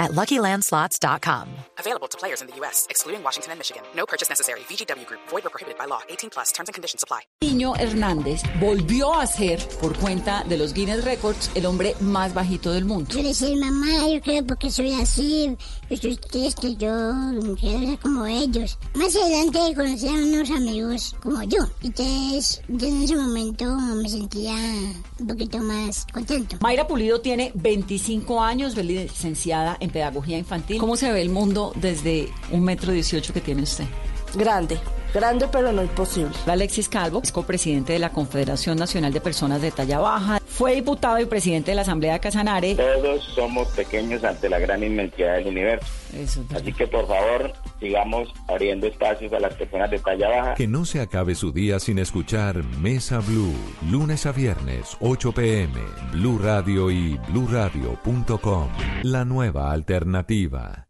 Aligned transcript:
at 0.00 0.12
LuckyLandSlots.com. 0.12 1.48
Available 1.78 2.08
to 2.08 2.18
players 2.18 2.40
in 2.40 2.48
the 2.48 2.56
U.S., 2.56 2.86
excluding 2.90 3.22
Washington 3.22 3.52
and 3.52 3.58
Michigan. 3.58 3.82
No 3.94 4.06
purchase 4.06 4.28
necessary. 4.28 4.60
VGW 4.60 5.06
Group. 5.06 5.20
Void 5.28 5.46
or 5.46 5.50
prohibited 5.50 5.78
by 5.78 5.84
law. 5.84 6.00
18 6.08 6.30
plus. 6.30 6.52
Terms 6.52 6.68
and 6.68 6.74
conditions 6.74 7.02
apply. 7.02 7.20
Niño 7.42 7.74
Hernández 7.76 8.42
volvió 8.60 9.14
a 9.14 9.26
ser, 9.26 9.58
por 9.80 9.96
cuenta 9.98 10.44
de 10.44 10.56
los 10.56 10.72
Guinness 10.72 11.04
Records, 11.04 11.50
el 11.54 11.66
hombre 11.66 11.94
más 12.00 12.34
bajito 12.34 12.72
del 12.72 12.84
mundo. 12.84 13.10
Yo 13.10 13.22
le 13.22 13.28
decía, 13.28 13.54
mamá, 13.56 14.08
yo 14.08 14.20
creo 14.20 14.46
porque 14.46 14.70
soy 14.70 14.92
así, 14.92 15.56
yo 15.88 15.96
soy 15.96 16.16
triste, 16.16 16.76
yo 16.76 17.56
quiero 17.58 17.86
ser 17.88 17.98
como 18.00 18.26
ellos. 18.26 18.78
Más 18.94 19.14
adelante 19.16 19.58
conocí 19.74 20.08
a 20.08 20.12
unos 20.12 20.50
amigos 20.50 21.14
como 21.22 21.42
yo. 21.44 21.66
Entonces, 21.82 22.62
yo 22.68 22.86
en 22.86 23.02
ese 23.02 23.16
momento 23.16 23.64
me 23.76 24.08
sentía 24.08 24.54
un 25.18 25.26
poquito 25.26 25.58
más 25.58 26.06
contento. 26.12 26.56
Mayra 26.60 26.86
Pulido 26.86 27.20
tiene 27.20 27.52
25 27.54 28.40
años, 28.40 28.76
licenciada 28.76 29.76
en 29.80 29.89
pedagogía 29.90 30.38
infantil. 30.38 30.78
¿Cómo 30.78 30.96
se 30.96 31.12
ve 31.12 31.22
el 31.22 31.30
mundo 31.30 31.72
desde 31.76 32.28
un 32.50 32.64
metro 32.64 32.92
dieciocho 32.92 33.32
que 33.32 33.40
tiene 33.40 33.62
usted? 33.62 33.84
Grande, 34.34 34.78
grande 35.12 35.48
pero 35.50 35.72
no 35.72 35.82
imposible. 35.82 36.30
Alexis 36.46 36.88
Calvo 36.88 37.20
es 37.22 37.32
copresidente 37.32 37.92
de 37.92 37.98
la 37.98 38.10
Confederación 38.10 38.78
Nacional 38.78 39.12
de 39.12 39.20
Personas 39.20 39.60
de 39.60 39.70
Talla 39.70 39.98
Baja. 39.98 40.40
Fue 40.46 40.74
diputado 40.74 41.18
y 41.18 41.26
presidente 41.26 41.72
de 41.72 41.74
la 41.74 41.82
Asamblea 41.82 42.14
de 42.14 42.20
Casanare. 42.20 42.76
Todos 42.76 43.24
somos 43.34 43.68
pequeños 43.68 44.22
ante 44.24 44.48
la 44.48 44.58
gran 44.58 44.82
inmensidad 44.84 45.36
del 45.36 45.48
universo. 45.48 45.86
Eso, 46.14 46.44
Así 46.54 46.72
que 46.72 46.86
por 46.86 47.06
favor, 47.06 47.52
sigamos 47.78 48.32
abriendo 48.48 48.86
espacios 48.86 49.32
a 49.32 49.40
las 49.40 49.54
personas 49.54 49.90
de 49.90 49.98
talla 49.98 50.28
baja. 50.28 50.54
Que 50.54 50.66
no 50.66 50.84
se 50.84 51.00
acabe 51.00 51.34
su 51.34 51.52
día 51.52 51.78
sin 51.78 51.98
escuchar 51.98 52.62
Mesa 52.80 53.20
Blue, 53.20 53.54
lunes 53.90 54.26
a 54.26 54.32
viernes, 54.32 54.96
8 55.00 55.32
pm, 55.32 55.80
Blue 56.12 56.38
Radio 56.38 56.90
y 56.90 57.18
bluradio.com. 57.28 58.68
La 59.02 59.24
nueva 59.24 59.72
alternativa. 59.72 60.89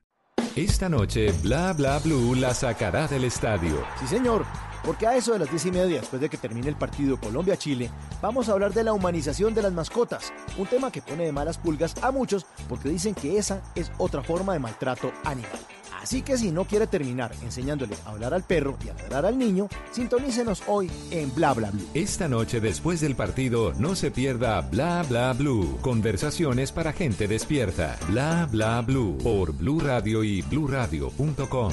Esta 0.55 0.89
noche, 0.89 1.31
Bla 1.41 1.71
Bla 1.71 1.99
Blue 1.99 2.35
la 2.35 2.53
sacará 2.53 3.07
del 3.07 3.23
estadio. 3.23 3.85
Sí, 3.97 4.05
señor, 4.05 4.43
porque 4.83 5.07
a 5.07 5.15
eso 5.15 5.31
de 5.31 5.39
las 5.39 5.49
diez 5.49 5.65
y 5.65 5.71
media, 5.71 6.01
después 6.01 6.21
de 6.21 6.27
que 6.27 6.35
termine 6.35 6.67
el 6.67 6.75
partido 6.75 7.17
Colombia-Chile, 7.17 7.89
vamos 8.21 8.49
a 8.49 8.51
hablar 8.51 8.73
de 8.73 8.83
la 8.83 8.91
humanización 8.91 9.53
de 9.53 9.61
las 9.61 9.71
mascotas, 9.71 10.33
un 10.57 10.67
tema 10.67 10.91
que 10.91 11.01
pone 11.01 11.23
de 11.23 11.31
malas 11.31 11.57
pulgas 11.57 11.95
a 12.03 12.11
muchos 12.11 12.45
porque 12.67 12.89
dicen 12.89 13.15
que 13.15 13.37
esa 13.37 13.61
es 13.75 13.93
otra 13.97 14.23
forma 14.23 14.51
de 14.51 14.59
maltrato 14.59 15.13
animal. 15.23 15.57
Así 16.01 16.21
que 16.21 16.37
si 16.37 16.51
no 16.51 16.65
quiere 16.65 16.87
terminar 16.87 17.31
enseñándole 17.43 17.95
a 18.05 18.09
hablar 18.09 18.33
al 18.33 18.43
perro 18.43 18.77
y 18.83 18.89
a 18.89 18.93
ladrar 18.93 19.25
al 19.25 19.37
niño, 19.37 19.69
sintonícenos 19.91 20.63
hoy 20.67 20.89
en 21.11 21.33
Bla 21.35 21.53
Bla 21.53 21.71
Blue. 21.71 21.87
Esta 21.93 22.27
noche, 22.27 22.59
después 22.59 23.01
del 23.01 23.15
partido, 23.15 23.73
no 23.77 23.95
se 23.95 24.11
pierda 24.11 24.61
Bla 24.61 25.03
Bla 25.07 25.33
Blue. 25.33 25.77
Conversaciones 25.81 26.71
para 26.71 26.93
gente 26.93 27.27
despierta. 27.27 27.97
Bla 28.07 28.47
Bla 28.51 28.81
Blue 28.81 29.17
por 29.21 29.53
Blue 29.53 29.79
Radio 29.79 30.23
y 30.23 30.41
bluradio.com. 30.41 31.71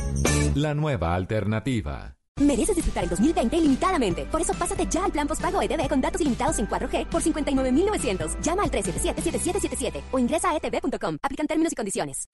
La 0.55 0.75
nueva 0.75 1.15
alternativa. 1.15 2.15
Mereces 2.41 2.77
disfrutar 2.77 3.05
el 3.05 3.11
2020 3.11 3.57
ilimitadamente. 3.57 4.27
Por 4.27 4.41
eso 4.41 4.53
pásate 4.55 4.87
ya 4.87 5.05
al 5.05 5.13
plan 5.13 5.27
postpago 5.27 5.61
ETV 5.61 5.89
con 5.89 6.01
datos 6.01 6.21
ilimitados 6.21 6.59
en 6.59 6.69
4G 6.69 7.07
por 7.07 7.23
59.900. 7.23 8.41
Llama 8.43 8.63
al 8.63 8.71
377-7777 8.71 10.03
o 10.13 10.19
ingresa 10.19 10.51
a 10.51 10.57
etv.com. 10.57 11.19
Aplican 11.23 11.47
términos 11.47 11.73
y 11.73 11.77
condiciones. 11.77 12.29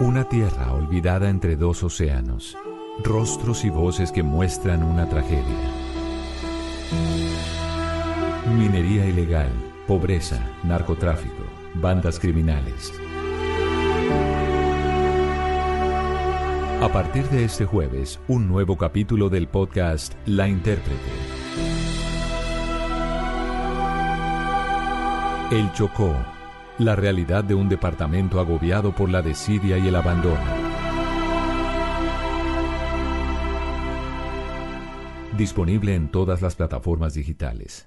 Una 0.00 0.24
tierra 0.24 0.72
olvidada 0.72 1.28
entre 1.28 1.56
dos 1.56 1.82
océanos. 1.82 2.56
Rostros 3.04 3.66
y 3.66 3.68
voces 3.68 4.10
que 4.10 4.22
muestran 4.22 4.82
una 4.82 5.06
tragedia. 5.06 5.44
Minería 8.56 9.04
ilegal, 9.04 9.50
pobreza, 9.86 10.40
narcotráfico, 10.64 11.44
bandas 11.74 12.18
criminales. 12.18 12.90
A 16.80 16.88
partir 16.90 17.28
de 17.28 17.44
este 17.44 17.66
jueves, 17.66 18.20
un 18.26 18.48
nuevo 18.48 18.78
capítulo 18.78 19.28
del 19.28 19.48
podcast 19.48 20.14
La 20.24 20.48
Intérprete. 20.48 20.96
El 25.50 25.70
Chocó, 25.74 26.16
la 26.80 26.96
realidad 26.96 27.44
de 27.44 27.54
un 27.54 27.68
departamento 27.68 28.40
agobiado 28.40 28.94
por 28.94 29.10
la 29.10 29.20
desidia 29.20 29.76
y 29.76 29.88
el 29.88 29.94
abandono. 29.94 30.40
Disponible 35.36 35.94
en 35.94 36.10
todas 36.10 36.42
las 36.42 36.56
plataformas 36.56 37.14
digitales. 37.14 37.86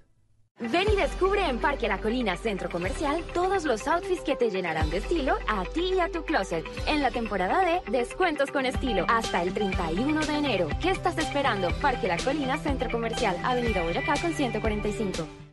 Ven 0.60 0.88
y 0.94 0.96
descubre 0.96 1.50
en 1.50 1.58
Parque 1.58 1.88
La 1.88 1.98
Colina 1.98 2.38
Centro 2.38 2.70
Comercial 2.70 3.24
todos 3.34 3.66
los 3.66 3.88
outfits 3.88 4.22
que 4.22 4.36
te 4.36 4.52
llenarán 4.52 4.90
de 4.92 4.98
estilo 4.98 5.36
a 5.48 5.66
ti 5.66 5.94
y 5.96 6.00
a 6.00 6.10
tu 6.10 6.24
closet 6.24 6.64
en 6.86 7.02
la 7.02 7.10
temporada 7.10 7.66
de 7.66 7.82
Descuentos 7.92 8.52
con 8.52 8.66
Estilo 8.66 9.06
hasta 9.10 9.42
el 9.42 9.54
31 9.54 10.22
de 10.22 10.38
enero. 10.38 10.68
¿Qué 10.80 10.92
estás 10.92 11.18
esperando? 11.18 11.70
Parque 11.82 12.08
La 12.08 12.18
Colina 12.18 12.58
Centro 12.60 12.90
Comercial, 12.92 13.36
Avenida 13.44 13.84
Boyacá 13.84 14.14
con 14.22 14.34
145. 14.34 15.53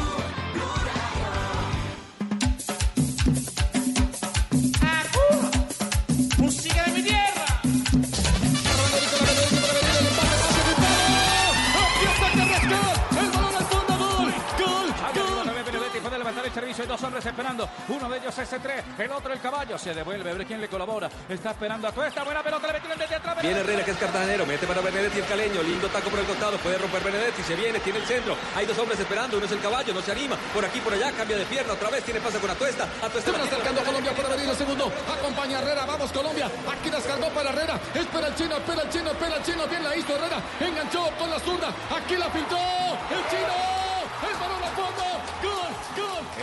Hay 16.81 16.87
dos 16.87 17.03
hombres 17.03 17.23
esperando. 17.23 17.69
Uno 17.89 18.09
de 18.09 18.17
ellos 18.17 18.35
es 18.39 18.51
C3. 18.51 18.83
El 18.97 19.11
otro 19.11 19.31
el 19.31 19.39
caballo. 19.39 19.77
Se 19.77 19.93
devuelve. 19.93 20.31
A 20.31 20.33
ver 20.33 20.47
quién 20.47 20.59
le 20.59 20.67
colabora. 20.67 21.07
Está 21.29 21.51
esperando 21.51 21.87
a 21.87 21.91
Cuesta. 21.91 22.23
Buena 22.23 22.41
pelota. 22.41 22.65
Le 22.65 22.73
metió 22.73 22.91
el 22.91 22.97
desde 22.97 23.15
atrás. 23.15 23.39
Viene 23.39 23.59
Herrera 23.59 23.85
que 23.85 23.91
es 23.91 23.97
cartagenero. 23.97 24.47
Mete 24.47 24.65
para 24.65 24.81
Benedetti 24.81 25.19
el 25.19 25.25
caleño. 25.27 25.61
Lindo 25.61 25.87
taco 25.89 26.09
por 26.09 26.17
el 26.17 26.25
costado. 26.25 26.57
Puede 26.57 26.79
romper 26.79 27.03
Benedetti. 27.03 27.43
Se 27.43 27.55
viene. 27.55 27.79
Tiene 27.81 27.99
el 27.99 28.05
centro. 28.05 28.35
Hay 28.55 28.65
dos 28.65 28.79
hombres 28.79 28.99
esperando. 28.99 29.37
Uno 29.37 29.45
es 29.45 29.51
el 29.51 29.61
caballo. 29.61 29.93
No 29.93 30.01
se 30.01 30.11
anima. 30.11 30.35
Por 30.55 30.65
aquí, 30.65 30.79
por 30.81 30.91
allá. 30.93 31.11
Cambia 31.11 31.37
de 31.37 31.45
pierna. 31.45 31.73
Otra 31.73 31.91
vez. 31.91 32.03
Tiene 32.03 32.19
pasa 32.19 32.39
con 32.39 32.49
Atuesta. 32.49 32.85
Atuesta. 32.85 33.31
Se 33.31 33.31
van 33.31 33.47
acercando 33.47 33.83
Colombia 33.83 34.11
para 34.15 34.29
venir 34.29 34.49
el 34.49 34.55
segundo. 34.55 34.91
Acompaña 35.19 35.59
a 35.59 35.61
Herrera. 35.61 35.85
Vamos 35.85 36.11
Colombia. 36.11 36.49
Aquí 36.67 36.89
descargó 36.89 37.29
para 37.29 37.51
Herrera. 37.51 37.79
Espera 37.93 38.27
el 38.27 38.33
chino. 38.33 38.57
Espera 38.57 38.81
el 38.81 38.89
chino. 38.89 39.11
Espera 39.11 39.35
el 39.35 39.43
chino. 39.43 39.67
Bien 39.67 39.83
la 39.83 39.95
hizo 39.95 40.15
Herrera. 40.15 40.41
Enganchó 40.59 41.11
con 41.19 41.29
la 41.29 41.39
zurda. 41.41 41.69
Aquí 41.95 42.15
la 42.15 42.33
pintó. 42.33 42.57
El 42.57 43.29
chino. 43.29 43.90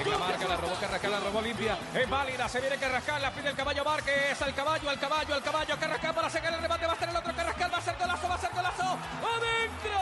En 0.01 0.11
la 0.11 0.19
marca 0.19 0.47
la 0.47 0.57
robó 0.57 0.75
Carrascal, 0.81 1.11
la 1.11 1.21
robó 1.21 1.43
limpia. 1.43 1.77
Es 1.95 2.09
válida, 2.09 2.49
se 2.49 2.61
viene 2.61 2.77
Carrascal, 2.77 3.21
la 3.21 3.31
pide 3.33 3.49
el 3.49 3.57
caballo 3.57 3.85
Márquez. 3.85 4.41
Al 4.41 4.55
caballo, 4.55 4.91
al 4.91 4.99
caballo, 4.99 5.35
al 5.35 5.43
caballo. 5.43 5.77
Carrascal 5.79 6.15
para 6.15 6.31
sacar 6.31 6.55
el 6.55 6.61
remate. 6.61 6.87
Va 6.87 6.93
a 6.93 6.97
ser 6.97 7.09
el 7.09 7.17
otro 7.17 7.35
Carrascal. 7.35 7.73
Va 7.73 7.79
a 7.79 7.83
ser 7.83 7.97
golazo, 7.99 8.29
va 8.29 8.35
a 8.35 8.39
ser 8.39 8.51
golazo. 8.55 8.83
¡Adentro! 8.83 9.99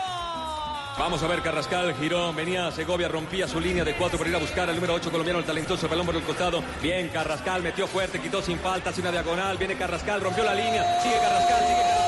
Vamos 0.98 1.22
a 1.22 1.26
ver, 1.26 1.42
Carrascal 1.42 1.94
giró, 1.94 2.32
venía 2.32 2.70
Segovia, 2.70 3.08
rompía 3.08 3.46
su 3.46 3.60
línea 3.60 3.84
de 3.84 3.94
cuatro 3.96 4.16
para 4.16 4.30
ir 4.30 4.36
a 4.36 4.38
buscar 4.38 4.70
al 4.70 4.76
número 4.76 4.94
8 4.94 5.10
colombiano, 5.10 5.40
el 5.40 5.44
talentoso 5.44 5.88
pelón 5.88 6.06
por 6.06 6.16
el 6.16 6.22
costado. 6.22 6.62
Bien, 6.80 7.10
Carrascal 7.10 7.62
metió 7.62 7.86
fuerte, 7.86 8.18
quitó 8.18 8.40
sin 8.40 8.58
falta, 8.58 8.90
hace 8.90 9.02
una 9.02 9.12
diagonal. 9.12 9.58
Viene 9.58 9.76
Carrascal, 9.76 10.22
rompió 10.22 10.42
la 10.44 10.54
línea. 10.54 11.00
Sigue 11.02 11.18
Carrascal, 11.18 11.58
sigue 11.60 11.82
Carrascal. 11.82 12.05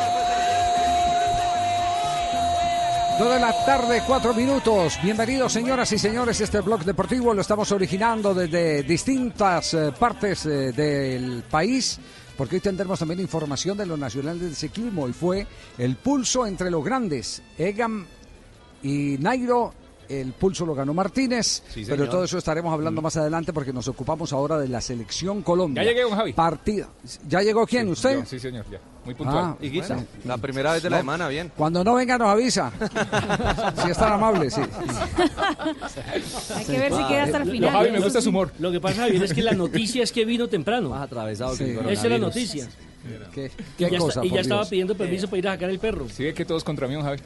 Dos 3.18 3.34
de 3.34 3.40
la 3.40 3.52
tarde, 3.64 4.00
cuatro 4.06 4.32
minutos. 4.32 4.96
Bienvenidos, 5.02 5.52
señoras 5.52 5.90
y 5.90 5.98
señores. 5.98 6.40
Este 6.40 6.60
blog 6.60 6.84
deportivo 6.84 7.34
lo 7.34 7.40
estamos 7.40 7.72
originando 7.72 8.32
desde 8.32 8.84
distintas 8.84 9.74
eh, 9.74 9.92
partes 9.98 10.46
eh, 10.46 10.70
del 10.70 11.42
país. 11.50 11.98
Porque 12.36 12.56
hoy 12.56 12.60
tendremos 12.60 12.96
también 12.96 13.18
información 13.18 13.76
de 13.76 13.86
lo 13.86 13.96
nacional 13.96 14.38
del 14.38 14.54
ciclismo 14.54 15.08
y 15.08 15.12
fue 15.12 15.44
el 15.78 15.96
pulso 15.96 16.46
entre 16.46 16.70
los 16.70 16.84
grandes. 16.84 17.42
Egan 17.58 18.06
y 18.84 19.16
Nairo. 19.18 19.74
El 20.08 20.32
pulso 20.32 20.64
lo 20.64 20.74
ganó 20.74 20.94
Martínez, 20.94 21.62
Sí, 21.68 21.84
pero 21.86 22.04
de 22.04 22.08
todo 22.08 22.24
eso 22.24 22.38
estaremos 22.38 22.72
hablando 22.72 23.02
más 23.02 23.14
adelante 23.18 23.52
porque 23.52 23.74
nos 23.74 23.88
ocupamos 23.88 24.32
ahora 24.32 24.56
de 24.56 24.66
la 24.66 24.80
selección 24.80 25.42
Colombia. 25.42 25.82
Ya 25.82 25.90
llegué, 25.90 26.02
don 26.02 26.12
Javi. 26.16 26.32
Partida. 26.32 26.88
¿Ya 27.28 27.42
llegó 27.42 27.66
quién? 27.66 27.88
¿Usted? 27.88 28.20
Yo, 28.20 28.24
sí, 28.24 28.38
señor, 28.40 28.64
ya. 28.70 28.78
Muy 29.04 29.14
Ah, 29.14 29.18
puntual. 29.18 29.56
bueno. 29.60 30.06
La 30.24 30.38
primera 30.38 30.72
vez 30.72 30.82
de 30.82 30.88
la 30.90 30.96
No. 30.96 31.02
semana, 31.02 31.28
bien. 31.28 31.52
Cuando 31.56 31.84
no 31.84 31.94
venga 31.94 32.16
nos 32.16 32.28
avisa. 32.28 32.72
si 33.84 33.90
es 33.90 33.98
tan 33.98 34.12
amable, 34.14 34.50
sí. 34.50 34.60
Hay 36.56 36.64
que 36.64 36.78
ver 36.78 36.92
si 36.94 37.04
queda 37.04 37.24
hasta 37.24 37.36
el 37.38 37.46
Lo- 37.46 37.52
final. 37.52 37.70
Javi, 37.72 37.90
me 37.90 38.00
gusta 38.00 38.20
su 38.22 38.30
humor. 38.30 38.50
Lo 38.58 38.72
que 38.72 38.80
pasa, 38.80 39.02
Javier, 39.02 39.22
es 39.22 39.32
que 39.34 39.42
la 39.42 39.52
noticia 39.52 40.02
es 40.02 40.12
que 40.12 40.24
vino 40.24 40.48
temprano. 40.48 40.88
Más 40.90 41.02
atravesado 41.02 41.56
que 41.56 41.78
el 41.78 41.88
Esa 41.90 42.04
es 42.06 42.10
la 42.10 42.18
noticia. 42.18 42.68
¿Qué, 43.32 43.50
Y 43.78 43.82
ya, 43.82 43.98
cosa, 43.98 44.20
está- 44.20 44.26
y 44.26 44.30
ya 44.30 44.40
estaba 44.40 44.64
pidiendo 44.64 44.94
permiso 44.96 45.26
para 45.28 45.38
ir 45.38 45.48
a 45.48 45.52
sacar 45.52 45.70
el 45.70 45.78
perro. 45.78 46.06
Sí, 46.08 46.24
ve 46.24 46.34
que 46.34 46.44
todos 46.44 46.64
contra 46.64 46.86
mí, 46.88 46.94
don 46.94 47.02
Javi. 47.04 47.18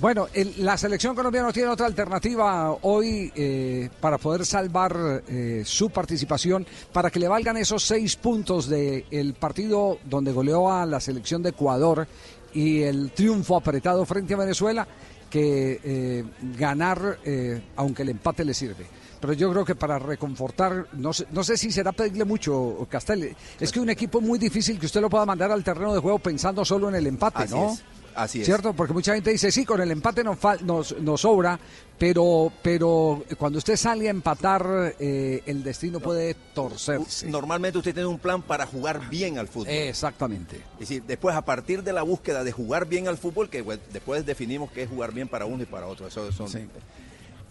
Bueno, 0.00 0.26
el- 0.34 0.54
la 0.64 0.76
selección 0.76 1.14
colombiana 1.14 1.46
no 1.48 1.52
tiene 1.52 1.68
otra 1.68 1.86
alternativa 1.86 2.72
hoy 2.82 3.32
eh, 3.34 3.88
para 4.00 4.18
poder 4.18 4.44
salvar 4.44 5.22
eh, 5.28 5.62
su 5.64 5.90
participación, 5.90 6.66
para 6.92 7.10
que 7.10 7.20
le 7.20 7.28
valgan 7.28 7.56
esos 7.56 7.84
seis 7.84 8.16
puntos 8.16 8.68
del 8.68 9.34
partido 9.38 9.98
donde 10.04 10.32
goleó 10.32 10.70
a 10.72 10.84
la 10.84 10.98
selección 11.00 11.42
de 11.42 11.50
Ecuador 11.50 12.06
y 12.52 12.82
el 12.82 13.12
triunfo 13.12 13.56
apretado 13.56 14.04
frente 14.04 14.34
a 14.34 14.38
Venezuela, 14.38 14.86
que 15.30 15.80
eh, 15.82 16.24
ganar, 16.58 17.18
eh, 17.24 17.62
aunque 17.76 18.02
el 18.02 18.10
empate 18.10 18.44
le 18.44 18.52
sirve. 18.54 18.86
Pero 19.20 19.32
yo 19.32 19.50
creo 19.52 19.64
que 19.64 19.74
para 19.74 19.98
reconfortar, 19.98 20.86
no 20.94 21.12
sé, 21.12 21.26
no 21.32 21.42
sé 21.42 21.56
si 21.56 21.72
será 21.72 21.92
pedirle 21.92 22.24
mucho, 22.24 22.86
Castel. 22.90 23.34
Es 23.58 23.72
que 23.72 23.80
un 23.80 23.88
equipo 23.88 24.20
muy 24.20 24.38
difícil 24.38 24.78
que 24.78 24.86
usted 24.86 25.00
lo 25.00 25.08
pueda 25.08 25.24
mandar 25.24 25.50
al 25.50 25.64
terreno 25.64 25.94
de 25.94 26.00
juego 26.00 26.18
pensando 26.18 26.62
solo 26.64 26.88
en 26.90 26.96
el 26.96 27.06
empate, 27.06 27.44
Así 27.44 27.54
¿no? 27.54 27.72
es, 27.72 27.82
así 28.14 28.40
es. 28.40 28.46
¿Cierto? 28.46 28.72
Porque 28.74 28.92
mucha 28.92 29.14
gente 29.14 29.30
dice, 29.30 29.50
sí, 29.52 29.64
con 29.64 29.80
el 29.80 29.90
empate 29.90 30.22
nos, 30.24 30.38
fal- 30.38 30.60
nos, 30.60 30.98
nos 31.00 31.20
sobra, 31.20 31.58
pero, 31.98 32.52
pero 32.62 33.24
cuando 33.38 33.58
usted 33.58 33.76
sale 33.76 34.08
a 34.08 34.10
empatar, 34.10 34.94
eh, 34.98 35.42
el 35.46 35.62
destino 35.62 36.00
puede 36.00 36.34
torcerse. 36.54 37.28
Normalmente 37.28 37.78
usted 37.78 37.94
tiene 37.94 38.08
un 38.08 38.18
plan 38.18 38.42
para 38.42 38.66
jugar 38.66 39.08
bien 39.08 39.38
al 39.38 39.48
fútbol. 39.48 39.68
Exactamente. 39.68 40.56
Es 40.74 40.80
decir, 40.80 41.02
después 41.04 41.36
a 41.36 41.42
partir 41.44 41.82
de 41.82 41.92
la 41.92 42.02
búsqueda 42.02 42.44
de 42.44 42.52
jugar 42.52 42.86
bien 42.86 43.08
al 43.08 43.18
fútbol, 43.18 43.48
que 43.48 43.62
después 43.92 44.24
definimos 44.26 44.70
qué 44.72 44.82
es 44.82 44.88
jugar 44.88 45.12
bien 45.12 45.28
para 45.28 45.46
uno 45.46 45.62
y 45.62 45.66
para 45.66 45.86
otro. 45.86 46.06
Eso 46.08 46.30
son, 46.32 46.48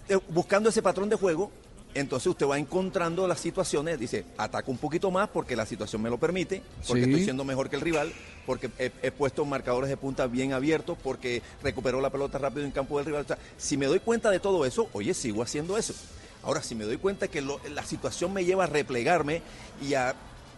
Eh, 0.10 0.18
buscando 0.30 0.68
ese 0.70 0.82
patrón 0.82 1.08
de 1.10 1.16
juego, 1.16 1.50
entonces 1.94 2.28
usted 2.28 2.48
va 2.48 2.58
encontrando 2.58 3.28
las 3.28 3.40
situaciones, 3.40 4.00
dice, 4.00 4.26
ataco 4.38 4.72
un 4.72 4.78
poquito 4.78 5.12
más 5.12 5.30
porque 5.30 5.56
la 5.56 5.66
situación 5.66 6.02
me 6.02 6.10
lo 6.10 6.18
permite, 6.18 6.62
porque 6.88 7.04
Sí. 7.06 7.10
estoy 7.12 7.24
siendo 7.24 7.44
mejor 7.44 7.70
que 7.70 7.76
el 7.76 7.82
rival, 7.82 8.12
porque 8.46 8.70
he, 8.80 8.92
he 9.02 9.12
puesto 9.12 9.46
marcadores 9.46 9.90
de 9.90 9.98
punta 9.98 10.28
bien 10.28 10.54
abiertos, 10.54 10.98
porque 11.04 11.42
recuperó 11.62 12.02
la 12.02 12.10
pelota 12.10 12.38
rápido 12.38 12.66
en 12.66 12.72
campo 12.72 12.98
del 12.98 13.06
rival. 13.06 13.24
O 13.24 13.28
sea, 13.28 13.38
si 13.58 13.78
me 13.78 13.86
doy 13.86 14.00
cuenta 14.00 14.30
de 14.32 14.40
todo 14.40 14.66
eso, 14.66 14.90
oye, 14.94 15.14
sigo 15.14 15.44
haciendo 15.44 15.78
eso. 15.78 15.94
Ahora, 16.44 16.62
si 16.62 16.76
me 16.76 16.84
doy 16.84 16.98
cuenta 16.98 17.28
que 17.30 17.42
lo- 17.42 17.62
la 17.74 17.84
situación 17.86 18.34
me 18.34 18.44
lleva 18.44 18.66
a 18.66 18.68
replegarme 18.68 19.42
y 19.82 19.94
a 19.94 20.14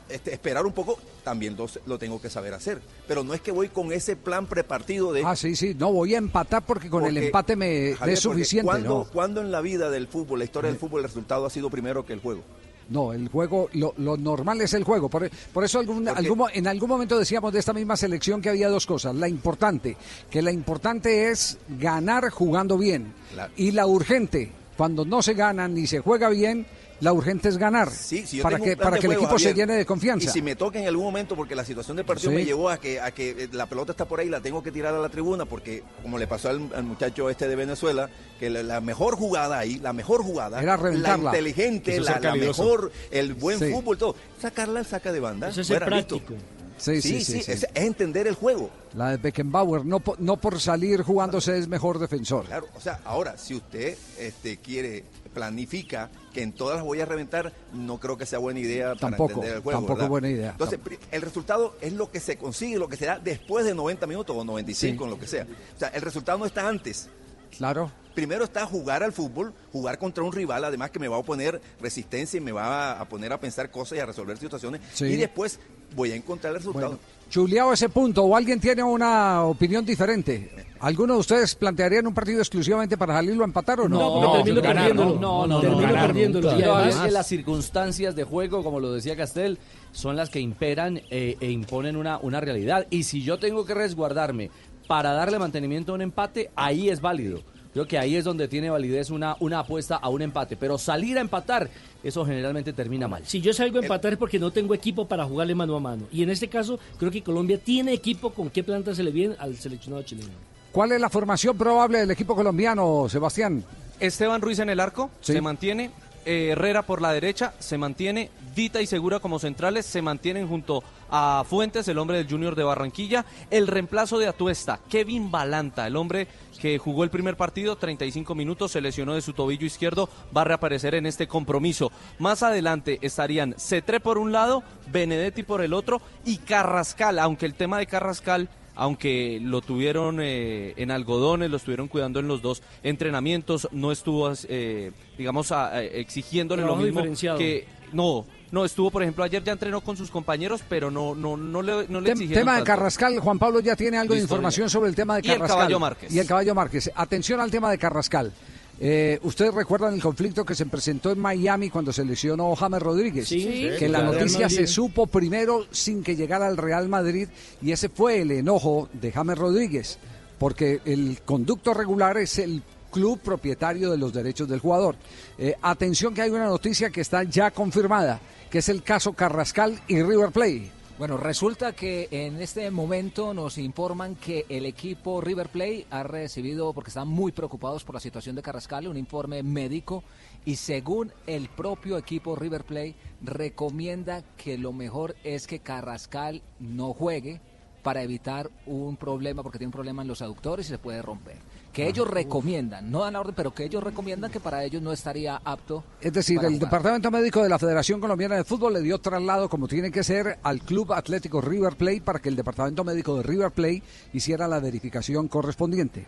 este, 0.10 0.34
esperar 0.34 0.66
un 0.66 0.74
poco, 0.74 0.98
también 1.24 1.56
lo, 1.58 1.68
lo 1.86 1.98
tengo 1.98 2.22
que 2.22 2.30
saber 2.30 2.54
hacer. 2.54 2.80
Pero 3.08 3.24
no 3.24 3.34
es 3.34 3.42
que 3.42 3.52
voy 3.52 3.70
con 3.70 3.92
ese 3.92 4.16
plan 4.16 4.46
prepartido 4.48 5.14
de... 5.14 5.24
Ah, 5.26 5.36
sí, 5.36 5.56
sí, 5.56 5.76
no 5.78 5.92
voy 5.92 6.16
a 6.16 6.18
empatar 6.18 6.64
porque 6.66 6.90
con 6.90 7.06
el 7.06 7.18
empate 7.18 7.56
me 7.56 7.96
Javier, 7.96 8.14
es 8.18 8.20
suficiente. 8.20 8.66
¿cuándo, 8.70 8.90
¿no? 8.90 9.12
cuándo 9.12 9.42
en 9.42 9.52
la 9.52 9.62
vida 9.62 9.90
del 9.90 10.08
fútbol, 10.08 10.40
la 10.40 10.46
historia 10.46 10.70
del 10.70 10.80
fútbol, 10.80 11.02
el 11.02 11.08
resultado 11.08 11.46
ha 11.46 11.50
sido 11.50 11.70
primero 11.70 12.06
que 12.06 12.14
el 12.14 12.20
juego? 12.20 12.42
No, 12.88 13.14
el 13.14 13.30
juego, 13.30 13.68
lo, 13.74 13.96
lo 13.98 14.16
normal 14.16 14.62
es 14.62 14.76
el 14.76 14.84
juego. 14.84 15.10
Por, 15.10 15.28
por 15.52 15.64
eso 15.64 15.80
algún, 15.80 16.08
algún 16.08 16.38
mo- 16.38 16.50
en 16.54 16.68
algún 16.68 16.88
momento 16.88 17.18
decíamos 17.18 17.52
de 17.52 17.58
esta 17.58 17.74
misma 17.74 17.98
selección 17.98 18.44
que 18.44 18.50
había 18.50 18.70
dos 18.70 18.86
cosas. 18.86 19.16
La 19.16 19.28
importante, 19.28 19.98
que 20.30 20.44
la 20.44 20.52
importante 20.52 21.32
es 21.32 21.58
ganar 21.80 22.30
jugando 22.30 22.78
bien. 22.78 23.12
Claro. 23.34 23.52
Y 23.56 23.72
la 23.72 23.88
urgente, 23.88 24.52
cuando 24.78 25.04
no 25.04 25.24
se 25.24 25.34
gana 25.34 25.68
ni 25.68 25.88
se 25.88 26.00
juega 26.00 26.30
bien, 26.30 26.68
la 27.02 27.12
urgente 27.14 27.50
es 27.50 27.58
ganar. 27.58 27.92
Sí, 27.92 28.26
si 28.26 28.38
yo 28.38 28.44
para 28.44 28.56
tengo 28.58 28.66
que, 28.66 28.78
para 28.78 28.98
que 28.98 29.08
el 29.08 29.14
juego, 29.14 29.24
equipo 29.26 29.40
se 29.40 29.54
llene 29.54 29.74
de 29.74 29.86
confianza. 29.86 30.30
Y 30.30 30.32
si 30.32 30.42
me 30.42 30.56
toca 30.56 30.80
en 30.80 30.88
algún 30.88 31.06
momento, 31.06 31.36
porque 31.36 31.56
la 31.56 31.66
situación 31.66 31.98
del 31.98 32.06
partido 32.06 32.32
Sí. 32.32 32.36
me 32.38 32.46
llevó 32.46 32.70
a 32.70 32.78
que, 32.80 33.00
a 33.02 33.12
que 33.12 33.32
eh, 33.32 33.50
la 33.52 33.66
pelota 33.68 33.92
está 33.92 34.06
por 34.06 34.20
ahí, 34.20 34.30
la 34.30 34.40
tengo 34.42 34.64
que 34.64 34.72
tirar 34.72 34.94
a 34.94 35.00
la 35.00 35.10
tribuna, 35.10 35.46
porque 35.46 35.84
como 36.02 36.18
le 36.18 36.28
pasó 36.28 36.50
al, 36.50 36.70
al 36.76 36.84
muchacho 36.84 37.30
este 37.30 37.48
de 37.48 37.56
Venezuela, 37.56 38.10
que 38.40 38.50
la, 38.50 38.64
la 38.64 38.82
mejor 38.82 39.16
jugada 39.16 39.60
ahí, 39.60 39.78
la 39.80 39.94
mejor 39.94 40.24
jugada, 40.24 40.62
Era 40.62 40.78
la 40.78 41.18
inteligente, 41.18 42.00
la, 42.00 42.20
mejor, 42.36 42.92
el 43.12 43.34
buen 43.34 43.60
Sí. 43.60 43.72
fútbol, 43.72 43.98
todo, 43.98 44.16
sacarla 44.42 44.80
al 44.80 44.86
saca 44.86 45.12
de 45.12 45.20
banda. 45.20 45.50
Eso 45.50 45.62
es 45.62 45.68
fuera, 45.68 45.86
práctico. 45.86 46.34
Sí, 46.78 47.02
sí, 47.02 47.20
Sí, 47.20 47.24
sí, 47.24 47.34
sí, 47.40 47.44
sí. 47.44 47.52
Es, 47.54 47.64
es 47.64 47.70
entender 47.74 48.28
el 48.28 48.36
juego. 48.36 48.70
La 48.96 49.12
de 49.12 49.18
Beckenbauer, 49.18 49.86
no, 49.86 50.02
no 50.20 50.38
por 50.38 50.60
salir 50.60 51.04
jugándose 51.04 51.58
es 51.58 51.68
mejor 51.70 52.00
defensor. 52.00 52.46
Claro, 52.46 52.68
o 52.76 52.82
sea, 52.82 53.00
ahora, 53.06 53.38
si 53.38 53.56
usted 53.56 53.98
este, 54.20 54.58
quiere, 54.58 55.06
planifica 55.36 56.10
que 56.34 56.42
en 56.42 56.54
todas 56.54 56.78
las 56.78 56.84
voy 56.86 57.00
a 57.02 57.06
reventar, 57.06 57.54
no 57.74 58.00
creo 58.00 58.18
que 58.18 58.26
sea 58.26 58.40
buena 58.40 58.60
idea 58.60 58.96
para 58.96 59.16
Tampoco, 59.18 59.34
entender 59.34 59.58
el 59.58 59.62
juego. 59.62 59.80
tampoco 59.80 59.96
¿verdad? 59.98 60.10
buena 60.10 60.30
idea. 60.30 60.52
Entonces, 60.52 60.80
el 61.12 61.22
resultado 61.22 61.78
es 61.82 61.94
lo 61.94 62.10
que 62.10 62.20
se 62.20 62.38
consigue, 62.38 62.78
lo 62.80 62.88
que 62.90 62.98
se 62.98 63.06
da 63.06 63.20
después 63.20 63.66
de 63.66 63.76
90 63.76 64.08
minutos 64.08 64.36
o 64.36 64.44
95, 64.44 64.98
Sí. 64.98 65.04
en 65.04 65.10
lo 65.12 65.20
que 65.20 65.28
sea. 65.28 65.46
O 65.76 65.80
sea, 65.80 65.90
el 65.90 66.02
resultado 66.02 66.40
no 66.40 66.46
está 66.48 66.68
antes. 66.68 67.10
Claro. 67.56 67.92
Primero 68.16 68.46
está 68.46 68.66
jugar 68.66 69.04
al 69.04 69.12
fútbol, 69.12 69.54
jugar 69.72 70.00
contra 70.00 70.24
un 70.24 70.32
rival, 70.32 70.64
además 70.64 70.90
que 70.90 71.00
me 71.00 71.08
va 71.10 71.18
a 71.18 71.20
oponer 71.20 71.62
resistencia 71.82 72.38
y 72.38 72.42
me 72.42 72.52
va 72.54 73.00
a 73.00 73.06
poner 73.08 73.32
a 73.34 73.40
pensar 73.40 73.70
cosas 73.70 73.98
y 73.98 74.02
a 74.02 74.06
resolver 74.06 74.38
situaciones. 74.38 74.82
Sí. 74.94 75.06
Y 75.06 75.16
después 75.18 75.60
voy 75.96 76.12
a 76.12 76.16
encontrar 76.16 76.52
el 76.54 76.60
resultado. 76.60 76.88
Bueno, 76.92 77.02
chuleado 77.30 77.74
ese 77.74 77.90
punto, 77.90 78.24
o 78.24 78.36
alguien 78.36 78.60
tiene 78.60 78.84
una 78.84 79.44
opinión 79.44 79.86
diferente. 79.86 80.50
¿Alguno 80.86 81.16
de 81.16 81.20
ustedes 81.20 81.56
plantearían 81.56 82.06
un 82.06 82.14
partido 82.14 82.38
exclusivamente 82.42 82.96
para 82.96 83.16
salirlo 83.16 83.44
a 83.44 83.48
empatar 83.48 83.80
o 83.80 83.90
no? 83.90 83.98
No, 83.98 84.22
porque 84.22 84.44
termino 84.44 84.62
perdiéndolo. 84.62 85.20
no, 85.20 85.48
No, 85.48 85.48
no, 85.48 85.60
termino 85.60 85.92
perdiéndolo. 85.94 86.60
Y 86.60 86.62
además- 86.62 86.96
es 86.96 87.02
que 87.02 87.12
las 87.12 87.26
circunstancias 87.28 88.16
de 88.16 88.24
juego, 88.24 88.64
como 88.64 88.80
lo 88.80 88.94
decía 88.94 89.16
Castel, 89.16 89.58
son 89.92 90.16
las 90.16 90.30
que 90.30 90.40
imperan 90.40 91.02
eh, 91.10 91.38
e 91.40 91.50
imponen 91.50 91.96
una, 91.96 92.20
una 92.20 92.40
realidad. 92.40 92.86
Y 92.92 93.02
si 93.02 93.24
yo 93.24 93.40
tengo 93.40 93.66
que 93.66 93.74
resguardarme 93.74 94.52
para 94.86 95.14
darle 95.14 95.40
mantenimiento 95.40 95.92
a 95.92 95.96
un 95.96 96.02
empate, 96.04 96.52
ahí 96.56 96.88
es 96.90 97.02
válido. 97.02 97.42
Creo 97.74 97.88
que 97.88 97.98
ahí 97.98 98.16
es 98.16 98.24
donde 98.24 98.48
tiene 98.48 98.70
validez 98.70 99.10
una, 99.10 99.38
una 99.40 99.62
apuesta 99.62 99.96
a 99.96 100.10
un 100.10 100.22
empate. 100.22 100.56
Pero 100.56 100.78
salir 100.78 101.18
a 101.18 101.22
empatar, 101.22 101.68
eso 102.04 102.24
generalmente 102.28 102.74
termina 102.74 103.08
mal. 103.08 103.24
Si 103.26 103.42
yo 103.42 103.54
salgo 103.54 103.80
a 103.80 103.82
empatar 103.82 104.14
es 104.14 104.20
porque 104.20 104.38
no 104.38 104.52
tengo 104.52 104.76
equipo 104.76 105.08
para 105.08 105.26
jugarle 105.26 105.56
mano 105.56 105.76
a 105.78 105.80
mano. 105.80 106.04
Y 106.12 106.22
en 106.22 106.30
este 106.30 106.48
caso, 106.48 106.78
creo 107.00 107.10
que 107.10 107.24
Colombia 107.24 107.58
tiene 107.58 107.92
equipo 107.92 108.30
con 108.30 108.52
qué 108.52 108.64
planta 108.64 108.94
se 108.94 109.02
le 109.02 109.10
viene 109.10 109.34
al 109.40 109.58
seleccionado 109.58 110.04
chileno. 110.04 110.30
¿Cuál 110.76 110.92
es 110.92 111.00
la 111.00 111.10
formación 111.10 111.58
probable 111.58 112.00
del 112.00 112.12
equipo 112.12 112.36
colombiano, 112.36 113.08
Sebastián? 113.08 113.64
Esteban 113.98 114.42
Ruiz 114.42 114.60
en 114.60 114.70
el 114.70 114.82
arco, 114.82 115.10
Sí. 115.22 115.32
se 115.32 115.40
mantiene. 115.42 115.90
eh, 116.28 116.50
Herrera 116.54 116.82
por 116.82 117.02
la 117.04 117.14
derecha, 117.14 117.54
se 117.60 117.78
mantiene. 117.78 118.30
Dita 118.56 118.82
y 118.82 118.88
Segura 118.88 119.20
como 119.20 119.38
centrales, 119.40 119.86
se 119.86 120.02
mantienen 120.02 120.48
junto 120.50 120.84
a 121.10 121.46
Fuentes, 121.48 121.88
el 121.88 121.98
hombre 122.00 122.18
del 122.18 122.28
Junior 122.28 122.56
de 122.56 122.64
Barranquilla. 122.64 123.24
El 123.52 123.68
reemplazo 123.68 124.18
de 124.18 124.28
Atuesta, 124.28 124.80
Kevin 124.90 125.30
Balanta, 125.32 125.86
el 125.88 125.96
hombre 125.96 126.28
que 126.60 126.78
jugó 126.80 127.04
el 127.06 127.12
primer 127.12 127.38
partido, 127.38 127.76
35 127.78 128.34
minutos, 128.36 128.72
se 128.72 128.82
lesionó 128.82 129.14
de 129.14 129.22
su 129.22 129.34
tobillo 129.34 129.68
izquierdo, 129.68 130.10
va 130.36 130.42
a 130.42 130.46
reaparecer 130.46 130.96
en 130.96 131.06
este 131.06 131.28
compromiso. 131.28 131.92
Más 132.20 132.42
adelante 132.44 132.98
estarían 133.04 133.54
Cetré 133.60 134.00
por 134.02 134.18
un 134.18 134.32
lado, 134.32 134.64
Benedetti 134.92 135.44
por 135.44 135.62
el 135.62 135.74
otro 135.74 136.02
y 136.26 136.38
Carrascal, 136.40 137.20
aunque 137.20 137.46
el 137.46 137.54
tema 137.54 137.78
de 137.78 137.86
Carrascal 137.86 138.50
aunque 138.76 139.40
lo 139.42 139.62
tuvieron 139.62 140.20
eh, 140.22 140.74
en 140.78 140.92
algodones, 140.92 141.50
lo 141.50 141.58
estuvieron 141.58 141.88
cuidando 141.88 142.20
en 142.20 142.28
los 142.28 142.42
dos 142.42 142.62
entrenamientos, 142.84 143.68
no 143.72 143.92
estuvo, 143.92 144.32
eh, 144.48 144.92
digamos, 145.18 145.52
a- 145.52 145.68
a- 145.70 145.84
exigiéndole 145.84 146.62
Trabajo 146.64 146.82
lo 146.82 146.86
mismo 146.86 147.38
que 147.38 147.66
no. 147.94 148.26
No, 148.52 148.64
estuvo, 148.64 148.90
por 148.92 149.02
ejemplo, 149.02 149.24
ayer 149.24 149.44
ya 149.44 149.52
entrenó 149.52 149.82
con 149.82 149.98
sus 149.98 150.10
compañeros, 150.10 150.62
pero 150.70 150.90
no, 150.90 151.14
no, 151.16 151.36
no 151.36 151.62
le, 151.62 151.88
no 151.90 152.00
le 152.00 152.14
Tem- 152.14 152.30
tema 152.34 152.52
de 152.54 152.58
tanto. 152.60 152.64
Carrascal, 152.66 153.20
Juan 153.20 153.38
Pablo 153.40 153.60
ya 153.60 153.76
tiene 153.76 153.98
algo 153.98 154.14
de 154.14 154.22
información 154.22 154.68
ya. 154.68 154.70
sobre 154.72 154.90
el 154.90 154.96
tema 154.96 155.16
de 155.16 155.22
Y 155.28 155.32
el 155.32 155.34
Carrascal. 155.38 155.58
Caballo 155.58 155.80
Márquez. 155.80 156.14
Y 156.14 156.20
el 156.20 156.28
caballo 156.28 156.56
Márquez. 156.56 156.92
Atención 156.96 157.40
al 157.42 157.52
tema 157.52 157.70
de 157.72 157.78
Carrascal. 157.78 158.32
Eh, 158.80 159.20
Ustedes 159.24 159.54
recuerdan 159.54 159.94
el 159.94 160.02
conflicto 160.02 160.44
que 160.46 160.54
se 160.56 160.66
presentó 160.66 161.12
en 161.12 161.20
Miami 161.20 161.70
cuando 161.70 161.94
se 161.94 162.04
lesionó 162.04 162.54
James 162.56 162.82
Rodríguez. 162.82 163.28
Sí, 163.28 163.42
sí, 163.42 163.70
que 163.80 163.88
la 163.88 164.04
noticia 164.04 164.50
se 164.50 164.68
supo 164.68 165.08
primero 165.08 165.66
sin 165.72 166.04
que 166.04 166.16
llegara 166.16 166.48
al 166.48 166.58
Real 166.58 166.90
Madrid 166.90 167.30
y 167.62 167.72
ese 167.72 167.90
fue 167.90 168.22
el 168.22 168.32
enojo 168.32 168.90
de 168.94 169.12
James 169.12 169.38
Rodríguez. 169.38 169.98
porque 170.38 170.82
el 170.84 171.20
conducto 171.24 171.74
regular 171.74 172.18
es 172.18 172.40
el 172.40 172.62
club 172.92 173.20
propietario 173.20 173.90
de 173.92 173.98
los 173.98 174.14
derechos 174.14 174.48
del 174.50 174.60
jugador. 174.60 174.96
Eh, 175.38 175.56
atención 175.62 176.14
que 176.14 176.22
hay 176.24 176.30
una 176.30 176.46
noticia 176.48 176.90
que 176.90 177.00
está 177.02 177.24
ya 177.24 177.52
confirmada, 177.52 178.20
que 178.50 178.58
es 178.60 178.68
el 178.68 178.84
caso 178.84 179.14
Carrascal 179.14 179.80
y 179.88 180.02
River 180.02 180.32
Plate. 180.32 180.72
Bueno, 180.98 181.18
resulta 181.18 181.74
que 181.74 182.08
en 182.10 182.42
este 182.42 182.72
momento 182.72 183.34
nos 183.34 183.58
informan 183.58 184.16
que 184.16 184.46
el 184.48 184.66
equipo 184.66 185.20
River 185.20 185.50
Plate 185.50 185.86
ha 185.90 186.04
recibido, 186.04 186.72
porque 186.72 186.88
están 186.88 187.10
muy 187.10 187.34
preocupados 187.34 187.84
por 187.84 187.96
la 187.96 188.00
situación 188.00 188.34
de 188.34 188.42
Carrascal, 188.42 188.88
un 188.88 188.96
informe 188.96 189.44
médico 189.44 190.06
y 190.46 190.56
según 190.56 191.12
el 191.28 191.50
propio 191.50 191.98
equipo 191.98 192.38
River 192.38 192.64
Plate 192.64 192.96
recomienda 193.22 194.24
que 194.38 194.58
lo 194.58 194.72
mejor 194.72 195.18
es 195.26 195.48
que 195.48 195.60
Carrascal 195.60 196.42
no 196.60 196.94
juegue 196.94 197.42
para 197.84 198.02
evitar 198.02 198.50
un 198.66 198.96
problema, 198.96 199.44
porque 199.44 199.58
tiene 199.58 199.68
un 199.68 199.74
problema 199.74 200.02
en 200.02 200.08
los 200.08 200.22
aductores 200.22 200.66
y 200.68 200.70
se 200.70 200.78
puede 200.78 201.02
romper. 201.02 201.36
Que 201.76 201.90
ellos 201.90 202.10
recomiendan, 202.10 202.90
no 202.90 203.02
dan 203.02 203.12
la 203.12 203.20
orden, 203.20 203.36
pero 203.36 203.54
que 203.54 203.66
ellos 203.66 203.84
recomiendan 203.84 204.32
que 204.32 204.40
para 204.40 204.64
ellos 204.64 204.82
no 204.82 204.94
estaría 204.94 205.42
apto. 205.44 205.84
Es 206.00 206.14
decir, 206.14 206.38
el 206.38 206.54
jugar. 206.54 206.60
Departamento 206.62 207.12
Médico 207.12 207.44
de 207.44 207.50
la 207.50 207.60
Federación 207.60 208.00
Colombiana 208.00 208.36
de 208.36 208.46
Fútbol 208.46 208.72
le 208.72 208.82
dio 208.82 208.98
traslado, 209.00 209.50
como 209.50 209.68
tiene 209.68 209.92
que 209.92 210.02
ser, 210.02 210.40
al 210.42 210.62
Club 210.62 210.94
Atlético 210.94 211.42
River 211.42 211.76
Plate 211.76 212.00
para 212.00 212.20
que 212.20 212.30
el 212.30 212.38
Departamento 212.38 212.86
Médico 212.86 213.18
de 213.18 213.24
River 213.24 213.52
Plate 213.52 213.84
hiciera 214.14 214.48
la 214.48 214.62
verificación 214.62 215.28
correspondiente. 215.28 216.06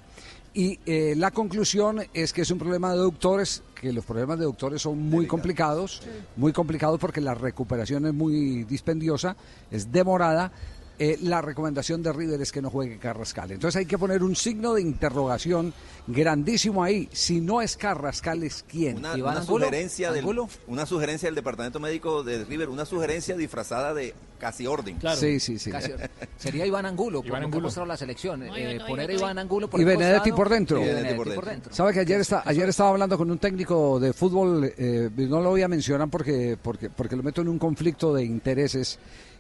Y 0.54 0.80
eh, 0.86 1.16
la 1.18 1.32
conclusión 1.32 2.02
es 2.14 2.32
que 2.32 2.44
es 2.44 2.50
un 2.50 2.58
problema 2.58 2.92
de 2.94 3.00
doctores, 3.00 3.62
que 3.80 3.92
los 3.92 4.06
problemas 4.06 4.40
de 4.40 4.46
doctores 4.46 4.82
son 4.82 4.98
muy 4.98 5.28
complicados, 5.28 6.02
muy 6.38 6.54
complicados 6.54 6.98
porque 6.98 7.20
la 7.20 7.36
recuperación 7.36 8.06
es 8.06 8.14
muy 8.14 8.64
dispendiosa, 8.64 9.36
es 9.70 9.92
demorada. 9.92 10.52
Eh, 11.00 11.20
la 11.22 11.42
recomendación 11.42 12.02
de 12.02 12.12
River 12.12 12.42
es 12.42 12.52
que 12.52 12.62
no 12.62 12.70
juegue 12.72 12.98
Carrascal. 12.98 13.52
Entonces 13.52 13.78
hay 13.78 13.86
que 13.86 13.98
poner 14.00 14.24
un 14.24 14.36
signo 14.36 14.74
de 14.74 14.82
interrogación 14.82 15.72
grandísimo 16.08 16.84
ahí. 16.84 17.08
Si 17.12 17.40
no 17.40 17.62
es 17.62 17.78
Carrascal, 17.78 18.44
¿es 18.44 18.64
quién? 18.68 18.98
Una, 18.98 19.14
una 19.16 19.44
sugerencia 19.44 20.12
del, 20.12 20.26
una 20.68 20.86
sugerencia 20.86 21.28
del 21.28 21.36
departamento 21.36 21.80
médico 21.80 22.24
de 22.24 22.44
River, 22.46 22.70
una 22.70 22.86
sugerencia 22.86 23.38
disfrazada 23.38 23.94
de 23.94 24.16
casi 24.40 24.66
orden. 24.68 24.98
Sí, 25.16 25.40
sí, 25.40 25.60
sí. 25.60 25.70
Casi- 25.72 25.92
sería 26.38 26.66
Iván 26.66 26.86
Angulo, 26.86 27.22
por 27.22 27.40
lo 27.40 27.50
que 27.50 27.58
ha 27.58 27.60
mostrado 27.62 27.86
la 27.88 27.98
selección. 27.98 28.44
eh, 28.44 28.80
poner 28.88 29.10
a 29.10 29.14
Iván 29.14 29.38
Angulo 29.38 29.70
por 29.70 29.80
y 29.80 29.84
el 29.84 29.90
Benedetti 29.90 30.32
costado 30.32 30.36
por 30.36 30.50
dentro. 30.50 30.82
y 30.82 30.86
Benedetti 30.86 31.36
por 31.36 31.46
dentro. 31.46 31.74
¿Sabe 31.74 31.94
que 31.94 32.00
ayer, 32.00 32.22
está, 32.22 32.42
ayer 32.46 32.70
estaba 32.70 32.90
hablando 32.90 33.18
con 33.18 33.30
un 33.30 33.38
técnico 33.38 34.00
de 34.00 34.14
fútbol, 34.14 34.74
eh, 34.78 35.10
no 35.16 35.42
lo 35.42 35.50
voy 35.50 35.62
a 35.62 35.68
mencionar 35.68 36.08
porque, 36.10 36.58
porque, 36.62 36.90
porque 36.90 37.16
lo 37.16 37.24
meto 37.24 37.42
en 37.42 37.50
un 37.50 37.60
conflicto 37.60 38.14
de 38.14 38.24
intereses, 38.24 38.98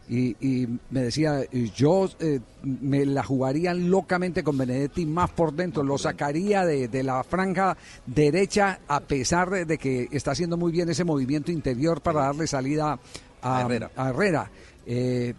y, 0.10 0.36
y 0.40 0.68
me 0.90 1.04
decía, 1.04 1.42
yo 1.76 2.10
eh, 2.20 2.40
me 2.64 3.06
la 3.06 3.24
jugaría 3.24 3.74
locamente 3.74 4.44
con 4.44 4.58
Benedetti 4.58 5.06
más 5.06 5.30
por 5.32 5.54
dentro, 5.54 5.84
lo 5.84 5.98
sacaría 5.98 6.66
de, 6.66 6.88
de 6.88 7.04
la 7.04 7.24
franja 7.24 7.76
derecha 8.06 8.80
a 8.88 9.02
pesar 9.02 9.68
de, 9.68 9.78
que 9.78 10.08
está 10.12 10.32
haciendo 10.32 10.56
muy 10.58 10.72
bien 10.72 10.90
ese 10.90 11.04
movimiento 11.04 11.52
interior 11.52 12.02
para 12.02 12.22
darle 12.22 12.48
salida 12.48 13.00
a, 13.42 13.58
A 13.58 13.62
Herrera. 13.62 13.92
a 13.96 14.10
Herrera. 14.10 14.52
Eh, 14.86 15.34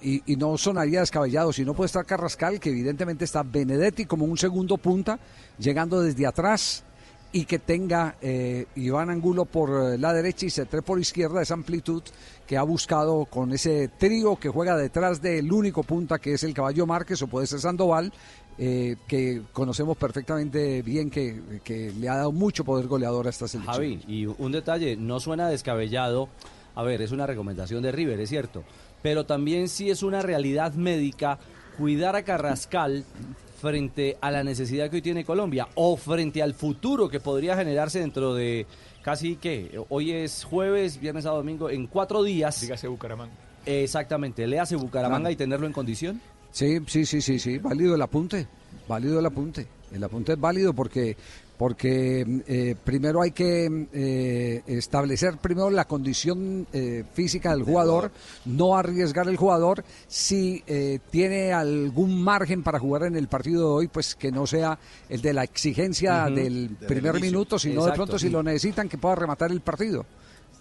y, 0.00 0.22
y 0.32 0.36
no 0.36 0.56
sonaría 0.58 1.00
descabellado. 1.00 1.52
Si 1.52 1.64
no 1.64 1.74
puede 1.74 1.86
estar 1.86 2.04
Carrascal, 2.04 2.60
que 2.60 2.70
evidentemente 2.70 3.24
está 3.24 3.42
Benedetti 3.42 4.04
como 4.04 4.24
un 4.24 4.36
segundo 4.36 4.76
punta, 4.78 5.18
llegando 5.58 6.00
desde 6.02 6.26
atrás, 6.26 6.84
y 7.34 7.46
que 7.46 7.58
tenga 7.58 8.14
eh, 8.22 8.66
Iván 8.76 9.10
Angulo 9.10 9.44
por 9.44 9.94
eh, 9.94 9.98
la 9.98 10.12
derecha 10.12 10.46
y 10.46 10.50
Cetré 10.50 10.82
por 10.82 11.00
izquierda, 11.00 11.42
esa 11.42 11.54
amplitud 11.54 12.00
que 12.46 12.56
ha 12.56 12.62
buscado 12.62 13.24
con 13.24 13.52
ese 13.52 13.88
trío 13.88 14.36
que 14.36 14.48
juega 14.48 14.76
detrás 14.76 15.22
del 15.22 15.50
único 15.52 15.82
punta 15.82 16.18
que 16.18 16.34
es 16.34 16.44
el 16.44 16.54
Caballo 16.54 16.86
Márquez 16.86 17.22
o 17.22 17.26
puede 17.26 17.46
ser 17.46 17.60
Sandoval, 17.60 18.12
eh, 18.58 18.96
que 19.08 19.42
conocemos 19.52 19.96
perfectamente 19.96 20.82
bien 20.82 21.10
que, 21.10 21.60
que 21.64 21.92
le 21.92 22.08
ha 22.08 22.16
dado 22.16 22.32
mucho 22.32 22.64
poder 22.64 22.86
goleador 22.86 23.26
a 23.26 23.30
esta 23.30 23.48
selección. 23.48 23.74
Javi, 23.74 24.00
y 24.06 24.26
un 24.26 24.52
detalle, 24.52 24.96
no 24.96 25.20
suena 25.20 25.48
descabellado. 25.48 26.28
A 26.76 26.82
ver, 26.82 27.02
es 27.02 27.12
una 27.12 27.26
recomendación 27.26 27.82
de 27.82 27.92
River, 27.92 28.20
es 28.20 28.28
cierto. 28.28 28.64
Pero 29.02 29.26
también 29.26 29.68
sí 29.68 29.90
es 29.90 30.02
una 30.02 30.22
realidad 30.22 30.74
médica 30.74 31.38
cuidar 31.76 32.16
a 32.16 32.22
Carrascal 32.22 33.04
frente 33.60 34.18
a 34.20 34.30
la 34.30 34.44
necesidad 34.44 34.90
que 34.90 34.96
hoy 34.96 35.02
tiene 35.02 35.24
Colombia 35.24 35.68
o 35.74 35.96
frente 35.96 36.42
al 36.42 36.54
futuro 36.54 37.08
que 37.08 37.20
podría 37.20 37.56
generarse 37.56 38.00
dentro 38.00 38.34
de 38.34 38.66
casi 39.04 39.36
que 39.36 39.78
hoy 39.90 40.10
es 40.12 40.42
jueves, 40.44 40.98
viernes 40.98 41.26
a 41.26 41.30
domingo, 41.30 41.68
en 41.70 41.86
cuatro 41.86 42.22
días. 42.22 42.60
Dígase 42.60 42.88
Bucaramanga. 42.88 43.32
Exactamente, 43.66 44.46
le 44.46 44.58
hace 44.58 44.76
Bucaramanga 44.76 45.20
Claro. 45.20 45.32
y 45.32 45.36
tenerlo 45.36 45.66
en 45.66 45.72
condición. 45.72 46.20
Sí, 46.50 46.78
sí, 46.86 47.04
sí, 47.04 47.20
sí, 47.20 47.38
sí, 47.38 47.58
válido 47.58 47.94
el 47.94 48.02
apunte, 48.02 48.46
válido 48.88 49.18
el 49.20 49.26
apunte. 49.26 49.66
El 49.92 50.02
apunte 50.02 50.32
es 50.32 50.40
válido 50.40 50.72
porque 50.72 51.16
porque 51.58 52.42
eh, 52.46 52.74
primero 52.82 53.22
hay 53.22 53.30
que 53.30 53.86
eh, 53.92 54.62
establecer 54.66 55.38
primero 55.38 55.70
la 55.70 55.86
condición 55.86 56.66
eh, 56.72 57.04
física 57.14 57.50
del 57.50 57.62
jugador, 57.62 58.10
no 58.44 58.76
arriesgar 58.76 59.28
el 59.28 59.36
jugador. 59.36 59.84
Si 60.08 60.62
eh, 60.66 60.98
tiene 61.10 61.52
algún 61.52 62.22
margen 62.22 62.62
para 62.62 62.78
jugar 62.78 63.04
en 63.04 63.16
el 63.16 63.28
partido 63.28 63.60
de 63.60 63.74
hoy, 63.74 63.88
pues 63.88 64.14
que 64.14 64.32
no 64.32 64.46
sea 64.46 64.78
el 65.08 65.22
de 65.22 65.32
la 65.32 65.44
exigencia 65.44 66.26
del 66.26 66.76
primer 66.88 67.20
minuto, 67.20 67.58
sino 67.58 67.84
de 67.84 67.92
pronto 67.92 68.18
si 68.18 68.30
lo 68.30 68.42
necesitan 68.42 68.88
que 68.88 68.98
pueda 68.98 69.14
rematar 69.14 69.50
el 69.52 69.60
partido. 69.60 70.04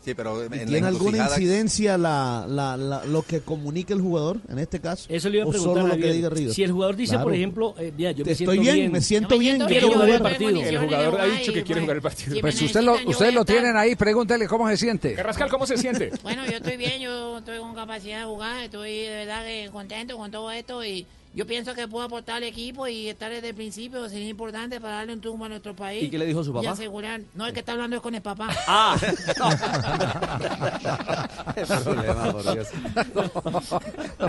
Sí, 0.03 0.13
pero 0.15 0.43
en 0.43 0.51
la 0.51 0.65
¿Tiene 0.65 0.87
alguna 0.87 1.17
encrucijada- 1.19 1.35
incidencia 1.37 1.97
la, 1.97 2.45
la- 2.47 2.75
la- 2.75 3.05
lo 3.05 3.21
que 3.21 3.39
comunique 3.39 3.93
el 3.93 4.01
jugador 4.01 4.39
en 4.49 4.59
este 4.59 4.81
caso? 4.81 5.05
Eso 5.07 5.29
le 5.29 5.37
iba 5.37 5.45
a 5.45 5.47
¿O 5.47 5.51
preguntar 5.51 5.81
solo 5.83 5.95
lo 5.95 6.01
que 6.01 6.11
diga? 6.11 6.53
Si 6.53 6.61
el 6.63 6.71
jugador 6.73 6.95
dice, 6.97 7.11
Claro. 7.13 7.23
por 7.23 7.33
ejemplo, 7.33 7.75
eh, 7.79 7.93
mira, 7.95 8.11
yo 8.11 8.25
me 8.25 8.35
siento 8.35 8.51
estoy 8.53 8.65
bien, 8.73 8.91
me 8.91 8.99
siento 9.01 9.37
bien, 9.39 9.55
quiero 9.59 9.69
quiero 9.69 9.87
jugar 9.93 10.09
el 10.09 10.21
partido. 10.21 10.61
El 10.61 10.77
jugador 10.79 11.21
ha 11.21 11.25
dicho 11.25 11.53
que 11.53 11.63
quiere 11.63 11.81
jugar 11.81 11.95
el 11.95 12.01
partido. 12.01 12.37
Pues 12.41 12.61
usted 12.61 12.81
lo, 12.81 12.95
usted 13.05 13.33
lo 13.33 13.45
tienen 13.45 13.77
ahí, 13.77 13.95
pregúntele 13.95 14.45
cómo 14.47 14.67
se 14.69 14.75
siente. 14.77 15.13
Carrascal, 15.13 15.49
¿cómo 15.49 15.65
se 15.65 15.77
siente? 15.77 16.11
Bueno, 16.23 16.45
yo 16.45 16.57
estoy 16.57 16.75
bien, 16.77 16.99
yo 17.01 17.37
estoy 17.37 17.59
con 17.59 17.73
capacidad 17.73 18.19
de 18.19 18.25
jugar, 18.25 18.63
estoy 18.63 19.03
de 19.03 19.09
verdad 19.25 19.45
que 19.45 19.69
contento 19.71 20.17
con 20.17 20.31
todo 20.31 20.51
esto 20.51 20.83
y 20.83 21.05
yo 21.33 21.47
pienso 21.47 21.73
que 21.73 21.87
puedo 21.87 22.05
aportar 22.05 22.37
al 22.37 22.43
equipo 22.43 22.87
y 22.87 23.09
estar 23.09 23.31
desde 23.31 23.49
el 23.49 23.55
principio, 23.55 24.07
sería 24.09 24.29
importante 24.29 24.79
para 24.79 24.97
darle 24.97 25.13
un 25.13 25.21
triunfo 25.21 25.45
a 25.45 25.49
nuestro 25.49 25.75
país. 25.75 26.03
¿Y 26.03 26.09
qué 26.09 26.17
le 26.17 26.25
dijo 26.25 26.43
su 26.43 26.51
Y 26.51 26.53
papá? 26.53 26.71
asegurar, 26.71 27.21
no, 27.33 27.47
el 27.47 27.53
que 27.53 27.59
está 27.61 27.71
hablando 27.73 27.95
es 27.95 28.01
con 28.01 28.15
el 28.15 28.21
papá. 28.21 28.49
Ah. 28.67 28.95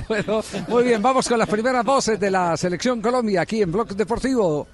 Bueno, 0.08 0.42
muy 0.68 0.84
bien, 0.84 1.02
vamos 1.02 1.28
con 1.28 1.38
las 1.38 1.49
primeras 1.49 1.84
voces 1.84 2.18
de 2.18 2.30
la 2.30 2.56
selección 2.56 3.00
Colombia 3.00 3.42
aquí 3.42 3.62
en 3.62 3.73
Blog 3.73 3.88
Deportivo. 3.94 4.66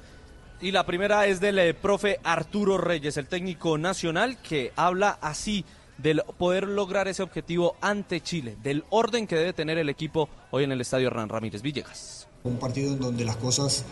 Y 0.61 0.73
la 0.73 0.85
primera 0.85 1.27
es 1.27 1.41
del 1.41 1.59
eh, 1.59 1.75
profe 1.75 2.19
Arturo 2.23 2.79
Reyes, 2.79 3.17
el 3.17 3.27
técnico 3.27 3.79
nacional, 3.79 4.37
que 4.43 4.73
habla 4.77 5.19
así 5.21 5.65
del 6.03 6.23
poder 6.39 6.67
lograr 6.69 7.09
ese 7.09 7.23
objetivo 7.23 7.77
ante 7.81 8.21
Chile, 8.21 8.57
del 8.63 8.85
orden 8.91 9.27
que 9.27 9.37
debe 9.37 9.53
tener 9.53 9.79
el 9.79 9.89
equipo 9.89 10.29
hoy 10.51 10.65
en 10.65 10.73
el 10.73 10.81
estadio 10.81 11.09
Hernán 11.09 11.29
Ramírez 11.29 11.63
Villegas. 11.63 12.27
Un 12.45 12.57
partido 12.57 12.93
en 12.93 13.01
donde 13.01 13.25
las 13.25 13.37
cosas 13.37 13.85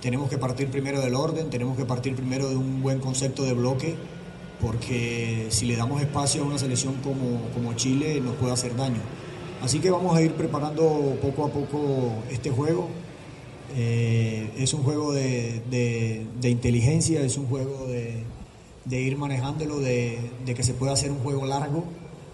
tenemos 0.00 0.30
que 0.30 0.38
partir 0.38 0.68
primero 0.68 1.00
del 1.00 1.14
orden, 1.14 1.50
tenemos 1.50 1.76
que 1.76 1.84
partir 1.84 2.14
primero 2.14 2.48
de 2.48 2.56
un 2.56 2.82
buen 2.82 3.00
concepto 3.00 3.42
de 3.44 3.52
bloque, 3.52 3.94
porque 4.60 5.46
si 5.50 5.66
le 5.66 5.76
damos 5.76 6.00
espacio 6.00 6.42
a 6.42 6.46
una 6.46 6.58
selección 6.58 6.94
como, 7.02 7.40
como 7.54 7.74
Chile 7.74 8.20
nos 8.20 8.34
puede 8.36 8.52
hacer 8.52 8.74
daño. 8.76 9.00
Así 9.62 9.78
que 9.80 9.90
vamos 9.90 10.16
a 10.16 10.22
ir 10.22 10.32
preparando 10.32 11.18
poco 11.20 11.44
a 11.44 11.48
poco 11.50 12.14
este 12.30 12.50
juego. 12.50 12.88
Eh, 13.76 14.50
es 14.58 14.72
un 14.74 14.82
juego 14.82 15.12
de, 15.12 15.62
de- 15.70 16.26
de 16.40 16.50
inteligencia, 16.50 17.20
es 17.22 17.36
un 17.36 17.46
juego 17.46 17.86
de, 17.86 18.24
de 18.84 19.00
ir 19.00 19.16
manejándolo, 19.16 19.78
de, 19.78 20.18
de 20.44 20.54
que 20.54 20.62
se 20.62 20.74
pueda 20.74 20.92
hacer 20.92 21.10
un 21.10 21.18
juego 21.18 21.46
largo. 21.46 21.84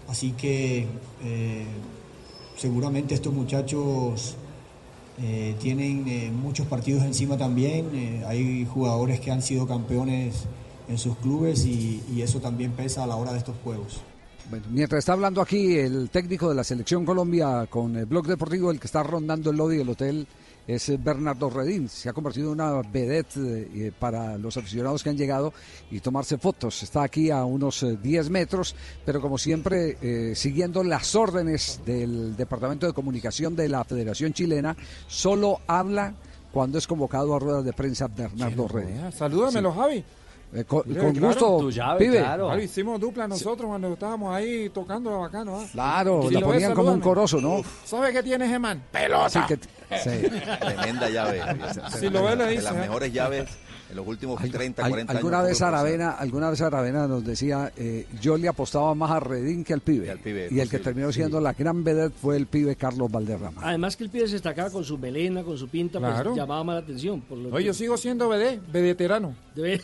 Así 0.07 0.31
que 0.31 0.87
eh, 1.23 1.65
seguramente 2.55 3.13
estos 3.13 3.33
muchachos 3.33 4.35
eh, 5.21 5.55
tienen 5.59 6.07
eh, 6.07 6.31
muchos 6.31 6.67
partidos 6.67 7.03
encima 7.03 7.37
también. 7.37 8.23
hay 8.25 8.65
jugadores 8.65 9.19
que 9.19 9.31
han 9.31 9.41
sido 9.41 9.67
campeones 9.67 10.45
en 10.87 10.97
sus 10.97 11.17
clubes 11.17 11.65
y, 11.65 12.01
eso 12.21 12.39
también 12.39 12.71
pesa 12.71 13.03
a 13.03 13.07
la 13.07 13.15
hora 13.15 13.31
de 13.31 13.39
estos 13.39 13.55
juegos. 13.63 14.01
Mientras 14.71 14.99
está 14.99 15.13
hablando 15.13 15.41
aquí 15.41 15.75
el 15.75 16.09
técnico 16.09 16.47
de 16.47 16.55
la 16.55 16.63
selección 16.63 17.05
Colombia 17.05 17.67
con 17.69 17.95
el 17.97 18.05
Blog 18.05 18.27
Deportivo, 18.27 18.71
el 18.71 18.79
que 18.79 18.87
está 18.87 19.03
rondando 19.03 19.51
el 19.51 19.57
lobby 19.57 19.77
del 19.77 19.89
hotel 19.89 20.25
es 20.67 20.89
eh, 20.89 20.99
Bernardo 21.01 21.49
Redín. 21.49 21.87
Se 21.89 22.09
ha 22.09 22.13
convertido 22.13 22.47
en 22.47 22.59
una 22.61 22.81
vedette 22.81 23.37
eh, 23.37 23.91
para 23.97 24.37
los 24.37 24.57
aficionados 24.57 25.01
que 25.01 25.09
han 25.09 25.17
llegado 25.17 25.53
y 25.89 25.99
tomarse 26.01 26.37
fotos. 26.37 26.83
Está 26.83 27.03
aquí 27.03 27.31
a 27.31 27.45
unos 27.45 27.81
eh, 27.83 27.97
10 28.01 28.29
metros, 28.29 28.75
pero 29.05 29.21
como 29.21 29.37
siempre, 29.37 29.97
eh, 30.01 30.35
siguiendo 30.35 30.83
las 30.83 31.15
órdenes 31.15 31.79
del 31.85 32.35
Departamento 32.35 32.85
de 32.85 32.93
Comunicación 32.93 33.55
de 33.55 33.69
la 33.69 33.83
Federación 33.85 34.33
Chilena, 34.33 34.75
solo 35.07 35.61
habla 35.67 36.13
cuando 36.51 36.77
es 36.77 36.87
convocado 36.87 37.35
a 37.35 37.39
ruedas 37.39 37.63
de 37.63 37.73
prensa 37.73 38.07
Bernardo 38.07 38.67
Redín. 38.67 39.11
Salúdamelo, 39.11 39.71
Sí. 39.71 39.79
Javi. 39.79 40.03
Eh, 40.53 40.63
con, 40.63 40.83
Sí, 40.85 40.93
con 40.95 41.11
claro. 41.11 41.27
gusto, 41.27 41.57
Tu 41.59 41.71
llave, 41.71 41.99
pibe. 41.99 42.19
Claro, 42.19 42.57
hicimos 42.59 42.99
dupla 43.01 43.27
nosotros 43.27 43.67
cuando 43.67 43.91
estábamos 43.93 44.33
ahí 44.33 44.69
tocando 44.69 45.19
bacano. 45.19 45.59
¿ah? 45.59 45.65
Claro, 45.73 46.23
Si 46.27 46.33
la 46.35 46.39
ves, 46.39 46.47
ponían 46.47 46.73
como 46.73 46.91
un 46.93 47.01
corozo, 47.01 47.41
¿no? 47.41 47.61
¿Sabe 47.83 48.13
qué 48.13 48.23
tiene 48.23 48.47
Gemán? 48.47 48.81
¡Pelota! 48.91 49.29
Sí, 49.29 49.39
que- 49.47 49.97
sí. 49.99 50.29
Tremenda 50.59 51.09
llave. 51.09 51.41
Si 51.99 52.09
lo 52.09 52.23
ves, 52.23 52.37
le 52.37 52.45
de 52.45 52.51
dice, 52.51 52.63
las 52.63 52.73
¿eh? 52.75 52.77
mejores 52.79 53.11
llaves 53.13 53.49
en 53.89 53.95
los 53.95 54.05
últimos 54.07 54.41
30, 54.41 54.87
40 54.87 55.11
Al- 55.11 55.17
alguna 55.17 55.37
años. 55.39 55.49
vez 55.49 55.61
Aravena, 55.61 56.11
alguna 56.11 56.49
vez 56.49 56.61
Aravena 56.61 57.07
nos 57.07 57.23
decía, 57.25 57.71
eh, 57.77 58.05
yo 58.21 58.37
le 58.37 58.47
apostaba 58.47 58.93
más 58.95 59.11
a 59.11 59.19
Redín 59.19 59.63
que 59.63 59.73
al 59.73 59.81
pibe. 59.81 60.15
pibe, 60.17 60.47
y 60.51 60.59
el 60.59 60.69
que 60.69 60.79
terminó 60.79 61.11
siendo 61.11 61.39
la 61.39 61.53
gran 61.53 61.83
vedette 61.83 62.13
fue 62.15 62.35
el 62.37 62.47
pibe 62.47 62.75
Carlos 62.75 63.11
Valderrama. 63.11 63.61
Además 63.63 63.95
que 63.95 64.03
el 64.05 64.09
pibe 64.09 64.27
se 64.27 64.33
destacaba 64.33 64.69
con 64.69 64.83
su 64.83 64.97
melena, 64.97 65.43
con 65.43 65.57
su 65.57 65.67
pinta, 65.69 65.99
Claro. 65.99 66.31
pues 66.31 66.37
llamaba 66.37 66.63
más 66.63 66.75
la 66.75 66.81
atención. 66.81 67.21
Por 67.21 67.37
lo 67.37 67.55
que- 67.55 67.63
yo 67.63 67.73
sigo 67.73 67.97
siendo 67.97 68.27
BD, 68.29 68.59
veterano. 68.71 69.33
Debe- 69.55 69.81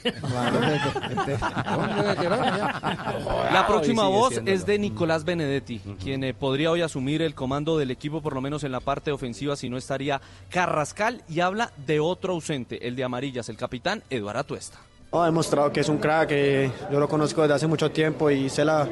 La 3.51 3.65
próxima 3.67 4.07
voz 4.07 4.39
es 4.45 4.65
de 4.65 4.79
Nicolás 4.79 5.23
Benedetti, 5.23 5.79
quien 6.01 6.23
eh, 6.23 6.33
podría 6.33 6.71
hoy 6.71 6.81
asumir 6.81 7.21
el 7.21 7.35
comando 7.35 7.77
del 7.77 7.91
equipo, 7.91 8.21
por 8.21 8.33
lo 8.33 8.41
menos 8.41 8.63
en 8.63 8.71
la 8.71 8.79
parte 8.79 9.11
ofensiva, 9.11 9.55
si 9.55 9.69
no 9.69 9.77
estaría 9.77 10.21
Carrascal, 10.49 11.23
y 11.29 11.39
habla 11.39 11.71
de 11.85 11.99
otro 11.99 12.33
ausente, 12.33 12.87
el 12.87 12.95
de 12.95 13.03
Amarillas, 13.03 13.49
el 13.49 13.57
capitán 13.57 13.92
Eduardo 14.09 14.39
Atuesta. 14.39 14.77
Ha 15.11 15.25
demostrado 15.25 15.71
que 15.71 15.81
es 15.81 15.89
un 15.89 15.99
crack, 15.99 16.31
yo 16.91 16.99
lo 16.99 17.07
conozco 17.07 17.41
desde 17.43 17.53
hace 17.53 17.67
mucho 17.67 17.91
tiempo 17.91 18.31
y 18.31 18.49
sé 18.49 18.65
la, 18.65 18.87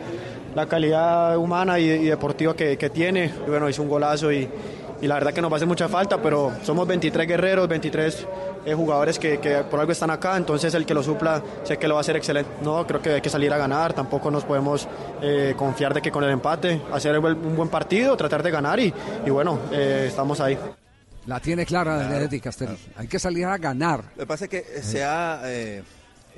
la 0.53 0.67
calidad 0.67 1.36
humana 1.38 1.79
y, 1.79 2.05
deportiva 2.05 2.55
que, 2.55 2.77
tiene. 2.93 3.25
Y 3.48 3.50
bueno, 3.50 3.67
hizo 3.67 3.81
un 3.81 3.89
golazo 3.89 4.31
y, 4.31 4.48
la 5.01 5.15
verdad 5.15 5.34
que 5.34 5.41
nos 5.41 5.50
va 5.51 5.55
a 5.55 5.58
hacer 5.58 5.67
mucha 5.67 5.89
falta, 5.89 6.22
pero 6.22 6.51
somos 6.63 6.88
23 6.88 7.27
guerreros, 7.27 7.67
23 7.67 8.27
eh, 8.67 8.74
jugadores 8.75 9.17
que, 9.17 9.39
por 9.72 9.79
algo 9.79 9.91
están 9.91 10.12
acá, 10.12 10.38
entonces 10.38 10.72
el 10.75 10.86
que 10.86 10.93
lo 10.93 11.01
supla 11.01 11.41
sé 11.63 11.77
que 11.77 11.88
lo 11.88 11.96
va 11.96 12.01
a 12.01 12.01
hacer 12.01 12.17
excelente. 12.17 12.51
No, 12.62 12.86
creo 12.86 13.01
que 13.01 13.13
hay 13.13 13.22
que 13.22 13.29
salir 13.31 13.51
a 13.51 13.58
ganar, 13.58 13.93
tampoco 13.93 14.29
nos 14.29 14.43
podemos 14.43 14.88
eh, 15.24 15.55
confiar 15.58 15.96
de 15.96 16.03
que 16.03 16.12
con 16.12 16.24
el 16.24 16.29
empate, 16.29 16.79
hacer 16.93 17.15
un 17.17 17.22
buen- 17.24 17.43
un 17.46 17.55
buen 17.55 17.70
partido, 17.70 18.15
tratar 18.15 18.43
de 18.43 18.51
ganar 18.51 18.79
y, 18.79 18.93
y 19.25 19.29
bueno, 19.31 19.58
eh, 19.72 20.05
estamos 20.08 20.39
ahí. 20.39 20.55
La 21.27 21.39
tiene 21.39 21.65
clara 21.65 21.97
Benedetti 21.97 22.39
Castel. 22.39 22.77
Hay 22.95 23.07
que 23.07 23.19
salir 23.19 23.45
a 23.45 23.57
ganar. 23.57 24.03
Lo 24.15 24.23
que 24.23 24.27
pasa 24.27 24.45
es 24.45 24.49
que 24.49 24.57
eh, 24.57 24.81
se 24.81 25.03
ha... 25.03 25.41
eh, 25.45 25.83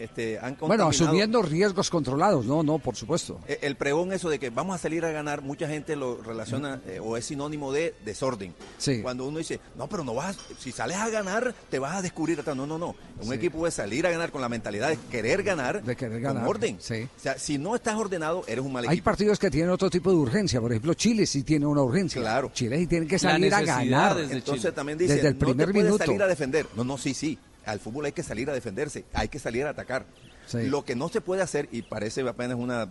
este, 0.03 0.39
han 0.39 0.57
Bueno, 0.60 0.88
asumiendo 0.88 1.41
riesgos 1.41 1.89
controlados, 1.89 2.45
no, 2.45 2.63
no, 2.63 2.79
por 2.79 2.95
supuesto. 2.95 3.39
Eh, 3.48 3.60
El 3.62 3.75
pregón 3.75 4.13
eso 4.13 4.29
de 4.29 4.39
que 4.39 4.50
vamos 4.50 4.75
a 4.75 4.77
salir 4.77 5.03
a 5.05 5.12
ganar, 5.12 5.41
mucha 5.41 5.67
gente 5.67 5.95
lo 5.95 6.22
relaciona 6.22 6.81
eh, 6.88 7.00
o 7.01 7.17
es 7.17 7.25
sinónimo 7.25 7.72
de 7.72 7.93
desorden. 8.05 8.53
Sí. 8.77 9.01
Cuando 9.01 9.25
uno 9.27 9.38
dice, 9.39 9.60
no, 9.77 9.88
pero 9.88 10.03
no 10.03 10.13
vas, 10.13 10.38
si 10.60 10.72
sales 10.72 10.98
a 10.98 11.10
ganar, 11.10 11.53
te 11.69 11.79
vas 11.79 11.95
a 11.95 12.01
descubrir. 12.01 12.39
atrás". 12.39 12.55
No, 12.55 12.65
no, 12.67 12.77
no. 12.77 12.95
Un 13.22 13.27
Sí. 13.29 13.33
equipo 13.33 13.60
puede 13.60 13.72
salir 13.72 14.05
a 14.07 14.12
ganar 14.12 14.31
con 14.31 14.41
la 14.41 14.50
mentalidad 14.50 14.89
de 14.89 14.98
querer 15.10 15.43
ganar, 15.43 15.83
De 15.83 15.95
querer 15.95 16.22
con 16.22 16.33
ganar, 16.33 16.48
orden. 16.48 16.77
sí. 16.79 17.03
O 17.15 17.19
sea, 17.19 17.38
si 17.38 17.57
no 17.57 17.75
estás 17.75 17.95
ordenado, 17.95 18.43
eres 18.48 18.63
un 18.63 18.72
mal 18.74 18.83
Hay 18.88 18.95
equipo. 18.95 19.05
partidos 19.05 19.39
que 19.39 19.50
tienen 19.51 19.69
otro 19.72 19.89
tipo 19.89 20.10
de 20.10 20.15
urgencia. 20.17 20.60
Por 20.62 20.72
ejemplo, 20.72 20.93
Chile 20.93 21.25
sí 21.25 21.43
tiene 21.43 21.65
una 21.65 21.81
urgencia. 21.81 22.22
Claro. 22.22 22.51
Chile 22.53 22.77
sí 22.79 22.88
tiene 22.88 23.07
que 23.07 23.17
salir 23.19 23.53
a 23.53 23.62
ganar. 23.62 24.17
Entonces 24.29 24.74
también 24.74 24.98
dice, 24.98 25.15
desde 25.15 25.27
el 25.29 25.36
primer 25.36 25.55
no 25.55 25.65
te 25.67 25.72
puedes 25.74 25.86
minuto. 25.91 26.05
salir 26.05 26.22
a 26.24 26.27
defender. 26.27 26.65
No, 26.75 26.83
no, 26.83 26.98
sí, 26.98 27.13
sí. 27.13 27.38
Al 27.65 27.79
fútbol 27.79 28.05
hay 28.05 28.12
que 28.12 28.24
salir 28.24 28.50
a 28.50 28.53
defenderse, 28.53 29.05
hay 29.13 29.27
que 29.29 29.39
salir 29.39 29.65
a 29.65 29.70
atacar. 29.70 30.05
Sí. 30.48 30.63
Lo 30.67 30.84
que 30.84 30.96
no 30.96 31.10
se 31.10 31.22
puede 31.22 31.41
hacer, 31.41 31.70
y 31.72 31.82
parece 31.84 32.22
apenas 32.27 32.58
una 32.58 32.89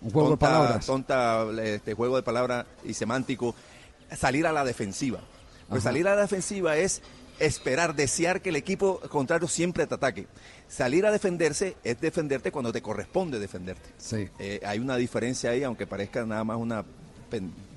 Un 0.00 0.10
juego 0.10 0.30
de 0.30 0.36
tonta- 0.36 0.46
palabras. 0.46 0.86
tonta 0.86 1.46
este, 1.62 1.94
juego 1.94 2.16
de 2.16 2.22
palabras 2.22 2.66
y 2.84 2.94
semántico, 2.94 3.54
salir 4.16 4.46
a 4.46 4.52
la 4.52 4.64
defensiva. 4.64 5.20
Pues 5.68 5.80
Ajá. 5.82 5.90
salir 5.90 6.08
a 6.08 6.14
la 6.14 6.22
defensiva 6.22 6.76
es 6.78 7.02
esperar, 7.38 7.94
desear 7.94 8.40
que 8.40 8.48
el 8.48 8.56
equipo 8.56 9.00
contrario 9.10 9.46
siempre 9.48 9.86
te 9.86 9.94
ataque. 9.94 10.26
Salir 10.66 11.04
a 11.06 11.10
defenderse 11.10 11.76
es 11.84 12.00
defenderte 12.00 12.50
cuando 12.50 12.72
te 12.72 12.80
corresponde 12.82 13.38
defenderte. 13.38 13.90
Sí. 13.98 14.28
Eh, 14.38 14.60
hay 14.64 14.78
una 14.78 14.96
diferencia 14.96 15.50
ahí, 15.50 15.62
aunque 15.62 15.86
parezca 15.86 16.24
nada 16.24 16.42
más 16.44 16.56
una 16.56 16.84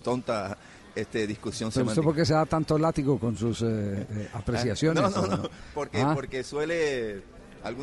tonta 0.04 0.58
este, 0.95 1.25
discusión 1.27 1.69
Pero 1.71 1.86
usted 1.86 1.93
semántica. 1.93 2.03
por 2.03 2.15
qué 2.15 2.25
se 2.25 2.33
da 2.33 2.45
tanto 2.45 2.77
látigo 2.77 3.19
con 3.19 3.36
sus 3.38 3.62
eh, 3.62 4.05
eh, 4.10 4.29
apreciaciones. 4.33 5.03
No, 5.03 5.10
no, 5.10 5.21
¿o 5.21 5.38
no, 5.38 5.50
porque, 5.74 6.01
Ah. 6.01 6.12
porque 6.13 6.43
suele... 6.43 7.21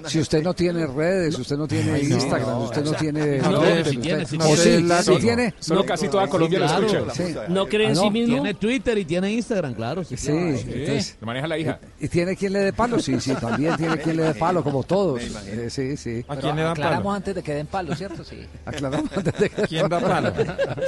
Si 0.06 0.18
usted 0.20 0.42
no 0.42 0.54
tiene 0.54 0.87
redes, 0.87 1.35
si 1.37 1.40
usted 1.42 1.56
no 1.56 1.66
tiene 1.68 1.92
Ay, 1.92 2.06
no, 2.08 2.14
Instagram, 2.16 2.49
no, 2.50 2.58
usted 2.64 2.80
o 2.80 2.85
no 2.85 2.90
sea, 2.90 2.99
tiene... 2.99 3.38
no, 3.38 3.50
usted- 3.61 4.00
tiene, 4.00 4.26
sí 4.26 4.37
¿O 4.37 4.40
tiene. 4.44 4.56
sí? 4.56 4.88
Solo- 4.88 5.02
¿Sí 5.02 5.23
tiene? 5.25 5.54
Solo 5.61 5.85
casi 5.87 6.08
toda 6.08 6.26
Colombia 6.28 6.58
lo 6.61 6.66
escucha. 6.66 7.14
Sí. 7.14 7.35
¿No 7.49 7.66
cree 7.66 7.87
en 7.87 7.92
Ah, 7.92 7.94
sí 7.97 8.04
no. 8.04 8.11
mismo? 8.11 8.35
Tiene 8.35 8.54
Twitter 8.54 8.99
y 8.99 9.04
tiene 9.04 9.32
Instagram, 9.32 9.75
claro. 9.75 10.04
Sí, 10.04 10.17
Sí, 10.17 10.26
claro. 10.26 10.49
entonces- 10.49 11.17
Lo 11.21 11.26
maneja 11.26 11.47
la 11.47 11.58
hija. 11.58 11.78
¿Y 12.00 12.08
tiene 12.08 12.36
quien 12.36 12.52
le 12.52 12.58
dé 12.60 12.73
palo? 12.73 12.99
Sí, 12.99 13.21
sí, 13.21 13.32
también 13.34 13.76
tiene 13.76 13.99
quien 13.99 14.17
le 14.17 14.23
dé 14.25 14.34
palo, 14.34 14.62
como 14.64 14.82
todos. 14.82 15.21
Eh, 15.47 15.69
sí, 15.71 15.97
sí. 15.97 16.25
Pero 16.28 16.41
quién 16.41 16.56
le 16.56 16.62
dan 16.62 16.73
aclaramos 16.73 17.04
palo? 17.04 17.14
antes 17.17 17.34
de 17.34 17.43
que 17.43 17.54
den 17.54 17.67
palo, 17.67 17.95
¿cierto? 17.95 18.25
Sí. 18.25 18.38
Aclaramos 18.64 19.10
antes 19.17 19.38
de 19.38 19.50
que- 19.50 19.62
¿Quién 19.69 19.88
da 19.88 20.00
palo? 20.00 20.32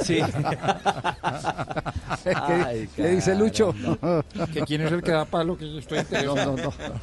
Sí. 0.03 0.19
¿Qué, 2.23 2.31
Ay, 2.35 2.89
qué 2.95 3.07
dice 3.09 3.35
Lucho? 3.35 3.73
¿Que 4.53 4.61
quién 4.61 4.81
es 4.81 4.91
el 4.91 5.01
que 5.01 5.11
da 5.11 5.25
palo? 5.25 5.57
Que 5.57 5.71
yo 5.71 5.79
estoy. 5.79 5.99
No, 6.25 6.35
no, 6.35 6.55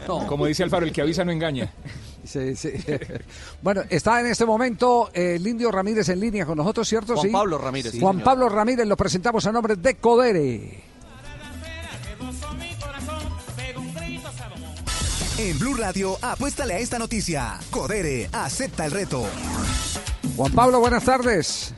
no. 0.07 0.27
Como 0.27 0.47
dice 0.47 0.63
Alfaro, 0.63 0.85
el 0.87 0.93
que 0.93 1.01
avisa 1.03 1.25
no 1.25 1.33
engaña. 1.33 1.73
Sí, 2.25 2.55
sí. 2.57 2.73
Bueno, 3.63 3.83
está 3.89 4.21
en 4.21 4.27
este 4.27 4.45
momento 4.45 5.11
eh, 5.15 5.37
el 5.37 5.47
Indio 5.47 5.71
Ramírez 5.71 6.11
en 6.11 6.21
línea 6.21 6.45
con 6.45 6.59
nosotros, 6.59 6.87
¿cierto? 6.87 7.15
Juan 7.15 7.27
Sí. 7.27 7.33
Pablo 7.33 7.57
Ramírez, 7.57 7.93
sí, 7.93 8.01
Juan 8.01 8.17
señor. 8.17 8.25
Pablo 8.25 8.49
Ramírez, 8.51 8.87
lo 8.87 8.97
presentamos 8.99 9.47
a 9.47 9.53
nombre 9.53 9.77
de 9.77 9.95
Codere. 9.97 10.85
En 15.39 15.59
Blue 15.59 15.75
Radio, 15.75 16.17
apuéstale 16.21 16.75
a 16.75 16.79
esta 16.79 16.99
noticia. 16.99 17.59
Codere, 17.71 18.29
acepta 18.33 18.85
el 18.87 18.91
reto. 18.91 19.25
Juan 20.37 20.53
Pablo, 20.53 20.81
buenas 20.81 21.05
tardes. 21.05 21.73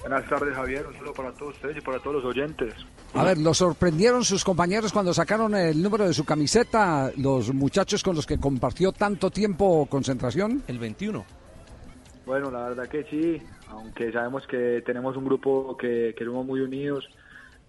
Buenas 0.00 0.26
tardes, 0.28 0.54
Javier. 0.54 0.86
Un 0.86 0.94
saludo 0.94 1.12
para 1.12 1.32
todos 1.32 1.54
ustedes 1.54 1.76
y 1.76 1.80
para 1.82 1.98
todos 2.00 2.16
los 2.16 2.24
oyentes. 2.24 2.72
A 3.16 3.24
ver, 3.24 3.38
¿lo 3.38 3.54
sorprendieron 3.54 4.24
sus 4.24 4.44
compañeros 4.44 4.92
cuando 4.92 5.14
sacaron 5.14 5.54
el 5.54 5.82
número 5.82 6.06
de 6.06 6.12
su 6.12 6.24
camiseta, 6.24 7.10
los 7.16 7.52
muchachos 7.54 8.02
con 8.02 8.14
los 8.14 8.26
que 8.26 8.38
compartió 8.38 8.92
tanto 8.92 9.30
tiempo 9.30 9.86
concentración? 9.86 10.62
El 10.68 10.78
21. 10.78 11.24
Bueno, 12.26 12.50
la 12.50 12.68
verdad 12.68 12.88
que 12.88 13.04
sí, 13.04 13.42
aunque 13.70 14.12
sabemos 14.12 14.46
que 14.46 14.82
tenemos 14.84 15.16
un 15.16 15.24
grupo 15.24 15.76
que, 15.76 16.14
que 16.16 16.24
somos 16.24 16.44
muy 16.44 16.60
unidos, 16.60 17.08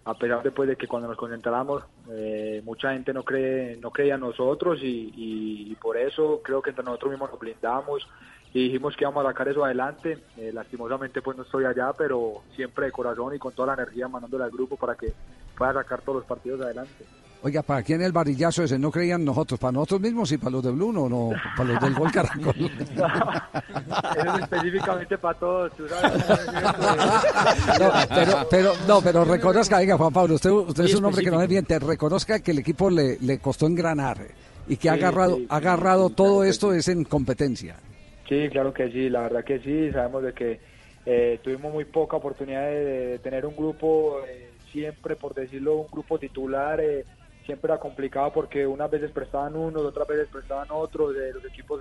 a 0.03 0.15
pesar 0.15 0.43
de, 0.43 0.51
pues, 0.51 0.67
de 0.67 0.75
que 0.75 0.87
cuando 0.87 1.07
nos 1.07 1.17
concentramos 1.17 1.83
eh, 2.11 2.61
mucha 2.65 2.91
gente 2.93 3.13
no 3.13 3.23
cree 3.23 3.77
no 3.77 3.91
creía 3.91 4.15
en 4.15 4.21
nosotros 4.21 4.79
y, 4.81 4.85
y- 5.15 5.71
y 5.71 5.75
por 5.75 5.97
eso 5.97 6.41
creo 6.43 6.61
que 6.61 6.69
entre 6.71 6.83
nosotros 6.85 7.11
mismos 7.11 7.29
nos 7.29 7.39
blindamos 7.39 8.07
y 8.53 8.65
dijimos 8.65 8.95
que 8.95 9.03
íbamos 9.03 9.25
a 9.25 9.29
sacar 9.29 9.47
eso 9.47 9.63
adelante. 9.63 10.17
Eh, 10.37 10.51
lastimosamente 10.53 11.21
pues 11.21 11.37
no 11.37 11.43
estoy 11.43 11.65
allá, 11.65 11.91
pero 11.97 12.43
siempre 12.55 12.85
de 12.85 12.91
corazón 12.91 13.35
y 13.35 13.39
con 13.39 13.53
toda 13.53 13.67
la 13.75 13.81
energía 13.81 14.07
mandándole 14.07 14.45
al 14.45 14.51
grupo 14.51 14.75
para 14.77 14.95
que 14.95 15.13
pueda 15.57 15.73
sacar 15.73 16.01
todos 16.01 16.19
los 16.19 16.25
partidos 16.25 16.61
adelante. 16.61 17.05
Oiga, 17.43 17.61
¿para 17.61 17.83
quién 17.83 18.01
el 18.01 18.11
varillazo 18.11 18.63
ese? 18.63 18.79
¿No 18.79 18.89
creían 18.89 19.23
nosotros? 19.23 19.59
¿Para 19.59 19.73
nosotros 19.73 20.01
mismos 20.01 20.31
y 20.31 20.37
para 20.37 20.51
los 20.51 20.63
de 20.63 20.71
Blue? 20.71 20.91
No, 20.91 21.07
no, 21.07 21.29
para 21.55 21.73
los 21.73 21.81
del 21.81 21.93
Gol 21.93 22.11
Caracol. 22.11 22.55
Es 24.17 24.41
específicamente 24.41 25.17
para 25.17 25.37
todos, 25.37 25.71
tú 25.73 25.87
sabes. 25.87 26.25
No, 27.79 27.91
pero, 28.09 28.47
pero, 28.49 28.73
no, 28.87 29.01
pero 29.01 29.23
reconozca, 29.23 29.77
venga, 29.77 29.97
Juan 29.97 30.11
Pablo, 30.11 30.35
usted, 30.35 30.49
usted 30.49 30.85
es 30.85 30.95
un 30.95 31.05
hombre 31.05 31.23
que 31.23 31.29
no 31.29 31.41
es 31.41 31.47
bien, 31.47 31.63
te 31.63 31.77
reconozca 31.77 32.39
que 32.39 32.51
el 32.51 32.59
equipo 32.59 32.89
le, 32.89 33.17
le 33.19 33.37
costó 33.37 33.67
engranar 33.67 34.17
y 34.67 34.77
que 34.77 34.89
ha 34.89 34.93
agarrado, 34.93 35.35
sí, 35.37 35.47
ha 35.49 35.57
agarrado 35.57 36.09
todo 36.09 36.43
esto 36.43 36.73
es 36.73 36.87
en 36.87 37.03
competencia. 37.03 37.75
Sí, 38.27 38.49
claro 38.49 38.73
que 38.73 38.91
sí, 38.91 39.09
la 39.09 39.21
verdad 39.21 39.43
que 39.45 39.59
sí, 39.59 39.91
sabemos 39.91 40.23
de 40.23 40.33
que 40.33 40.59
eh, 41.05 41.39
tuvimos 41.43 41.71
muy 41.73 41.85
poca 41.85 42.17
oportunidad 42.17 42.67
de, 42.67 43.19
tener 43.19 43.45
un 43.45 43.55
grupo, 43.55 44.21
eh, 44.27 44.59
siempre 44.71 45.15
por 45.15 45.33
decirlo, 45.33 45.77
un 45.77 45.87
grupo 45.89 46.19
titular, 46.19 46.81
eh, 46.81 47.05
siempre 47.47 47.71
era 47.71 47.79
complicado 47.79 48.31
porque 48.33 48.67
unas 48.67 48.91
veces 48.91 49.11
prestaban 49.11 49.55
unos, 49.55 49.83
otras 49.83 50.07
veces 50.07 50.27
prestaban 50.29 50.67
otros, 50.69 51.15
eh, 51.15 51.31
los 51.33 51.43
equipos 51.45 51.79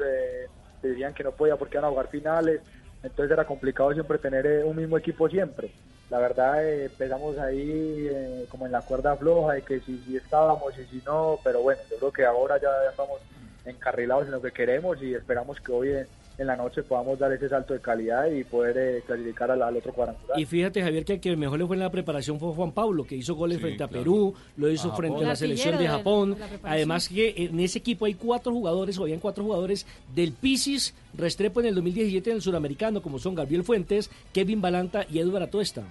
decían 0.80 1.12
que 1.12 1.24
no 1.24 1.32
podía 1.32 1.56
porque 1.56 1.76
iban 1.76 1.87
a 1.87 1.90
jugar 1.90 2.09
finales, 2.09 2.62
entonces 3.02 3.32
era 3.32 3.44
complicado 3.44 3.92
siempre 3.92 4.18
tener 4.18 4.46
eh, 4.46 4.64
un 4.64 4.76
mismo 4.76 4.96
equipo 4.96 5.28
siempre. 5.28 5.74
La 6.09 6.18
verdad 6.20 6.64
eh, 6.64 6.85
empezamos 6.85 7.37
ahí 7.38 8.09
como 8.48 8.64
en 8.66 8.72
la 8.72 8.82
cuerda 8.82 9.16
floja 9.16 9.54
de 9.54 9.62
que 9.62 9.80
si, 9.80 9.98
si 10.04 10.16
estábamos 10.16 10.72
y 10.78 10.87
si 10.87 11.02
no, 11.02 11.40
pero 11.42 11.61
bueno, 11.62 11.82
yo 11.90 11.98
creo 11.98 12.12
que 12.12 12.24
ahora 12.24 12.61
ya 12.61 12.70
estamos 12.88 13.20
encarrilados 13.64 14.26
en 14.26 14.30
lo 14.30 14.40
que 14.40 14.52
queremos 14.52 15.02
y 15.02 15.14
esperamos 15.14 15.61
que 15.61 15.72
hoy 15.72 16.06
en, 16.38 16.46
la 16.46 16.57
noche 16.57 16.83
podamos 16.83 17.18
dar 17.18 17.33
ese 17.33 17.49
salto 17.49 17.75
de 17.75 17.81
calidad 17.81 18.27
y 18.31 18.44
poder 18.44 18.77
eh, 18.79 19.03
clasificar 19.07 19.51
al, 19.51 19.62
al 19.62 19.77
otro 19.77 19.92
cuadrangular. 19.92 20.38
Y 20.38 20.44
fíjate, 20.44 20.83
Javier, 20.83 21.05
que 21.05 21.14
el 21.14 21.20
que 21.20 21.37
mejor 21.37 21.59
le 21.59 21.66
fue 21.66 21.77
en 21.77 21.81
la 21.81 21.90
preparación 21.90 22.38
fue 22.38 22.53
Juan 22.53 22.72
Pablo, 22.72 23.05
que 23.05 23.16
hizo 23.16 23.35
goles 23.35 23.59
Sí, 23.59 23.62
frente 23.62 23.83
a. 23.85 23.88
Perú, 23.88 24.35
lo 24.57 24.68
hizo 24.70 24.92
A 24.92 24.96
frente 24.96 25.20
a 25.20 25.29
la 25.29 25.31
El 25.33 25.37
selección 25.37 25.79
de 25.79 25.88
Japón. 25.88 26.37
la. 26.38 26.70
Además 26.70 27.09
que 27.09 27.35
en 27.37 27.59
ese 27.61 27.79
equipo 27.79 28.05
hay 28.05 28.14
cuatro 28.14 28.53
jugadores, 28.53 28.99
o 28.99 29.03
habían 29.03 29.20
cuatro 29.20 29.44
jugadores 29.44 29.87
del 30.14 30.33
Pisis 30.33 30.94
Restrepo 31.14 31.61
en 31.61 31.66
el 31.66 31.75
2017 31.75 32.31
en 32.31 32.37
el 32.37 32.42
suramericano, 32.42 33.01
como 33.03 33.18
son 33.18 33.35
Gabriel 33.35 33.64
Fuentes, 33.64 34.11
Kevin 34.33 34.61
Balanta 34.61 35.07
y 35.11 35.18
Eduardo 35.18 35.46
Atuesta. 35.46 35.85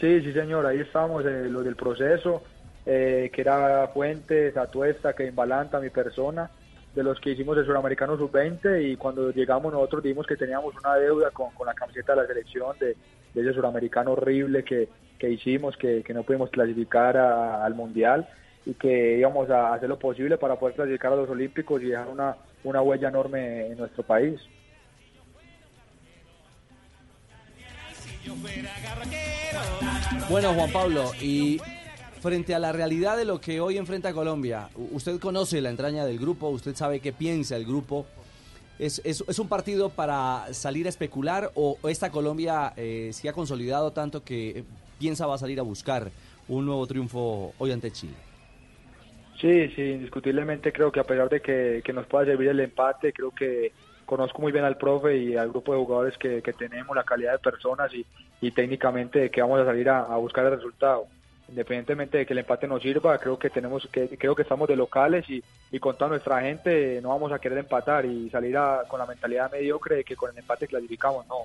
Sí, 0.00 0.20
sí, 0.20 0.32
señor, 0.32 0.66
ahí 0.66 0.80
estamos, 0.80 1.24
eh, 1.24 1.48
los 1.48 1.64
del 1.64 1.74
proceso. 1.76 2.42
Eh, 2.86 3.30
que 3.32 3.40
era 3.40 3.88
Fuentes, 3.88 4.56
Atuesta, 4.56 5.12
Kevin 5.14 5.34
Balanta, 5.34 5.80
mi 5.80 5.90
persona, 5.90 6.48
de 6.94 7.02
los 7.02 7.20
que 7.20 7.30
hicimos 7.32 7.58
el 7.58 7.66
Suramericano 7.66 8.16
Sub-20 8.16 8.82
y 8.90 8.96
cuando 8.96 9.30
llegamos 9.30 9.72
nosotros 9.72 10.02
dijimos 10.02 10.26
que 10.26 10.36
teníamos 10.36 10.74
una 10.76 10.94
deuda 10.94 11.30
con, 11.30 11.50
con 11.50 11.66
la 11.66 11.74
camiseta 11.74 12.14
de 12.14 12.22
la 12.22 12.26
selección 12.26 12.74
de, 12.78 12.96
de 13.34 13.40
ese 13.42 13.52
Suramericano 13.52 14.12
horrible 14.12 14.64
que, 14.64 14.88
que 15.18 15.28
hicimos, 15.30 15.76
que, 15.76 16.02
que 16.02 16.14
no 16.14 16.22
pudimos 16.22 16.48
clasificar 16.50 17.16
a- 17.18 17.64
al 17.64 17.74
Mundial 17.74 18.26
y 18.64 18.72
que 18.74 19.18
íbamos 19.18 19.50
a 19.50 19.74
hacer 19.74 19.88
lo 19.90 19.98
posible 19.98 20.38
para 20.38 20.56
poder 20.56 20.74
clasificar 20.76 21.12
a 21.12 21.16
los 21.16 21.28
Olímpicos 21.28 21.82
y 21.82 21.86
dejar 21.86 22.08
una, 22.08 22.36
una 22.64 22.80
huella 22.80 23.08
enorme 23.08 23.66
en 23.66 23.76
nuestro 23.78 24.02
país. 24.02 24.40
Bueno, 30.28 30.52
Juan 30.54 30.70
Pablo, 30.72 31.12
y 31.20 31.60
frente 32.26 32.56
a 32.56 32.58
la 32.58 32.72
realidad 32.72 33.16
de 33.16 33.24
lo 33.24 33.40
que 33.40 33.60
hoy 33.60 33.78
enfrenta 33.78 34.12
Colombia, 34.12 34.68
usted 34.90 35.20
conoce 35.20 35.60
la 35.60 35.70
entraña 35.70 36.04
del 36.04 36.18
grupo, 36.18 36.48
usted 36.48 36.74
sabe 36.74 36.98
qué 36.98 37.12
piensa 37.12 37.54
el 37.54 37.64
grupo. 37.64 38.04
¿Es, 38.80 39.00
es, 39.04 39.38
un 39.38 39.48
partido 39.48 39.90
para 39.90 40.52
salir 40.52 40.86
a 40.86 40.88
especular 40.88 41.52
o 41.54 41.78
esta 41.84 42.10
Colombia 42.10 42.72
eh, 42.76 43.10
se 43.12 43.28
ha 43.28 43.32
consolidado 43.32 43.92
tanto 43.92 44.24
que 44.24 44.48
eh, 44.50 44.64
piensa 44.98 45.24
va 45.28 45.36
a 45.36 45.38
salir 45.38 45.60
a 45.60 45.62
buscar 45.62 46.10
un 46.48 46.66
nuevo 46.66 46.84
triunfo 46.88 47.54
hoy 47.58 47.70
ante 47.70 47.92
Chile? 47.92 48.14
Sí, 49.40 49.68
sí, 49.76 49.82
indiscutiblemente 49.82 50.72
creo 50.72 50.90
que 50.90 50.98
a 50.98 51.04
pesar 51.04 51.28
de 51.28 51.40
que, 51.40 51.92
nos 51.92 52.06
pueda 52.06 52.24
servir 52.24 52.48
el 52.48 52.58
empate, 52.58 53.12
creo 53.12 53.30
que 53.30 53.70
conozco 54.04 54.42
muy 54.42 54.50
bien 54.50 54.64
al 54.64 54.76
profe 54.76 55.16
y 55.16 55.36
al 55.36 55.50
grupo 55.50 55.74
de 55.74 55.78
jugadores 55.78 56.18
que, 56.18 56.42
tenemos, 56.58 56.96
la 56.96 57.04
calidad 57.04 57.34
de 57.34 57.38
personas 57.38 57.94
y, 57.94 58.04
y 58.40 58.50
técnicamente 58.50 59.30
que 59.30 59.40
vamos 59.40 59.60
a 59.60 59.64
salir 59.64 59.88
a 59.88 60.16
buscar 60.16 60.44
el 60.46 60.56
resultado. 60.56 61.06
Independientemente 61.48 62.18
de 62.18 62.26
que 62.26 62.32
el 62.32 62.40
empate 62.40 62.66
nos 62.66 62.82
sirva, 62.82 63.16
creo 63.18 63.38
que 63.38 63.50
tenemos 63.50 63.88
que 63.92 64.08
creo 64.18 64.34
que 64.34 64.42
estamos 64.42 64.66
de 64.66 64.74
locales 64.74 65.28
y, 65.30 65.42
y 65.70 65.78
con 65.78 65.96
toda 65.96 66.08
nuestra 66.10 66.40
gente 66.40 67.00
no 67.00 67.10
vamos 67.10 67.30
a 67.32 67.38
querer 67.38 67.58
empatar 67.58 68.04
y 68.04 68.28
salir 68.30 68.56
a- 68.56 68.82
con 68.88 68.98
la 68.98 69.06
mentalidad 69.06 69.50
mediocre 69.52 69.96
de 69.96 70.04
que 70.04 70.16
con 70.16 70.30
el 70.32 70.38
empate 70.38 70.66
clasificamos. 70.66 71.24
No, 71.28 71.36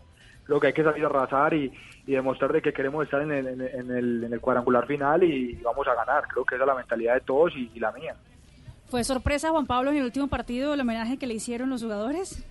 creo 0.44 0.60
que 0.60 0.68
hay 0.68 0.74
que 0.74 0.84
salir 0.84 1.04
a 1.04 1.08
arrasar 1.08 1.54
y, 1.54 1.72
y 2.08 2.12
demostrar 2.14 2.52
de 2.52 2.64
que 2.64 2.74
queremos 2.74 3.04
estar 3.06 3.22
en 3.22 3.32
el, 3.32 3.48
en, 3.48 3.62
el- 3.92 4.24
en 4.24 4.34
el, 4.34 4.42
cuadrangular 4.42 4.88
final 4.88 5.24
y 5.24 5.54
vamos 5.62 5.88
a 5.88 5.94
ganar. 5.94 6.24
Creo 6.28 6.46
que 6.46 6.56
esa 6.56 6.64
es 6.64 6.68
la 6.68 6.76
mentalidad 6.76 7.14
de 7.14 7.22
todos 7.22 7.54
y- 7.56 7.70
y 7.76 7.80
la 7.80 7.92
mía. 7.92 8.16
¿Fue 8.90 9.04
sorpresa, 9.04 9.52
Juan 9.52 9.68
Pablo, 9.68 9.92
en 9.92 9.98
el 9.98 10.04
último 10.06 10.28
partido 10.28 10.74
el 10.74 10.82
homenaje 10.82 11.18
que 11.18 11.28
le 11.28 11.36
hicieron 11.36 11.70
los 11.70 11.84
jugadores? 11.84 12.44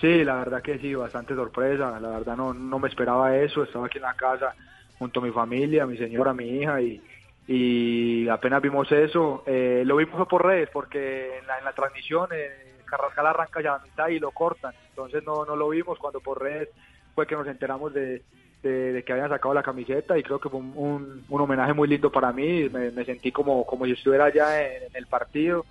Sí, 0.00 0.24
la 0.24 0.34
verdad 0.34 0.60
que 0.62 0.78
sí, 0.78 0.94
bastante 0.94 1.34
sorpresa. 1.36 1.98
La 2.00 2.08
verdad 2.10 2.36
no, 2.36 2.52
no 2.52 2.78
me 2.80 2.88
esperaba 2.88 3.34
eso. 3.36 3.62
Estaba 3.62 3.86
aquí 3.86 3.98
en 3.98 4.02
la 4.02 4.14
casa 4.14 4.52
junto 4.98 5.20
a 5.20 5.22
mi 5.24 5.30
familia, 5.30 5.86
mi 5.86 5.96
señora, 5.96 6.32
mi 6.32 6.48
hija 6.48 6.80
y, 6.80 7.00
y 7.46 8.28
apenas 8.28 8.62
vimos 8.62 8.90
eso. 8.92 9.42
Eh, 9.46 9.82
lo 9.84 9.96
vimos 9.96 10.26
por 10.28 10.44
redes 10.44 10.68
porque 10.72 11.38
en 11.38 11.46
la, 11.46 11.60
la 11.60 11.72
transmisión 11.72 12.28
eh, 12.32 12.48
Carrascal 12.84 13.26
arranca 13.26 13.60
ya 13.62 13.74
a 13.74 13.78
mitad 13.80 14.08
y 14.08 14.18
lo 14.18 14.30
cortan. 14.30 14.72
Entonces 14.90 15.22
no, 15.24 15.44
no 15.44 15.56
lo 15.56 15.68
vimos 15.68 15.98
cuando 15.98 16.20
por 16.20 16.40
redes 16.42 16.68
fue 17.14 17.26
que 17.26 17.34
nos 17.34 17.46
enteramos 17.46 17.92
de, 17.94 18.22
de, 18.62 18.92
de 18.92 19.02
que 19.04 19.12
habían 19.12 19.28
sacado 19.28 19.54
la 19.54 19.62
camiseta 19.62 20.16
y 20.18 20.22
creo 20.22 20.38
que 20.38 20.48
fue 20.48 20.60
un, 20.60 21.24
un- 21.28 21.40
homenaje 21.40 21.72
muy 21.72 21.88
lindo 21.88 22.10
para 22.10 22.32
mí. 22.32 22.68
Me, 22.68 22.90
me 22.90 23.04
sentí 23.04 23.32
como, 23.32 23.64
como 23.66 23.84
si 23.86 23.92
estuviera 23.92 24.32
ya 24.32 24.62
en, 24.62 24.82
el 24.94 25.06
partido. 25.06 25.64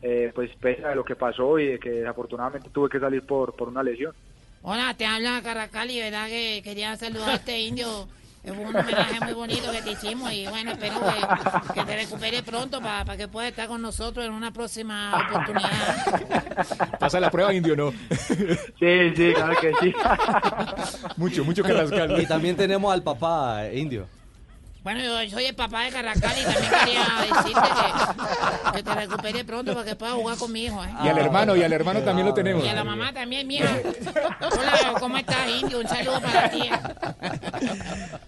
Eh, 0.00 0.30
pues 0.32 0.48
pese 0.60 0.84
a 0.84 0.94
lo 0.94 1.04
que 1.04 1.16
pasó 1.16 1.58
y 1.58 1.66
de 1.66 1.78
que 1.80 1.90
desafortunadamente 1.90 2.70
tuve 2.70 2.88
que 2.88 3.00
salir 3.00 3.26
por, 3.26 3.56
por 3.56 3.66
una 3.68 3.82
lesión. 3.82 4.12
Hola, 4.62 4.94
te 4.96 5.04
habla 5.06 5.40
Carracali, 5.42 5.98
¿verdad? 5.98 6.28
Que 6.28 6.60
quería 6.62 6.94
saludarte, 6.96 7.58
indio. 7.58 8.06
Fue 8.42 8.52
un 8.52 8.76
homenaje 8.76 9.20
muy 9.24 9.32
bonito 9.34 9.70
que 9.72 9.82
te 9.82 9.90
hicimos 9.92 10.32
y 10.32 10.46
bueno, 10.46 10.72
espero 10.72 10.94
que, 11.00 11.74
que 11.74 11.84
te 11.84 11.96
recuperes 11.96 12.42
pronto 12.42 12.80
para 12.80 13.16
que 13.16 13.28
puedas 13.28 13.50
estar 13.50 13.68
con 13.68 13.82
nosotros 13.82 14.24
en 14.24 14.32
una 14.32 14.52
próxima 14.52 15.28
oportunidad. 15.28 16.98
Pasa 16.98 17.20
la 17.20 17.30
prueba, 17.30 17.52
indio, 17.52 17.76
¿no? 17.76 17.92
Sí, 18.10 19.12
sí, 19.16 19.32
claro 19.34 19.56
que 19.60 19.72
sí. 19.80 19.94
mucho, 21.16 21.44
mucho 21.44 21.62
Carrascal. 21.62 22.20
Y 22.20 22.26
también 22.26 22.56
tenemos 22.56 22.92
al 22.92 23.02
papá 23.02 23.66
eh, 23.66 23.78
indio. 23.78 24.06
Bueno, 24.84 25.00
yo 25.00 25.30
soy 25.30 25.44
el 25.46 25.54
papá 25.54 25.84
de 25.84 25.90
Carrascal 25.90 26.32
y 26.40 26.44
también 26.44 26.72
quería 26.84 27.04
decirte 27.42 27.68
que, 27.68 28.72
que 28.76 28.82
te 28.82 28.94
recuperes 28.94 29.44
pronto 29.44 29.74
para 29.74 29.84
que 29.84 29.96
puedas 29.96 30.14
jugar 30.14 30.38
con 30.38 30.52
mi 30.52 30.64
hijo. 30.64 30.82
¿eh? 30.82 30.88
Y 31.04 31.08
al 31.08 31.18
hermano, 31.18 31.56
y 31.56 31.62
al 31.62 31.72
hermano 31.72 32.00
también 32.02 32.26
lo 32.26 32.32
tenemos. 32.32 32.64
Y 32.64 32.68
a 32.68 32.74
la 32.74 32.84
mamá 32.84 33.12
también, 33.12 33.46
mija. 33.46 33.68
Hola, 34.40 34.94
¿cómo 35.00 35.16
estás, 35.18 35.48
indio? 35.60 35.80
Un 35.80 35.88
saludo 35.88 36.20
para 36.22 36.50
ti. 36.50 36.60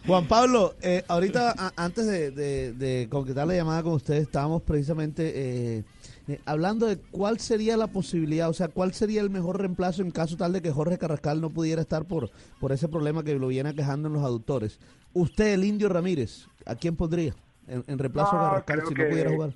Juan 0.07 0.27
Pablo, 0.27 0.75
eh, 0.83 1.05
ahorita 1.09 1.55
a- 1.57 1.73
antes 1.77 2.07
de, 2.07 2.31
de- 2.33 2.73
de 2.73 3.09
concretar 3.09 3.47
la 3.47 3.55
llamada 3.55 3.83
con 3.83 3.93
ustedes, 3.93 4.23
estábamos 4.23 4.61
precisamente 4.63 5.33
eh, 5.79 5.85
eh, 6.29 6.41
hablando 6.47 6.87
de 6.87 6.99
cuál 6.99 7.39
sería 7.39 7.77
la 7.77 7.87
posibilidad, 7.87 8.49
o 8.51 8.55
sea, 8.55 8.69
cuál 8.69 8.93
sería 8.93 9.21
el 9.21 9.31
mejor 9.31 9.59
reemplazo 9.61 10.03
en 10.03 10.11
caso 10.11 10.37
tal 10.37 10.53
de 10.53 10.61
que 10.63 10.71
Jorge 10.73 10.99
Carrascal 10.99 11.41
no 11.41 11.51
pudiera 11.51 11.81
estar 11.81 12.05
por, 12.05 12.31
por 12.59 12.73
ese 12.73 12.89
problema 12.89 13.23
que 13.23 13.35
lo 13.37 13.47
viene 13.49 13.71
aquejando 13.71 14.09
en 14.09 14.15
los 14.15 14.25
aductores. 14.25 14.79
Usted, 15.13 15.55
el 15.55 15.65
Indio 15.65 15.89
Ramírez, 15.89 16.49
¿a 16.67 16.75
quién 16.77 16.97
pondría 16.97 17.33
en, 17.67 17.85
en 17.87 17.99
reemplazo 17.99 18.37
No, 18.37 18.41
a 18.47 18.51
Carrascal 18.65 18.83
si 18.87 18.95
que- 18.95 19.03
no 19.05 19.09
pudiera 19.11 19.31
jugar? 19.31 19.51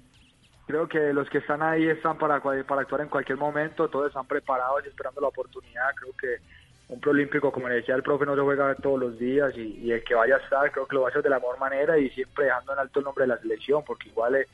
Creo 0.67 0.89
que 0.89 1.13
los 1.13 1.29
que 1.29 1.39
están 1.39 1.63
ahí 1.63 1.87
están 1.87 2.17
para, 2.17 2.41
para 2.41 2.81
actuar 2.81 3.03
en 3.03 3.09
cualquier 3.09 3.37
momento, 3.37 3.89
todos 3.91 4.09
están 4.09 4.27
preparados 4.27 4.83
y 4.85 4.89
esperando 4.89 5.21
la 5.21 5.29
oportunidad. 5.29 5.91
Creo 5.95 6.13
que 6.17 6.43
un 6.89 7.01
preolímpico, 7.01 7.53
como 7.53 7.69
le 7.69 7.75
decía 7.77 7.95
el 7.95 8.03
profe, 8.03 8.25
no 8.25 8.35
se 8.35 8.41
juega 8.41 8.75
todos 8.77 8.99
los 8.99 9.19
días 9.19 9.53
y, 9.57 9.61
y 9.83 9.93
el 9.93 10.03
que 10.03 10.15
vaya 10.15 10.37
a 10.37 10.39
estar, 10.39 10.73
creo 10.73 10.87
que 10.87 10.95
lo 10.95 11.03
va 11.03 11.09
a 11.09 11.11
hacer 11.11 11.23
de 11.23 11.29
la 11.29 11.39
mejor 11.39 11.59
manera 11.59 11.99
y 11.99 12.09
siempre 12.11 12.47
dejando 12.47 12.73
en 12.73 12.79
alto 12.79 12.99
el 12.99 13.05
nombre 13.05 13.25
de 13.25 13.29
la 13.29 13.39
selección, 13.39 13.85
porque 13.87 14.09
igual 14.09 14.37
es, 14.37 14.47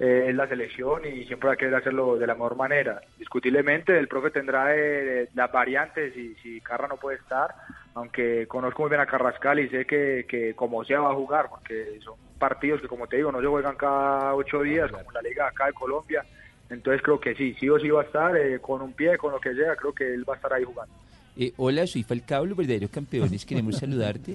eh, 0.00 0.30
es 0.30 0.34
la 0.34 0.48
selección 0.48 1.04
y 1.04 1.26
siempre 1.26 1.48
va 1.48 1.52
a 1.52 1.56
querer 1.56 1.74
hacerlo 1.74 2.16
de 2.16 2.26
la 2.26 2.32
mejor 2.34 2.56
manera. 2.56 3.02
Discutiblemente, 3.18 3.98
el 3.98 4.08
profe 4.08 4.30
tendrá 4.30 4.74
eh, 4.74 5.28
las 5.34 5.52
variantes 5.52 6.14
si, 6.14 6.34
si 6.36 6.60
Carra 6.62 6.88
no 6.88 6.96
puede 6.96 7.18
estar, 7.18 7.54
aunque 7.94 8.46
conozco 8.46 8.82
muy 8.82 8.88
bien 8.88 9.02
a 9.02 9.06
Carrascal 9.06 9.60
y 9.60 9.68
sé 9.68 9.84
que, 9.84 10.24
que 10.26 10.54
como 10.54 10.82
sea 10.84 11.00
va 11.00 11.10
a 11.12 11.14
jugar, 11.14 11.50
porque 11.50 12.00
son 12.02 12.14
partidos 12.38 12.80
que, 12.80 12.88
como 12.88 13.06
te 13.06 13.18
digo, 13.18 13.30
no 13.30 13.42
se 13.42 13.46
juegan 13.46 13.76
cada 13.76 14.34
ocho 14.34 14.62
días, 14.62 14.90
como 14.90 15.12
la 15.12 15.20
liga 15.20 15.48
acá 15.48 15.66
de 15.66 15.74
Colombia. 15.74 16.24
Entonces 16.70 17.02
creo 17.02 17.20
que 17.20 17.34
sí, 17.34 17.54
sí 17.60 17.68
o 17.68 17.78
sí 17.78 17.90
va 17.90 18.00
a 18.00 18.04
estar, 18.04 18.34
eh, 18.38 18.58
con 18.58 18.80
un 18.80 18.94
pie, 18.94 19.18
con 19.18 19.32
lo 19.32 19.38
que 19.38 19.54
sea, 19.54 19.76
creo 19.76 19.92
que 19.92 20.14
él 20.14 20.26
va 20.26 20.32
a 20.32 20.36
estar 20.36 20.52
ahí 20.54 20.64
jugando. 20.64 20.94
Eh, 21.36 21.52
hola, 21.56 21.86
soy 21.86 22.02
Falcao, 22.02 22.44
los 22.44 22.56
verdaderos 22.56 22.90
campeones. 22.90 23.44
Queremos 23.44 23.76
saludarte. 23.76 24.32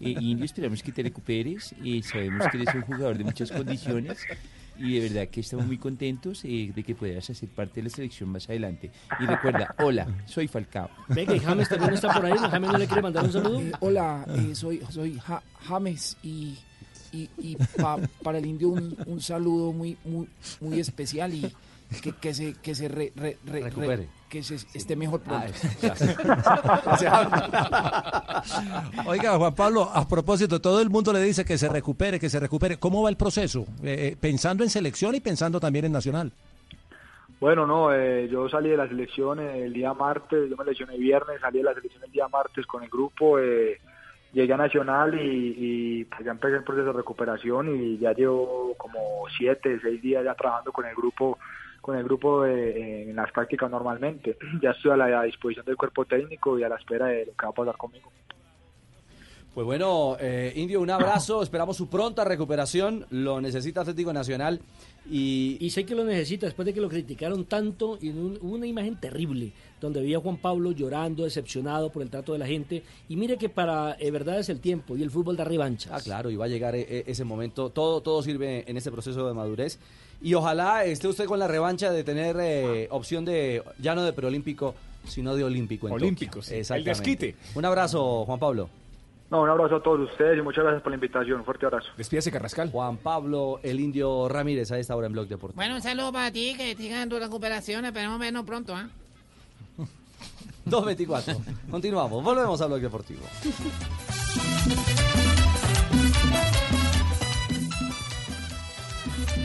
Eh, 0.00 0.14
Indio, 0.20 0.44
esperamos 0.44 0.82
que 0.82 0.92
te 0.92 1.02
recuperes. 1.02 1.74
Eh, 1.84 2.02
sabemos 2.02 2.46
que 2.48 2.58
eres 2.58 2.74
un 2.74 2.82
jugador 2.82 3.18
de 3.18 3.24
muchas 3.24 3.50
condiciones 3.50 4.24
y 4.78 4.98
de 4.98 5.08
verdad 5.08 5.28
que 5.28 5.40
estamos 5.40 5.66
muy 5.66 5.78
contentos 5.78 6.44
eh, 6.44 6.72
de 6.74 6.82
que 6.82 6.94
puedas 6.94 7.28
hacer 7.30 7.48
parte 7.48 7.80
de 7.80 7.84
la 7.84 7.90
selección 7.94 8.28
más 8.30 8.48
adelante. 8.48 8.90
Y 9.20 9.26
recuerda, 9.26 9.74
hola, 9.78 10.06
soy 10.26 10.48
Falcao. 10.48 10.88
Venga, 11.08 11.34
y 11.34 11.40
James 11.40 11.68
también 11.68 11.94
está 11.94 12.12
por 12.12 12.24
ahí. 12.26 12.34
¿no? 12.34 12.48
James 12.50 12.70
no 12.72 12.78
le 12.78 12.86
quiere 12.86 13.02
mandar 13.02 13.24
un 13.24 13.32
saludo. 13.32 13.60
Eh, 13.60 13.72
hola, 13.80 14.24
eh, 14.28 14.54
soy, 14.54 14.82
soy 14.90 15.18
Ja- 15.18 15.42
James 15.66 16.16
y, 16.22 16.56
y, 17.12 17.28
y 17.38 17.56
pa- 17.80 17.98
para 18.22 18.38
el 18.38 18.46
indio 18.46 18.68
un, 18.70 18.96
un 19.06 19.20
saludo 19.20 19.72
muy, 19.72 19.96
muy, 20.04 20.28
muy 20.60 20.80
especial 20.80 21.32
y 21.34 21.50
que, 22.02 22.12
que 22.12 22.34
se, 22.34 22.54
que 22.54 22.74
se 22.74 22.88
re- 22.88 23.12
re- 23.16 23.38
re- 23.44 23.52
re- 23.52 23.60
Recupere. 23.62 24.08
que 24.28 24.42
se 24.42 24.56
esté 24.74 24.96
mejor 24.96 25.20
pronto. 25.20 25.46
Oiga, 29.06 29.36
Juan 29.36 29.54
Pablo, 29.54 29.90
a 29.92 30.06
propósito, 30.08 30.60
todo 30.60 30.80
el 30.80 30.90
mundo 30.90 31.12
le 31.12 31.20
dice 31.22 31.44
que 31.44 31.58
se 31.58 31.68
recupere, 31.68 32.18
que 32.18 32.30
se 32.30 32.40
recupere. 32.40 32.78
¿Cómo 32.78 33.02
va 33.02 33.10
el 33.10 33.16
proceso? 33.16 33.60
Eh, 33.82 34.12
eh, 34.12 34.16
pensando 34.20 34.64
en 34.64 34.70
selección 34.70 35.14
y 35.14 35.20
pensando 35.20 35.60
también 35.60 35.84
en 35.84 35.92
nacional. 35.92 36.32
Bueno, 37.38 37.66
no, 37.66 37.92
eh, 37.92 38.28
yo 38.30 38.48
salí 38.48 38.70
de 38.70 38.78
la 38.78 38.88
selección 38.88 39.40
el 39.40 39.72
día 39.72 39.92
martes, 39.92 40.48
yo 40.48 40.56
me 40.56 40.64
lesioné 40.64 40.96
viernes, 40.96 41.40
salí 41.40 41.58
de 41.58 41.64
la 41.64 41.74
selección 41.74 42.02
el 42.04 42.10
día 42.10 42.28
martes 42.28 42.64
con 42.66 42.82
el 42.82 42.88
grupo, 42.88 43.38
eh, 43.38 43.78
llegué 44.32 44.54
a 44.54 44.56
Nacional 44.56 45.14
y, 45.20 45.54
y, 46.00 46.04
pues 46.04 46.24
ya 46.24 46.30
empecé 46.30 46.56
el 46.56 46.64
proceso 46.64 46.86
de 46.86 46.92
recuperación 46.94 47.76
y 47.76 47.98
ya 47.98 48.12
llevo 48.14 48.74
como 48.78 48.98
siete, 49.36 49.78
seis 49.82 50.00
días 50.00 50.24
ya 50.24 50.34
trabajando 50.34 50.72
con 50.72 50.86
el 50.86 50.94
grupo 50.94 51.38
con 51.86 51.96
el 51.96 52.02
grupo 52.02 52.44
eh, 52.44 53.02
en 53.08 53.14
las 53.14 53.30
prácticas 53.30 53.70
normalmente. 53.70 54.36
Ya 54.60 54.72
estoy 54.72 54.90
a 54.90 54.96
la 54.96 55.20
a 55.20 55.22
disposición 55.22 55.64
del 55.64 55.76
cuerpo 55.76 56.04
técnico 56.04 56.58
y 56.58 56.64
a 56.64 56.68
la 56.68 56.74
espera 56.76 57.06
de 57.06 57.26
lo 57.26 57.32
que 57.32 57.44
va 57.46 57.50
a 57.50 57.52
pasar 57.52 57.76
conmigo. 57.76 58.10
Pues 59.54 59.64
bueno, 59.64 60.16
eh, 60.20 60.52
Indio, 60.56 60.80
un 60.82 60.90
abrazo, 60.90 61.42
esperamos 61.44 61.76
su 61.76 61.88
pronta 61.88 62.24
recuperación, 62.24 63.06
lo 63.10 63.40
necesita 63.40 63.82
Atlético 63.82 64.12
Nacional 64.12 64.60
y... 65.08 65.56
Y 65.60 65.70
sé 65.70 65.86
que 65.86 65.94
lo 65.94 66.04
necesita 66.04 66.44
después 66.46 66.66
de 66.66 66.74
que 66.74 66.80
lo 66.80 66.88
criticaron 66.88 67.44
tanto 67.46 67.98
y 68.02 68.08
en 68.10 68.18
un- 68.18 68.38
hubo 68.42 68.54
una 68.56 68.66
imagen 68.66 68.96
terrible 68.96 69.52
donde 69.80 70.00
veía 70.02 70.16
a 70.18 70.20
Juan 70.20 70.36
Pablo 70.38 70.72
llorando, 70.72 71.24
decepcionado 71.24 71.90
por 71.90 72.02
el 72.02 72.10
trato 72.10 72.32
de 72.32 72.38
la 72.38 72.46
gente. 72.46 72.82
Y 73.08 73.16
mire 73.16 73.36
que 73.38 73.48
para 73.48 73.96
eh, 74.00 74.10
verdad 74.10 74.38
es 74.40 74.48
el 74.48 74.58
tiempo 74.60 74.96
y 74.96 75.02
el 75.02 75.10
fútbol 75.10 75.36
da 75.36 75.44
revanchas. 75.44 75.92
Ah, 75.92 76.00
claro, 76.02 76.30
y 76.30 76.36
va 76.36 76.46
a 76.46 76.48
llegar 76.48 76.74
eh, 76.74 76.84
eh, 76.88 77.04
ese 77.06 77.24
momento. 77.24 77.70
Todo, 77.70 78.00
todo 78.02 78.22
sirve 78.22 78.64
en 78.68 78.76
ese 78.76 78.90
proceso 78.90 79.26
de 79.28 79.32
madurez. 79.34 79.78
Y 80.22 80.34
ojalá 80.34 80.84
esté 80.84 81.08
usted 81.08 81.26
con 81.26 81.38
la 81.38 81.46
revancha 81.48 81.90
de 81.92 82.02
tener 82.04 82.36
eh, 82.40 82.88
opción 82.90 83.24
de, 83.24 83.62
ya 83.78 83.94
no 83.94 84.02
de 84.02 84.12
preolímpico, 84.12 84.74
sino 85.06 85.34
de 85.36 85.44
olímpico. 85.44 85.88
En 85.88 85.94
Olímpicos, 85.94 86.46
Tokio. 86.46 86.54
el 86.54 86.60
Exactamente. 86.60 86.90
desquite. 86.90 87.36
Un 87.54 87.64
abrazo, 87.64 88.24
Juan 88.24 88.38
Pablo. 88.38 88.68
No, 89.30 89.42
un 89.42 89.48
abrazo 89.50 89.76
a 89.76 89.82
todos 89.82 90.08
ustedes 90.08 90.38
y 90.38 90.42
muchas 90.42 90.62
gracias 90.64 90.82
por 90.82 90.92
la 90.92 90.96
invitación. 90.96 91.38
Un 91.40 91.44
fuerte 91.44 91.66
abrazo. 91.66 91.88
Despídase 91.96 92.30
Carrascal. 92.30 92.70
Juan 92.70 92.96
Pablo, 92.96 93.58
el 93.62 93.80
indio 93.80 94.28
Ramírez, 94.28 94.70
a 94.72 94.78
esta 94.78 94.94
hora 94.96 95.08
en 95.08 95.12
Blog 95.12 95.26
Deportivo. 95.26 95.56
Bueno, 95.56 95.74
un 95.74 95.82
saludo 95.82 96.12
para 96.12 96.30
ti, 96.30 96.54
que 96.56 96.74
sigan 96.76 97.08
tu 97.08 97.18
recuperación. 97.18 97.84
Esperemos 97.84 98.18
vernos 98.20 98.44
pronto, 98.44 98.74
¿ah? 98.74 98.88
2.24. 100.66 101.36
Continuamos, 101.70 102.22
volvemos 102.24 102.60
a 102.60 102.66
Blog 102.66 102.80
Deportivo. 102.80 103.22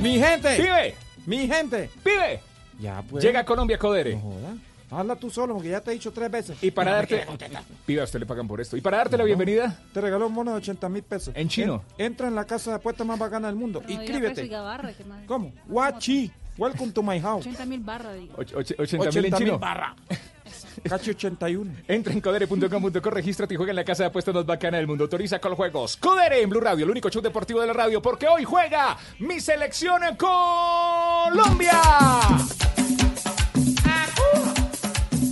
Mi 0.01 0.17
gente. 0.19 0.55
¡Pibe! 0.57 0.95
Mi 1.25 1.47
gente. 1.47 1.89
¡Pibe! 2.03 2.39
Ya, 2.79 3.03
pues. 3.07 3.23
Llega 3.23 3.41
a 3.41 3.45
Colombia 3.45 3.77
Codere. 3.77 4.15
No 4.15 4.21
joda. 4.21 4.53
Habla 4.89 5.15
tú 5.15 5.29
solo, 5.29 5.53
porque 5.53 5.69
ya 5.69 5.79
te 5.79 5.91
he 5.91 5.93
dicho 5.93 6.11
tres 6.11 6.29
veces. 6.29 6.57
Y 6.61 6.71
para 6.71 6.91
No, 6.91 6.97
darte. 6.97 7.15
quedé 7.15 7.25
contenta. 7.25 7.63
Pibe, 7.85 8.01
a 8.01 8.03
usted 8.03 8.19
le 8.19 8.25
pagan 8.25 8.45
por 8.47 8.59
esto. 8.59 8.75
Y 8.75 8.81
para 8.81 8.97
darte 8.97 9.17
la 9.17 9.23
bienvenida. 9.23 9.79
Te 9.93 10.01
regaló 10.01 10.27
un 10.27 10.35
bono 10.35 10.51
de 10.51 10.57
80 10.57 10.89
mil 10.89 11.03
pesos. 11.03 11.33
¿En 11.37 11.47
chino? 11.47 11.83
En- 11.97 12.07
entra 12.07 12.27
en 12.27 12.35
la 12.35 12.43
casa 12.45 12.71
de 12.71 12.75
apuestas 12.77 13.07
más 13.07 13.17
bacana 13.17 13.47
del 13.47 13.55
mundo. 13.55 13.81
Diga 13.87 14.01
Inscríbete. 14.03 14.35
peso 14.35 14.45
y 14.45 14.49
gabarra, 14.49 14.91
que 14.91 15.03
más- 15.05 15.23
¿Cómo? 15.27 15.53
Guachi. 15.67 16.31
Welcome 16.57 16.91
to 16.91 17.01
my 17.03 17.19
house. 17.21 17.45
80 17.45 17.65
mil 17.65 17.79
barras, 17.79 18.15
digo. 18.15 18.33
Och- 18.35 18.53
och- 18.53 18.79
80 18.79 19.11
mil 19.11 19.25
en 19.25 19.33
chino. 19.35 19.59
barra. 19.59 19.95
Cachi 20.87 21.11
81. 21.11 21.71
Entra 21.87 22.13
en 22.13 22.21
codere.com.co, 22.21 23.09
regístrate 23.09 23.53
y 23.53 23.57
juega 23.57 23.71
en 23.71 23.75
la 23.75 23.83
casa 23.83 24.03
de 24.03 24.07
apuestas 24.07 24.33
más 24.33 24.45
bacana 24.45 24.77
del 24.77 24.87
mundo. 24.87 25.03
Autoriza 25.03 25.39
con 25.39 25.55
juegos. 25.55 25.97
Codere 25.97 26.41
en 26.41 26.49
Blue 26.49 26.61
Radio, 26.61 26.85
el 26.85 26.91
único 26.91 27.09
show 27.09 27.21
deportivo 27.21 27.61
de 27.61 27.67
la 27.67 27.73
radio, 27.73 28.01
porque 28.01 28.27
hoy 28.27 28.43
juega 28.43 28.97
mi 29.19 29.39
selección 29.39 30.03
en 30.03 30.15
Colombia. 30.15 31.81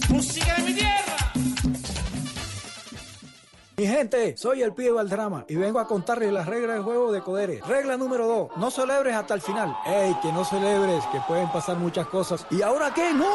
¡Música 0.09 0.55
de 0.55 0.63
mi 0.63 0.73
tierra! 0.73 1.15
Mi 3.77 3.87
gente, 3.87 4.35
soy 4.35 4.61
el 4.61 4.73
pibe 4.73 4.91
Valdrama 4.91 5.45
y 5.47 5.55
vengo 5.55 5.79
a 5.79 5.87
contarles 5.87 6.33
las 6.33 6.45
reglas 6.47 6.75
del 6.75 6.83
juego 6.83 7.13
de 7.13 7.21
Codere. 7.21 7.61
Regla 7.65 7.95
número 7.95 8.27
2, 8.27 8.49
no 8.57 8.69
celebres 8.71 9.15
hasta 9.15 9.35
el 9.35 9.41
final. 9.41 9.73
¡Ey, 9.85 10.13
que 10.21 10.33
no 10.33 10.43
celebres, 10.43 11.01
que 11.13 11.21
pueden 11.27 11.49
pasar 11.49 11.77
muchas 11.77 12.07
cosas! 12.07 12.45
¿Y 12.51 12.61
ahora 12.61 12.93
qué? 12.93 13.13
¡No! 13.13 13.25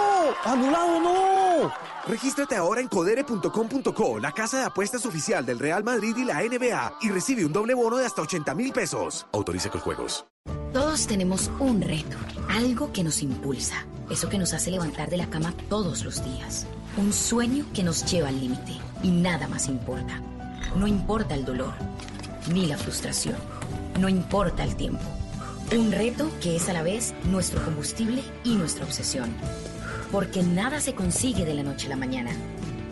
¡Anulado 0.45 1.01
no! 1.01 1.73
Regístrate 2.07 2.55
ahora 2.55 2.83
en 2.83 2.89
codere.com.co, 2.89 4.19
la 4.19 4.33
casa 4.33 4.59
de 4.59 4.65
apuestas 4.65 5.07
oficial 5.07 5.47
del 5.47 5.59
Real 5.59 5.83
Madrid 5.85 6.15
y 6.17 6.25
la 6.25 6.43
NBA, 6.43 6.99
y 7.01 7.09
recibe 7.09 7.47
un 7.47 7.53
doble 7.53 7.73
bono 7.75 7.97
de 7.97 8.05
hasta 8.05 8.21
80 8.21 8.55
mil 8.55 8.73
pesos. 8.73 9.27
Autoriza 9.33 9.71
con 9.71 9.81
juegos. 9.81 10.27
Todos 10.75 11.07
tenemos 11.07 11.51
un 11.61 11.81
reto, 11.81 12.17
algo 12.51 12.93
que 12.93 13.05
nos 13.05 13.23
impulsa, 13.23 13.87
eso 14.11 14.29
que 14.29 14.37
nos 14.37 14.53
hace 14.53 14.71
levantar 14.71 15.09
de 15.09 15.17
la 15.17 15.31
cama 15.31 15.55
todos 15.71 16.05
los 16.05 16.23
días, 16.23 16.67
un 16.99 17.13
sueño 17.13 17.65
que 17.73 17.83
nos 17.83 18.05
lleva 18.05 18.29
al 18.29 18.39
límite 18.39 18.73
y 19.03 19.11
nada 19.11 19.49
más 19.49 19.69
importa. 19.69 20.21
No 20.77 20.87
importa 20.87 21.35
el 21.35 21.47
dolor, 21.47 21.73
ni 22.53 22.67
la 22.67 22.77
frustración, 22.77 23.37
no 23.99 24.11
importa 24.11 24.63
el 24.65 24.77
tiempo. 24.77 25.05
Un 25.75 25.91
reto 25.91 26.29
que 26.43 26.57
es 26.57 26.69
a 26.69 26.75
la 26.75 26.83
vez 26.83 27.15
nuestro 27.25 27.65
combustible 27.65 28.23
y 28.43 28.57
nuestra 28.57 28.85
obsesión. 28.85 29.35
Porque 30.15 30.43
nada 30.45 30.81
se 30.81 30.95
consigue 30.95 31.45
de 31.45 31.55
la 31.55 31.65
noche 31.65 31.89
a 31.89 31.91
la 31.91 31.97
mañana. 31.97 32.31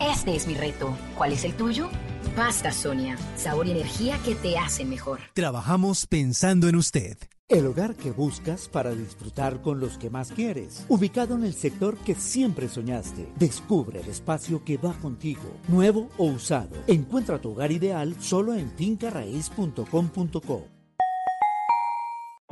Este 0.01 0.35
es 0.35 0.45
mi 0.45 0.55
reto. 0.55 0.93
¿Cuál 1.17 1.31
es 1.31 1.45
el 1.45 1.53
tuyo? 1.53 1.87
Pasta 2.35 2.73
Sonia, 2.73 3.15
sabor 3.37 3.65
y 3.65 3.71
energía 3.71 4.19
que 4.25 4.35
te 4.35 4.57
hacen 4.57 4.89
mejor. 4.89 5.21
Trabajamos 5.33 6.05
pensando 6.05 6.67
en 6.67 6.75
usted. 6.75 7.17
El 7.47 7.67
hogar 7.67 7.95
que 7.95 8.11
buscas 8.11 8.67
para 8.67 8.93
disfrutar 8.93 9.61
con 9.61 9.79
los 9.79 9.97
que 9.97 10.09
más 10.09 10.33
quieres. 10.33 10.83
Ubicado 10.89 11.35
en 11.35 11.45
el 11.45 11.53
sector 11.53 11.97
que 11.99 12.13
siempre 12.13 12.67
soñaste. 12.67 13.31
Descubre 13.37 14.01
el 14.01 14.09
espacio 14.09 14.65
que 14.65 14.75
va 14.75 14.91
contigo, 14.91 15.49
nuevo 15.69 16.09
o 16.17 16.25
usado. 16.25 16.75
Encuentra 16.87 17.39
tu 17.39 17.51
hogar 17.51 17.71
ideal 17.71 18.17
solo 18.19 18.53
en 18.53 18.69
fincarraíz.com.co. 18.71 20.82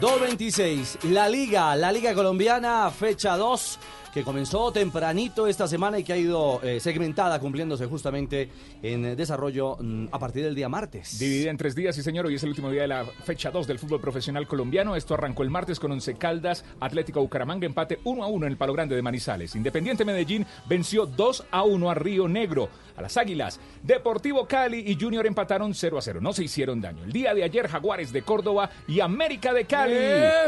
2.26, 0.00 1.10
la 1.10 1.28
Liga, 1.28 1.74
la 1.74 1.90
Liga 1.90 2.14
Colombiana, 2.14 2.88
fecha 2.92 3.36
2, 3.36 3.78
que 4.14 4.22
comenzó 4.22 4.70
tempranito 4.70 5.48
esta 5.48 5.66
semana 5.66 5.98
y 5.98 6.04
que 6.04 6.12
ha 6.12 6.16
ido 6.16 6.60
eh, 6.62 6.78
segmentada, 6.78 7.40
cumpliéndose 7.40 7.86
justamente 7.86 8.48
en 8.80 9.16
desarrollo 9.16 9.76
mm, 9.80 10.06
a 10.12 10.18
partir 10.20 10.44
del 10.44 10.54
día 10.54 10.68
martes. 10.68 11.18
Dividida 11.18 11.50
en 11.50 11.56
tres 11.56 11.74
días, 11.74 11.96
sí 11.96 12.04
señor, 12.04 12.26
hoy 12.26 12.36
es 12.36 12.42
el 12.44 12.50
último 12.50 12.70
día 12.70 12.82
de 12.82 12.88
la 12.88 13.04
fecha 13.04 13.50
2 13.50 13.66
del 13.66 13.80
fútbol 13.80 14.00
profesional 14.00 14.46
colombiano. 14.46 14.94
Esto 14.94 15.14
arrancó 15.14 15.42
el 15.42 15.50
martes 15.50 15.80
con 15.80 15.90
Once 15.90 16.14
Caldas, 16.14 16.64
Atlético 16.78 17.20
Bucaramanga, 17.20 17.66
empate 17.66 17.98
1 18.04 18.22
a 18.22 18.28
1 18.28 18.46
en 18.46 18.52
el 18.52 18.58
Palo 18.58 18.74
Grande 18.74 18.94
de 18.94 19.02
Manizales. 19.02 19.56
Independiente 19.56 20.04
Medellín 20.04 20.46
venció 20.68 21.06
2 21.06 21.46
a 21.50 21.64
1 21.64 21.90
a 21.90 21.94
Río 21.94 22.28
Negro, 22.28 22.68
a 22.98 23.02
las 23.02 23.16
Águilas. 23.16 23.60
Deportivo 23.82 24.46
Cali 24.46 24.80
y 24.86 24.96
Junior 25.00 25.26
empataron 25.26 25.72
0 25.74 25.98
a 25.98 26.02
0, 26.02 26.20
no 26.20 26.32
se 26.32 26.44
hicieron 26.44 26.80
daño. 26.80 27.04
El 27.04 27.12
día 27.12 27.32
de 27.34 27.44
ayer 27.44 27.68
Jaguares 27.68 28.12
de 28.12 28.22
Córdoba 28.22 28.70
y 28.86 29.00
América 29.00 29.52
de 29.52 29.64
Cali. 29.64 29.94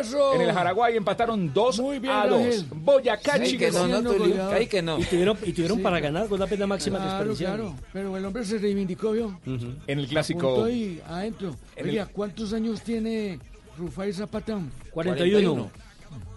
¡Eso! 0.00 0.34
En 0.34 0.42
el 0.42 0.52
Jaraguay 0.52 0.96
empataron 0.96 1.52
2 1.52 1.80
bien, 2.00 2.08
a 2.12 2.26
2. 2.26 2.40
Ángel. 2.40 2.64
Boyacá 2.74 3.44
Sí, 3.44 3.56
que 3.56 3.70
no, 3.70 3.86
no, 3.86 4.02
Tulio. 4.12 4.50
Ay, 4.50 4.66
que 4.66 4.82
no. 4.82 4.98
Y 4.98 5.04
tuvieron, 5.04 5.38
y 5.44 5.52
tuvieron 5.52 5.78
Sí. 5.78 5.82
para 5.82 6.00
ganar 6.00 6.28
con 6.28 6.36
una 6.40 6.46
pena 6.46 6.66
máxima 6.66 6.98
que 6.98 7.04
Claro, 7.04 7.34
claro. 7.34 7.74
Pero 7.92 8.16
el 8.16 8.24
hombre 8.24 8.44
se 8.44 8.58
reivindicó, 8.58 9.12
¿vio? 9.12 9.38
En 9.86 9.98
el 9.98 10.06
clásico. 10.08 10.64
Ahí 10.64 11.00
adentro. 11.06 11.56
En 11.76 11.88
Oiga, 11.88 12.02
el- 12.02 12.08
¿cuántos 12.10 12.52
años 12.52 12.82
tiene 12.82 13.38
Rufai 13.78 14.12
Zapata? 14.12 14.58
41. 14.92 15.70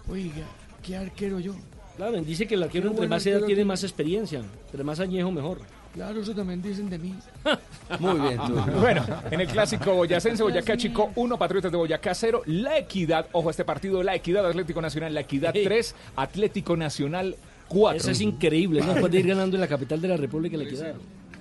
Oiga, 0.09 0.45
qué 0.85 0.95
arquero 0.97 1.39
yo. 1.39 1.53
Claro, 1.97 2.19
dice 2.21 2.47
que 2.47 2.55
el 2.55 2.63
arquero 2.63 2.89
entre 2.89 3.07
más 3.07 3.25
edad 3.25 3.41
tiene. 3.45 3.63
más 3.65 3.83
experiencia. 3.83 4.41
Entre 4.65 4.83
más 4.83 4.99
añejo, 4.99 5.31
mejor. 5.31 5.59
Claro, 5.93 6.21
eso 6.21 6.33
también 6.33 6.59
dicen 6.59 6.89
de 6.89 6.97
mí. 6.97 7.13
Muy 7.99 8.19
bien, 8.19 8.37
tú. 8.47 8.55
Bueno, 8.79 9.05
en 9.29 9.41
el 9.41 9.47
clásico 9.47 9.93
boyacense, 9.93 10.41
Boyacá 10.41 10.75
Chico 10.75 11.11
1, 11.15 11.37
Patriotas 11.37 11.71
de 11.71 11.77
Boyacá 11.77 12.15
0, 12.15 12.41
La 12.47 12.79
Equidad, 12.79 13.27
ojo 13.31 13.49
a 13.49 13.51
este 13.51 13.63
partido, 13.63 14.01
La 14.01 14.15
Equidad 14.15 14.45
Atlético 14.45 14.81
Nacional, 14.81 15.13
La 15.13 15.21
Equidad 15.21 15.53
3, 15.53 15.95
Atlético 16.15 16.75
Nacional 16.75 17.35
4. 17.67 17.97
Eso 17.97 18.11
es 18.11 18.21
increíble, 18.21 18.81
¿no? 18.81 18.93
Después 18.93 19.11
de 19.11 19.19
ir 19.19 19.27
ganando 19.27 19.55
en 19.55 19.61
la 19.61 19.67
capital 19.67 20.01
de 20.01 20.07
la 20.07 20.17
República 20.17 20.57
le 20.57 20.67
queda. 20.67 20.95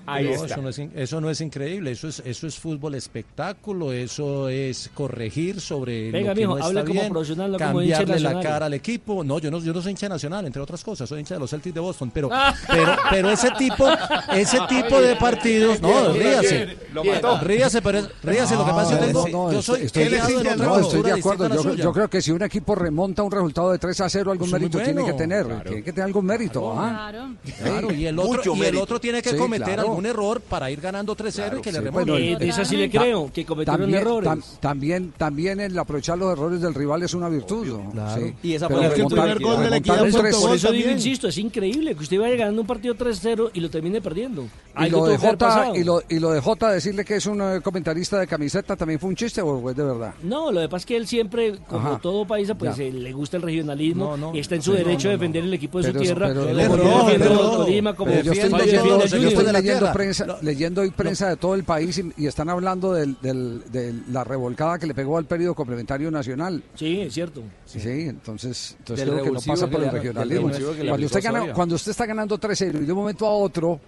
Ahí 0.06 0.24
No, 0.24 0.30
está. 0.32 0.46
Eso 0.46 0.62
no, 0.62 0.68
es, 0.68 0.78
eso 0.94 1.20
no 1.20 1.30
es 1.30 1.40
increíble, 1.40 1.92
eso 1.92 2.08
es, 2.08 2.22
eso 2.24 2.46
es 2.46 2.58
fútbol 2.58 2.94
espectáculo, 2.94 3.92
eso 3.92 4.48
es 4.48 4.90
corregir 4.94 5.60
sobre 5.60 6.10
Venga, 6.10 6.30
lo 6.30 6.34
que 6.34 6.40
mijo, 6.40 6.50
no 6.50 6.56
está 6.56 6.66
hable 6.68 6.80
como 6.82 7.00
bien, 7.00 7.12
profesional, 7.12 7.52
no 7.52 7.58
como 7.58 7.70
cambiarle 7.78 8.20
la 8.20 8.40
cara 8.40 8.66
al 8.66 8.74
equipo. 8.74 9.24
No, 9.24 9.38
yo 9.38 9.50
no, 9.50 9.60
yo 9.60 9.72
no 9.72 9.80
soy 9.82 9.90
hincha 9.92 10.08
nacional, 10.08 10.44
entre 10.46 10.60
otras 10.62 10.82
cosas, 10.82 11.08
soy 11.08 11.20
hincha 11.20 11.34
de 11.34 11.40
los 11.40 11.50
Celtics 11.50 11.74
de 11.74 11.80
Boston, 11.80 12.10
pero, 12.12 12.28
pero, 12.68 12.96
pero 13.10 13.30
ese 13.30 13.50
tipo, 13.52 13.86
ese 14.34 14.58
tipo 14.68 15.00
de 15.00 15.16
partidos, 15.16 15.80
no, 15.80 16.12
ríase, 16.12 16.64
bien, 16.66 16.78
lo 16.94 17.04
mató. 17.04 17.38
ríase, 17.40 17.82
pero 17.82 18.00
ríase, 18.22 18.54
lo 18.56 18.64
que 18.64 18.70
pasa 18.72 18.98
es 18.98 19.06
que 19.06 19.12
yo 19.32 19.62
soy 19.62 19.82
estoy, 19.82 20.08
de 20.08 21.12
acuerdo. 21.12 21.48
Yo, 21.62 21.74
yo 21.74 21.92
creo 21.92 22.08
que 22.08 22.20
si 22.22 22.30
un 22.30 22.42
equipo 22.42 22.74
remonta 22.74 23.22
un 23.22 23.30
resultado 23.30 23.70
de 23.72 23.78
3 23.78 24.00
a 24.00 24.08
0, 24.08 24.30
algún 24.32 24.48
Eso 24.48 24.56
es 24.56 24.62
muy 24.62 24.68
mérito 24.70 24.78
tiene 24.78 25.00
bueno. 25.00 25.16
que 25.16 25.22
tener. 25.22 25.46
Claro. 25.46 25.62
Tiene 25.64 25.82
que 25.82 25.92
tener 25.92 26.06
algún 26.06 26.24
mérito. 26.26 26.72
¿ah? 26.78 27.08
Claro. 27.10 27.34
Claro, 27.62 27.92
y 27.92 28.06
el 28.06 28.18
otro, 28.18 28.32
Mucho 28.32 28.56
y 28.56 28.66
el 28.66 28.76
otro 28.76 29.00
tiene 29.00 29.22
que 29.22 29.30
Sí, 29.30 29.36
cometer 29.36 29.74
claro. 29.74 29.91
Algún 29.92 30.07
error 30.07 30.40
para 30.40 30.70
ir 30.70 30.81
ganando 30.81 31.14
3-0 31.16 31.59
y 31.59 31.61
que 31.62 31.72
le 31.72 31.78
Sí, 31.78 31.85
remonte. 31.85 32.11
bueno, 32.11 32.24
Eh, 32.26 32.37
esa 32.48 32.64
sí 32.64 32.76
le 32.76 32.88
ta- 32.88 33.00
creo, 33.00 33.31
que 33.33 33.44
cometieron 33.44 33.81
también, 33.83 34.00
errores. 34.00 34.28
tam- 34.31 34.42
también, 34.61 35.12
también 35.16 35.61
el 35.61 35.78
aprovechar 35.78 36.18
los 36.18 36.33
errores 36.33 36.61
del 36.61 36.74
rival 36.74 37.02
es 37.02 37.14
una 37.14 37.28
virtud. 37.28 37.66
¿no? 37.92 38.14
Sí. 38.16 38.35
Y 38.42 38.55
esa 38.55 38.68
Pero 38.68 38.81
la 38.83 38.90
remontar- 38.90 39.09
primer 39.37 39.40
gol 39.40 39.62
de 39.64 39.70
la 39.70 39.76
equidad. 39.76 40.02
un 40.02 40.11
Por, 40.12 40.31
por 40.31 40.55
eso 40.57 40.72
digo, 40.72 40.90
insisto, 40.90 41.28
es 41.28 41.38
increíble 41.38 41.94
que 41.94 42.02
usted 42.02 42.18
vaya 42.18 42.37
ganando 42.37 42.61
un 42.61 42.66
partido 42.66 42.94
3-0 42.94 43.50
y 43.55 43.61
lo 43.61 43.70
termine 43.70 44.00
perdiendo. 44.00 44.44
Y 44.78 44.88
lo, 44.88 45.07
de 45.07 45.18
pasado. 45.18 45.76
y, 45.76 45.85
lo, 45.85 46.02
y 46.09 46.18
lo 46.18 46.31
de 46.31 46.40
Jota 46.40 46.70
decirle 46.72 47.05
que 47.05 47.16
es 47.16 47.26
un 47.26 47.40
eh, 47.42 47.61
comentarista 47.62 48.18
de 48.18 48.26
camiseta 48.26 48.74
también 48.76 48.98
fue 48.98 49.11
un 49.11 49.16
chiste 49.16 49.40
o 49.42 49.68
es 49.70 49.76
de 49.76 49.85
verdad. 49.85 50.14
No, 50.22 50.50
lo 50.50 50.61
que 50.61 50.68
pasa 50.68 50.78
es 50.83 50.87
que 50.87 50.96
él 50.96 51.07
siempre, 51.07 51.59
como 51.68 51.88
Ajá. 51.90 51.98
todo 52.02 52.26
paisa, 52.26 52.55
pues 52.55 52.78
eh, 52.78 52.90
le 52.92 53.12
gusta 53.12 53.37
el 53.37 53.42
regionalismo 53.42 54.16
No, 54.16 54.16
no. 54.31 54.35
y 54.37 54.40
está 54.40 54.55
en 54.55 54.62
su 54.62 54.72
derecho 54.72 55.09
de 55.09 55.14
defender 55.14 55.44
el 55.44 55.52
equipo 55.55 55.81
de 55.83 55.92
su 55.92 55.98
tierra. 55.98 56.28
pero- 56.28 56.46
como 56.46 57.50
Tolima, 57.59 57.94
como 57.94 58.11
pero 58.12 58.22
yo 58.24 58.33
estoy 58.33 58.50
Fabio 58.50 58.66
leyendo, 58.66 58.98
defiende 58.98 59.52
leyendo 59.83 59.92
prensa, 59.92 60.38
leyendo 60.42 60.81
hoy 60.83 60.90
prensa 60.90 61.29
de 61.29 61.37
todo 61.37 61.55
el 61.55 61.64
país 61.64 61.99
y, 61.99 62.12
y 62.16 62.27
están 62.27 62.49
hablando 62.49 62.92
del, 62.92 63.16
del- 63.21 63.62
de 63.71 63.95
la 64.11 64.25
revolcada 64.25 64.79
que 64.79 64.87
le 64.87 64.95
pegó 64.95 65.18
al 65.18 65.25
periodo 65.27 65.55
complementario 65.55 66.11
nacional. 66.11 66.62
Sí, 66.75 67.01
es 67.01 67.14
cierto. 67.14 67.42
Sí, 67.66 67.81
entonces, 67.83 68.77
entonces 68.79 69.05
Del 69.07 69.14
creo 69.14 69.25
que 69.25 69.31
no 69.33 69.40
pasa 69.40 69.66
que 69.66 69.73
por 69.73 69.81
el 69.83 69.90
del 69.90 70.03
regionalismo. 70.03 70.51
Cuando 70.88 71.07
usted, 71.07 71.23
gana, 71.23 71.53
cuando 71.53 71.75
usted 71.75 71.90
está 71.90 72.07
ganando 72.07 72.38
3-0 72.38 72.83
y 72.83 72.87
de 72.87 72.92
un 72.92 72.99
momento 72.99 73.27
a 73.27 73.31
otro 73.35 73.81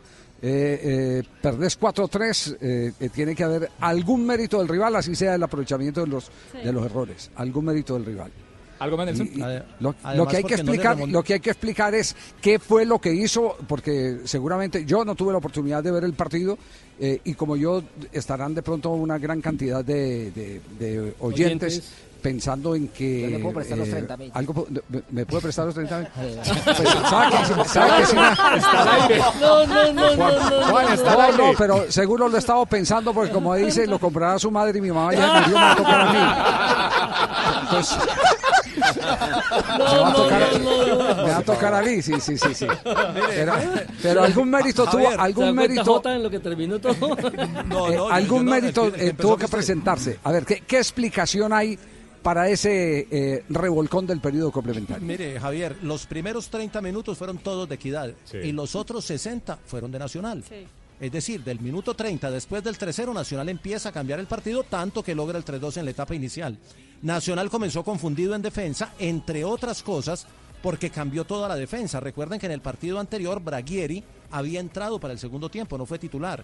eh, 0.43 0.81
eh, 0.83 1.23
perdés 1.41 1.81
4-3, 1.81 2.57
eh, 2.61 2.93
eh, 3.01 3.09
tiene 3.09 3.35
que 3.35 3.45
haber 3.45 3.71
algún 3.81 4.27
mérito 4.27 4.59
del 4.59 4.69
rival, 4.69 4.95
así 4.97 5.15
sea 5.15 5.35
el 5.37 5.43
aprovechamiento 5.43 6.01
de 6.03 6.07
los, 6.09 6.25
Sí. 6.53 6.59
de 6.65 6.73
los 6.73 6.85
errores, 6.85 7.31
algún 7.37 7.65
mérito 7.67 7.95
del 7.95 8.05
rival. 8.05 8.31
¿Algo 8.85 8.97
más, 8.99 9.07
Nelson? 9.07 9.29
Y- 9.33 9.39
y 9.39 9.43
Ade- 9.43 9.63
lo, 9.81 9.93
que 10.27 10.37
hay 10.37 10.45
que 10.45 10.57
no 10.57 10.63
explicar, 10.63 10.99
lo 11.09 11.23
que 11.23 11.33
hay 11.35 11.41
que 11.41 11.51
explicar 11.51 11.95
es 11.95 12.15
qué 12.41 12.59
fue 12.59 12.85
lo 12.85 13.01
que 13.01 13.13
hizo, 13.15 13.57
porque 13.67 14.21
seguramente 14.25 14.85
yo 14.85 15.05
no 15.05 15.15
tuve 15.15 15.33
la 15.33 15.39
oportunidad 15.39 15.83
de 15.83 15.91
ver 15.91 16.05
el 16.05 16.13
partido 16.13 16.59
eh, 17.01 17.21
y 17.25 17.35
como 17.35 17.57
yo 17.57 17.83
estarán 18.13 18.55
de 18.55 18.63
pronto 18.63 18.91
una 18.91 19.19
gran 19.19 19.41
cantidad 19.41 19.85
de, 19.85 20.31
de- 20.33 20.61
de 20.79 21.15
oyentes, 21.19 21.73
Oyentes. 21.79 21.93
pensando 22.23 22.75
en 22.75 22.89
que 22.89 23.23
Yo 23.23 23.29
le 23.31 23.39
puedo 23.41 23.55
prestar 23.55 23.79
los 23.79 23.89
eh, 23.89 23.93
30 23.93 24.17
mil. 24.17 24.31
algo 24.35 24.55
po- 24.55 24.67
me, 24.89 25.03
me 25.11 25.27
puede 25.27 25.43
prestar 25.43 25.67
los 25.67 25.75
30 25.75 25.99
mil? 25.99 26.09
Eh. 26.19 26.41
Pues, 26.65 26.89
¿sabe 26.89 27.31
que- 27.37 27.69
sabe 27.69 27.99
que 28.01 28.07
sí 28.07 28.17
me-. 28.17 29.41
No, 29.41 29.67
no, 29.67 29.93
no, 29.93 30.17
Juan- 30.17 30.35
no, 30.51 30.67
Juan, 30.71 30.93
está 30.93 31.17
pero 31.59 31.91
seguro 31.91 32.29
lo 32.29 32.37
he 32.37 32.39
estado 32.39 32.65
pensando 32.67 33.13
porque 33.15 33.33
como 33.33 33.55
dice, 33.55 33.87
lo 33.87 33.99
comprará 33.99 34.39
su 34.39 34.51
madre 34.51 34.79
y 34.79 34.83
mi 34.83 34.91
mamá 34.91 35.13
ya 35.15 35.47
me 35.49 35.53
va 35.55 35.73
a 35.73 35.77
tocar 35.77 36.01
a 36.01 36.13
mí. 36.13 37.65
Entonces, 37.65 37.99
me 39.79 39.85
va 39.85 40.09
a 40.09 40.15
tocar, 40.15 40.61
me 40.61 41.31
va 41.31 41.37
a 41.37 41.43
tocar 41.43 41.75
a 41.75 41.83
mí, 41.83 42.03
sí, 42.03 42.15
sí, 42.21 42.37
sí, 42.37 42.55
sí. 42.55 42.67
Pero, 43.35 43.53
pero 44.03 44.23
algún 44.23 44.51
mérito 44.51 44.85
tuvo, 44.85 44.93
Javier, 44.93 45.11
¿se 45.11 45.17
da 45.17 45.25
algún 45.25 45.55
mérito, 45.55 45.85
Jota, 45.85 46.17
en 46.17 46.23
lo 46.23 46.31
que 46.31 46.41
terminó 46.41 46.79
todo? 46.79 47.17
eh, 47.29 47.99
algún 48.11 48.45
mérito 48.45 48.93
eh, 48.95 49.15
tuvo 49.17 49.37
que 49.37 49.49
presentarse. 49.49 50.19
A 50.25 50.33
ver, 50.33 50.45
¿qué, 50.45 50.63
qué 50.67 50.79
explicación 50.79 51.53
hay 51.53 51.79
para 52.23 52.49
ese 52.49 53.07
eh, 53.11 53.45
revolcón 53.51 54.07
del 54.07 54.21
periodo 54.21 54.51
complementario? 54.51 55.07
Mire, 55.07 55.39
Javier, 55.39 55.77
los 55.83 56.07
primeros 56.07 56.49
30 56.49 56.81
minutos 56.81 57.19
fueron 57.19 57.39
todos 57.39 57.69
de 57.69 57.75
equidad 57.75 58.13
y 58.43 58.53
los 58.53 58.75
otros 58.75 59.05
60 59.05 59.59
fueron 59.67 59.93
de 59.93 59.99
Nacional. 59.99 60.43
Es 61.01 61.13
decir, 61.13 61.45
del 61.45 61.61
minuto 61.61 61.95
30 61.95 62.31
después 62.31 62.65
del 62.65 62.79
3-0, 62.79 63.13
Nacional 63.13 63.49
empieza 63.51 63.91
a 63.91 63.93
cambiar 63.93 64.21
el 64.21 64.27
partido 64.27 64.63
tanto 64.63 65.03
que 65.03 65.15
logra 65.15 65.37
el 65.37 65.45
3-2 65.45 65.77
en 65.77 65.85
la 65.85 65.91
etapa 65.91 66.15
inicial. 66.15 66.57
Nacional 67.05 67.51
comenzó 67.51 67.85
confundido 67.85 68.35
en 68.35 68.41
defensa, 68.41 68.95
entre 68.99 69.45
otras 69.45 69.83
cosas, 69.83 70.27
porque 70.63 70.89
cambió 70.89 71.27
toda 71.27 71.47
la 71.49 71.55
defensa. 71.55 72.01
Recuerden 72.01 72.41
que 72.41 72.47
en 72.47 72.53
el 72.53 72.63
partido 72.63 72.99
anterior 72.99 73.43
Braguieri 73.43 74.03
había 74.31 74.59
entrado 74.59 74.99
para 74.99 75.13
el 75.13 75.19
segundo 75.19 75.51
tiempo, 75.51 75.77
no 75.77 75.85
fue 75.85 75.99
titular. 75.99 76.43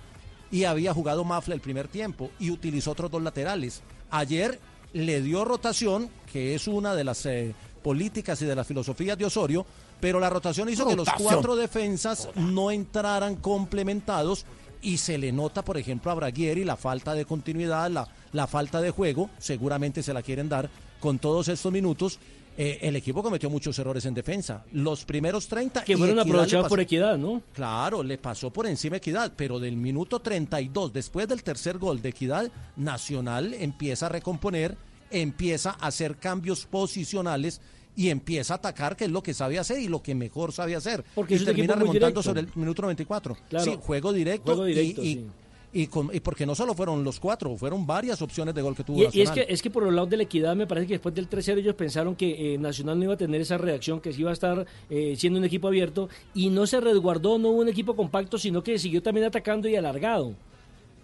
Y 0.50 0.64
había 0.64 0.92
jugado 0.92 1.24
Mafla 1.24 1.54
el 1.54 1.62
primer 1.62 1.88
tiempo 1.88 2.30
y 2.38 2.50
utilizó 2.50 2.90
otros 2.90 3.10
dos 3.10 3.22
laterales. 3.22 3.80
Ayer 4.10 4.60
le 4.92 5.22
dio 5.22 5.46
rotación, 5.46 6.10
que 6.30 6.54
es 6.54 6.68
una 6.68 6.94
de 6.94 7.04
las 7.04 7.24
eh, 7.24 7.54
políticas 7.82 8.42
y 8.42 8.44
de 8.44 8.54
las 8.54 8.66
filosofías 8.66 9.16
de 9.16 9.24
Osorio, 9.24 9.64
pero 9.98 10.20
la 10.20 10.28
rotación 10.28 10.68
hizo 10.68 10.86
que 10.86 10.96
los 10.96 11.08
cuatro 11.16 11.56
defensas 11.56 12.28
no 12.34 12.70
entraran 12.70 13.36
complementados 13.36 14.44
y 14.82 14.98
se 14.98 15.16
le 15.16 15.32
nota, 15.32 15.64
por 15.64 15.78
ejemplo, 15.78 16.10
a 16.10 16.14
Braguieri 16.16 16.64
la 16.64 16.76
falta 16.76 17.14
de 17.14 17.24
continuidad, 17.24 17.90
la, 17.90 18.06
la 18.32 18.46
falta 18.46 18.80
de 18.80 18.90
juego, 18.90 19.30
seguramente 19.38 20.02
se 20.02 20.12
la 20.14 20.22
quieren 20.22 20.48
dar 20.48 20.68
con 21.00 21.18
todos 21.18 21.48
estos 21.48 21.72
minutos. 21.72 22.18
Eh, 22.56 22.78
el 22.82 22.96
equipo 22.96 23.22
cometió 23.22 23.48
muchos 23.48 23.78
errores 23.78 24.04
en 24.04 24.12
defensa. 24.12 24.64
Los 24.72 25.04
primeros 25.04 25.46
30 25.48 25.82
Que 25.84 25.96
fueron 25.96 26.18
aprovechados 26.18 26.68
por 26.68 26.80
equidad, 26.80 27.16
¿no? 27.16 27.40
Claro, 27.54 28.02
le 28.02 28.18
pasó 28.18 28.50
por 28.50 28.66
encima 28.66 28.96
Equidad, 28.96 29.32
pero 29.34 29.58
del 29.58 29.76
minuto 29.76 30.20
32, 30.20 30.92
después 30.92 31.26
del 31.28 31.42
tercer 31.42 31.78
gol 31.78 32.02
de 32.02 32.10
Equidad, 32.10 32.50
Nacional 32.76 33.54
empieza 33.54 34.06
a 34.06 34.08
recomponer, 34.10 34.76
empieza 35.10 35.70
a 35.80 35.86
hacer 35.86 36.16
cambios 36.16 36.66
posicionales 36.66 37.60
y 37.96 38.10
empieza 38.10 38.54
a 38.54 38.56
atacar, 38.56 38.96
que 38.96 39.04
es 39.04 39.10
lo 39.10 39.22
que 39.22 39.32
sabe 39.32 39.58
hacer 39.58 39.80
y 39.80 39.88
lo 39.88 40.02
que 40.02 40.14
mejor 40.14 40.52
sabe 40.52 40.76
hacer. 40.76 41.04
Porque 41.14 41.36
y 41.36 41.44
termina 41.44 41.74
remontando 41.74 42.22
sobre 42.22 42.40
el 42.40 42.48
minuto 42.54 42.82
94. 42.82 43.36
Claro. 43.48 43.64
Sí, 43.64 43.78
juego 43.80 44.12
directo. 44.12 44.44
Juego 44.52 44.64
directo, 44.64 45.02
y, 45.02 45.08
y- 45.08 45.14
sí. 45.14 45.26
Y 45.72 45.86
con- 45.86 46.10
y 46.12 46.18
porque 46.20 46.44
no 46.46 46.54
solo 46.54 46.74
fueron 46.74 47.04
los 47.04 47.20
cuatro, 47.20 47.56
fueron 47.56 47.86
varias 47.86 48.20
opciones 48.22 48.54
de 48.54 48.62
gol 48.62 48.74
que 48.74 48.82
tuvo 48.82 48.98
Y, 48.98 49.02
y 49.02 49.04
es, 49.04 49.14
Nacional. 49.28 49.34
que, 49.46 49.52
es 49.54 49.62
que 49.62 49.70
por 49.70 49.86
el 49.86 49.94
lado 49.94 50.06
de 50.08 50.16
la 50.16 50.22
equidad 50.24 50.56
me 50.56 50.66
parece 50.66 50.86
que 50.88 50.94
después 50.94 51.14
del 51.14 51.28
3-0 51.30 51.58
ellos 51.58 51.74
pensaron 51.76 52.16
que 52.16 52.54
eh, 52.54 52.58
Nacional 52.58 52.98
no 52.98 53.04
iba 53.04 53.14
a 53.14 53.16
tener 53.16 53.40
esa 53.40 53.56
reacción, 53.56 54.00
que 54.00 54.12
sí 54.12 54.20
iba 54.22 54.30
a 54.30 54.32
estar 54.32 54.66
eh, 54.90 55.14
siendo 55.16 55.38
un 55.38 55.44
equipo 55.44 55.68
abierto 55.68 56.08
y 56.34 56.48
no 56.50 56.66
se 56.66 56.80
resguardó, 56.80 57.38
no 57.38 57.50
hubo 57.50 57.60
un 57.60 57.68
equipo 57.68 57.94
compacto, 57.94 58.36
sino 58.38 58.62
que 58.64 58.78
siguió 58.78 59.00
también 59.02 59.26
atacando 59.26 59.68
y 59.68 59.76
alargado. 59.76 60.34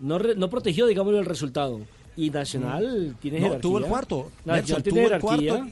No, 0.01 0.19
re- 0.19 0.35
no 0.35 0.51
protegió, 0.51 0.87
digamos, 0.87 1.15
el 1.15 1.25
resultado. 1.25 1.81
Y 2.17 2.31
Nacional 2.31 3.17
tiene 3.21 3.39
Mm. 3.39 3.41
No, 3.43 3.47
jerarquía. 3.49 3.63
tuvo 3.63 3.79
el 3.79 3.85
cuarto. 3.85 4.31
Nacional 4.45 4.57
Nelson, 4.65 4.83
tiene 4.83 5.01
tuvo 5.07 5.15
el 5.15 5.21
cuarto. 5.21 5.67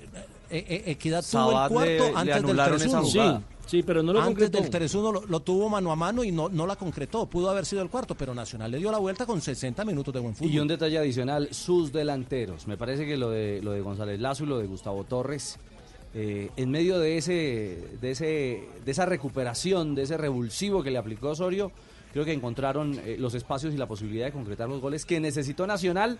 Eh, 0.51 0.65
eh, 0.69 0.83
Equidad 0.87 1.25
tuvo 1.29 1.51
el 1.51 1.63
le- 1.63 1.69
cuarto 1.75 1.89
le 1.89 2.09
antes 2.11 2.25
del 2.27 2.45
anularon 2.45 2.77
esa 2.77 3.01
3-1. 3.01 3.11
jugada. 3.11 3.39
Sí, 3.39 3.45
sí, 3.67 3.83
pero 3.83 4.03
no 4.03 4.13
lo 4.13 4.21
Antes 4.21 4.51
concretó. 4.51 4.79
del 4.79 4.91
3-1 4.91 5.13
lo, 5.13 5.27
lo 5.27 5.41
tuvo 5.41 5.69
mano 5.69 5.91
a 5.93 5.97
mano 5.97 6.25
y 6.25 6.33
no, 6.33 6.49
no 6.49 6.67
la 6.67 6.77
concretó. 6.77 7.27
Pudo 7.27 7.51
haber 7.51 7.67
sido 7.67 7.83
el 7.83 7.89
cuarto, 7.91 8.15
pero 8.15 8.35
Nacional 8.35 8.71
le 8.71 8.79
dio 8.79 8.91
la 8.91 8.99
vuelta 8.99 9.27
con 9.27 9.41
60 9.41 9.85
minutos 9.85 10.13
de 10.15 10.21
buen 10.21 10.35
fútbol. 10.35 10.51
Y 10.53 10.59
un 10.59 10.69
detalle 10.69 10.99
adicional, 10.99 11.49
sus 11.53 11.93
delanteros. 11.93 12.67
Me 12.67 12.77
parece 12.77 13.07
que 13.07 13.17
lo 13.17 13.31
de, 13.31 13.61
lo 13.63 13.73
de 13.73 13.81
González 13.81 14.21
Lazo 14.21 14.45
y 14.45 14.47
lo 14.47 14.59
de 14.59 14.67
Gustavo 14.67 15.05
Torres, 15.05 15.59
eh, 16.15 16.51
en 16.57 16.71
medio 16.71 16.99
de, 16.99 17.17
ese, 17.19 17.89
de, 18.01 18.11
ese, 18.13 18.69
de 18.85 18.91
esa 18.91 19.07
recuperación, 19.07 19.95
de 19.95 20.03
ese 20.03 20.17
revulsivo 20.17 20.83
que 20.83 20.91
le 20.91 20.99
aplicó 20.99 21.31
Osorio, 21.31 21.73
creo 22.13 22.25
que 22.25 22.33
encontraron 22.33 23.01
eh, 23.05 23.17
los 23.19 23.35
espacios 23.35 23.75
y 23.75 23.77
la 23.77 23.89
posibilidad 23.89 24.27
de 24.27 24.33
concretar 24.33 24.69
los 24.69 24.81
goles 24.81 25.05
que 25.05 25.19
necesitó 25.19 25.67
Nacional 25.67 26.19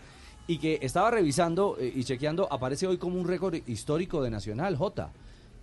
y 0.49 0.59
que 0.59 0.81
estaba 0.83 1.11
revisando 1.13 1.77
eh, 1.79 1.93
y 1.95 2.03
chequeando, 2.03 2.53
aparece 2.53 2.87
hoy 2.89 2.99
como 2.99 3.21
un 3.21 3.29
récord 3.29 3.55
histórico 3.69 4.21
de 4.21 4.31
Nacional, 4.31 4.77
J. 4.77 5.13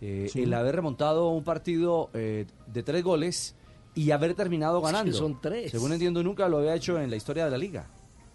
Eh, 0.01 0.27
Sí. 0.31 0.43
El 0.43 0.53
haber 0.53 0.75
remontado 0.75 1.29
un 1.29 1.43
partido 1.43 2.09
eh, 2.13 2.45
de 2.67 2.83
tres 2.83 3.03
goles 3.03 3.55
y 3.93 4.11
haber 4.11 4.33
terminado 4.33 4.79
Es 4.79 4.85
que 4.85 4.91
ganando. 4.91 5.13
son 5.17 5.39
tres. 5.39 5.69
Según 5.71 5.93
entiendo, 5.93 6.23
nunca 6.23 6.49
lo 6.49 6.57
había 6.57 6.73
hecho 6.75 6.99
en 6.99 7.09
la 7.09 7.15
historia 7.15 7.45
de 7.45 7.51
la 7.51 7.57
liga. 7.57 7.87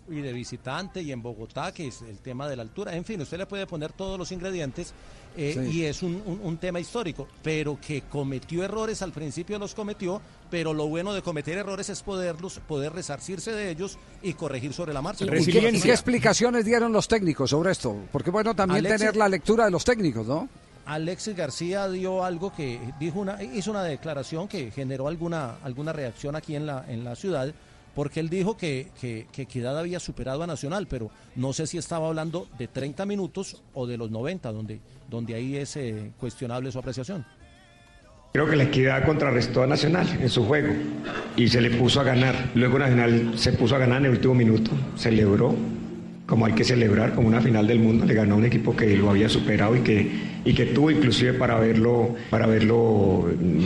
y 0.09 0.21
de 0.21 0.33
visitante 0.33 1.03
y 1.03 1.11
en 1.11 1.21
Bogotá, 1.21 1.73
que 1.75 1.89
es 1.89 2.01
el 2.03 2.21
tema 2.21 2.49
de 2.49 2.55
la 2.55 2.63
altura. 2.63 2.95
En 2.95 3.05
fin, 3.05 3.21
usted 3.21 3.39
le 3.39 3.47
puede 3.47 3.67
poner 3.67 3.91
todos 3.93 4.17
los 4.17 4.31
ingredientes 4.31 4.95
eh, 5.37 5.53
Sí. 5.69 5.79
y 5.79 5.83
es 5.85 6.01
un, 6.05 6.23
un- 6.25 6.41
un 6.45 6.59
tema 6.59 6.79
histórico, 6.79 7.27
pero 7.43 7.77
que 7.85 8.03
cometió 8.03 8.63
errores 8.63 9.03
al 9.03 9.11
principio 9.11 9.59
los 9.59 9.75
cometió, 9.75 10.23
pero 10.49 10.73
lo 10.73 10.87
bueno 10.87 11.13
de 11.13 11.23
cometer 11.23 11.59
errores 11.59 11.89
es 11.91 12.05
poderlos, 12.05 12.61
poder 12.69 12.93
resarcirse 12.93 13.51
de 13.51 13.69
ellos 13.69 13.99
y 14.23 14.35
corregir 14.35 14.73
sobre 14.73 14.95
la 14.95 15.03
marcha. 15.03 15.25
¿Y 15.25 15.29
qué, 15.29 15.71
y 15.73 15.81
qué 15.81 15.91
explicaciones 15.91 16.65
dieron 16.65 16.93
los 16.93 17.09
técnicos 17.09 17.51
sobre 17.51 17.73
esto? 17.73 17.97
Porque 18.13 18.31
bueno, 18.31 18.55
también 18.55 18.85
Alexis- 18.87 18.99
tener 18.99 19.17
la 19.17 19.29
lectura 19.29 19.65
de 19.65 19.73
los 19.73 19.85
técnicos, 19.85 20.25
¿no? 20.25 20.49
Alexis 20.87 21.37
García 21.37 21.89
dio 21.89 22.25
algo 22.25 22.53
que 22.53 22.81
dijo 22.99 23.21
una 23.21 23.43
hizo 23.43 23.71
una 23.71 23.83
declaración 23.83 24.49
que 24.49 24.71
generó 24.71 25.09
alguna 25.09 25.57
alguna 25.63 25.93
reacción 25.93 26.37
aquí 26.37 26.57
en 26.57 26.67
la 26.67 26.85
en 26.89 27.05
la 27.05 27.17
ciudad 27.17 27.53
porque 27.97 28.21
él 28.21 28.29
dijo 28.29 28.59
que, 28.59 28.89
que, 29.01 29.27
que 29.33 29.43
Equidad 29.43 29.79
había 29.79 29.99
superado 29.99 30.43
a 30.43 30.47
Nacional, 30.47 30.87
pero 30.87 31.11
no 31.35 31.55
sé 31.55 31.67
si 31.67 31.79
estaba 31.79 32.09
hablando 32.09 32.47
de 32.59 32.69
30 32.69 33.07
minutos 33.07 33.63
o 33.73 33.87
de 33.87 33.97
los 33.97 34.11
90, 34.11 34.53
donde, 34.53 34.81
donde 35.09 35.35
ahí 35.35 35.57
es 35.57 35.77
eh, 35.77 36.13
cuestionable 36.21 36.71
su 36.71 36.79
apreciación. 36.79 37.25
Creo 38.35 38.51
que 38.51 38.57
la 38.57 38.65
equidad 38.65 39.07
contrarrestó 39.07 39.63
a 39.63 39.67
Nacional 39.67 40.07
en 40.21 40.29
su 40.29 40.45
juego 40.45 40.75
y 41.37 41.49
se 41.49 41.63
le 41.63 41.71
puso 41.71 42.01
a 42.01 42.05
ganar. 42.05 42.51
Luego 42.55 42.79
Nacional 42.79 43.33
se 43.39 43.55
puso 43.55 43.77
a 43.77 43.79
ganar 43.79 44.01
en 44.01 44.05
el 44.05 44.11
último 44.11 44.35
minuto, 44.35 44.73
celebró 44.99 45.57
como 46.27 46.45
hay 46.45 46.55
que 46.55 46.65
celebrar, 46.65 47.15
como 47.15 47.29
una 47.29 47.41
final 47.41 47.67
del 47.69 47.79
mundo, 47.79 48.05
le 48.05 48.13
ganó 48.13 48.35
a 48.35 48.39
un 48.39 48.45
equipo 48.45 48.75
que 48.75 48.97
lo 48.97 49.11
había 49.11 49.29
superado 49.29 49.77
y 49.77 49.81
que, 49.81 50.11
y 50.45 50.55
que 50.55 50.67
tuvo 50.67 50.91
inclusive 50.91 51.35
para 51.35 51.57
haberlo, 51.57 52.17
para 52.31 52.49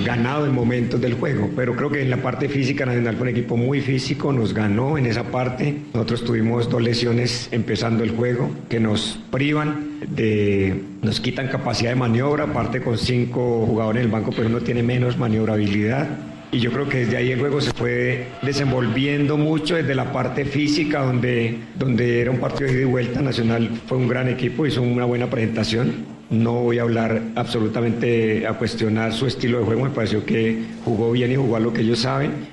ganado 0.05 0.47
en 0.47 0.55
momentos 0.55 1.01
del 1.01 1.15
juego. 1.15 1.49
Pero 1.57 1.75
creo 1.75 1.91
que 1.91 2.03
en 2.03 2.11
la 2.11 2.19
parte 2.19 2.51
física 2.51 2.85
Nacional 2.85 3.17
fue 3.17 3.23
un 3.23 3.29
equipo 3.29 3.57
muy 3.57 3.81
físico, 3.81 4.31
nos 4.33 4.53
ganó 4.53 4.99
en 4.99 5.07
esa 5.07 5.25
parte. 5.25 5.75
Nosotros 5.95 6.25
tuvimos 6.25 6.69
dos 6.69 6.83
lesiones 6.83 7.49
empezando 7.51 8.05
el 8.05 8.11
juego 8.11 8.51
que 8.69 8.79
nos 8.79 9.19
privan 9.31 10.01
de, 10.09 10.83
nos 11.03 11.21
quitan 11.21 11.49
capacidad 11.49 11.91
de 11.91 11.97
maniobra, 11.97 12.45
aparte 12.45 12.83
con 12.83 12.99
cinco 12.99 13.65
jugadores 13.67 14.01
en 14.01 14.07
el 14.07 14.13
banco, 14.13 14.33
pero 14.37 14.49
uno 14.49 14.61
tiene 14.61 14.83
menos 14.83 15.17
maniobrabilidad. 15.17 16.30
Y 16.53 16.59
yo 16.59 16.73
creo 16.73 16.89
que 16.89 16.99
desde 16.99 17.17
ahí 17.17 17.31
el 17.31 17.39
juego 17.39 17.61
se 17.61 17.73
fue 17.73 18.27
desenvolviendo 18.43 19.37
mucho 19.37 19.77
desde 19.77 19.95
la 19.95 20.13
parte 20.13 20.45
física, 20.45 21.05
donde, 21.05 21.61
donde 21.77 22.21
era 22.21 22.33
un 22.33 22.39
partido 22.39 22.69
de 22.69 22.75
ida 22.75 22.83
y 22.83 22.85
vuelta. 22.87 23.23
Nacional 23.23 23.81
fue 23.87 23.99
un 23.99 24.09
gran 24.09 24.29
equipo, 24.29 24.67
hizo 24.67 24.83
una 24.83 25.05
buena 25.05 25.31
presentación. 25.31 26.07
No 26.29 26.55
voy 26.55 26.81
a 26.81 26.83
hablar 26.83 27.23
absolutamente 27.37 28.47
a 28.47 28.55
cuestionar 28.55 29.13
su 29.13 29.27
estilo 29.27 29.61
de 29.61 29.65
juego, 29.65 29.85
me 29.85 29.91
pareció 29.91 30.25
que 30.25 30.61
jugó 30.85 31.13
bien 31.13 31.31
y 31.31 31.37
jugó 31.37 31.57
a 31.57 31.61
lo 31.61 31.73
que 31.73 31.83
ellos 31.83 32.01
saben. 32.01 32.49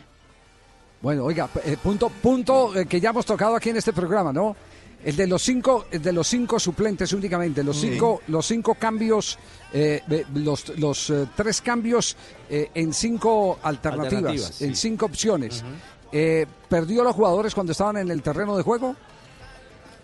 Bueno, 1.02 1.26
oiga, 1.26 1.48
eh, 1.64 1.78
punto, 1.82 2.10
punto 2.10 2.76
eh, 2.76 2.86
que 2.86 3.00
ya 3.00 3.12
hemos 3.12 3.26
tocado 3.26 3.56
aquí 3.56 3.70
en 3.70 3.78
este 3.78 3.94
programa, 3.94 4.34
¿no? 4.34 4.56
El 5.04 5.16
de 5.16 5.28
los 5.28 5.42
cinco, 5.44 5.86
el 5.92 6.02
de 6.02 6.12
los 6.12 6.28
cinco 6.28 6.60
suplentes 6.60 7.14
únicamente, 7.14 7.64
los 7.64 7.78
Sí. 7.78 7.92
cinco, 7.92 8.22
los 8.28 8.46
cinco 8.46 8.76
cambios, 8.76 9.38
eh, 9.72 10.02
los, 10.34 10.78
los 10.80 11.10
eh, 11.12 11.28
tres 11.36 11.62
cambios 11.62 12.16
eh, 12.50 12.72
en 12.74 12.94
cinco 12.94 13.60
alternativas, 13.62 14.14
Alternativas, 14.24 14.62
en 14.62 14.76
sí. 14.76 14.82
cinco 14.90 15.06
opciones. 15.06 15.64
Eh, 16.12 16.46
¿Perdió 16.68 17.02
a 17.02 17.06
los 17.06 17.16
jugadores 17.16 17.54
cuando 17.54 17.72
estaban 17.74 17.98
en 17.98 18.10
el 18.12 18.22
terreno 18.22 18.58
de 18.58 18.64
juego? 18.64 18.96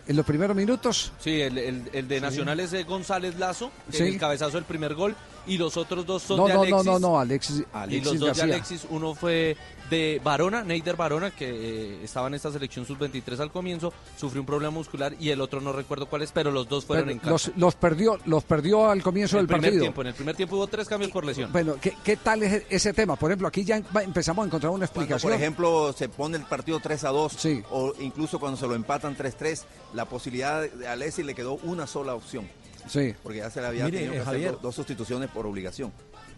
¿En 0.05 0.15
los 0.17 0.25
primeros 0.25 0.55
minutos? 0.55 1.13
Sí, 1.19 1.39
el, 1.41 1.57
el- 1.57 1.89
el 1.93 2.07
de 2.09 2.19
Nacional 2.21 2.59
es 2.59 2.71
de 2.71 2.83
González 2.83 3.35
Lazo, 3.39 3.71
Sí. 3.89 4.03
el 4.03 4.17
cabezazo 4.19 4.57
del 4.57 4.65
primer 4.65 4.93
gol. 4.95 5.15
y 5.45 5.57
los 5.57 5.75
otros 5.75 6.05
dos 6.05 6.23
son 6.23 6.37
No, 6.37 6.47
de 6.47 6.53
no, 6.53 6.61
Alexis. 6.61 6.85
no, 6.85 6.91
no, 6.93 6.99
no, 6.99 7.19
Alexis, 7.19 7.59
y 7.59 7.65
Alexis 7.73 8.05
los 8.05 8.19
dos 8.19 8.27
García. 8.27 8.45
de 8.45 8.53
Alexis, 8.53 8.87
uno 8.89 9.13
fue 9.13 9.57
de 9.89 10.19
Barona, 10.23 10.63
Neider 10.63 10.95
Barona, 10.95 11.31
que 11.31 11.49
eh, 11.49 12.03
estaba 12.03 12.27
en 12.27 12.33
esta 12.33 12.51
selección 12.51 12.85
sub-23 12.85 13.39
al 13.39 13.51
comienzo, 13.51 13.93
sufrió 14.17 14.41
un 14.41 14.45
problema 14.47 14.71
muscular 14.71 15.13
y 15.19 15.29
el 15.29 15.41
otro 15.41 15.61
no 15.61 15.71
recuerdo 15.73 16.07
cuál 16.07 16.21
es, 16.23 16.31
pero 16.31 16.51
los 16.51 16.67
dos 16.67 16.85
fueron 16.85 17.07
Pero 17.07 17.21
en 17.23 17.29
los, 17.29 17.51
los 17.57 17.75
perdió, 17.75 18.17
los 18.25 18.43
perdió 18.43 18.89
al 18.89 19.03
comienzo 19.03 19.37
en 19.37 19.41
el 19.41 19.47
del 19.47 19.55
primer 19.57 19.69
partido. 19.71 19.83
tiempo, 19.83 20.01
en 20.01 20.07
el 20.07 20.13
primer 20.13 20.35
tiempo 20.35 20.55
hubo 20.55 20.67
tres 20.67 20.87
cambios 20.87 21.11
por 21.11 21.25
lesión. 21.25 21.51
Bueno, 21.51 21.75
¿qué, 21.81 21.93
qué 22.03 22.17
tal 22.17 22.41
es 22.43 22.63
ese 22.69 22.93
tema? 22.93 23.15
Por 23.15 23.29
ejemplo, 23.31 23.47
aquí 23.47 23.63
ya 23.63 23.77
em- 23.77 23.83
empezamos 24.03 24.43
a 24.43 24.47
encontrar 24.47 24.69
una 24.71 24.85
Cuando, 24.87 25.01
explicación. 25.01 25.31
por 25.31 25.39
ejemplo, 25.39 25.93
se 25.93 26.09
pone 26.09 26.37
el 26.37 26.43
partido 26.43 26.79
3 26.79 27.03
a 27.03 27.09
2 27.09 27.37
o 27.71 27.93
incluso 27.99 28.39
cuando 28.39 28.57
se 28.57 28.67
lo 28.67 28.75
empatan 28.75 29.15
3-3, 29.17 29.63
la 29.93 30.05
posibilidad 30.05 30.61
de 30.61 30.87
Alexis 30.87 31.25
le 31.25 31.35
quedó 31.35 31.55
una 31.63 31.85
sola 31.87 32.15
opción. 32.15 32.47
Sí. 32.87 33.13
Porque 33.23 33.37
ya 33.39 33.49
se 33.49 33.61
le 33.61 33.67
había 33.67 33.85
Mire, 33.85 33.97
tenido 33.99 34.11
que 34.13 34.17
eh, 34.17 34.21
hacer 34.21 34.33
Javier. 34.33 34.51
do- 34.53 34.59
dos 34.63 34.75
sustituciones 34.75 35.29
por 35.29 35.45
obligación. 35.45 35.93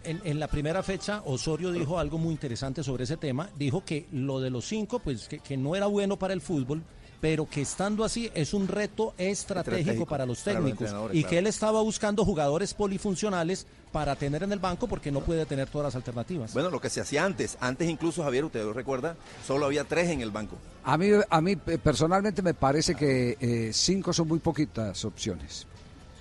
En, 0.06 0.20
en 0.24 0.40
la 0.40 0.48
primera 0.48 0.82
fecha, 0.82 1.22
Osorio 1.24 1.72
dijo 1.72 1.98
algo 1.98 2.18
muy 2.18 2.32
interesante 2.32 2.82
sobre 2.82 3.04
ese 3.04 3.16
tema. 3.16 3.50
Dijo 3.58 3.84
que 3.84 4.06
lo 4.12 4.40
de 4.40 4.50
los 4.50 4.64
cinco, 4.64 4.98
pues 5.00 5.28
que, 5.28 5.40
que 5.40 5.56
no 5.56 5.74
era 5.76 5.86
bueno 5.86 6.16
para 6.16 6.32
el 6.32 6.40
fútbol, 6.40 6.82
pero 7.20 7.48
que 7.48 7.62
estando 7.62 8.04
así 8.04 8.30
es 8.34 8.54
un 8.54 8.68
reto 8.68 9.14
estratégico, 9.18 9.78
Estratégico 9.78 10.06
para 10.06 10.26
los 10.26 10.38
para 10.40 10.60
los 10.60 10.64
técnicos. 10.76 10.88
y 11.12 11.20
claro. 11.20 11.30
que 11.30 11.38
él 11.38 11.46
estaba 11.46 11.80
buscando 11.82 12.24
jugadores 12.24 12.74
polifuncionales 12.74 13.66
para 13.90 14.14
tener 14.16 14.42
en 14.42 14.52
el 14.52 14.58
banco 14.58 14.86
porque 14.86 15.10
no 15.10 15.20
puede 15.20 15.46
tener 15.46 15.68
todas 15.68 15.86
las 15.86 15.96
alternativas. 15.96 16.52
Bueno, 16.52 16.70
lo 16.70 16.80
que 16.80 16.90
se 16.90 17.00
hacía 17.00 17.24
antes, 17.24 17.56
antes 17.60 17.88
incluso, 17.88 18.22
Javier, 18.22 18.44
usted 18.44 18.62
lo 18.62 18.72
recuerda, 18.72 19.16
solo 19.46 19.66
había 19.66 19.84
tres 19.84 20.10
en 20.10 20.20
el 20.20 20.30
banco. 20.30 20.56
A 20.84 20.98
mí, 20.98 21.08
a 21.28 21.40
mí 21.40 21.56
eh, 21.66 21.78
personalmente 21.78 22.42
me 22.42 22.54
parece 22.54 22.94
que 22.94 23.36
eh, 23.40 23.70
cinco 23.72 24.12
son 24.12 24.28
muy 24.28 24.38
poquitas 24.38 25.04
opciones. 25.04 25.66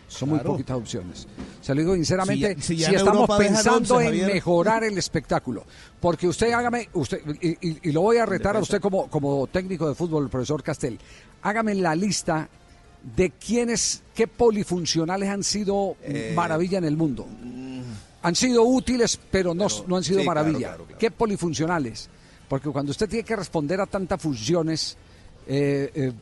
Son 0.08 0.30
muy 0.30 0.40
poquitas 0.40 0.78
opciones. 0.78 1.28
Se 1.62 1.74
lo 1.74 1.82
digo 1.82 1.96
sinceramente, 1.96 2.56
Si 2.56 2.56
ya- 2.56 2.62
si 2.62 2.76
si, 2.76 2.78
ya 2.78 2.90
en 2.90 2.96
estamos 2.96 3.22
Europa 3.22 3.38
pensando 3.40 3.96
11, 3.96 3.96
en 3.96 4.06
Javier. 4.06 4.34
mejorar 4.34 4.84
el 4.84 4.98
espectáculo. 4.98 5.64
Porque 6.00 6.28
usted 6.28 6.52
hágame, 6.52 6.90
usted 6.94 7.22
y, 7.42 7.70
y- 7.70 7.80
y 7.84 7.92
lo 7.92 8.02
voy 8.02 8.18
a 8.18 8.26
retar 8.26 8.56
a 8.56 8.60
usted 8.60 8.80
como, 8.80 9.10
como 9.10 9.48
técnico 9.48 9.88
de 9.90 9.96
fútbol, 9.96 10.30
profesor 10.30 10.62
Castel. 10.62 11.00
Hágame 11.42 11.74
la 11.76 11.96
lista 11.96 12.48
de 13.16 13.32
quiénes, 13.32 14.04
qué 14.14 14.28
polifuncionales 14.28 15.30
han 15.30 15.44
sido 15.44 15.96
Eh, 16.04 16.34
maravilla 16.36 16.78
en 16.78 16.86
el 16.86 16.98
mundo. 16.98 17.28
Han 18.22 18.36
sido 18.36 18.64
útiles, 18.64 19.20
pero 19.32 19.54
no, 19.54 19.68
no 19.88 19.98
han 19.98 20.04
sido 20.04 20.20
sí, 20.22 20.26
maravilla. 20.26 20.58
claro, 20.70 20.86
claro. 20.86 20.98
¿Qué 21.00 21.12
polifuncionales? 21.12 22.10
Porque 22.48 22.70
cuando 22.70 22.92
usted 22.92 23.08
tiene 23.10 23.24
que 23.24 23.36
responder 23.36 23.80
a 23.82 23.86
tantas 23.86 24.20
funciones, 24.22 24.98
eh, 25.48 25.92
eh, 25.94 26.14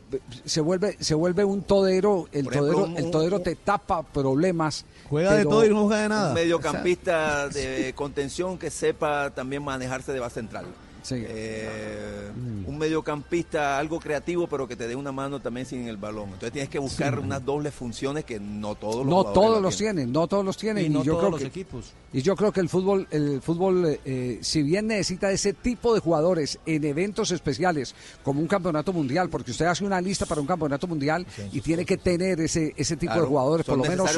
se 0.44 0.60
vuelve 0.60 0.96
se 1.00 1.14
vuelve 1.14 1.44
un 1.44 1.62
todero. 1.62 2.26
El 2.32 2.40
ejemplo, 2.46 2.60
todero, 2.60 2.84
un- 2.84 2.96
el 2.96 3.10
todero 3.10 3.36
un- 3.36 3.42
te 3.42 3.54
tapa 3.56 4.02
problemas. 4.02 4.84
Juega 5.08 5.34
de 5.34 5.44
todo 5.44 5.64
y 5.64 5.68
no 5.70 5.84
juega 5.86 6.02
de 6.02 6.08
nada. 6.08 6.28
Un 6.28 6.34
mediocampista 6.34 7.48
de 7.50 7.92
contención 7.94 8.58
que 8.58 8.70
sepa 8.70 9.30
también 9.30 9.62
manejarse 9.62 10.12
de 10.12 10.20
base 10.20 10.34
central. 10.34 10.66
Eh, 11.12 12.30
Mm. 12.34 12.68
Un 12.68 12.78
mediocampista 12.78 13.78
algo 13.78 14.00
creativo, 14.00 14.48
pero 14.48 14.66
que 14.66 14.74
te 14.74 14.88
dé 14.88 14.96
una 14.96 15.12
mano 15.12 15.38
también 15.40 15.66
sin 15.66 15.86
el 15.86 15.96
balón. 15.96 16.24
Entonces 16.30 16.52
tienes 16.52 16.68
que 16.68 16.78
buscar 16.80 17.18
unas 17.18 17.44
dobles 17.44 17.72
funciones 17.72 18.24
que 18.24 18.40
no 18.40 18.74
todos 18.74 18.96
los 18.96 19.06
No 19.06 19.24
todos 19.26 19.62
los 19.62 19.76
tienen. 19.76 19.96
tienen, 19.96 20.12
no 20.12 20.26
todos 20.26 20.44
los 20.44 20.56
tienen. 20.56 20.86
Y 20.86 20.88
no 20.88 21.04
yo 21.04 21.12
todos 21.12 21.20
creo 21.20 21.30
los 21.30 21.40
que, 21.40 21.46
equipos. 21.46 21.92
Y 22.12 22.22
yo 22.22 22.34
creo 22.34 22.50
que 22.52 22.60
el 22.60 22.68
fútbol, 22.68 23.06
el 23.10 23.40
fútbol, 23.40 23.98
eh, 24.04 24.38
si 24.42 24.62
bien 24.62 24.88
necesita 24.88 25.30
ese 25.30 25.52
tipo 25.52 25.94
de 25.94 26.00
jugadores 26.00 26.58
en 26.66 26.84
eventos 26.84 27.30
especiales, 27.30 27.94
como 28.24 28.40
un 28.40 28.48
campeonato 28.48 28.92
mundial, 28.92 29.28
porque 29.28 29.52
usted 29.52 29.66
hace 29.66 29.84
una 29.84 30.00
lista 30.00 30.26
para 30.26 30.40
un 30.40 30.46
campeonato 30.46 30.86
mundial 30.88 31.24
y 31.52 31.60
tiene 31.60 31.84
que 31.84 31.98
tener 31.98 32.40
ese, 32.40 32.72
ese 32.76 32.96
tipo 32.96 33.12
Claro, 33.12 33.22
de 33.22 33.28
jugadores, 33.28 33.66
por 33.66 33.78
lo 33.78 33.84
menos 33.84 34.10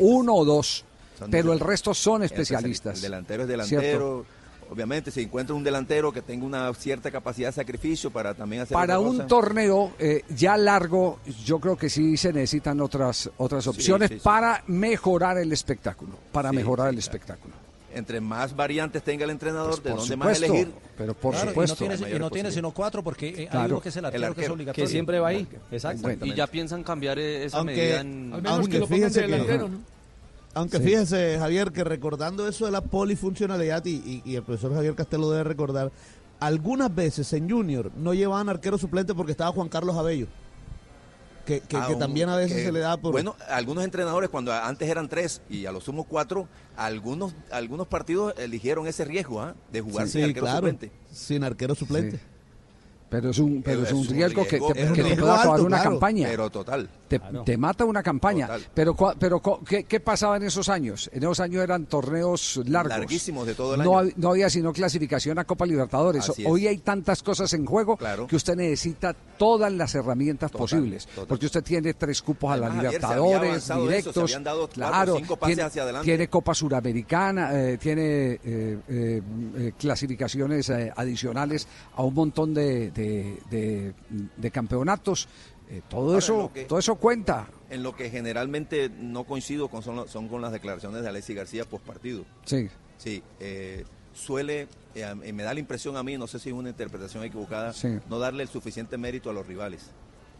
uno 0.00 0.34
o 0.34 0.44
dos, 0.44 0.84
Son 1.18 1.30
pero 1.30 1.52
el 1.52 1.60
resto 1.60 1.94
son 1.94 2.22
El 2.22 2.26
especialistas. 2.26 2.96
El 2.96 3.02
delantero 3.02 3.44
es 3.44 3.68
¿Cierto? 3.68 4.24
Obviamente, 4.70 5.10
si 5.10 5.22
encuentra 5.22 5.54
un 5.54 5.64
delantero 5.64 6.12
que 6.12 6.22
tenga 6.22 6.46
una 6.46 6.72
cierta 6.74 7.10
capacidad 7.10 7.48
de 7.48 7.52
sacrificio 7.54 8.10
para 8.10 8.34
también 8.34 8.62
hacer 8.62 8.74
Para 8.74 9.00
un 9.00 9.16
cosa. 9.16 9.26
torneo 9.26 9.92
eh, 9.98 10.22
ya 10.36 10.56
largo, 10.56 11.18
yo 11.44 11.58
creo 11.58 11.76
que 11.76 11.90
sí 11.90 12.16
se 12.16 12.32
necesitan 12.32 12.80
otras 12.80 13.28
otras 13.36 13.66
opciones 13.66 14.08
sí, 14.08 14.14
sí. 14.14 14.20
para 14.22 14.62
mejorar 14.68 15.38
el 15.38 15.52
espectáculo, 15.52 16.12
para 16.30 16.50
Sí, 16.50 16.56
mejorar 16.56 16.86
sí, 16.90 16.96
el 16.96 17.02
claro. 17.02 17.16
espectáculo. 17.16 17.54
Entre 17.92 18.20
más 18.20 18.54
variantes 18.54 19.02
tenga 19.02 19.24
el 19.24 19.30
entrenador, 19.30 19.70
Pues 19.70 19.82
de 19.82 19.90
dónde 19.90 20.16
más 20.16 20.36
elegir. 20.40 20.70
pero 20.96 21.12
por 21.14 21.32
Claro, 21.34 21.48
supuesto. 21.48 21.84
Y 21.84 21.88
no 21.88 21.96
tiene, 21.96 22.16
y 22.16 22.18
no 22.20 22.30
tiene 22.30 22.52
sino 22.52 22.70
cuatro 22.70 23.02
porque 23.02 23.28
eh, 23.30 23.34
hay 23.40 23.46
Claro. 23.48 23.74
uno 23.74 23.80
que 23.80 23.88
es 23.88 23.96
el 23.96 24.04
arquero, 24.04 24.26
El 24.28 24.34
que 24.36 24.42
es 24.44 24.48
obligatorio. 24.50 24.84
Que 24.86 24.90
siempre 24.92 25.18
va 25.18 25.28
ahí. 25.28 25.48
Exacto. 25.72 26.08
Y 26.24 26.34
ya 26.34 26.46
piensan 26.46 26.84
cambiar 26.84 27.18
eh, 27.18 27.46
esa 27.46 27.58
Aunque- 27.58 27.74
medida 27.74 28.00
en... 28.02 28.32
Al 28.32 28.42
menos 28.42 28.52
Aunque 28.58 28.70
que 28.70 28.78
lo 28.78 28.86
pongan 28.86 28.98
fíjese 29.10 29.20
de 29.22 29.26
que- 29.26 29.32
delantero, 29.32 29.68
¿no? 29.68 29.78
Aunque 30.54 30.78
Sí. 30.78 30.84
fíjese, 30.84 31.36
Javier, 31.38 31.70
que 31.72 31.84
recordando 31.84 32.46
eso 32.48 32.66
de 32.66 32.72
la 32.72 32.80
polifuncionalidad, 32.80 33.84
y, 33.84 33.90
y- 33.96 34.22
y 34.24 34.34
el 34.36 34.42
profesor 34.42 34.74
Javier 34.74 34.94
Castelo 34.94 35.30
debe 35.30 35.44
recordar, 35.44 35.92
algunas 36.40 36.92
veces 36.94 37.32
en 37.34 37.48
Junior 37.48 37.92
no 37.96 38.14
llevaban 38.14 38.48
arquero 38.48 38.76
suplente 38.78 39.14
porque 39.14 39.32
estaba 39.32 39.52
Juan 39.52 39.68
Carlos 39.68 39.96
Abello. 39.96 40.26
Que, 41.46 41.60
que- 41.60 41.68
que 41.68 41.76
Aún 41.76 41.98
también 41.98 42.28
a 42.28 42.36
veces 42.36 42.58
que- 42.58 42.64
se 42.64 42.72
le 42.72 42.80
da 42.80 42.96
por... 42.96 43.12
Bueno, 43.12 43.34
algunos 43.48 43.84
entrenadores, 43.84 44.28
cuando 44.28 44.52
antes 44.52 44.88
eran 44.88 45.08
tres 45.08 45.40
y 45.48 45.66
a 45.66 45.72
lo 45.72 45.80
sumo 45.80 46.04
cuatro, 46.04 46.48
algunos, 46.76 47.34
algunos 47.50 47.86
partidos 47.88 48.34
eligieron 48.38 48.86
ese 48.86 49.04
riesgo 49.04 49.40
¿ah? 49.40 49.54
de 49.72 49.80
jugar 49.80 50.06
Sí, 50.06 50.12
sin 50.14 50.24
arquero 50.24 50.40
claro, 50.46 50.56
suplente. 50.58 50.92
sin 51.12 51.44
arquero 51.44 51.74
suplente. 51.74 52.20
Pero 53.10 53.30
es 53.30 53.38
un, 53.40 53.60
pero 53.62 53.82
es 53.82 53.88
Es 53.88 53.92
un 53.92 54.06
riesgo, 54.06 54.44
que 54.46 54.60
te, 54.60 54.92
que 54.92 55.02
te 55.02 55.16
puede 55.16 55.32
acabar 55.32 55.48
alto, 55.56 55.64
una 55.66 55.76
claro. 55.78 55.90
campaña. 55.90 56.28
Pero 56.30 56.48
total. 56.50 56.88
Te, 57.08 57.18
Claro. 57.18 57.42
te 57.42 57.56
mata 57.56 57.84
una 57.84 58.04
campaña. 58.04 58.46
Total. 58.46 58.66
Pero, 58.72 58.94
cua- 58.94 59.16
pero 59.18 59.40
co- 59.40 59.60
¿qué, 59.68 59.82
qué 59.82 59.98
pasaba 59.98 60.36
en 60.36 60.44
esos 60.44 60.68
años? 60.68 61.10
En 61.12 61.24
esos 61.24 61.40
años 61.40 61.64
eran 61.64 61.86
torneos 61.86 62.60
largos. 62.66 62.96
Larguísimos 62.98 63.46
de 63.48 63.54
todo 63.56 63.74
el 63.74 63.82
no, 63.82 63.98
año. 63.98 64.10
hab- 64.10 64.14
no 64.16 64.30
había 64.30 64.48
sino 64.48 64.72
clasificación 64.72 65.36
a 65.40 65.44
Copa 65.44 65.66
Libertadores. 65.66 66.30
Hoy 66.46 66.68
hay 66.68 66.78
tantas 66.78 67.24
cosas 67.24 67.52
en 67.52 67.66
juego 67.66 67.96
Claro. 67.96 68.28
que 68.28 68.36
usted 68.36 68.54
necesita 68.54 69.12
todas 69.36 69.72
las 69.72 69.92
herramientas 69.96 70.52
Total, 70.52 70.60
posibles. 70.64 71.06
total. 71.06 71.26
Porque 71.26 71.46
usted 71.46 71.64
tiene 71.64 71.94
tres 71.94 72.22
cupos 72.22 72.52
a 72.52 72.56
la 72.58 72.66
Javier, 72.68 72.84
Libertadores, 72.92 73.56
eso, 73.64 73.82
directos. 73.82 74.14
dado 74.44 74.58
cuatro 74.68 74.74
claro, 74.74 75.16
cinco 75.16 75.36
pases 75.36 75.56
tiene, 75.56 75.66
hacia 75.66 75.82
adelante. 75.82 76.04
tiene 76.06 76.28
Copa 76.28 76.54
Suramericana, 76.54 77.50
eh, 77.60 77.76
tiene 77.78 78.02
eh, 78.04 78.38
eh, 78.44 79.22
eh, 79.56 79.72
clasificaciones 79.76 80.70
eh, 80.70 80.92
adicionales 80.94 81.66
a 81.96 82.02
un 82.04 82.14
montón 82.14 82.54
de, 82.54 82.92
de- 82.92 82.99
de- 83.50 83.94
de 84.36 84.50
campeonatos. 84.50 85.28
Eh, 85.68 85.82
todo 85.88 86.06
Ahora, 86.06 86.18
eso, 86.18 86.50
que- 86.52 86.64
todo 86.64 86.78
eso 86.80 86.96
cuenta. 86.96 87.48
En 87.70 87.82
lo 87.84 87.94
que 87.94 88.10
generalmente 88.10 88.88
no 88.90 89.24
coincido 89.24 89.68
con 89.68 89.82
son, 89.82 90.08
son 90.08 90.26
con 90.28 90.42
las 90.42 90.50
declaraciones 90.52 91.02
de 91.02 91.08
Alexis 91.08 91.36
García 91.36 91.64
post 91.64 91.84
partido. 91.84 92.24
Sí. 92.44 92.68
Sí, 92.98 93.22
eh, 93.38 93.84
suele, 94.12 94.66
eh, 94.96 95.14
me 95.32 95.42
da 95.44 95.54
la 95.54 95.60
impresión 95.60 95.96
a 95.96 96.02
mí, 96.02 96.18
no 96.18 96.26
sé 96.26 96.38
si 96.40 96.48
es 96.48 96.54
una 96.54 96.70
interpretación 96.70 97.22
equivocada, 97.24 97.72
Sí. 97.72 97.88
no 98.08 98.18
darle 98.18 98.42
el 98.42 98.48
suficiente 98.48 98.98
mérito 98.98 99.30
a 99.30 99.32
los 99.32 99.46
rivales. 99.46 99.90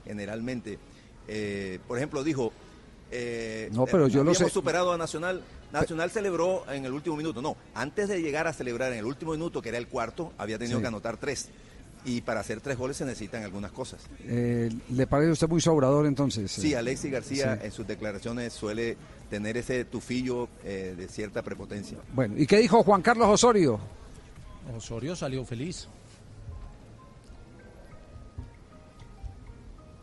Generalmente, 0.04 0.78
eh, 1.28 1.78
por 1.86 1.96
ejemplo, 1.98 2.24
dijo, 2.24 2.52
eh, 3.12 3.68
No, 3.72 3.86
pero 3.86 4.08
yo 4.08 4.24
lo 4.24 4.34
sé. 4.34 4.48
superado 4.50 4.92
a 4.92 4.96
Nacional. 4.98 5.42
Nacional 5.72 6.10
celebró 6.10 6.68
en 6.72 6.84
el 6.84 6.92
último 6.92 7.16
minuto. 7.16 7.40
No, 7.40 7.56
antes 7.74 8.08
de 8.08 8.20
llegar 8.20 8.46
a 8.48 8.52
celebrar 8.52 8.92
en 8.92 8.98
el 8.98 9.04
último 9.04 9.32
minuto, 9.32 9.62
que 9.62 9.68
era 9.68 9.78
el 9.78 9.86
cuarto, 9.86 10.32
había 10.36 10.58
tenido 10.58 10.78
Sí. 10.78 10.82
que 10.82 10.88
anotar 10.88 11.16
tres. 11.16 11.50
Y 12.04 12.22
para 12.22 12.40
hacer 12.40 12.60
tres 12.60 12.78
goles 12.78 12.96
se 12.96 13.04
necesitan 13.04 13.42
algunas 13.42 13.72
cosas. 13.72 14.00
Eh, 14.24 14.70
¿Le 14.90 15.06
parece 15.06 15.30
a 15.30 15.32
usted 15.32 15.48
muy 15.48 15.60
sobrador 15.60 16.06
entonces? 16.06 16.50
Sí, 16.50 16.74
Alexis 16.74 17.10
García 17.10 17.56
sí. 17.56 17.66
en 17.66 17.72
sus 17.72 17.86
declaraciones 17.86 18.52
suele 18.52 18.96
tener 19.28 19.56
ese 19.56 19.84
tufillo 19.84 20.48
eh, 20.64 20.94
de 20.96 21.08
cierta 21.08 21.42
prepotencia. 21.42 21.98
Bueno, 22.14 22.34
¿y 22.38 22.46
qué 22.46 22.58
dijo 22.58 22.82
Juan 22.82 23.02
Carlos 23.02 23.28
Osorio? 23.28 23.78
Osorio 24.76 25.14
salió 25.14 25.44
feliz. 25.44 25.88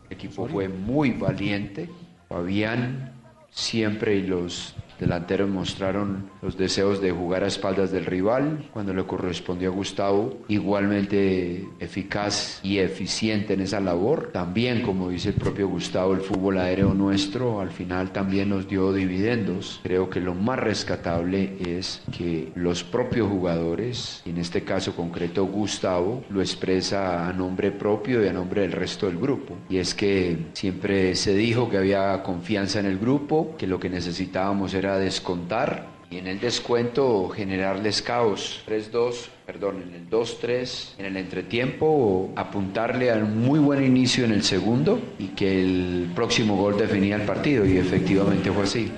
El 0.08 0.16
equipo 0.16 0.48
fue 0.48 0.68
muy 0.68 1.10
valiente. 1.10 1.88
Fabián 2.28 3.12
siempre 3.50 4.16
y 4.16 4.22
los 4.22 4.74
delanteros 4.98 5.48
mostraron 5.48 6.30
los 6.42 6.56
deseos 6.56 7.00
de 7.00 7.10
jugar 7.10 7.44
a 7.44 7.46
espaldas 7.46 7.90
del 7.90 8.06
rival 8.06 8.68
cuando 8.72 8.94
le 8.94 9.04
correspondió 9.04 9.70
a 9.70 9.74
Gustavo, 9.74 10.38
igualmente 10.48 11.66
eficaz 11.78 12.60
y 12.62 12.78
eficiente 12.78 13.54
en 13.54 13.60
esa 13.60 13.80
labor. 13.80 14.30
También, 14.32 14.82
como 14.82 15.10
dice 15.10 15.30
el 15.30 15.34
propio 15.34 15.68
Gustavo, 15.68 16.14
el 16.14 16.20
fútbol 16.20 16.58
aéreo 16.58 16.94
nuestro 16.94 17.60
al 17.60 17.70
final 17.70 18.12
también 18.12 18.48
nos 18.50 18.68
dio 18.68 18.92
dividendos. 18.92 19.80
Creo 19.82 20.10
que 20.10 20.20
lo 20.20 20.34
más 20.34 20.58
rescatable 20.58 21.56
es 21.64 22.02
que 22.16 22.52
los 22.54 22.84
propios 22.84 23.28
jugadores, 23.28 24.22
en 24.24 24.38
este 24.38 24.62
caso 24.62 24.94
concreto 24.94 25.44
Gustavo, 25.46 26.24
lo 26.30 26.40
expresa 26.40 27.28
a 27.28 27.32
nombre 27.32 27.70
propio 27.70 28.24
y 28.24 28.28
a 28.28 28.32
nombre 28.32 28.62
del 28.62 28.72
resto 28.72 29.06
del 29.06 29.18
grupo. 29.18 29.56
Y 29.68 29.78
es 29.78 29.94
que 29.94 30.46
siempre 30.52 31.14
se 31.14 31.34
dijo 31.34 31.68
que 31.68 31.78
había 31.78 32.22
confianza 32.22 32.80
en 32.80 32.86
el 32.86 32.98
grupo, 32.98 33.54
que 33.56 33.66
lo 33.66 33.78
que 33.78 33.88
necesitábamos 33.88 34.74
era 34.74 34.87
descontar 34.96 35.86
y 36.10 36.16
en 36.16 36.26
el 36.26 36.40
descuento 36.40 37.28
generarles 37.28 38.00
caos. 38.00 38.62
3-2, 38.66 39.28
perdón, 39.44 39.82
en 39.82 39.94
el 39.94 40.08
2-3, 40.10 40.94
en 40.98 41.04
el 41.04 41.16
entretiempo, 41.18 42.30
apuntarle 42.34 43.10
a 43.10 43.16
un 43.16 43.44
muy 43.44 43.58
buen 43.58 43.84
inicio 43.84 44.24
en 44.24 44.32
el 44.32 44.42
segundo 44.42 44.98
y 45.18 45.28
que 45.28 45.60
el 45.60 46.12
próximo 46.14 46.56
gol 46.56 46.78
definía 46.78 47.16
el 47.16 47.22
partido 47.22 47.66
y 47.66 47.76
efectivamente 47.76 48.50
fue 48.50 48.62
así. 48.62 48.90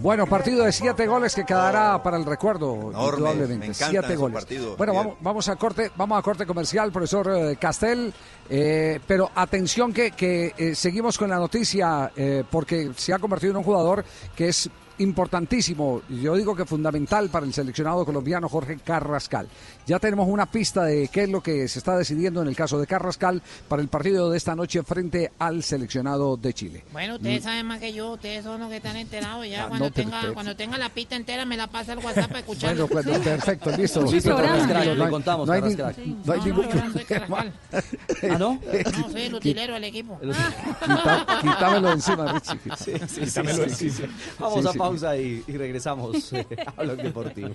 Bueno, 0.00 0.28
partido 0.28 0.64
de 0.64 0.70
siete 0.70 1.08
goles 1.08 1.34
que 1.34 1.44
quedará 1.44 2.00
para 2.00 2.16
el 2.16 2.24
recuerdo, 2.24 2.72
Enorme, 2.90 3.18
indudablemente. 3.18 3.66
me 3.66 3.74
siete 3.74 4.14
goles. 4.14 4.34
partidos, 4.36 4.76
bueno, 4.76 4.94
vamos, 4.94 5.16
vamos 5.20 5.48
a 5.48 5.56
corte, 5.56 5.90
vamos 5.96 6.16
a 6.20 6.22
corte 6.22 6.46
comercial, 6.46 6.92
profesor 6.92 7.28
eh, 7.34 7.56
Castel. 7.56 8.14
eh, 8.48 9.00
pero 9.08 9.28
atención 9.34 9.92
que, 9.92 10.12
que, 10.12 10.54
eh, 10.56 10.76
seguimos 10.76 11.18
con 11.18 11.30
la 11.30 11.36
noticia 11.36 12.12
eh, 12.14 12.44
porque 12.48 12.92
se 12.94 13.12
ha 13.12 13.18
convertido 13.18 13.50
en 13.50 13.56
un 13.56 13.64
jugador 13.64 14.04
que 14.36 14.48
es 14.50 14.70
importantísimo, 14.98 16.02
yo 16.08 16.34
digo 16.36 16.54
que 16.56 16.64
fundamental 16.64 17.28
para 17.30 17.46
el 17.46 17.52
seleccionado 17.52 18.04
colombiano 18.04 18.48
Jorge 18.48 18.78
Carrascal. 18.84 19.48
Ya 19.86 19.98
tenemos 19.98 20.28
una 20.28 20.46
pista 20.46 20.84
de 20.84 21.08
qué 21.08 21.24
es 21.24 21.28
lo 21.30 21.42
que 21.42 21.66
se 21.68 21.78
está 21.78 21.96
decidiendo 21.96 22.42
en 22.42 22.48
el 22.48 22.56
caso 22.56 22.78
de 22.78 22.86
Carrascal 22.86 23.42
para 23.68 23.80
el 23.82 23.88
partido 23.88 24.30
de 24.30 24.36
esta 24.36 24.54
noche 24.54 24.82
frente 24.82 25.32
al 25.38 25.62
seleccionado 25.62 26.36
de 26.36 26.52
Chile. 26.52 26.84
Bueno, 26.92 27.14
ustedes 27.16 27.40
Mm. 27.40 27.44
saben 27.44 27.66
más 27.66 27.80
que 27.80 27.92
yo, 27.92 28.12
ustedes 28.12 28.44
son 28.44 28.60
los 28.60 28.68
que 28.68 28.76
están 28.76 28.96
enterados 28.96 29.46
ya. 29.48 29.64
Ah, 29.64 29.68
cuando, 29.68 29.86
no, 29.86 29.90
tenga, 29.92 30.32
cuando 30.34 30.56
tenga 30.56 30.78
la 30.78 30.88
pista 30.90 31.16
entera 31.16 31.44
me 31.44 31.56
la 31.56 31.66
pasa 31.68 31.92
al 31.92 31.98
WhatsApp 31.98 32.28
para 32.28 32.40
escuchar. 32.40 32.76
Bueno, 32.76 32.88
bueno, 32.88 33.20
perfecto, 33.24 33.70
listo. 33.76 34.06
Sí. 34.08 34.20
No 34.28 34.36
hay- 34.38 34.96
Le 34.96 35.08
contamos, 35.10 35.46
no 35.46 35.52
hay, 35.52 35.62
ni- 35.62 35.74
Carrascal. 35.76 36.04
no 36.24 36.32
hay 36.32 36.38
No, 36.40 36.44
ningún 36.44 36.68
no, 36.68 36.74
no 36.74 36.92
problema. 36.92 37.44
¿Ah, 37.72 38.38
no? 38.38 38.60
No, 38.60 39.10
soy 39.10 39.22
el 39.22 39.34
utilero 39.34 39.74
del 39.74 39.84
equipo. 39.84 40.18
Quita- 40.20 41.38
quítamelo 41.40 41.88
de 41.88 41.94
encima, 41.94 42.32
Richie. 42.32 42.58
Sí, 42.76 42.92
sí, 43.08 43.26
sí, 43.26 43.70
sí, 43.74 43.90
sí. 43.90 44.02
Vamos 44.38 44.62
Sí, 44.62 44.68
a 44.68 44.72
sí. 44.72 44.78
Pausa 44.88 45.16
y, 45.16 45.42
regresamos 45.48 46.32
a 46.76 46.82
Blog 46.82 46.96
Deportivo. 46.98 47.54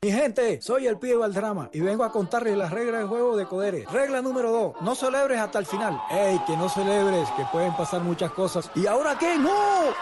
Mi 0.00 0.12
gente, 0.12 0.62
soy 0.62 0.86
el 0.86 0.96
pibe 0.96 1.16
Valdrama 1.16 1.70
y 1.72 1.80
vengo 1.80 2.04
a 2.04 2.12
contarles 2.12 2.56
las 2.56 2.70
reglas 2.70 3.00
del 3.00 3.08
juego 3.08 3.36
de 3.36 3.46
Codere. 3.46 3.84
Regla 3.90 4.22
número 4.22 4.52
2, 4.52 4.82
no 4.82 4.94
celebres 4.94 5.40
hasta 5.40 5.58
el 5.58 5.66
final. 5.66 6.00
¡Ey, 6.08 6.40
que 6.46 6.56
no 6.56 6.68
celebres, 6.68 7.28
que 7.36 7.44
pueden 7.50 7.74
pasar 7.76 8.02
muchas 8.02 8.30
cosas! 8.30 8.70
¿Y 8.76 8.86
ahora 8.86 9.18
qué? 9.18 9.36
¡No! 9.36 9.52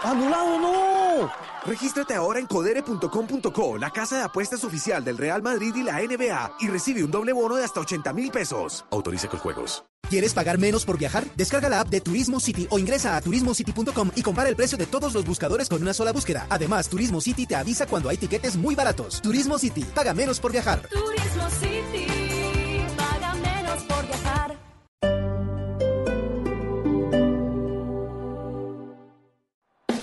¡Anulado 0.03 0.59
no! 0.59 1.31
Regístrate 1.67 2.13
ahora 2.13 2.39
en 2.39 2.45
codere.com.co, 2.45 3.77
la 3.77 3.91
casa 3.91 4.17
de 4.17 4.23
apuestas 4.23 4.63
oficial 4.63 5.03
del 5.03 5.17
Real 5.17 5.43
Madrid 5.43 5.75
y 5.75 5.83
la 5.83 5.99
NBA, 5.99 6.57
y 6.61 6.67
recibe 6.69 7.03
un 7.03 7.11
doble 7.11 7.33
bono 7.33 7.57
de 7.57 7.65
hasta 7.65 7.81
80 7.81 8.13
mil 8.13 8.31
pesos. 8.31 8.85
Autorice 8.89 9.27
con 9.27 9.39
juegos. 9.39 9.83
¿Quieres 10.09 10.33
pagar 10.33 10.57
menos 10.57 10.85
por 10.85 10.97
viajar? 10.97 11.25
Descarga 11.35 11.67
la 11.67 11.81
app 11.81 11.89
de 11.89 11.99
Turismo 11.99 12.39
City 12.39 12.67
o 12.69 12.79
ingresa 12.79 13.17
a 13.17 13.21
turismocity.com 13.21 14.11
y 14.15 14.21
compara 14.21 14.47
el 14.47 14.55
precio 14.55 14.77
de 14.77 14.85
todos 14.85 15.13
los 15.13 15.25
buscadores 15.25 15.67
con 15.67 15.81
una 15.81 15.93
sola 15.93 16.13
búsqueda. 16.13 16.47
Además, 16.49 16.87
Turismo 16.87 17.19
City 17.19 17.45
te 17.45 17.55
avisa 17.57 17.85
cuando 17.85 18.07
hay 18.07 18.15
tiquetes 18.15 18.55
muy 18.55 18.73
baratos. 18.73 19.21
Turismo 19.21 19.59
City, 19.59 19.83
paga 19.83 20.13
menos 20.13 20.39
por 20.39 20.53
viajar. 20.53 20.87
Turismo 20.87 21.49
City, 21.59 22.07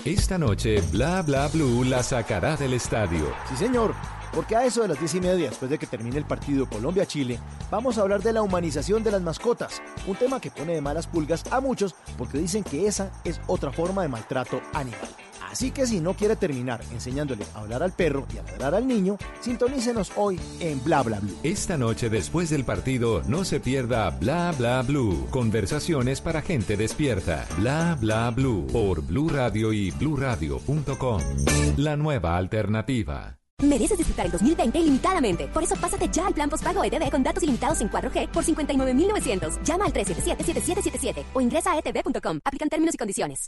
Esta 0.05 0.37
noche, 0.37 0.81
Bla 0.91 1.23
Bla 1.23 1.47
Blue 1.47 1.83
la 1.83 2.03
sacará 2.03 2.55
del 2.55 2.73
estadio. 2.73 3.33
Sí, 3.49 3.57
señor, 3.57 3.95
porque 4.35 4.55
a 4.55 4.63
eso 4.63 4.83
de 4.83 4.89
las 4.89 4.99
diez 4.99 5.15
y 5.15 5.19
media, 5.19 5.49
después 5.49 5.71
de 5.71 5.79
que 5.79 5.87
termine 5.87 6.19
el 6.19 6.25
partido 6.25 6.69
Colombia-Chile, 6.69 7.39
vamos 7.71 7.97
a 7.97 8.01
hablar 8.01 8.21
de 8.21 8.31
la 8.31 8.43
humanización 8.43 9.03
de 9.03 9.09
las 9.09 9.23
mascotas, 9.23 9.81
un 10.05 10.15
tema 10.15 10.39
que 10.39 10.51
pone 10.51 10.75
de 10.75 10.81
malas 10.81 11.07
pulgas 11.07 11.43
a 11.51 11.59
muchos 11.59 11.95
porque 12.19 12.37
dicen 12.37 12.63
que 12.63 12.85
esa 12.85 13.11
es 13.23 13.41
otra 13.47 13.71
forma 13.71 14.03
de 14.03 14.09
maltrato 14.09 14.61
animal. 14.75 15.24
Así 15.55 15.71
que 15.71 15.87
si 15.87 16.01
no 16.01 16.15
quiere 16.15 16.35
terminar 16.35 16.81
enseñándole 16.91 17.45
a 17.53 17.59
hablar 17.59 17.81
al 17.81 17.93
perro 17.93 18.27
y 18.33 18.39
a 18.39 18.43
ladrar 18.43 18.75
al 18.75 18.85
niño, 18.85 19.17
sintonícenos 19.39 20.11
hoy 20.17 20.37
en 20.59 20.83
Bla 20.83 21.01
Bla 21.01 21.21
Blue. 21.21 21.33
Esta 21.43 21.77
noche 21.77 22.09
después 22.09 22.49
del 22.49 22.65
partido, 22.65 23.21
no 23.25 23.45
se 23.45 23.61
pierda 23.61 24.09
Bla 24.09 24.53
Bla 24.57 24.81
Blue. 24.81 25.25
Conversaciones 25.29 26.19
para 26.19 26.41
gente 26.41 26.75
despierta. 26.75 27.47
Bla 27.57 27.97
Bla 27.97 28.31
Blue 28.31 28.67
por 28.67 29.01
Blue 29.01 29.29
Radio 29.29 29.71
y 29.71 29.91
bluradio.com. 29.91 31.21
La 31.77 31.95
nueva 31.95 32.35
alternativa. 32.35 33.37
Mereces 33.63 33.97
disfrutar 33.97 34.25
el 34.25 34.33
2020 34.33 34.77
ilimitadamente. 34.77 35.47
Por 35.47 35.63
eso 35.63 35.77
pásate 35.77 36.09
ya 36.11 36.27
al 36.27 36.33
plan 36.33 36.49
postpago 36.49 36.83
ETV 36.83 37.09
con 37.09 37.23
datos 37.23 37.41
ilimitados 37.43 37.79
en 37.79 37.89
4G 37.89 38.27
por 38.27 38.43
59.900. 38.43 39.63
Llama 39.63 39.85
al 39.85 39.93
377-7777 39.93 41.23
o 41.31 41.39
ingresa 41.39 41.71
a 41.71 41.79
etv.com. 41.79 42.41
Aplican 42.43 42.67
términos 42.67 42.95
y 42.95 42.97
condiciones. 42.97 43.47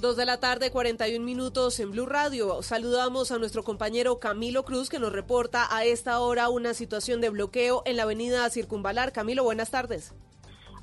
Dos 0.00 0.16
de 0.16 0.26
la 0.26 0.38
tarde, 0.38 0.70
41 0.70 1.24
minutos 1.24 1.80
en 1.80 1.90
Blue 1.90 2.06
Radio. 2.06 2.62
Saludamos 2.62 3.32
a 3.32 3.38
nuestro 3.38 3.64
compañero 3.64 4.20
Camilo 4.20 4.64
Cruz 4.64 4.88
que 4.88 5.00
nos 5.00 5.12
reporta 5.12 5.66
a 5.74 5.84
esta 5.84 6.20
hora 6.20 6.50
una 6.50 6.72
situación 6.72 7.20
de 7.20 7.30
bloqueo 7.30 7.82
en 7.84 7.96
la 7.96 8.04
avenida 8.04 8.48
Circunvalar. 8.48 9.10
Camilo, 9.10 9.42
buenas 9.42 9.72
tardes. 9.72 10.14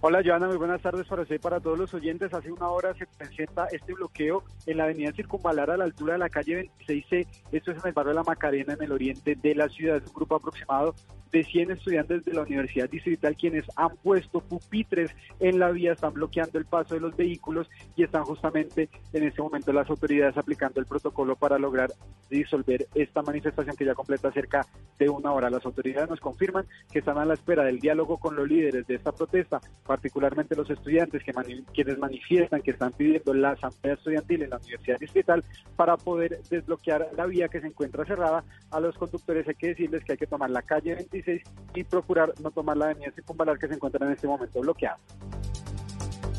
Hola 0.01 0.22
Joana, 0.24 0.47
muy 0.47 0.57
buenas 0.57 0.82
tardes 0.82 1.07
para 1.07 1.22
usted 1.22 1.36
y 1.36 1.39
para 1.39 1.61
todos 1.61 1.80
los 1.80 1.93
oyentes. 1.93 2.34
Hace 2.34 2.51
una 2.51 2.68
hora 2.68 2.93
se 2.93 3.07
presenta 3.07 3.68
este 3.72 3.93
bloqueo 3.93 4.43
en 4.66 4.78
la 4.78 4.84
avenida 4.84 5.13
Circunvalar 5.13 5.72
a 5.72 5.78
la 5.78 5.86
altura 5.86 6.13
de 6.13 6.20
la 6.20 6.30
calle 6.30 6.70
26C. 6.86 7.26
Esto 7.53 7.72
es 7.72 7.78
en 7.78 7.88
el 7.88 7.93
barrio 7.93 8.09
de 8.09 8.16
La 8.16 8.24
Macarena, 8.24 8.74
en 8.74 8.84
el 8.84 8.91
oriente 8.91 9.36
de 9.36 9.55
la 9.55 9.70
ciudad. 9.70 10.03
Un 10.05 10.13
grupo 10.13 10.36
aproximado 10.36 10.93
de 11.32 11.43
100 11.43 11.71
estudiantes 11.71 12.23
de 12.26 12.34
la 12.34 12.41
Universidad 12.43 12.89
Distrital 12.89 13.36
quienes 13.36 13.65
han 13.76 13.95
puesto 13.97 14.39
pupitres 14.39 15.11
en 15.39 15.59
la 15.59 15.71
vía, 15.71 15.93
están 15.93 16.13
bloqueando 16.13 16.57
el 16.59 16.65
paso 16.65 16.93
de 16.95 17.01
los 17.01 17.15
vehículos 17.15 17.69
y 17.95 18.03
están 18.03 18.23
justamente 18.23 18.89
en 19.13 19.23
este 19.23 19.41
momento 19.41 19.73
las 19.73 19.89
autoridades 19.89 20.38
aplicando 20.38 20.80
el 20.80 20.86
protocolo 20.86 21.36
para 21.36 21.57
lograr 21.59 21.91
disolver 22.30 22.88
esta 22.95 23.21
manifestación 23.21 23.76
que 23.76 23.86
ya 23.86 23.93
completa 23.93 24.32
cerca 24.32 24.65
de 24.97 25.09
una 25.09 25.32
hora. 25.32 25.49
Las 25.49 25.65
autoridades 25.65 26.09
nos 26.09 26.19
confirman 26.19 26.65
que 26.91 26.99
están 26.99 27.17
a 27.17 27.26
la 27.26 27.34
espera 27.34 27.63
del 27.63 27.80
diálogo 27.80 28.17
con 28.17 28.36
los 28.36 28.47
líderes 28.47 28.88
de 28.88 28.95
esta 28.95 29.11
protesta, 29.11 29.59
particularmente 29.86 30.55
los 30.55 30.69
estudiantes 30.69 31.23
que 31.23 31.34
mani- 31.34 31.63
quienes 31.73 31.97
manifiestan 31.97 32.61
que 32.61 32.71
están 32.71 32.91
pidiendo 32.93 33.34
la 33.34 33.51
asamblea 33.51 33.93
estudiantil 33.95 34.43
en 34.43 34.49
la 34.51 34.57
Universidad 34.57 34.99
Distrital 34.99 35.43
para 35.76 35.97
poder 35.97 36.39
desbloquear 36.49 37.09
la 37.15 37.26
vía 37.26 37.47
que 37.47 37.61
se 37.61 37.67
encuentra 37.67 38.05
cerrada. 38.05 38.43
A 38.71 38.80
los 38.80 38.97
conductores 38.97 39.47
hay 39.47 39.55
que 39.55 39.67
decirles 39.67 40.03
que 40.03 40.13
hay 40.13 40.17
que 40.17 40.28
tomar 40.28 40.49
la 40.49 40.61
calle 40.61 40.95
26 41.24 41.41
y 41.76 41.84
procurar 41.84 42.34
no 42.41 42.51
tomar 42.51 42.78
la 42.78 42.86
avenida 42.86 43.11
Circunvalar 43.13 43.57
que 43.59 43.68
se 43.68 43.76
encuentra 43.76 44.05
en 44.05 44.13
este 44.13 44.28
momento 44.28 44.59
bloqueada. 44.59 44.99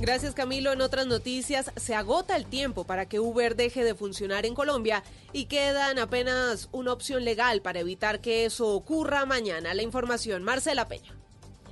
Gracias 0.01 0.35
Camilo. 0.35 0.73
En 0.73 0.83
otras 0.83 1.07
noticias, 1.07 1.73
se 1.77 1.95
agota 1.95 2.37
el 2.37 2.45
tiempo 2.45 2.85
para 2.85 3.07
que 3.07 3.19
Uber 3.19 3.57
deje 3.57 3.83
de 3.83 3.95
funcionar 3.95 4.45
en 4.45 4.55
Colombia 4.55 5.03
y 5.33 5.47
quedan 5.47 5.99
apenas 5.99 6.69
una 6.73 6.93
opción 6.93 7.25
legal 7.25 7.63
para 7.63 7.81
evitar 7.81 8.21
que 8.21 8.45
eso 8.45 8.75
ocurra 8.75 9.25
mañana. 9.25 9.73
La 9.73 9.83
información, 9.83 10.43
Marcela 10.43 10.87
Peña. 10.87 11.16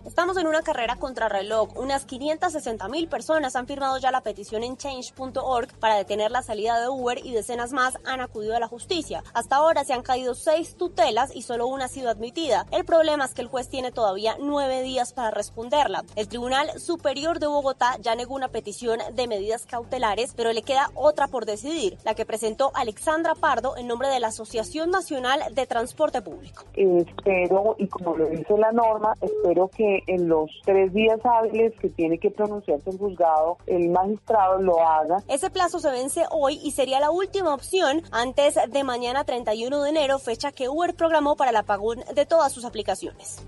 Estamos 0.07 0.36
en 0.36 0.46
una 0.46 0.61
carrera 0.61 0.96
contra 0.96 1.30
reloj. 1.30 1.70
Unas 1.76 2.05
560 2.05 2.88
mil 2.88 3.09
personas 3.09 3.57
han 3.57 3.66
firmado 3.66 3.96
ya 3.96 4.11
la 4.11 4.20
petición 4.20 4.62
en 4.62 4.76
change.org 4.76 5.68
para 5.80 5.96
detener 5.96 6.30
la 6.30 6.42
salida 6.42 6.78
de 6.78 6.88
Uber 6.88 7.18
y 7.24 7.32
decenas 7.32 7.72
más 7.72 7.98
han 8.05 8.20
acudido 8.20 8.55
a 8.55 8.61
la 8.61 8.68
justicia. 8.68 9.24
Hasta 9.32 9.57
ahora 9.57 9.82
se 9.82 9.94
han 9.94 10.02
caído 10.02 10.34
seis 10.34 10.76
tutelas 10.76 11.34
y 11.34 11.40
solo 11.40 11.66
una 11.66 11.86
ha 11.86 11.88
sido 11.88 12.11
admitida. 12.11 12.66
El 12.70 12.84
problema 12.84 13.24
es 13.24 13.32
que 13.32 13.40
el 13.40 13.48
juez 13.48 13.70
tiene 13.70 13.92
todavía 13.92 14.36
nueve 14.38 14.82
días 14.82 15.14
para 15.14 15.30
responderla. 15.30 16.05
El 16.16 16.28
Tribunal 16.28 16.78
Superior 16.78 17.38
de 17.38 17.46
Bogotá 17.46 17.96
ya 18.00 18.14
negó 18.14 18.34
una 18.34 18.48
petición 18.48 19.00
de 19.14 19.26
medidas 19.26 19.64
cautelares, 19.64 20.34
pero 20.36 20.52
le 20.52 20.62
queda 20.62 20.90
otra 20.94 21.28
por 21.28 21.46
decidir, 21.46 21.96
la 22.05 22.14
que 22.14 22.26
presentó 22.26 22.72
Alexandra 22.74 23.34
Pardo 23.34 23.78
en 23.78 23.86
nombre 23.86 24.09
de 24.09 24.20
la 24.20 24.28
Asociación 24.28 24.90
Nacional 24.90 25.55
de 25.55 25.66
Transporte 25.66 26.20
Público. 26.20 26.64
espero, 26.74 27.74
y 27.78 27.88
como 27.88 28.16
lo 28.16 28.26
dice 28.26 28.59
la 28.59 28.70
norma, 28.70 29.14
espero 29.22 29.68
que 29.68 29.93
en 30.07 30.28
los 30.28 30.51
tres 30.64 30.92
días 30.92 31.20
hábiles 31.24 31.72
que 31.80 31.88
tiene 31.88 32.18
que 32.18 32.30
pronunciarse 32.30 32.90
el 32.90 32.99
juzgado, 32.99 33.59
el 33.66 33.90
magistrado 33.90 34.61
lo 34.61 34.80
haga. 34.80 35.22
Ese 35.28 35.51
plazo 35.51 35.78
se 35.78 35.90
vence 35.90 36.24
hoy 36.30 36.61
y 36.62 36.72
sería 36.72 37.01
la 37.01 37.11
última 37.11 37.55
opción 37.55 38.03
antes 38.11 38.59
de 38.68 38.84
mañana 38.84 39.24
31 39.24 39.82
de 39.82 39.90
enero, 39.90 40.18
fecha 40.18 40.53
que 40.53 40.68
Uber 40.68 40.95
programó 40.95 41.36
para 41.36 41.51
el 41.51 41.57
apagón 41.57 42.01
de 42.14 42.26
todas 42.26 42.53
sus 42.53 42.64
aplicaciones. 42.64 43.42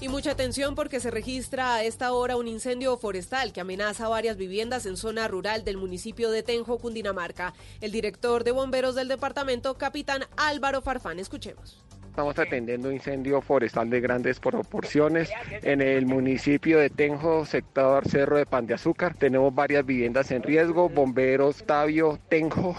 Y 0.00 0.08
mucha 0.08 0.32
atención 0.32 0.74
porque 0.74 1.00
se 1.00 1.10
registra 1.10 1.76
a 1.76 1.82
esta 1.82 2.12
hora 2.12 2.36
un 2.36 2.46
incendio 2.46 2.98
forestal 2.98 3.54
que 3.54 3.62
amenaza 3.62 4.06
varias 4.06 4.36
viviendas 4.36 4.84
en 4.84 4.98
zona 4.98 5.28
rural 5.28 5.64
del 5.64 5.78
municipio 5.78 6.30
de 6.30 6.42
Tenjo, 6.42 6.76
Cundinamarca. 6.76 7.54
El 7.80 7.90
director 7.90 8.44
de 8.44 8.52
bomberos 8.52 8.94
del 8.96 9.08
departamento, 9.08 9.78
capitán 9.78 10.24
Álvaro 10.36 10.82
Farfán, 10.82 11.20
escuchemos. 11.20 11.82
Estamos 12.14 12.38
atendiendo 12.38 12.90
un 12.90 12.94
incendio 12.94 13.42
forestal 13.42 13.90
de 13.90 14.00
grandes 14.00 14.38
proporciones 14.38 15.28
en 15.50 15.80
el 15.80 16.06
municipio 16.06 16.78
de 16.78 16.88
Tenjo, 16.88 17.44
sector 17.44 18.08
Cerro 18.08 18.36
de 18.36 18.46
Pan 18.46 18.68
de 18.68 18.74
Azúcar. 18.74 19.16
Tenemos 19.18 19.52
varias 19.52 19.84
viviendas 19.84 20.30
en 20.30 20.44
riesgo, 20.44 20.88
bomberos 20.88 21.64
Tabio, 21.64 22.20
Tenjo, 22.28 22.76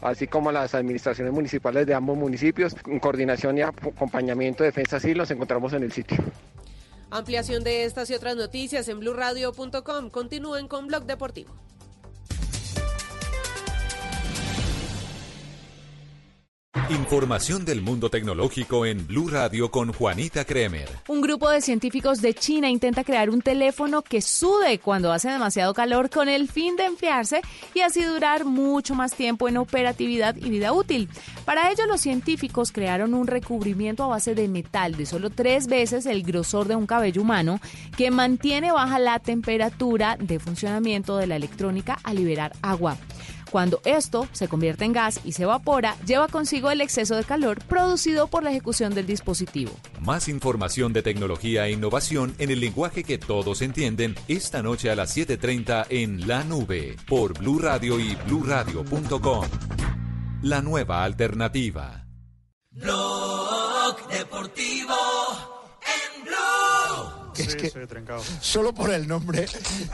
así 0.00 0.28
como 0.28 0.52
las 0.52 0.76
administraciones 0.76 1.34
municipales 1.34 1.88
de 1.88 1.94
ambos 1.94 2.16
municipios, 2.16 2.76
en 2.86 3.00
coordinación 3.00 3.58
y 3.58 3.62
acompañamiento 3.62 4.62
de 4.62 4.68
Defensa 4.68 5.00
Civil, 5.00 5.18
nos 5.18 5.30
encontramos 5.32 5.72
en 5.72 5.82
el 5.82 5.90
sitio. 5.90 6.16
Ampliación 7.10 7.64
de 7.64 7.82
estas 7.82 8.08
y 8.10 8.14
otras 8.14 8.36
noticias 8.36 8.88
en 8.88 9.00
blurradio.com. 9.00 10.10
Continúen 10.10 10.68
con 10.68 10.86
Blog 10.86 11.04
Deportivo. 11.04 11.52
Información 16.90 17.64
del 17.64 17.80
mundo 17.80 18.10
tecnológico 18.10 18.84
en 18.84 19.06
Blue 19.06 19.28
Radio 19.28 19.70
con 19.70 19.90
Juanita 19.90 20.44
Kremer. 20.44 20.86
Un 21.08 21.22
grupo 21.22 21.48
de 21.48 21.62
científicos 21.62 22.20
de 22.20 22.34
China 22.34 22.68
intenta 22.68 23.04
crear 23.04 23.30
un 23.30 23.40
teléfono 23.40 24.02
que 24.02 24.20
sude 24.20 24.78
cuando 24.78 25.10
hace 25.10 25.30
demasiado 25.30 25.72
calor 25.72 26.10
con 26.10 26.28
el 26.28 26.46
fin 26.46 26.76
de 26.76 26.84
enfriarse 26.84 27.40
y 27.74 27.80
así 27.80 28.02
durar 28.02 28.44
mucho 28.44 28.94
más 28.94 29.14
tiempo 29.14 29.48
en 29.48 29.56
operatividad 29.56 30.36
y 30.36 30.50
vida 30.50 30.74
útil. 30.74 31.08
Para 31.46 31.70
ello, 31.70 31.86
los 31.86 32.02
científicos 32.02 32.70
crearon 32.70 33.14
un 33.14 33.26
recubrimiento 33.26 34.04
a 34.04 34.08
base 34.08 34.34
de 34.34 34.46
metal 34.46 34.94
de 34.94 35.06
solo 35.06 35.30
tres 35.30 35.68
veces 35.68 36.04
el 36.04 36.22
grosor 36.22 36.68
de 36.68 36.76
un 36.76 36.86
cabello 36.86 37.22
humano 37.22 37.60
que 37.96 38.10
mantiene 38.10 38.72
baja 38.72 38.98
la 38.98 39.18
temperatura 39.20 40.18
de 40.20 40.38
funcionamiento 40.38 41.16
de 41.16 41.28
la 41.28 41.36
electrónica 41.36 41.98
al 42.04 42.16
liberar 42.16 42.52
agua. 42.60 42.98
Cuando 43.50 43.80
esto 43.84 44.28
se 44.32 44.46
convierte 44.46 44.84
en 44.84 44.92
gas 44.92 45.20
y 45.24 45.32
se 45.32 45.44
evapora, 45.44 45.96
lleva 46.04 46.28
consigo 46.28 46.70
el 46.70 46.82
exceso 46.82 47.16
de 47.16 47.24
calor 47.24 47.64
producido 47.64 48.26
por 48.26 48.42
la 48.42 48.50
ejecución 48.50 48.94
del 48.94 49.06
dispositivo. 49.06 49.72
Más 50.00 50.28
información 50.28 50.92
de 50.92 51.02
tecnología 51.02 51.66
e 51.66 51.72
innovación 51.72 52.34
en 52.38 52.50
el 52.50 52.60
lenguaje 52.60 53.04
que 53.04 53.16
todos 53.18 53.62
entienden 53.62 54.14
esta 54.28 54.62
noche 54.62 54.90
a 54.90 54.94
las 54.94 55.16
7:30 55.16 55.86
en 55.88 56.28
La 56.28 56.44
Nube 56.44 56.96
por 57.08 57.38
Blue 57.38 57.58
Radio 57.58 57.98
y 57.98 58.14
bluradio.com. 58.26 59.46
La 60.42 60.60
nueva 60.60 61.04
alternativa. 61.04 62.06
Blog 62.70 64.08
Deportivo 64.08 64.94
en 65.82 66.24
Blue. 66.24 67.32
Es 67.36 67.56
que 67.56 67.72
solo 68.40 68.74
por 68.74 68.90
el 68.90 69.08
nombre 69.08 69.46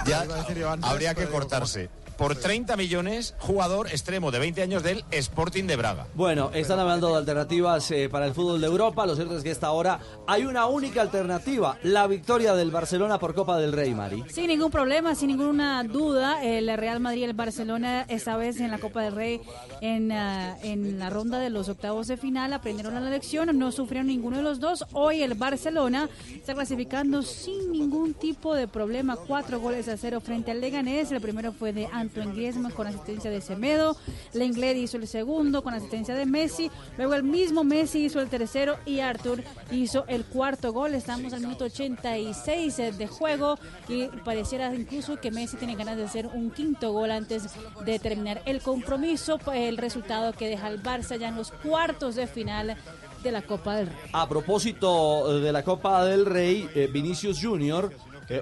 ya 0.07 0.27
habría 0.83 1.15
que 1.15 1.27
cortarse. 1.27 1.89
Por 2.17 2.37
30 2.37 2.77
millones, 2.77 3.35
jugador 3.39 3.89
extremo 3.89 4.31
de 4.31 4.39
20 4.39 4.63
años 4.63 4.83
del 4.83 5.05
Sporting 5.11 5.65
de 5.65 5.77
Braga. 5.77 6.07
Bueno, 6.15 6.51
están 6.55 6.79
hablando 6.79 7.09
de 7.09 7.17
alternativas 7.17 7.91
eh, 7.91 8.09
para 8.09 8.27
el 8.27 8.35
fútbol 8.35 8.61
de 8.61 8.67
Europa. 8.69 9.05
Lo 9.05 9.17
cierto 9.17 9.37
es 9.37 9.43
que 9.43 9.51
esta 9.51 9.73
hora 9.73 9.99
hay 10.27 10.45
una 10.45 10.67
única 10.67 11.03
alternativa, 11.03 11.77
la 11.83 12.07
victoria 12.07 12.55
del 12.55 12.71
Barcelona 12.71 13.19
por 13.19 13.35
Copa 13.35 13.59
del 13.59 13.73
Rey, 13.73 13.95
Mari. 13.95 14.25
Sin 14.29 14.47
ningún 14.47 14.71
problema, 14.71 15.15
sin 15.15 15.29
ninguna 15.29 15.83
duda, 15.83 16.45
el 16.45 16.75
Real 16.77 17.01
Madrid 17.01 17.23
y 17.23 17.25
el 17.25 17.35
Barcelona 17.35 18.07
esta 18.09 18.37
vez 18.37 18.61
en 18.61 18.71
la 18.71 18.79
Copa 18.79 19.03
del 19.03 19.15
Rey 19.15 19.41
en, 19.81 20.13
ah, 20.13 20.57
en 20.63 20.99
la 20.99 21.11
ronda 21.11 21.39
de 21.39 21.51
los 21.51 21.69
octavos 21.69 22.07
de 22.07 22.17
final 22.17 22.53
aprendieron 22.53 22.95
la 22.95 23.01
lección, 23.11 23.57
no 23.59 23.73
sufrieron 23.73 24.07
ninguno 24.07 24.37
de 24.37 24.43
los 24.43 24.61
dos. 24.61 24.85
Hoy 24.93 25.23
el 25.23 25.35
Barcelona 25.35 26.09
está 26.33 26.55
clasificando 26.55 27.23
sin 27.23 27.73
ningún 27.73 28.15
tipo 28.15 28.55
de 28.55 28.69
problema, 28.69 29.17
cuatro 29.17 29.61
goles 29.61 29.89
a 29.89 29.97
cero 29.97 30.21
frente 30.21 30.51
al 30.51 30.61
Leganés. 30.61 31.11
El 31.13 31.21
primero 31.21 31.53
fue 31.53 31.73
de 31.73 31.87
Antoine 32.05 32.33
Griezmann 32.33 32.73
con 32.73 32.87
asistencia 32.87 33.31
de 33.31 33.41
Semedo, 33.41 33.97
Lenglet 34.33 34.77
hizo 34.77 34.97
el 34.97 35.07
segundo 35.07 35.63
con 35.63 35.75
asistencia 35.75 36.15
de 36.15 36.27
Messi, 36.27 36.71
luego 36.97 37.15
el 37.15 37.23
mismo 37.23 37.65
Messi 37.65 38.05
hizo 38.05 38.21
el 38.21 38.29
tercero 38.29 38.77
y 38.87 39.01
Arthur 39.01 39.43
hizo 39.71 40.05
el 40.09 40.25
cuarto 40.25 40.73
gol. 40.73 40.95
Estamos 40.95 41.33
al 41.33 41.41
minuto 41.41 41.65
86 41.65 42.77
de 42.99 43.07
juego 43.07 43.59
y 43.89 44.07
pareciera 44.25 44.75
incluso 44.75 45.21
que 45.21 45.31
Messi 45.31 45.57
tiene 45.57 45.77
ganas 45.77 45.97
de 45.97 46.05
hacer 46.05 46.27
un 46.27 46.51
quinto 46.51 46.93
gol 46.93 47.11
antes 47.11 47.45
de 47.85 47.99
terminar 47.99 48.43
el 48.47 48.61
compromiso, 48.61 49.39
el 49.53 49.77
resultado 49.77 50.33
que 50.33 50.49
deja 50.49 50.67
al 50.67 50.83
Barça 50.83 51.19
ya 51.19 51.29
en 51.29 51.37
los 51.37 51.51
cuartos 51.51 52.15
de 52.15 52.27
final 52.27 52.77
de 53.23 53.33
la 53.33 53.43
Copa 53.43 53.77
del 53.77 53.87
Rey. 53.89 53.97
A 54.13 54.29
propósito 54.29 55.41
de 55.41 55.51
la 55.51 55.63
Copa 55.63 56.05
del 56.05 56.27
Rey, 56.27 56.69
eh, 56.75 56.89
Vinicius 56.93 57.41
Junior, 57.41 57.91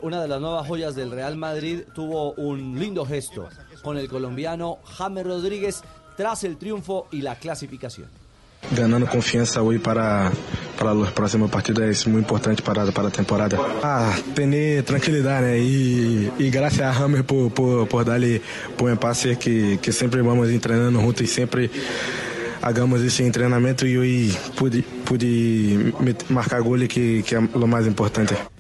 una 0.03 0.21
de 0.21 0.29
las 0.29 0.41
nuevas 0.41 0.67
joyas 0.67 0.95
del 0.95 1.11
Real 1.11 1.37
Madrid, 1.37 1.81
tuvo 1.95 2.33
un 2.33 2.79
lindo 2.79 3.05
gesto 3.05 3.49
con 3.83 3.99
el 3.99 4.09
colombiano 4.09 4.79
James 4.85 5.27
Rodríguez 5.27 5.83
tras 6.17 6.45
el 6.45 6.57
triunfo 6.57 7.09
y 7.11 7.23
la 7.23 7.37
clasificación. 7.37 8.09
ganando 8.71 9.07
confiança 9.07 9.63
hoje 9.63 9.81
para 9.81 10.31
para 10.79 10.95
os 10.95 11.11
próximos 11.11 11.51
partidos 11.51 12.07
é 12.07 12.09
muito 12.09 12.25
importante 12.25 12.63
para 12.63 12.91
para 12.93 13.09
a 13.09 13.11
temporada. 13.11 13.59
Ah, 13.83 14.15
ter 14.35 14.83
tranquilidade 14.85 15.47
né? 15.47 15.59
e 15.59 16.33
e 16.39 16.51
graças 16.51 16.81
a 16.81 16.91
Hammer 16.91 17.25
por 17.25 17.51
por 17.51 17.87
por 17.89 18.05
dar-lhe 18.05 18.41
bom 18.79 18.95
passe 18.97 19.37
que 19.37 19.79
que 19.79 19.93
sempre 19.93 20.23
vamos 20.23 20.49
treinando 20.61 21.01
juntos 21.01 21.23
e 21.23 21.27
sempre 21.27 21.71
hagamos 22.63 23.03
esse 23.03 23.29
treinamento 23.31 23.87
e 23.87 23.99
hoje 23.99 24.39
pude 24.57 24.83
pude 25.05 25.93
marcar 26.31 26.63
gol 26.63 26.79
que 26.89 27.23
que 27.23 27.35
é 27.35 27.39
o 27.39 27.67
mais 27.67 27.87
importante. 27.87 28.52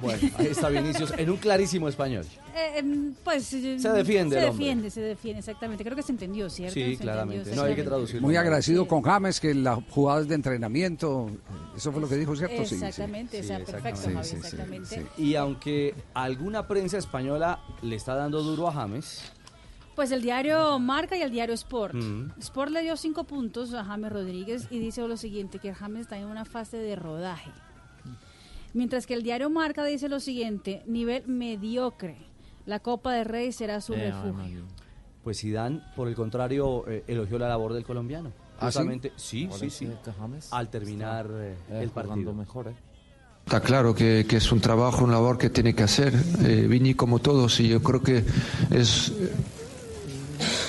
Bueno, 0.00 0.28
ahí 0.38 0.46
está 0.46 0.68
Vinicius 0.68 1.12
en 1.16 1.30
un 1.30 1.36
clarísimo 1.36 1.88
español. 1.88 2.24
Eh, 2.56 2.78
em, 2.78 3.14
pues 3.22 3.44
Se 3.44 3.58
defiende 3.90 4.36
Se 4.36 4.46
el 4.46 4.52
defiende, 4.52 4.90
se 4.90 5.00
defiende, 5.00 5.40
exactamente. 5.40 5.84
Creo 5.84 5.96
que 5.96 6.02
se 6.02 6.12
entendió, 6.12 6.48
¿cierto? 6.48 6.74
Sí, 6.74 6.96
Se 6.96 7.02
claramente. 7.02 7.38
entendió, 7.38 7.62
No 7.62 7.68
hay 7.68 7.74
que 7.76 7.82
traducirlo. 7.82 8.22
Muy 8.26 8.36
agradecido 8.36 8.88
con 8.88 9.02
James, 9.02 9.40
que 9.40 9.54
las 9.54 9.78
jugadas 9.90 10.26
de 10.28 10.34
entrenamiento, 10.34 11.28
eh, 11.28 11.76
eso 11.76 11.92
fue 11.92 12.00
lo 12.00 12.08
que 12.08 12.16
dijo, 12.16 12.34
¿cierto? 12.34 12.56
Sí, 12.64 12.76
sí. 12.78 12.84
Exactamente, 12.84 13.40
o 13.40 13.42
sea, 13.42 13.58
perfecto, 13.64 14.00
Sí, 14.00 14.12
Javi, 14.14 14.24
sí, 14.24 14.30
sí, 14.30 14.36
exactamente. 14.36 14.86
sí. 15.16 15.22
Y 15.22 15.34
aunque 15.34 15.94
alguna 16.14 16.66
prensa 16.66 16.98
española 16.98 17.60
le 17.82 17.96
está 17.96 18.14
dando 18.14 18.42
duro 18.42 18.68
a 18.68 18.72
James, 18.72 19.20
Pues 19.96 20.12
el 20.12 20.22
diario 20.22 20.78
Marca 20.78 21.14
y 21.16 21.20
el 21.20 21.30
diario 21.30 21.54
Sport. 21.54 21.94
Mm. 21.94 22.30
Sport 22.38 22.70
le 22.72 22.80
dio 22.82 22.96
cinco 22.96 23.24
puntos 23.24 23.74
a 23.74 23.84
James 23.84 24.10
Rodríguez 24.10 24.66
y 24.70 24.78
dice 24.78 25.06
lo 25.06 25.16
siguiente, 25.18 25.58
que 25.58 25.74
James 25.74 26.02
está 26.02 26.16
en 26.16 26.24
una 26.26 26.46
fase 26.46 26.78
de 26.78 26.96
rodaje. 26.96 27.50
Mientras 28.72 29.06
que 29.06 29.14
el 29.14 29.22
diario 29.22 29.50
Marca 29.50 29.84
dice 29.84 30.08
lo 30.08 30.20
siguiente, 30.20 30.82
nivel 30.86 31.24
mediocre. 31.26 32.16
La 32.66 32.78
Copa 32.78 33.12
de 33.12 33.24
Rey 33.24 33.52
será 33.52 33.80
su 33.80 33.94
Eh, 33.94 34.12
refugio. 34.12 34.62
pues 35.24 35.40
Zidane, 35.40 35.80
por 35.96 36.08
el 36.08 36.14
contrario, 36.14 36.84
eh, 36.88 37.04
elogió 37.08 37.38
la 37.38 37.48
labor 37.48 37.72
del 37.72 37.84
colombiano. 37.84 38.32
¿Ah, 38.58 38.70
sí? 38.70 38.78
Justamente, 38.78 39.12
sí, 39.16 39.46
¿Cuál 39.46 39.60
sí, 39.60 39.70
sí. 39.70 39.88
Al 40.50 40.68
terminar 40.68 41.26
eh, 41.32 41.56
el 41.80 41.90
partido. 41.90 42.34
Está 43.46 43.60
claro 43.60 43.94
que, 43.94 44.26
que 44.28 44.36
es 44.36 44.52
un 44.52 44.60
trabajo, 44.60 45.02
una 45.04 45.14
labor 45.14 45.38
que 45.38 45.50
tiene 45.50 45.74
que 45.74 45.82
hacer. 45.82 46.12
Eh, 46.44 46.66
Vini 46.68 46.94
como 46.94 47.18
todos 47.18 47.58
y 47.60 47.68
yo 47.68 47.82
creo 47.82 48.02
que 48.02 48.22
es, 48.70 49.12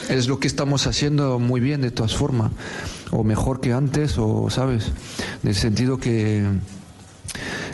es 0.09 0.27
lo 0.27 0.39
que 0.39 0.47
estamos 0.47 0.87
haciendo 0.87 1.37
muy 1.37 1.59
bien 1.59 1.81
de 1.81 1.91
todas 1.91 2.15
formas. 2.15 2.51
O 3.11 3.23
mejor 3.25 3.59
que 3.59 3.73
antes, 3.73 4.17
o 4.17 4.49
sabes, 4.49 4.91
en 5.43 5.49
el 5.49 5.55
sentido 5.55 5.97
que 5.97 6.45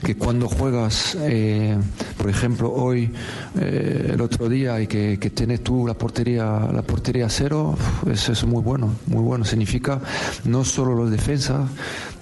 que 0.03 0.15
cuando 0.15 0.47
juegas, 0.47 1.17
eh, 1.21 1.77
por 2.17 2.29
ejemplo, 2.29 2.71
hoy, 2.71 3.11
eh, 3.59 4.11
el 4.13 4.21
otro 4.21 4.49
día, 4.49 4.79
y 4.79 4.87
que, 4.87 5.17
que 5.19 5.29
tienes 5.29 5.63
tú 5.63 5.85
la 5.87 5.93
portería, 5.93 6.69
la 6.71 6.81
portería 6.81 7.29
cero, 7.29 7.75
eso 8.09 8.31
es 8.31 8.43
muy 8.45 8.61
bueno, 8.61 8.95
muy 9.07 9.21
bueno. 9.21 9.45
Significa 9.45 9.99
no 10.45 10.63
solo 10.63 10.95
los 10.95 11.11
defensas, 11.11 11.69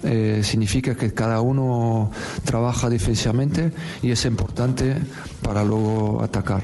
eh, 0.04 0.42
significa 0.44 0.96
que 0.96 1.14
cada 1.14 1.42
uno 1.42 2.12
trabaja 2.44 2.90
defensivamente 2.90 3.72
y 4.02 4.12
es 4.12 4.26
importante 4.26 4.96
para 5.42 5.64
luego 5.64 6.22
atacar. 6.24 6.64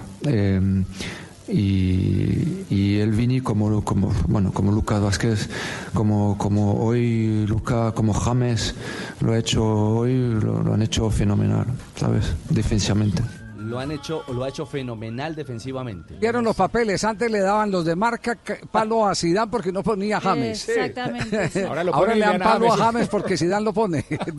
Y, 1.52 2.66
y 2.70 3.00
el 3.00 3.12
Vini 3.12 3.42
como 3.42 3.84
como 3.84 4.14
bueno 4.28 4.52
como 4.54 4.72
Lucas 4.72 5.02
Vázquez 5.02 5.50
como 5.94 6.38
como 6.38 6.84
hoy 6.84 7.46
Luca 7.46 7.92
como 7.92 8.14
James 8.14 8.76
lo 9.20 9.34
ha 9.34 9.38
hecho 9.38 9.64
hoy 9.66 10.16
lo 10.42 10.74
han 10.74 10.82
hecho 10.82 11.10
fenomenal 11.10 11.66
sabes 11.98 12.34
defensivamente 12.50 13.24
Lo 13.72 13.80
han 13.80 13.90
hecho, 13.92 14.26
lo 14.28 14.44
ha 14.44 14.50
hecho 14.50 14.66
fenomenal 14.66 15.34
defensivamente. 15.34 16.16
Vieron 16.16 16.44
los 16.44 16.58
papeles, 16.58 17.06
antes 17.06 17.32
le 17.32 17.40
daban 17.40 17.72
los 17.72 17.86
de 17.86 17.96
marca 17.96 18.36
ca- 18.36 18.58
palo 18.70 19.08
a 19.08 19.16
Zidane 19.16 19.50
porque 19.50 19.72
no 19.72 19.82
ponía 19.82 20.20
James. 20.20 20.68
Exactamente, 20.68 21.48
sí. 21.50 21.60
Ahora, 21.60 21.70
Ahora 21.70 21.84
lo 21.86 21.92
pone 21.94 22.16
le 22.16 22.26
dan 22.26 22.40
palo 22.40 22.74
a 22.74 22.78
James. 22.78 23.08
Porque 23.08 23.38
Zidane 23.38 23.64
lo 23.64 23.72
pone. 23.72 24.06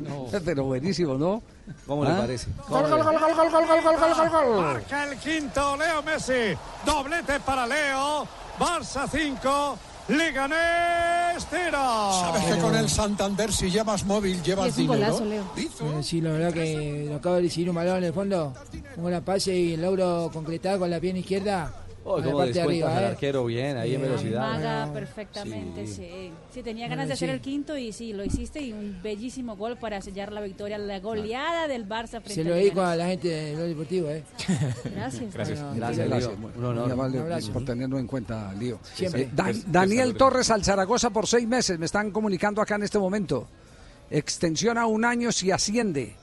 no. 0.00 0.26
Pero 0.44 0.64
buenísimo, 0.64 1.14
¿no? 1.18 1.42
¿Cómo 1.86 2.04
le 2.04 2.10
¿Ah? 2.10 2.16
parece? 2.20 2.48
Gol, 2.68 2.88
gol, 2.88 3.02
gol, 3.02 3.18
gol, 3.18 3.34
gol, 3.34 3.50
gol, 3.50 3.66
gol, 3.66 3.82
gol, 3.82 3.96
gol, 3.98 4.28
gol, 4.30 4.46
gol. 4.46 4.62
Marca 4.64 5.04
el 5.12 5.18
quinto, 5.18 5.76
Leo 5.76 6.02
Messi. 6.02 6.56
Doblete 6.86 7.38
para 7.40 7.66
Leo. 7.66 8.26
Barça 8.58 9.06
5, 9.06 9.78
Leganés 10.08 11.46
0. 11.50 11.70
Sabes 11.72 12.44
que 12.44 12.60
con 12.60 12.74
el 12.76 12.88
Santander 12.88 13.52
si 13.52 13.70
llevas 13.70 14.04
móvil 14.04 14.42
llevas 14.42 14.68
es 14.68 14.76
un 14.78 14.82
dinero. 14.82 15.00
golazo, 15.12 15.24
Leo. 15.24 15.44
Eh, 15.56 16.02
sí, 16.02 16.20
la 16.20 16.30
verdad 16.32 16.52
que 16.52 17.06
lo 17.08 17.16
acabo 17.16 17.36
de 17.36 17.42
recibir 17.42 17.68
un 17.70 17.76
balón 17.76 17.98
en 17.98 18.04
el 18.04 18.12
fondo, 18.12 18.54
un 18.96 19.04
gran 19.06 19.22
pase 19.24 19.54
y 19.54 19.76
logro 19.76 20.30
concretar 20.32 20.78
con 20.78 20.90
la 20.90 21.00
pierna 21.00 21.20
izquierda 21.20 21.85
Oh, 22.08 22.18
en 22.18 22.24
la 22.24 22.26
cómo 22.30 22.38
parte 22.38 22.52
de 22.52 22.58
descuentas 22.60 22.86
arriba, 22.88 22.98
al 22.98 23.02
¿eh? 23.02 23.06
arquero 23.08 23.44
bien, 23.46 23.76
ahí 23.76 23.94
en 23.96 24.00
velocidad. 24.02 24.44
Amaga 24.54 24.92
perfectamente, 24.92 25.86
Sí. 25.88 25.94
sí. 25.94 26.30
Sí, 26.54 26.62
tenía 26.62 26.86
ganas 26.88 27.08
de 27.08 27.14
hacer 27.14 27.28
sí. 27.30 27.34
el 27.34 27.40
quinto 27.40 27.76
y 27.76 27.92
sí, 27.92 28.12
lo 28.12 28.24
hiciste 28.24 28.60
y 28.62 28.72
un 28.72 28.98
bellísimo 29.02 29.56
gol 29.56 29.76
para 29.76 30.00
sellar 30.00 30.32
la 30.32 30.40
victoria, 30.40 30.78
la 30.78 31.00
goleada 31.00 31.66
del 31.68 31.88
Barça 31.88 32.20
frente 32.22 32.34
Se 32.34 32.44
lo 32.44 32.54
dedico 32.54 32.76
Leganés. 32.76 32.92
a 32.92 32.96
la 32.96 33.06
gente 33.08 33.28
de 33.28 33.56
lo 33.56 33.62
deportivo, 33.64 34.08
¿eh? 34.10 34.22
Gracias. 34.94 35.34
Gracias, 35.34 35.60
Bueno, 35.60 35.74
gracias. 35.76 36.08
Lío. 36.08 36.30
Un 36.30 36.40
Muy 36.40 36.64
honor. 36.64 36.92
amable 36.92 37.16
Un 37.18 37.22
abrazo. 37.24 37.52
por 37.52 37.64
tenernos 37.64 37.98
en 38.00 38.06
cuenta, 38.06 38.52
Lío. 38.54 38.78
Siempre. 38.94 39.22
Eh, 39.22 39.30
Dan- 39.34 39.48
Es- 39.50 39.72
Daniel 39.72 40.10
es- 40.10 40.16
Torres 40.16 40.50
al 40.50 40.64
Zaragoza 40.64 41.10
por 41.10 41.26
seis 41.26 41.46
meses, 41.48 41.78
me 41.78 41.86
están 41.86 42.12
comunicando 42.12 42.62
acá 42.62 42.76
en 42.76 42.84
este 42.84 42.98
momento. 42.98 43.48
Extensión 44.10 44.78
a 44.78 44.86
un 44.86 45.04
año 45.04 45.32
si 45.32 45.50
asciende. 45.50 46.14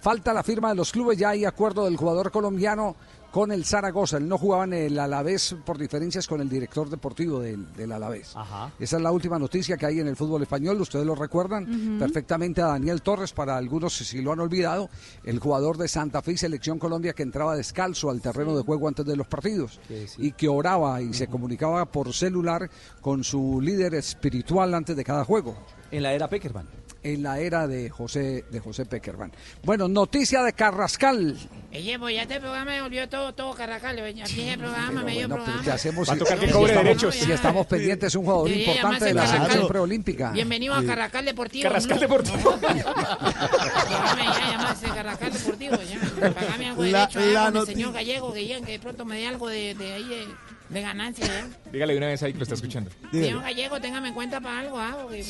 Falta 0.00 0.32
la 0.32 0.42
firma 0.42 0.68
de 0.70 0.76
los 0.76 0.92
clubes, 0.92 1.18
ya 1.18 1.30
hay 1.30 1.44
acuerdo 1.44 1.84
del 1.84 1.96
jugador 1.96 2.30
colombiano 2.30 2.96
con 3.32 3.50
el 3.50 3.64
Zaragoza. 3.64 4.18
Él 4.18 4.28
no 4.28 4.38
jugaba 4.38 4.64
en 4.64 4.74
el 4.74 4.98
Alavés 4.98 5.56
por 5.64 5.78
diferencias 5.78 6.28
con 6.28 6.40
el 6.40 6.48
director 6.48 6.88
deportivo 6.88 7.40
del, 7.40 7.72
del 7.72 7.90
Alavés. 7.90 8.36
Ajá. 8.36 8.70
Esa 8.78 8.96
es 8.98 9.02
la 9.02 9.10
última 9.10 9.38
noticia 9.38 9.76
que 9.76 9.86
hay 9.86 9.98
en 10.00 10.06
el 10.06 10.14
fútbol 10.16 10.42
español. 10.42 10.80
Ustedes 10.80 11.06
lo 11.06 11.14
recuerdan 11.14 11.98
perfectamente 11.98 12.60
a 12.62 12.66
Daniel 12.66 13.02
Torres, 13.02 13.32
para 13.32 13.56
algunos 13.56 13.94
si 13.96 14.20
lo 14.20 14.32
han 14.32 14.40
olvidado, 14.40 14.90
el 15.24 15.38
jugador 15.38 15.78
de 15.78 15.88
Santa 15.88 16.20
Fe 16.22 16.32
y 16.32 16.36
Selección 16.36 16.78
Colombia 16.78 17.14
que 17.14 17.22
entraba 17.22 17.56
descalzo 17.56 18.10
al 18.10 18.20
terreno 18.20 18.56
de 18.56 18.62
juego 18.62 18.86
antes 18.86 19.06
de 19.06 19.16
los 19.16 19.26
partidos 19.26 19.80
Sí, 19.88 20.06
sí. 20.06 20.26
y 20.26 20.32
que 20.32 20.48
oraba 20.48 21.00
y 21.00 21.14
se 21.14 21.26
comunicaba 21.26 21.86
por 21.86 22.12
celular 22.12 22.68
con 23.00 23.24
su 23.24 23.60
líder 23.60 23.94
espiritual 23.94 24.74
antes 24.74 24.94
de 24.94 25.04
cada 25.04 25.24
juego. 25.24 25.56
En 25.90 26.02
la 26.02 26.12
era 26.12 26.28
Peckerman. 26.28 26.66
En 27.04 27.22
la 27.24 27.40
era 27.40 27.66
de 27.66 27.90
José 27.90 28.44
de 28.50 28.60
José 28.60 28.86
Peckerman. 28.86 29.32
Bueno, 29.64 29.88
noticia 29.88 30.42
de 30.44 30.52
Carrascal. 30.52 31.36
Oye, 31.72 31.98
pues 31.98 32.14
ya 32.14 32.22
este 32.22 32.38
programa 32.38 32.70
me 32.70 32.80
volvió 32.80 33.08
todo, 33.08 33.34
todo 33.34 33.54
carracal. 33.54 33.98
Aquí 33.98 34.48
el 34.48 34.58
programa, 34.58 35.02
medio 35.02 35.26
Bueno, 35.26 35.34
pero 35.34 35.44
programa. 35.44 35.64
¿qué 35.64 35.70
hacemos 35.72 36.08
Va 36.08 36.12
a 36.12 36.14
si, 36.14 36.18
tocar 36.20 36.38
que 36.38 36.46
si 36.46 36.52
cobre 36.52 36.72
estamos, 36.72 36.84
derechos. 36.88 37.14
si 37.16 37.32
estamos 37.32 37.66
pendientes? 37.66 38.06
Es 38.08 38.14
un 38.14 38.24
jugador 38.24 38.48
Debería 38.48 38.66
importante 38.74 39.04
de 39.06 39.14
la 39.14 39.20
Carrascal. 39.22 39.40
selección 39.46 39.68
preolímpica. 39.68 40.30
Bienvenido 40.30 40.74
a 40.74 40.84
Carracal 40.84 41.24
Deportivo. 41.24 41.62
Carrascal 41.64 41.98
Blue. 41.98 42.08
Deportivo. 42.08 42.50
Programa 42.60 44.24
ya 44.38 44.50
llamarse 44.52 44.86
Carracal 44.86 45.32
Deportivo. 45.32 45.76
Ya. 45.82 46.30
Pagame 46.34 46.66
algo 46.68 46.82
de 46.82 46.90
La- 46.92 46.98
derecho 47.06 47.20
la 47.32 47.50
noti- 47.50 47.66
señor 47.72 47.92
Gallego, 47.92 48.32
que, 48.32 48.46
ya, 48.46 48.60
que 48.60 48.72
de 48.72 48.78
pronto 48.78 49.04
me 49.04 49.16
dé 49.16 49.26
algo 49.26 49.48
de, 49.48 49.74
de 49.74 49.92
ahí 49.92 50.04
de, 50.04 50.26
de 50.72 50.80
ganancia. 50.82 51.26
¿ya? 51.26 51.48
Dígale 51.70 51.92
de 51.92 51.98
una 51.98 52.06
vez 52.08 52.22
ahí 52.22 52.32
que 52.32 52.38
lo 52.38 52.42
está 52.44 52.54
escuchando. 52.54 52.90
Señor 53.10 53.42
Gallego, 53.42 53.80
téngame 53.80 54.08
en 54.08 54.14
cuenta 54.14 54.40
para 54.40 54.60
algo, 54.60 54.78
ah, 54.78 54.96
porque 55.02 55.24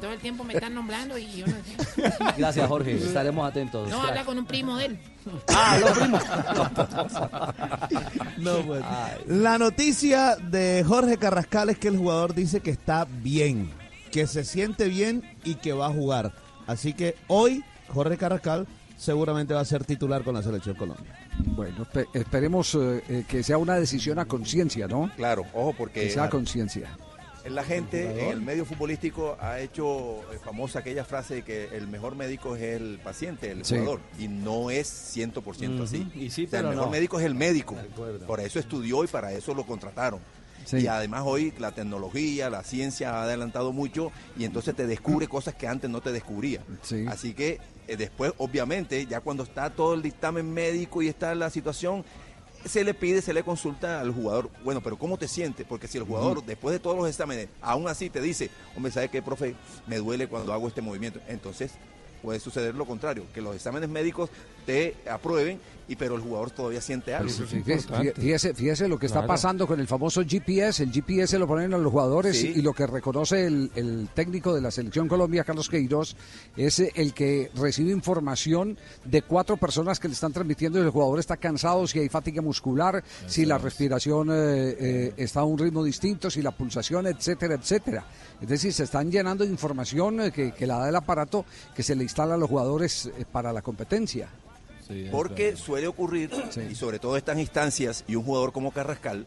todo 0.00 0.12
el 0.12 0.20
tiempo 0.20 0.44
me 0.44 0.54
están 0.54 0.74
nombrando 0.74 1.16
y 1.16 1.30
yo 1.32 1.46
no 1.46 1.52
sé. 1.52 2.12
Gracias, 2.38 2.68
Jorge. 2.68 2.96
Estaremos 2.96 3.48
atentos. 3.48 3.88
No, 3.88 4.02
habla 4.02 4.24
con 4.24 4.38
un 4.38 4.46
primo 4.46 4.76
de 4.76 4.86
él. 4.86 4.98
Ah, 5.48 5.78
lo 5.80 5.92
primo. 5.92 6.18
No, 8.38 8.58
pues. 8.66 8.82
La 9.26 9.58
noticia 9.58 10.36
de 10.36 10.82
Jorge 10.86 11.18
Carrascal 11.18 11.68
es 11.70 11.78
que 11.78 11.88
el 11.88 11.98
jugador 11.98 12.34
dice 12.34 12.60
que 12.60 12.70
está 12.70 13.04
bien, 13.04 13.70
que 14.10 14.26
se 14.26 14.44
siente 14.44 14.88
bien 14.88 15.22
y 15.44 15.56
que 15.56 15.72
va 15.72 15.86
a 15.88 15.90
jugar. 15.90 16.32
Así 16.66 16.94
que 16.94 17.16
hoy 17.26 17.62
Jorge 17.88 18.16
Carrascal 18.16 18.66
seguramente 18.96 19.54
va 19.54 19.60
a 19.60 19.64
ser 19.64 19.84
titular 19.84 20.22
con 20.22 20.34
la 20.34 20.42
selección 20.42 20.74
Colombia. 20.76 21.19
Bueno, 21.46 21.86
espe- 21.86 22.08
esperemos 22.14 22.74
eh, 22.74 23.02
eh, 23.08 23.24
que 23.28 23.42
sea 23.42 23.58
una 23.58 23.76
decisión 23.76 24.18
a 24.18 24.24
conciencia, 24.26 24.86
¿no? 24.88 25.10
Claro, 25.16 25.44
ojo, 25.52 25.74
porque 25.76 26.02
Que 26.02 26.10
sea 26.10 26.24
a 26.24 26.30
conciencia. 26.30 26.88
la 27.48 27.64
gente 27.64 28.22
en 28.24 28.30
el 28.30 28.40
medio 28.42 28.64
futbolístico 28.64 29.36
ha 29.40 29.60
hecho 29.60 30.20
eh, 30.32 30.38
famosa 30.44 30.80
aquella 30.80 31.04
frase 31.04 31.36
de 31.36 31.42
que 31.42 31.68
el 31.76 31.88
mejor 31.88 32.14
médico 32.14 32.54
es 32.56 32.62
el 32.62 32.98
paciente, 33.02 33.50
el 33.50 33.64
Sí. 33.64 33.74
jugador, 33.76 34.00
y 34.18 34.28
no 34.28 34.70
es 34.70 34.86
100% 34.88 35.82
así. 35.84 36.06
Ujú, 36.10 36.18
y 36.18 36.30
sí, 36.30 36.44
O 36.44 36.48
sea, 36.48 36.60
el 36.60 36.66
mejor 36.66 36.84
no. 36.86 36.90
médico 36.90 37.18
es 37.18 37.26
el 37.26 37.34
médico. 37.34 37.76
Por 38.26 38.40
eso 38.40 38.58
estudió 38.58 39.04
y 39.04 39.06
para 39.06 39.32
eso 39.32 39.54
lo 39.54 39.64
contrataron. 39.64 40.20
Sí. 40.64 40.78
Y 40.78 40.86
además 40.86 41.22
hoy 41.24 41.52
la 41.58 41.72
tecnología, 41.72 42.50
la 42.50 42.62
ciencia 42.62 43.14
ha 43.14 43.22
adelantado 43.22 43.72
mucho 43.72 44.12
y 44.36 44.44
entonces 44.44 44.74
te 44.74 44.86
descubre 44.86 45.26
cosas 45.28 45.54
que 45.54 45.66
antes 45.66 45.90
no 45.90 46.00
te 46.00 46.12
descubría. 46.12 46.62
Así 47.08 47.34
que 47.34 47.58
eh, 47.88 47.96
después, 47.96 48.32
obviamente, 48.38 49.06
ya 49.06 49.20
cuando 49.20 49.42
está 49.42 49.70
todo 49.70 49.94
el 49.94 50.02
dictamen 50.02 50.52
médico 50.52 51.02
y 51.02 51.08
está 51.08 51.34
la 51.34 51.50
situación, 51.50 52.04
se 52.64 52.84
le 52.84 52.94
pide, 52.94 53.22
se 53.22 53.32
le 53.32 53.42
consulta 53.42 54.00
al 54.00 54.12
jugador, 54.12 54.50
bueno, 54.64 54.80
pero 54.82 54.98
¿cómo 54.98 55.16
te 55.16 55.28
sientes? 55.28 55.66
Porque 55.66 55.88
si 55.88 55.98
el 55.98 56.04
jugador, 56.04 56.44
después 56.44 56.72
de 56.72 56.78
todos 56.78 56.96
los 56.96 57.08
exámenes, 57.08 57.48
aún 57.62 57.88
así 57.88 58.10
te 58.10 58.20
dice, 58.20 58.50
hombre, 58.76 58.92
¿sabe 58.92 59.08
qué, 59.08 59.22
profe? 59.22 59.54
Me 59.86 59.96
duele 59.96 60.28
cuando 60.28 60.52
hago 60.52 60.68
este 60.68 60.82
movimiento. 60.82 61.20
Entonces 61.26 61.72
puede 62.22 62.38
suceder 62.38 62.74
lo 62.74 62.84
contrario, 62.86 63.24
que 63.32 63.40
los 63.40 63.56
exámenes 63.56 63.88
médicos 63.88 64.30
te 64.66 64.94
aprueben, 65.10 65.58
y 65.90 65.96
pero 65.96 66.14
el 66.14 66.20
jugador 66.22 66.52
todavía 66.52 66.80
siente 66.80 67.12
algo. 67.14 67.28
Pues, 67.36 67.50
fíjese, 67.50 68.12
fíjese, 68.14 68.54
fíjese 68.54 68.88
lo 68.88 68.96
que 68.96 69.06
está 69.06 69.18
Claro. 69.18 69.26
pasando 69.28 69.66
con 69.66 69.80
el 69.80 69.88
famoso 69.88 70.22
GPS. 70.24 70.84
El 70.84 70.92
GPS 70.92 71.36
lo 71.36 71.48
ponen 71.48 71.74
a 71.74 71.78
los 71.78 71.90
jugadores 71.90 72.38
Sí. 72.38 72.52
y 72.54 72.62
lo 72.62 72.72
que 72.72 72.86
reconoce 72.86 73.44
el, 73.44 73.72
el 73.74 74.08
técnico 74.14 74.54
de 74.54 74.60
la 74.60 74.70
selección 74.70 75.08
Colombia, 75.08 75.42
Carlos 75.42 75.68
Queiroz, 75.68 76.14
es 76.56 76.78
eh, 76.78 76.92
el 76.94 77.12
que 77.12 77.50
recibe 77.56 77.90
información 77.90 78.78
de 79.04 79.22
cuatro 79.22 79.56
personas 79.56 79.98
que 79.98 80.06
le 80.06 80.14
están 80.14 80.32
transmitiendo 80.32 80.78
y 80.78 80.82
el 80.82 80.90
jugador 80.90 81.18
está 81.18 81.36
cansado, 81.36 81.86
si 81.88 81.98
hay 81.98 82.08
fatiga 82.08 82.40
muscular, 82.40 83.02
si 83.26 83.44
la 83.44 83.58
respiración 83.58 84.28
eh, 84.30 84.76
eh, 84.78 85.14
está 85.16 85.40
a 85.40 85.44
un 85.44 85.58
ritmo 85.58 85.82
distinto, 85.82 86.30
si 86.30 86.40
la 86.40 86.52
pulsación, 86.52 87.08
etcétera, 87.08 87.54
etcétera. 87.56 88.04
Es 88.40 88.48
decir, 88.48 88.72
se 88.72 88.84
están 88.84 89.10
llenando 89.10 89.44
de 89.44 89.50
información 89.50 90.20
eh, 90.20 90.30
que, 90.30 90.52
que 90.52 90.66
la 90.68 90.78
da 90.78 90.88
el 90.88 90.94
aparato 90.94 91.44
que 91.74 91.82
se 91.82 91.96
le 91.96 92.04
instala 92.04 92.34
a 92.34 92.38
los 92.38 92.48
jugadores 92.48 93.10
para 93.32 93.52
la 93.52 93.60
competencia. 93.60 94.28
Porque 95.10 95.56
suele 95.56 95.86
ocurrir, 95.86 96.30
y 96.70 96.74
sobre 96.74 96.98
todo 96.98 97.16
estas 97.16 97.38
instancias, 97.38 98.04
y 98.08 98.16
un 98.16 98.24
jugador 98.24 98.52
como 98.52 98.72
Carrascal, 98.72 99.26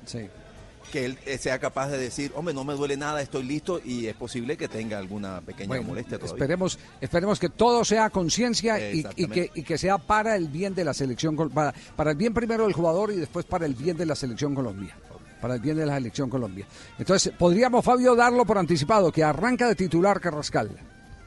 que 0.92 1.06
él 1.06 1.18
eh, 1.26 1.38
sea 1.38 1.58
capaz 1.60 1.90
de 1.90 1.98
decir, 1.98 2.32
hombre, 2.36 2.54
no 2.54 2.64
me 2.64 2.74
duele 2.74 2.98
nada, 2.98 3.22
estoy 3.22 3.44
listo, 3.44 3.82
y 3.84 4.08
es 4.08 4.16
posible 4.16 4.58
que 4.58 4.68
tenga 4.68 4.98
alguna 4.98 5.42
pequeña 5.42 5.68
Bueno, 5.68 5.84
molestia 5.84 6.20
todavía. 6.20 6.36
Esperemos, 6.36 6.78
esperemos 7.02 7.40
que 7.40 7.50
todo 7.50 7.84
sea 7.84 8.10
conciencia 8.10 8.92
y, 8.92 9.04
que, 9.04 9.50
y 9.56 9.64
que 9.64 9.78
sea 9.78 9.98
para 9.98 10.36
el 10.36 10.50
bien 10.50 10.76
de 10.76 10.84
la 10.84 10.94
selección, 10.94 11.36
para, 11.50 11.74
para 11.96 12.12
el 12.12 12.18
bien 12.18 12.34
primero 12.34 12.66
del 12.66 12.74
jugador 12.74 13.12
y 13.12 13.16
después 13.16 13.46
para 13.46 13.66
el 13.66 13.74
bien 13.74 13.98
de 13.98 14.06
la 14.06 14.16
selección 14.16 14.54
Colombia. 14.54 14.96
Para 15.42 15.56
el 15.56 15.62
bien 15.62 15.78
de 15.78 15.86
la 15.86 15.96
selección 15.96 16.30
Colombia. 16.30 16.66
Entonces, 17.00 17.34
podríamos, 17.38 17.84
Fabio, 17.84 18.16
darlo 18.16 18.46
por 18.46 18.58
anticipado, 18.58 19.12
que 19.12 19.24
arranca 19.24 19.68
de 19.68 19.76
titular 19.76 20.22
Carrascal. 20.22 20.70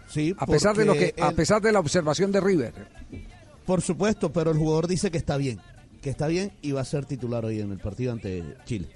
Sí, 0.08 0.34
A 0.38 0.46
pesar 0.46 0.76
de 0.76 0.84
lo 0.84 0.94
que, 0.94 1.12
a 1.20 1.32
pesar 1.32 1.60
de 1.60 1.72
la 1.72 1.80
observación 1.80 2.30
de 2.30 2.40
River. 2.40 2.72
Por 3.66 3.82
supuesto, 3.82 4.32
pero 4.32 4.52
el 4.52 4.58
jugador 4.58 4.86
dice 4.86 5.10
que 5.10 5.18
está 5.18 5.36
bien, 5.36 5.60
que 6.00 6.10
está 6.10 6.28
bien 6.28 6.52
y 6.62 6.72
va 6.72 6.82
a 6.82 6.84
ser 6.84 7.04
titular 7.04 7.44
hoy 7.44 7.60
en 7.60 7.72
el 7.72 7.78
partido 7.78 8.12
ante 8.12 8.44
Chile. 8.64 8.88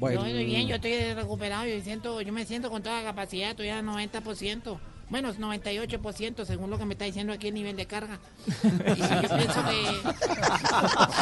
Yo 0.00 0.08
estoy 0.08 0.44
bien, 0.44 0.66
yo 0.66 0.74
estoy 0.76 1.14
recuperado, 1.14 1.66
yo, 1.66 1.80
siento, 1.80 2.20
yo 2.22 2.32
me 2.32 2.44
siento 2.44 2.70
con 2.70 2.82
toda 2.82 3.02
la 3.02 3.10
capacidad, 3.10 3.50
estoy 3.50 3.68
al 3.68 3.84
90%. 3.84 4.78
Bueno, 5.12 5.28
es 5.28 5.38
98% 5.38 6.46
según 6.46 6.70
lo 6.70 6.78
que 6.78 6.86
me 6.86 6.94
está 6.94 7.04
diciendo 7.04 7.34
aquí 7.34 7.48
el 7.48 7.54
nivel 7.54 7.76
de 7.76 7.84
carga. 7.84 8.18
Y 8.64 8.98
yo 8.98 9.36
pienso 9.36 9.62
que, 9.68 10.00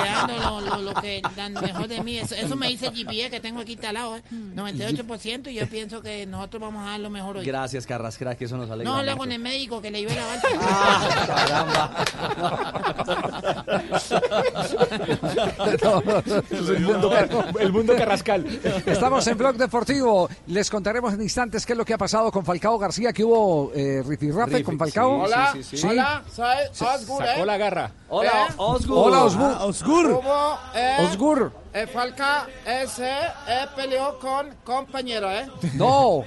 dando 0.05 0.37
lo, 0.39 0.61
lo- 0.61 0.79
lo 0.83 0.95
que 1.01 1.21
dan 1.37 1.55
mejor 1.55 1.89
de 1.89 2.01
mí, 2.01 2.17
eso, 2.19 2.37
eso 2.37 2.55
me 2.55 2.69
dice 2.69 2.87
el 2.87 2.95
GPS 2.95 3.31
que 3.31 3.41
tengo 3.41 3.59
aquí 3.61 3.73
instalado, 3.73 4.17
¿eh? 4.17 4.23
98% 4.31 5.51
y 5.51 5.55
yo 5.55 5.67
pienso 5.69 6.01
que 6.03 6.25
nosotros 6.25 6.63
vamos 6.63 6.87
a 6.87 6.91
dar 6.93 7.01
lo 7.01 7.11
mejor 7.11 7.39
hoy. 7.39 7.45
Gracias, 7.45 7.85
Carrascal, 7.85 8.37
que 8.37 8.45
eso 8.45 8.57
nos 8.57 8.71
alegra 8.71 8.93
No, 8.93 8.97
habla 8.99 9.17
con 9.17 9.33
el 9.33 9.41
médico 9.41 9.83
que 9.83 9.91
le 9.91 10.03
iba 10.03 10.13
a 10.13 10.15
el, 16.51 16.81
mundo, 16.81 17.11
el 17.59 17.73
mundo 17.73 17.97
Carrascal. 17.97 18.47
Estamos 18.87 19.27
en 19.27 19.39
Blog 19.39 19.57
Deportivo. 19.57 20.29
Les 20.49 20.71
contaremos 20.71 21.15
en 21.15 21.23
instantes 21.23 21.67
qué 21.67 21.73
es 21.73 21.79
lo 21.79 21.85
que 21.85 21.95
ha 21.95 21.99
pasado 21.99 22.31
con 22.31 22.45
Falcao 22.45 22.79
García, 22.79 23.13
que 23.13 23.25
hubo 23.25 23.73
eh, 23.75 24.03
rifirrafe 24.07 24.59
Rifi- 24.61 24.65
con 24.65 24.79
Falcao. 24.79 25.23
Hola, 25.23 25.51
sí, 25.53 25.63
sí, 25.63 25.77
sí. 25.79 25.87
Hola, 25.89 26.23
soy 26.33 26.57
Osgur, 26.87 27.25
Sacó 27.25 27.43
¿eh? 27.43 27.47
la 27.47 27.57
garra. 27.57 27.91
Hola, 28.09 28.47
¿Eh? 28.49 28.53
Osgur. 28.57 28.99
Hola, 29.09 29.25
Osgur. 29.25 29.55
Ah, 29.59 29.65
Osgur. 29.65 30.13
Como, 30.15 30.59
eh, 30.75 30.97
Osgur. 31.11 31.53
eh, 31.73 31.87
Falca 31.87 32.47
ese 32.67 33.09
eh, 33.11 33.67
peleó 33.77 34.19
con 34.19 34.49
compañero, 34.65 35.31
¿eh? 35.31 35.49
No. 35.75 36.25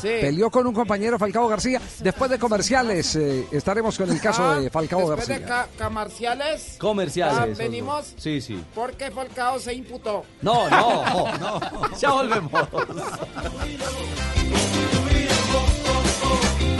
Sí. 0.00 0.08
Peleó 0.20 0.50
con 0.50 0.66
un 0.66 0.74
compañero 0.74 1.18
Falcao 1.18 1.48
García. 1.48 1.80
Después 2.00 2.30
de 2.30 2.38
comerciales 2.38 3.16
eh, 3.16 3.46
estaremos 3.52 3.96
con 3.96 4.10
el 4.10 4.20
caso 4.20 4.44
Ah, 4.44 4.60
de 4.60 4.70
Falcao 4.70 5.08
después 5.10 5.28
de 5.28 5.38
García. 5.40 5.68
ca- 5.78 5.84
comerciales. 5.84 6.76
Comerciales. 6.78 7.36
ah, 7.38 7.46
venimos 7.56 8.14
Sí, 8.16 8.40
sí. 8.40 8.62
porque 8.74 9.10
Falcao 9.10 9.58
se 9.58 9.74
imputó. 9.74 10.24
No, 10.42 10.68
no, 10.68 11.38
no. 11.38 11.60
Ya 11.98 12.10
volvemos. 12.10 12.52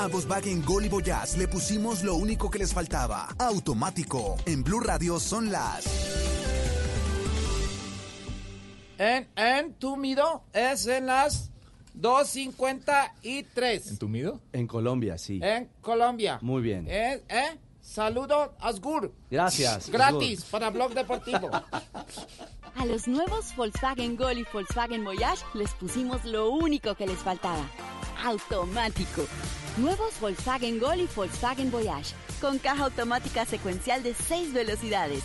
A 0.00 0.06
Volkswagen 0.06 0.64
Gol 0.64 0.86
y 0.86 0.88
Voyage 0.88 1.36
le 1.36 1.46
pusimos 1.46 2.02
lo 2.02 2.14
único 2.14 2.50
que 2.50 2.58
les 2.58 2.72
faltaba. 2.72 3.28
Automático. 3.38 4.38
En 4.46 4.64
Blue 4.64 4.80
Radio 4.80 5.20
son 5.20 5.52
las... 5.52 5.84
En, 8.96 9.28
en 9.36 9.74
Tumido 9.74 10.44
es 10.54 10.86
en 10.86 11.04
las 11.04 11.50
2.53. 12.00 13.90
¿Entumido? 13.90 14.40
En 14.54 14.66
Colombia, 14.66 15.18
sí. 15.18 15.38
En 15.42 15.68
Colombia. 15.82 16.38
Muy 16.40 16.62
bien. 16.62 16.86
Eh, 16.88 17.22
eh, 17.28 17.58
Saludo, 17.90 18.54
Asgur. 18.60 19.12
Gracias. 19.28 19.90
Gratis 19.90 20.44
para 20.44 20.70
Blog 20.70 20.94
Deportivo. 20.94 21.50
A 22.76 22.86
los 22.86 23.08
nuevos 23.08 23.56
Volkswagen 23.56 24.16
Gol 24.16 24.38
y 24.38 24.46
Volkswagen 24.52 25.04
Voyage 25.04 25.44
les 25.54 25.72
pusimos 25.72 26.24
lo 26.24 26.50
único 26.50 26.94
que 26.94 27.08
les 27.08 27.18
faltaba. 27.18 27.68
Automático. 28.24 29.26
Nuevos 29.76 30.20
Volkswagen 30.20 30.78
Gol 30.78 31.00
y 31.00 31.08
Volkswagen 31.16 31.72
Voyage. 31.72 32.14
Con 32.40 32.60
caja 32.60 32.84
automática 32.84 33.44
secuencial 33.44 34.04
de 34.04 34.14
6 34.14 34.52
velocidades, 34.52 35.24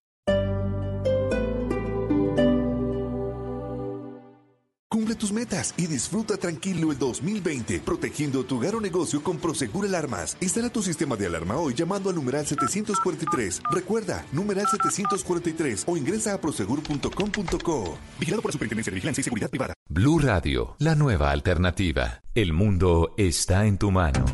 Cumple 4.91 5.15
tus 5.15 5.31
metas 5.31 5.73
y 5.77 5.87
disfruta 5.87 6.35
tranquilo 6.35 6.91
el 6.91 6.97
2020, 6.97 7.79
protegiendo 7.79 8.43
tu 8.43 8.57
hogar 8.57 8.75
o 8.75 8.81
negocio 8.81 9.23
con 9.23 9.37
Prosegur 9.37 9.85
Alarmas. 9.85 10.35
Instala 10.41 10.69
tu 10.69 10.83
sistema 10.83 11.15
de 11.15 11.27
alarma 11.27 11.55
hoy 11.55 11.73
llamando 11.73 12.09
al 12.09 12.15
numeral 12.17 12.45
743. 12.45 13.61
Recuerda, 13.71 14.25
numeral 14.33 14.67
743 14.69 15.85
o 15.87 15.95
ingresa 15.95 16.33
a 16.33 16.41
prosegur.com.co. 16.41 17.97
Vigilado 18.19 18.41
por 18.41 18.49
la 18.49 18.51
Superintendencia 18.51 18.91
de 18.91 18.95
Vigilancia 18.95 19.21
y 19.21 19.23
Seguridad 19.23 19.49
Privada. 19.49 19.73
Blue 19.87 20.19
Radio, 20.19 20.75
la 20.79 20.95
nueva 20.95 21.31
alternativa. 21.31 22.21
El 22.35 22.51
mundo 22.51 23.13
está 23.17 23.65
en 23.65 23.77
tu 23.77 23.91
mano. 23.91 24.25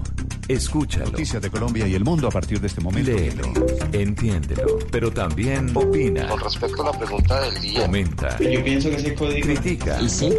Escúchalo. 0.47 1.11
Noticias 1.11 1.41
de 1.41 1.49
Colombia 1.49 1.87
y 1.87 1.95
el 1.95 2.05
mundo 2.05 2.27
a 2.27 2.31
partir 2.31 2.61
de 2.61 2.67
este 2.67 2.79
momento. 2.79 3.11
Léelo, 3.11 3.51
entiéndelo, 3.91 4.79
pero 4.91 5.11
también 5.11 5.75
opina. 5.75 6.27
Con 6.29 6.39
respecto 6.39 6.83
a 6.83 6.91
la 6.91 6.97
pregunta 6.97 7.41
del 7.41 7.61
día. 7.61 7.81
Comenta. 7.81 8.39
Yo 8.39 8.63
pienso 8.63 8.89
que 8.89 8.95
ese 8.95 9.13
código. 9.13 9.45
Critica. 9.45 10.01
Y 10.01 10.07
sí, 10.07 10.31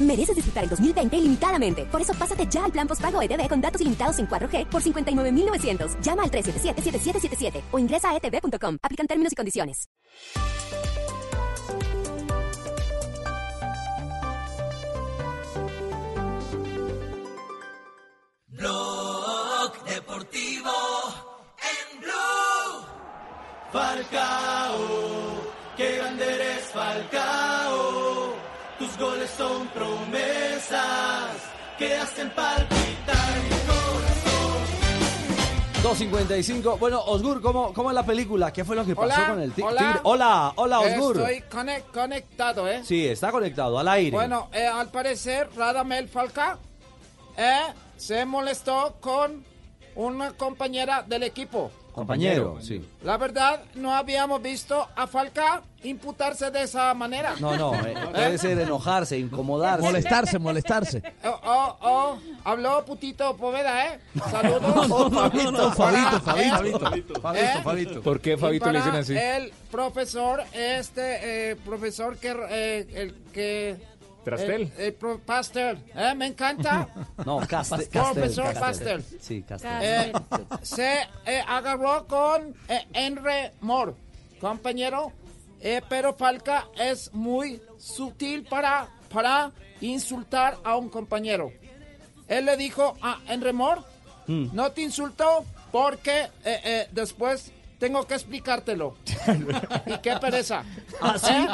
Mereces 0.00 0.34
disfrutar 0.34 0.64
el 0.64 0.70
2020 0.70 1.16
ilimitadamente. 1.16 1.84
Por 1.86 2.00
eso 2.00 2.14
pásate 2.14 2.46
ya 2.46 2.64
al 2.64 2.72
plan 2.72 2.88
postpago 2.88 3.20
ETV 3.22 3.48
con 3.48 3.60
datos 3.60 3.80
ilimitados 3.80 4.18
en 4.18 4.28
4G 4.28 4.66
por 4.66 4.82
59.900. 4.82 6.00
Llama 6.00 6.24
al 6.24 6.30
377-7777 6.30 7.62
o 7.70 7.78
ingresa 7.78 8.10
a 8.10 8.16
etv.com. 8.16 8.78
Aplican 8.82 9.06
términos 9.06 9.32
y 9.32 9.36
condiciones. 9.36 9.88
Blog 18.48 19.84
Deportivo 19.84 20.70
en 21.58 22.00
Blue. 22.00 22.86
Falcao, 23.72 24.78
qué 25.76 25.96
grande 25.96 26.34
eres 26.34 26.64
Falcao. 26.72 28.51
Tus 28.82 28.98
goles 28.98 29.30
son 29.38 29.68
promesas 29.68 31.30
que 31.78 31.94
hacen 31.94 32.28
palpitar 32.30 33.36
mi 33.44 33.56
corazón. 35.84 36.10
2.55. 36.10 36.78
Bueno, 36.80 37.00
Osgur, 37.02 37.40
¿cómo, 37.40 37.72
¿cómo 37.72 37.90
es 37.90 37.94
la 37.94 38.04
película? 38.04 38.52
¿Qué 38.52 38.64
fue 38.64 38.74
lo 38.74 38.84
que 38.84 38.96
pasó 38.96 39.06
Hola, 39.20 39.28
con 39.28 39.40
el 39.40 39.52
ti- 39.52 39.62
hola. 39.62 39.78
tigre? 39.80 40.00
Hola, 40.02 40.52
hola, 40.56 40.80
Osgur. 40.80 41.16
Estoy 41.18 41.44
conec- 41.48 41.84
conectado, 41.92 42.66
¿eh? 42.68 42.82
Sí, 42.84 43.06
está 43.06 43.30
conectado 43.30 43.78
al 43.78 43.86
aire. 43.86 44.10
Bueno, 44.10 44.48
eh, 44.52 44.66
al 44.66 44.88
parecer, 44.90 45.48
Radamel 45.56 46.08
Falca 46.08 46.58
eh, 47.36 47.60
se 47.96 48.24
molestó 48.24 48.96
con 49.00 49.44
una 49.94 50.32
compañera 50.32 51.04
del 51.06 51.22
equipo. 51.22 51.70
Compañero, 51.92 52.58
sí. 52.60 52.84
La 53.02 53.16
verdad, 53.16 53.62
no 53.74 53.94
habíamos 53.94 54.42
visto 54.42 54.88
a 54.96 55.06
Falca 55.06 55.62
imputarse 55.82 56.50
de 56.50 56.62
esa 56.62 56.92
manera. 56.94 57.34
No, 57.40 57.56
no, 57.56 57.74
eh, 57.74 57.94
debe 58.14 58.38
ser 58.38 58.58
enojarse, 58.58 59.18
incomodarse. 59.18 59.84
Molestarse, 59.84 60.38
molestarse. 60.38 61.02
Oh, 61.24 61.38
oh, 61.44 61.76
oh, 61.82 62.18
habló 62.44 62.84
putito 62.84 63.36
Poveda, 63.36 63.86
¿eh? 63.86 64.00
Saludos. 64.30 64.88
No, 65.52 65.72
Fabito, 65.72 66.20
Fabito, 66.20 66.64
él, 66.64 66.78
Fabito. 66.78 67.34
¿eh? 67.34 67.60
Fabito. 67.62 68.02
¿Por 68.02 68.20
qué 68.20 68.36
Fabito 68.36 68.70
le 68.70 68.78
dicen 68.78 68.94
así? 68.94 69.16
El 69.16 69.52
profesor, 69.70 70.42
este 70.52 71.50
eh, 71.50 71.56
profesor 71.56 72.16
que, 72.16 72.34
eh, 72.50 72.86
el 72.94 73.14
que... 73.32 73.91
¿Trastel? 74.24 74.72
El, 74.76 74.84
el 74.84 74.94
pro- 74.94 75.18
Pastel, 75.20 75.78
¿eh? 75.94 76.14
Me 76.14 76.26
encanta. 76.26 76.88
No, 77.26 77.38
Castel. 77.46 77.88
Profesor 77.90 78.54
Pastel. 78.54 79.04
Sí, 79.20 79.42
Castel. 79.42 79.70
Eh, 79.82 80.12
se 80.62 80.98
eh, 81.26 81.42
agarró 81.46 82.06
con 82.06 82.54
eh, 82.68 82.86
Henry 82.92 83.50
Moore, 83.60 83.92
compañero, 84.40 85.12
eh, 85.60 85.80
pero 85.88 86.14
Falca 86.14 86.66
es 86.76 87.12
muy 87.14 87.60
sutil 87.78 88.44
para, 88.44 88.88
para 89.12 89.50
insultar 89.80 90.58
a 90.64 90.76
un 90.76 90.88
compañero. 90.88 91.52
Él 92.28 92.44
le 92.46 92.56
dijo 92.56 92.96
a 93.02 93.18
Henry 93.28 93.52
Moore, 93.52 93.80
Mm. 94.28 94.50
no 94.52 94.70
te 94.70 94.82
insulto 94.82 95.44
porque 95.72 96.20
eh, 96.44 96.60
eh, 96.64 96.88
después 96.92 97.50
tengo 97.80 98.06
que 98.06 98.14
explicártelo. 98.14 98.96
y 99.86 99.98
qué 99.98 100.14
pereza. 100.20 100.62
¿Ah, 101.00 101.18
sí? 101.18 101.32
¿Eh? 101.32 101.48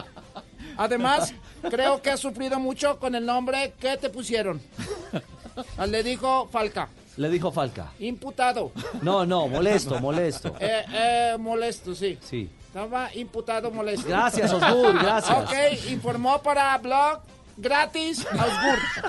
Además, 0.76 1.32
creo 1.62 2.02
que 2.02 2.11
has 2.11 2.20
sufrido 2.20 2.59
mucho 2.59 2.98
con 2.98 3.14
el 3.14 3.24
nombre 3.24 3.74
que 3.80 3.96
te 3.96 4.11
pusieron. 4.11 4.61
Le 5.86 6.02
dijo 6.02 6.48
Falca. 6.50 6.88
Le 7.16 7.28
dijo 7.28 7.50
Falca. 7.50 7.92
Imputado. 7.98 8.72
No, 9.02 9.26
no, 9.26 9.48
molesto, 9.48 9.98
molesto. 9.98 10.54
Eh, 10.61 10.84
eh, 10.92 11.36
molesto, 11.38 11.94
sí. 11.94 12.18
Sí. 12.22 12.48
Estaba 12.66 13.12
imputado 13.14 13.70
molesto. 13.70 14.09
Gracias, 14.09 14.52
Osgur, 14.52 14.98
gracias. 14.98 15.36
Ok, 15.36 15.90
informó 15.90 16.40
para 16.42 16.76
blog 16.78 17.20
gratis 17.56 18.24
Osgur. 18.24 18.78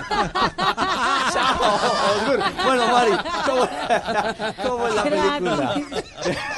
Osgur. 2.10 2.42
Bueno, 2.64 2.86
Mari, 2.88 3.12
¿cómo, 3.46 3.68
cómo 4.62 4.88
es 4.88 4.94
la 4.94 5.02
película? 5.04 5.74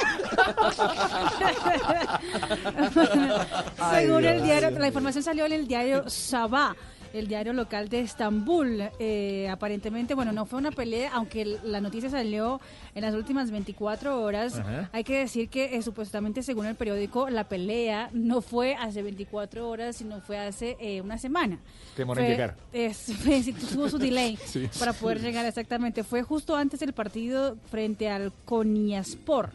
Ay, 3.79 4.05
Según 4.05 4.25
el 4.25 4.43
diario, 4.43 4.69
la 4.71 4.87
información 4.87 5.23
salió 5.23 5.45
en 5.45 5.53
el 5.53 5.67
diario 5.67 6.09
Sabah, 6.09 6.75
el 7.13 7.27
diario 7.27 7.53
local 7.53 7.89
de 7.89 7.99
Estambul. 7.99 8.89
Eh, 8.99 9.47
aparentemente, 9.51 10.15
bueno, 10.15 10.31
no 10.31 10.45
fue 10.45 10.57
una 10.59 10.71
pelea, 10.71 11.11
aunque 11.13 11.59
la 11.63 11.79
noticia 11.81 12.09
salió 12.09 12.59
en 12.95 13.01
las 13.03 13.13
últimas 13.13 13.51
24 13.51 14.19
horas. 14.21 14.57
Ajá. 14.59 14.89
Hay 14.91 15.03
que 15.03 15.19
decir 15.19 15.49
que 15.49 15.75
eh, 15.75 15.81
supuestamente, 15.83 16.41
según 16.41 16.65
el 16.65 16.75
periódico, 16.75 17.29
la 17.29 17.43
pelea 17.43 18.09
no 18.13 18.41
fue 18.41 18.75
hace 18.75 19.03
24 19.03 19.69
horas, 19.69 19.95
sino 19.97 20.21
fue 20.21 20.39
hace 20.39 20.75
eh, 20.79 21.01
una 21.01 21.17
semana. 21.19 21.59
Demora 21.95 22.23
en 22.23 22.29
llegar. 22.31 22.55
es- 22.71 23.11
fue- 23.23 23.43
tuvo 23.71 23.89
su 23.89 23.99
delay 23.99 24.37
Sí. 24.45 24.67
para 24.79 24.93
poder 24.93 25.21
llegar 25.21 25.45
exactamente. 25.45 26.03
Fue 26.03 26.23
justo 26.23 26.55
antes 26.55 26.79
del 26.79 26.93
partido 26.93 27.57
frente 27.69 28.09
al 28.09 28.31
Konyaspor. 28.45 29.51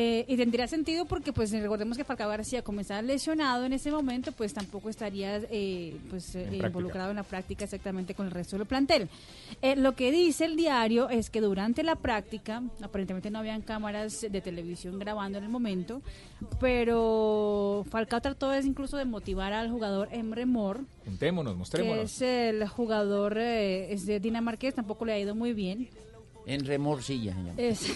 Eh, 0.00 0.24
y 0.28 0.36
tendría 0.36 0.68
sentido 0.68 1.06
porque 1.06 1.32
pues 1.32 1.50
recordemos 1.50 1.96
que 1.96 2.04
Falcao 2.04 2.28
García 2.28 2.62
como 2.62 2.78
estaba 2.78 3.02
lesionado 3.02 3.64
en 3.64 3.72
ese 3.72 3.90
momento 3.90 4.30
pues 4.30 4.54
tampoco 4.54 4.90
estaría 4.90 5.40
eh, 5.50 5.96
pues 6.08 6.36
eh, 6.36 6.48
involucrado 6.52 7.10
en 7.10 7.16
la 7.16 7.24
práctica 7.24 7.64
exactamente 7.64 8.14
con 8.14 8.26
el 8.26 8.30
resto 8.30 8.56
del 8.56 8.64
plantel. 8.64 9.08
Eh, 9.60 9.74
lo 9.74 9.96
que 9.96 10.12
dice 10.12 10.44
el 10.44 10.54
diario 10.54 11.08
es 11.08 11.30
que 11.30 11.40
durante 11.40 11.82
la 11.82 11.96
práctica 11.96 12.62
aparentemente 12.80 13.28
no 13.28 13.40
habían 13.40 13.60
cámaras 13.60 14.20
de 14.20 14.40
televisión 14.40 15.00
grabando 15.00 15.38
en 15.38 15.42
el 15.42 15.50
momento, 15.50 16.00
pero 16.60 17.84
Falcao 17.90 18.20
trató 18.20 18.52
es 18.52 18.66
incluso 18.66 18.98
de 18.98 19.04
motivar 19.04 19.52
al 19.52 19.68
jugador 19.68 20.10
Emre 20.12 20.46
Mor 20.46 20.84
Juntémonos, 21.06 21.54
que 21.54 21.58
mostrémonos. 21.58 22.04
es 22.04 22.22
el 22.22 22.68
jugador 22.68 23.36
eh, 23.38 23.92
es 23.92 24.06
de 24.06 24.20
dinamarqués, 24.20 24.74
tampoco 24.74 25.04
le 25.06 25.14
ha 25.14 25.18
ido 25.18 25.34
muy 25.34 25.54
bien. 25.54 25.88
En 26.48 26.64
remorcilla 26.64 27.32
se 27.34 27.38
llama. 27.38 27.54
Es 27.58 27.86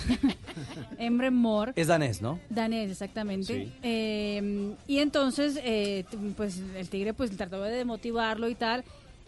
Emre 0.98 1.30
Mor. 1.30 1.72
Es 1.74 1.86
danés, 1.86 2.20
¿no? 2.20 2.38
Danés, 2.50 2.90
exactamente. 2.90 3.64
Sí. 3.64 3.72
Eh, 3.82 4.74
y 4.86 4.98
entonces, 4.98 5.58
eh, 5.64 6.04
pues 6.36 6.60
el 6.76 6.88
tigre 6.88 7.14
pues 7.14 7.36
trató 7.36 7.62
de 7.62 7.84
motivarlo 7.84 8.48
y 8.48 8.54
tal. 8.54 8.84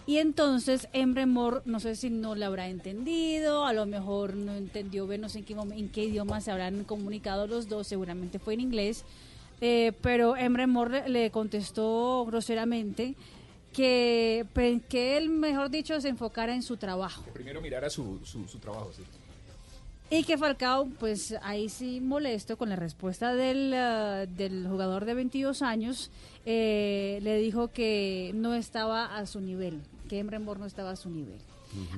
Y 0.07 0.19
entonces 0.19 0.89
Emre 0.93 1.25
Mor, 1.25 1.63
no 1.65 1.81
sé 1.81 1.97
si 1.97 2.11
no 2.11 2.35
le 2.35 2.45
habrá 2.45 2.69
entendido, 2.69 3.65
a 3.65 3.73
lo 3.73 3.87
mejor 3.87 4.35
no 4.35 4.55
entendió 4.55 5.07
no 5.07 5.31
sé 5.31 5.39
en 5.39 5.45
qué, 5.45 5.55
en 5.55 5.89
qué 5.89 6.05
idioma 6.05 6.43
se 6.43 6.51
habrán 6.51 6.85
comunicado 6.85 7.47
los 7.47 7.69
dos, 7.71 7.87
seguramente 7.87 8.39
fue 8.39 8.53
en 8.53 8.61
inglés, 8.61 9.05
eh, 9.63 9.93
pero 10.03 10.37
Emre 10.37 10.67
Mor 10.67 10.91
le, 10.91 11.09
le 11.09 11.31
contestó 11.31 12.27
groseramente 12.27 13.15
que, 13.75 14.47
pe- 14.55 14.81
que 14.89 15.19
él, 15.19 15.29
mejor 15.29 15.69
dicho, 15.69 16.01
se 16.01 16.09
enfocara 16.09 16.55
en 16.55 16.63
su 16.63 16.77
trabajo. 16.79 17.23
Primero 17.35 17.61
mirar 17.61 17.85
a 17.85 17.91
su, 17.91 18.21
su, 18.25 18.49
su 18.49 18.59
trabajo, 18.59 18.91
sí. 18.97 19.03
Y 20.11 20.23
que 20.25 20.39
Falcao, 20.39 20.87
pues 21.01 21.35
ahí 21.43 21.69
sí 21.69 22.01
molesto 22.01 22.57
con 22.57 22.69
la 22.69 22.77
respuesta 22.77 23.35
del, 23.35 23.73
ah, 23.75 24.27
del 24.27 24.67
jugador 24.69 25.05
de 25.07 25.15
22 25.15 25.63
años, 25.63 26.11
eh, 26.47 27.19
le 27.23 27.39
dijo 27.39 27.69
que 27.73 28.31
no 28.35 28.55
estaba 28.55 29.17
a 29.17 29.27
su 29.27 29.41
nivel, 29.41 29.81
que 30.09 30.19
Emre 30.21 30.39
Mor 30.39 30.59
no 30.59 30.67
estaba 30.67 30.91
a 30.91 30.97
su 30.97 31.11
nivel. 31.11 31.39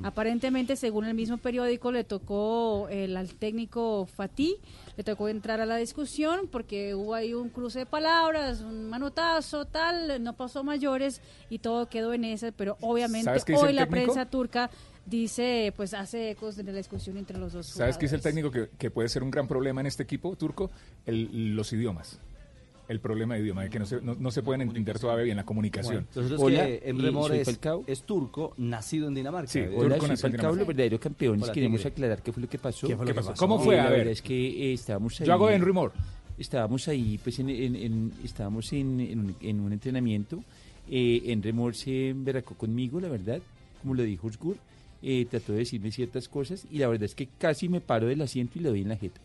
Aparentemente, 0.02 0.74
según 0.76 1.04
el 1.04 1.12
mismo 1.12 1.36
periódico, 1.36 1.92
le 1.92 2.02
tocó 2.04 2.88
el, 2.90 3.14
al 3.16 3.28
técnico 3.34 4.06
Fatih, 4.16 4.54
le 4.96 5.04
tocó 5.04 5.28
entrar 5.28 5.60
a 5.60 5.66
la 5.66 5.76
discusión 5.76 6.48
porque 6.50 6.94
hubo 6.94 7.14
ahí 7.14 7.34
un 7.34 7.50
cruce 7.50 7.80
de 7.80 7.86
palabras, 7.86 8.60
un 8.62 8.88
manotazo, 8.88 9.66
tal, 9.66 10.22
no 10.22 10.34
pasó 10.34 10.64
mayores 10.64 11.20
y 11.50 11.58
todo 11.58 11.88
quedó 11.88 12.14
en 12.14 12.24
ese, 12.24 12.52
pero 12.52 12.76
obviamente 12.80 13.24
¿Sabes 13.24 13.44
qué 13.44 13.52
dice 13.52 13.64
hoy 13.66 13.72
la 13.72 13.84
técnico? 13.86 14.12
prensa 14.12 14.30
turca 14.30 14.70
dice, 15.04 15.72
pues 15.76 15.94
hace 15.94 16.30
ecos 16.30 16.56
de 16.56 16.64
la 16.64 16.72
discusión 16.72 17.16
entre 17.16 17.38
los 17.38 17.52
dos. 17.52 17.66
¿Sabes 17.66 17.96
qué 17.98 18.06
dice 18.06 18.16
el 18.16 18.22
técnico 18.22 18.50
que, 18.50 18.70
que 18.78 18.90
puede 18.90 19.08
ser 19.08 19.22
un 19.22 19.30
gran 19.30 19.46
problema 19.46 19.80
en 19.80 19.86
este 19.86 20.02
equipo 20.02 20.34
turco? 20.36 20.70
El- 21.04 21.54
los 21.54 21.72
idiomas. 21.72 22.18
El 22.88 23.00
problema 23.00 23.34
de 23.34 23.40
idioma, 23.40 23.64
de 23.64 23.70
que 23.70 23.78
no 23.80 23.86
se, 23.86 24.00
no, 24.00 24.14
no 24.14 24.30
se 24.30 24.42
pueden 24.42 24.62
entender 24.62 24.98
todavía 24.98 25.24
bien 25.24 25.36
la 25.36 25.44
comunicación. 25.44 26.06
Entonces 26.14 26.40
que 26.40 26.82
Emre 26.88 27.10
Mor 27.10 27.30
soy 27.30 27.40
es, 27.40 27.58
es 27.88 28.02
turco, 28.04 28.54
nacido 28.58 29.08
en 29.08 29.14
Dinamarca. 29.14 29.50
Sí. 29.50 29.58
Hola, 29.60 29.96
Turco 29.96 30.06
nació 30.08 30.12
en 30.12 30.16
Falcao, 30.18 30.30
los 30.30 30.32
Dinamarca. 30.32 30.64
verdaderos 30.66 31.00
campeones. 31.00 31.50
Queremos 31.50 31.84
aclarar 31.86 32.22
qué 32.22 32.32
fue 32.32 32.42
lo 32.42 32.48
que 32.48 32.58
pasó. 32.58 32.86
¿Qué 32.86 32.96
fue 32.96 33.06
lo 33.06 33.12
que 33.12 33.16
pasó? 33.20 33.34
¿Cómo 33.36 33.58
fue? 33.58 33.74
Eh, 33.76 33.80
A 33.80 33.84
la 33.84 33.90
ver. 33.90 33.98
verdad 33.98 34.12
es 34.12 34.22
que 34.22 34.70
eh, 34.70 34.72
estábamos 34.74 35.20
ahí. 35.20 35.26
Yo 35.26 35.32
hago 35.32 35.50
Henry 35.50 35.72
Moore. 35.72 35.94
Estábamos 36.38 36.86
ahí, 36.88 37.18
pues, 37.22 37.38
en, 37.40 37.48
en- 37.50 37.74
en- 37.76 38.12
estábamos 38.22 38.72
en, 38.72 39.00
en 39.00 39.18
un, 39.20 39.36
en 39.40 39.60
un 39.60 39.72
entrenamiento. 39.72 40.44
Eh, 40.88 41.36
Moore 41.52 41.74
se 41.74 42.10
emberracó 42.10 42.54
conmigo, 42.54 43.00
la 43.00 43.08
verdad, 43.08 43.40
como 43.82 43.94
lo 43.94 44.02
dijo 44.04 44.28
Osgur. 44.28 44.56
Eh, 45.02 45.26
trató 45.30 45.52
de 45.52 45.58
decirme 45.58 45.90
ciertas 45.92 46.28
cosas 46.28 46.66
y 46.70 46.78
la 46.78 46.88
verdad 46.88 47.04
es 47.04 47.14
que 47.14 47.28
casi 47.38 47.68
me 47.68 47.80
paro 47.80 48.06
del 48.06 48.22
asiento 48.22 48.58
y 48.58 48.62
le 48.62 48.68
doy 48.70 48.82
en 48.82 48.88
la 48.88 48.96
jeta. 48.96 49.20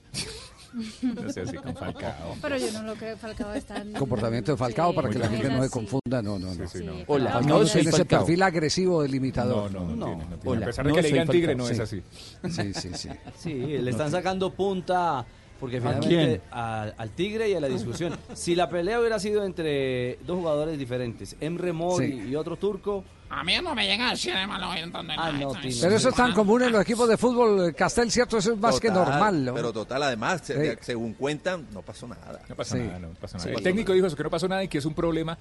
No 0.73 1.29
sé 1.31 1.41
así 1.41 1.55
con 1.57 1.75
Falcao. 1.75 2.35
Pero 2.41 2.57
yo 2.57 2.71
no 2.71 2.83
lo 2.83 2.93
creo, 2.95 3.17
Falcao 3.17 3.53
está 3.53 3.77
en- 3.77 3.93
Comportamiento 3.93 4.51
de 4.53 4.57
Falcao 4.57 4.91
Sí, 4.91 4.95
para 4.95 5.09
que 5.09 5.19
la 5.19 5.27
gente 5.29 5.49
no 5.49 5.63
se 5.63 5.69
confunda. 5.69 6.21
No, 6.21 6.39
no, 6.39 6.53
no. 6.55 6.67
Sí, 6.67 6.83
no. 6.83 6.93
Hola, 7.07 7.31
Falcao 7.31 7.49
no 7.49 7.59
no 7.59 7.65
soy 7.65 7.81
tiene 7.81 7.89
ese 7.89 7.97
Falcao. 7.99 8.19
perfil 8.25 8.43
agresivo 8.43 9.01
del 9.01 9.15
imitador. 9.15 9.71
No, 9.71 9.81
no, 9.81 9.95
no, 9.95 10.05
tiene, 10.05 10.23
no 10.23 10.37
tiene. 10.37 10.39
Hola, 10.45 10.65
a 10.65 10.69
pesar 10.69 10.85
de 10.85 10.89
no 10.91 10.95
que 10.95 11.01
le 11.01 11.07
digan 11.09 11.27
tigre, 11.27 11.55
no 11.55 11.67
es 11.67 11.77
sí. 11.77 11.81
así. 11.83 12.03
Sí, 12.49 12.73
sí, 12.73 12.89
sí. 12.93 13.09
Sí, 13.37 13.53
le 13.53 13.91
están 13.91 14.11
sacando 14.11 14.51
punta 14.53 15.25
porque 15.59 15.77
¿A 15.77 15.81
finalmente 15.81 16.07
quién? 16.07 16.41
a- 16.51 16.83
al 16.97 17.09
Tigre 17.11 17.49
y 17.49 17.53
a 17.53 17.59
la 17.59 17.67
discusión. 17.67 18.17
Si 18.33 18.55
la 18.55 18.69
pelea 18.69 18.99
hubiera 18.99 19.19
sido 19.19 19.43
entre 19.45 20.17
dos 20.25 20.37
jugadores 20.39 20.79
diferentes, 20.79 21.35
Emre 21.39 21.71
Mor 21.73 22.01
Sí. 22.01 22.23
y 22.29 22.35
otro 22.35 22.55
turco, 22.55 23.03
A 23.33 23.43
mí 23.45 23.53
no 23.63 23.73
me 23.73 23.85
llega 23.87 24.11
así 24.11 24.29
de 24.29 24.45
malo 24.45 24.73
entonces. 24.73 25.15
Ah, 25.17 25.31
no, 25.31 25.53
Tino. 25.53 25.75
Pero 25.81 25.95
eso 25.95 26.09
es 26.09 26.15
tan 26.15 26.33
común 26.33 26.63
en 26.63 26.71
los 26.73 26.81
equipos 26.81 27.07
de 27.07 27.15
fútbol, 27.17 27.69
eh, 27.69 27.73
Castel, 27.73 28.11
¿cierto? 28.11 28.37
Eso 28.37 28.51
es 28.53 28.59
más 28.59 28.79
que 28.79 28.89
Total, 28.89 29.05
normal. 29.09 29.45
¿no? 29.45 29.53
Pero 29.53 29.71
total, 29.73 30.03
además, 30.03 30.41
Sí. 30.43 30.53
según 30.81 31.13
cuentan, 31.13 31.65
no 31.73 31.81
pasó 31.81 32.07
nada. 32.07 32.41
No 32.49 32.55
pasa 32.55 32.75
Sí. 32.75 32.83
nada, 32.83 32.99
no 32.99 33.09
pasa 33.19 33.37
nada. 33.37 33.49
Sí. 33.49 33.55
El 33.55 33.63
técnico 33.63 33.93
dijo 33.93 34.05
eso, 34.07 34.15
que 34.17 34.23
no 34.23 34.29
pasó 34.29 34.47
nada 34.47 34.63
y 34.63 34.67
que 34.67 34.79
es 34.79 34.85
un 34.85 34.93
problema 34.93 35.37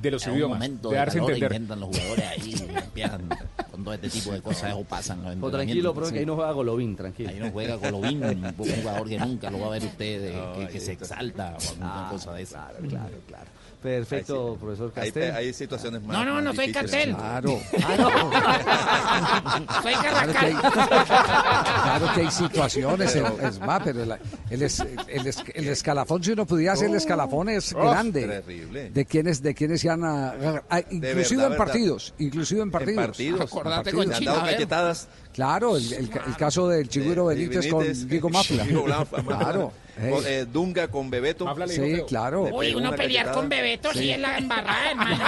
de 0.00 0.10
los 0.10 0.26
En 0.26 0.34
idiomas, 0.34 0.58
momento 0.58 0.88
de 0.88 0.96
darse 0.96 1.18
a 1.18 1.20
entender. 1.20 1.52
inventan 1.52 1.80
los 1.80 1.88
jugadores 1.90 2.24
ahí, 2.26 2.54
empiezan 2.76 3.28
con 3.70 3.84
todo 3.84 3.94
este 3.94 4.08
tipo 4.08 4.32
de 4.32 4.40
cosas, 4.40 4.70
eso 4.70 4.84
pasan 4.84 5.22
los 5.40 5.52
tranquilo, 5.52 5.92
pero 5.94 6.06
que 6.06 6.12
Sí. 6.12 6.18
ahí 6.20 6.26
no 6.26 6.34
juega 6.36 6.50
Golovin, 6.52 6.96
tranquilo. 6.96 7.28
Ahí 7.30 7.40
no 7.40 7.50
juega 7.50 7.76
Golovin, 7.76 8.24
un 8.24 8.54
jugador 8.56 9.08
que 9.08 9.18
nunca 9.18 9.50
lo 9.50 9.60
va 9.60 9.66
a 9.66 9.70
ver 9.70 9.84
usted, 9.84 10.34
que, 10.56 10.68
que 10.68 10.80
se 10.80 10.92
exalta 10.92 11.56
o 11.58 11.70
alguna 11.70 12.06
Ah, 12.06 12.08
cosa 12.10 12.32
de 12.32 12.42
esa. 12.42 12.68
Claro, 12.68 12.88
claro, 12.88 13.16
claro. 13.28 13.50
Perfecto, 13.84 14.56
profesor 14.58 14.90
Castel. 14.94 15.30
hay 15.34 15.52
situaciones 15.52 16.02
más. 16.02 16.16
No, 16.16 16.24
no, 16.24 16.34
más 16.36 16.42
no 16.44 16.54
soy 16.54 16.72
cartel. 16.72 17.14
Claro. 17.14 17.60
Soy 19.82 19.92
Claro 19.94 20.32
que, 20.32 20.38
hay, 20.38 20.54
Carrascal. 20.54 21.04
claro 21.82 22.14
que 22.14 22.20
hay 22.22 22.30
situaciones, 22.30 23.14
es, 23.14 23.22
es 23.42 23.60
más, 23.60 23.82
pero 23.84 24.02
el, 24.04 24.14
el 24.50 24.62
es- 24.62 24.80
el 25.08 25.26
es- 25.26 25.44
el 25.54 25.68
escalafón, 25.68 26.24
si 26.24 26.32
uno 26.32 26.46
pudiera 26.46 26.72
hacer 26.72 26.88
el 26.88 26.96
escalafón, 26.96 27.50
es 27.50 27.74
Oh, 27.74 27.90
grande. 27.90 28.22
terrible. 28.26 28.88
De 28.90 29.04
quienes, 29.04 29.42
de 29.42 29.54
quienes 29.54 29.82
se 29.82 29.90
han, 29.90 30.02
ah, 30.02 30.32
ah, 30.70 30.80
inclusive 30.90 31.02
verdad, 31.12 31.28
en 31.28 31.38
verdad. 31.50 31.56
partidos, 31.58 32.14
inclusive 32.18 32.62
en 32.62 32.70
partidos. 32.70 32.98
En 32.98 33.06
partidos. 33.06 33.40
Acordate 33.42 33.90
En 33.90 33.96
con 33.96 34.08
Se 34.08 34.14
han 34.14 34.24
dado 34.24 34.40
cachetadas. 34.44 35.08
Claro, 35.34 35.76
el, 35.76 35.92
el- 35.92 36.10
el 36.26 36.36
caso 36.38 36.68
del 36.68 36.88
Chigüiro 36.88 37.28
de- 37.28 37.34
de 37.36 37.40
Benítez, 37.48 37.70
Benítez, 37.70 37.98
con. 38.00 38.08
Diego 38.08 38.30
Mafla, 38.30 38.64
claro. 39.26 39.72
Con, 39.94 40.26
eh, 40.26 40.44
Dunga 40.44 40.88
con 40.88 41.08
Bebeto. 41.08 41.44
Mafla 41.44 41.66
le 41.66 41.78
dijo 41.78 41.96
Sí, 41.98 42.02
claro. 42.08 42.42
Uy, 42.52 42.74
uno 42.74 42.88
una 42.88 42.96
pelear 42.96 43.30
con 43.32 43.48
Bebeto 43.48 43.92
sí. 43.92 44.10
es 44.10 44.18
la 44.18 44.38
embarrada, 44.38 44.90
hermano. 44.90 45.24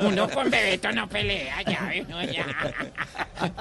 Uno 0.08 0.30
con 0.30 0.48
Bebeto 0.50 0.92
no 0.92 1.08
pelea, 1.08 1.62
ya, 1.62 1.90
uno 2.06 2.22
ya. 2.24 2.46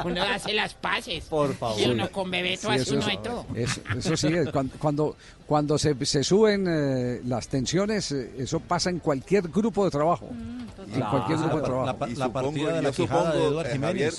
Uno 0.03 0.21
hace 0.23 0.53
las 0.53 0.73
paces. 0.75 1.23
Por 1.25 1.55
favor. 1.55 1.79
Y 1.81 1.85
uno 1.85 2.09
con 2.11 2.29
Bebeto 2.29 2.67
Sí, 2.67 2.73
hace 2.73 2.81
eso, 2.83 2.93
uno 2.93 3.01
es- 3.01 3.07
de 3.07 3.17
todo. 3.17 3.45
eso, 3.55 3.81
eso 3.97 4.17
sí, 4.17 4.27
es 4.27 4.49
cuando, 4.51 4.75
cuando, 4.77 5.15
cuando 5.47 5.77
se, 5.77 6.05
se 6.05 6.23
suben 6.23 6.65
eh, 6.67 7.21
las 7.25 7.47
tensiones, 7.47 8.11
eh, 8.11 8.31
eso 8.39 8.59
pasa 8.59 8.89
en 8.89 8.99
cualquier 8.99 9.47
grupo 9.49 9.85
de 9.85 9.91
trabajo. 9.91 10.29
en 10.31 11.01
cualquier 11.01 11.39
grupo 11.39 11.57
de 11.57 11.63
trabajo. 11.63 11.85
La, 11.85 12.07
la 12.07 12.15
supongo- 12.27 12.31
partida 12.33 12.67
de 12.69 12.75
yo 12.75 12.81
la 12.81 12.91
quijada 12.91 13.23
de 13.23 13.31
supongo, 13.31 13.47
Eduardo 13.49 13.71
eh, 13.71 13.79
Javier, 13.79 14.13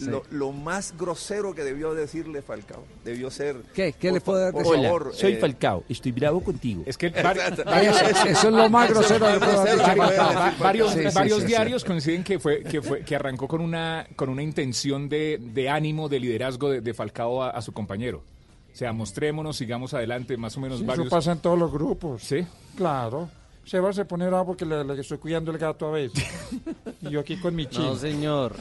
Lo, 0.00 0.24
lo 0.30 0.50
más 0.50 0.92
grosero 0.98 1.54
que 1.54 1.62
debió 1.62 1.94
decirle 1.94 2.42
Falcao 2.42 2.84
debió 3.04 3.30
ser. 3.30 3.56
¿Qué? 3.74 3.92
¿Qué 3.92 4.08
por 4.08 4.14
le 4.14 4.20
fa- 4.20 4.52
por 4.52 4.62
decir? 4.64 4.82
favor, 4.84 5.02
Hola, 5.08 5.12
soy 5.16 5.32
eh, 5.34 5.36
Falcao, 5.36 5.84
estoy 5.88 6.10
bravo 6.12 6.40
contigo. 6.42 6.82
Es 6.84 6.98
que. 6.98 7.06
Eso, 7.06 8.24
eso 8.26 8.48
es 8.48 8.54
lo 8.54 8.68
más 8.68 8.90
grosero 8.90 9.26
que 9.26 9.38
Falcao. 9.40 10.52
varios 10.58 10.92
Sí, 10.92 10.98
sí, 11.08 11.14
varios 11.14 11.36
sí, 11.38 11.42
sí. 11.42 11.46
diarios 11.48 11.84
coinciden 11.84 12.24
que 12.24 12.38
fue 12.38 12.62
que 12.64 12.82
fue 12.82 13.02
que 13.02 13.14
arrancó 13.16 13.46
con 13.46 13.60
una 13.60 14.06
con 14.16 14.28
una 14.28 14.42
intención 14.42 15.08
de, 15.08 15.38
de 15.40 15.68
ánimo 15.68 16.08
de 16.08 16.20
liderazgo 16.20 16.70
de, 16.70 16.80
de 16.80 16.94
Falcao 16.94 17.42
a, 17.42 17.50
a 17.50 17.62
su 17.62 17.72
compañero 17.72 18.22
o 18.72 18.76
sea 18.76 18.92
mostrémonos 18.92 19.56
sigamos 19.56 19.94
adelante 19.94 20.36
más 20.36 20.56
o 20.56 20.60
menos 20.60 20.80
Sí, 20.80 20.84
varios 20.84 21.06
Eso 21.06 21.16
pasa 21.16 21.32
en 21.32 21.38
todos 21.38 21.58
los 21.58 21.70
grupos. 21.72 22.22
sí 22.22 22.44
Claro. 22.76 23.28
Se 23.64 23.80
va 23.80 23.88
a 23.90 24.04
poner 24.04 24.28
bravo 24.28 24.44
porque 24.48 24.66
le, 24.66 24.84
le 24.84 25.00
estoy 25.00 25.16
cuidando 25.16 25.50
el 25.50 25.56
gato 25.56 25.86
a 25.88 25.92
veces. 25.92 26.22
y 27.00 27.08
yo 27.08 27.20
aquí 27.20 27.38
con 27.38 27.54
mi 27.54 27.64
chin. 27.64 27.80
No, 27.82 27.96
señor. 27.96 28.54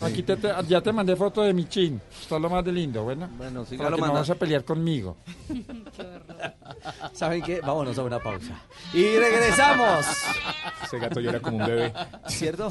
Aquí 0.00 0.22
te, 0.22 0.36
te- 0.36 0.52
ya 0.68 0.80
te 0.80 0.92
mandé 0.92 1.16
foto 1.16 1.42
de 1.42 1.52
mi 1.52 1.68
chin. 1.68 2.00
Está 2.22 2.38
lo 2.38 2.48
más 2.48 2.64
de 2.64 2.70
lindo, 2.72 3.02
¿bueno? 3.02 3.28
Bueno, 3.36 3.60
Para 3.64 3.66
sígalo 3.70 3.96
que 3.96 4.02
no 4.02 4.12
vas 4.12 4.30
a 4.30 4.34
pelear 4.36 4.64
conmigo. 4.64 5.16
¿Saben 7.12 7.42
qué? 7.42 7.60
Vámonos 7.60 7.98
a 7.98 8.02
una 8.04 8.18
pausa. 8.20 8.54
Y 8.94 9.16
regresamos. 9.16 10.06
ese 10.84 10.98
gato 10.98 11.20
llora 11.20 11.40
como 11.40 11.56
un 11.58 11.66
bebé 11.66 11.92
¿Cierto? 12.28 12.68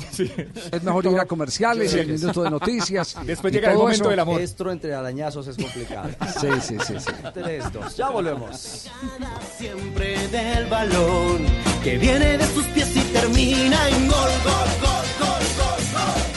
Es 0.72 0.84
mejor 0.84 1.06
ir 1.06 1.20
a 1.20 1.26
comerciales, 1.26 1.92
Sí. 1.92 2.00
el 2.00 2.08
minuto 2.08 2.44
de 2.44 2.50
noticias. 2.50 3.16
Después 3.26 3.54
llega 3.54 3.72
el 3.72 3.78
momento 3.78 4.04
eso. 4.04 4.10
del 4.10 4.20
amor. 4.20 4.42
Esto 4.42 4.72
entre 4.72 4.94
arañazos 4.96 5.48
es 5.48 5.58
complicado. 5.58 6.10
Sí, 6.40 6.48
sí, 6.62 6.78
sí, 6.86 6.94
sí. 7.00 7.12
Tres, 7.34 7.72
dos. 7.74 7.98
Ya 7.98 8.10
volvemos. 8.10 8.88
Siempre 9.58 10.28
del 10.30 10.66
balón 10.68 11.46
que 11.84 11.98
viene 11.98 12.38
de 12.38 12.48
tus 12.48 12.66
pies 12.68 12.96
y 12.96 13.00
termina 13.12 13.90
en 13.90 14.08
gol, 14.08 14.18
gol, 14.44 14.54
gol, 14.82 15.06
gol, 15.20 15.46
gol, 15.58 15.84
gol. 15.94 16.37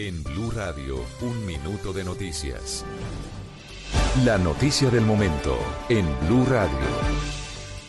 En 0.00 0.22
Blue 0.22 0.52
Radio, 0.52 1.04
un 1.22 1.44
minuto 1.44 1.92
de 1.92 2.04
noticias. 2.04 2.84
La 4.24 4.38
noticia 4.38 4.90
del 4.90 5.00
momento 5.00 5.58
en 5.88 6.06
Blue 6.20 6.46
Radio. 6.46 6.86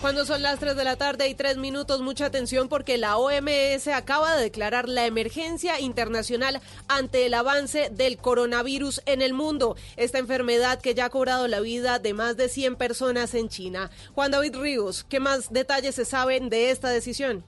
Cuando 0.02 0.26
son 0.26 0.42
las 0.42 0.58
3 0.58 0.76
de 0.76 0.84
la 0.86 0.96
tarde 0.96 1.28
y 1.28 1.36
3 1.36 1.58
minutos, 1.58 2.02
mucha 2.02 2.26
atención 2.26 2.68
porque 2.68 2.98
la 2.98 3.18
OMS 3.18 3.90
acaba 3.90 4.36
de 4.36 4.42
declarar 4.42 4.90
la 4.90 5.06
emergencia 5.06 5.80
internacional 5.80 6.62
ante 6.88 7.28
el 7.28 7.36
avance 7.36 7.92
del 7.92 8.18
coronavirus 8.18 9.04
en 9.06 9.22
el 9.22 9.36
mundo. 9.36 9.76
Esta 9.96 10.18
enfermedad 10.18 10.82
que 10.82 10.96
ya 10.96 11.06
ha 11.06 11.10
cobrado 11.12 11.48
la 11.48 11.60
vida 11.60 12.00
de 12.00 12.16
más 12.16 12.36
de 12.38 12.50
100 12.50 12.76
personas 12.78 13.36
en 13.36 13.50
China. 13.50 13.92
Juan 14.16 14.32
David 14.32 14.56
Ríos, 14.56 15.06
¿qué 15.08 15.20
más 15.20 15.54
detalles 15.54 15.94
se 15.94 16.06
saben 16.06 16.50
de 16.50 16.72
esta 16.72 16.90
decisión? 16.90 17.46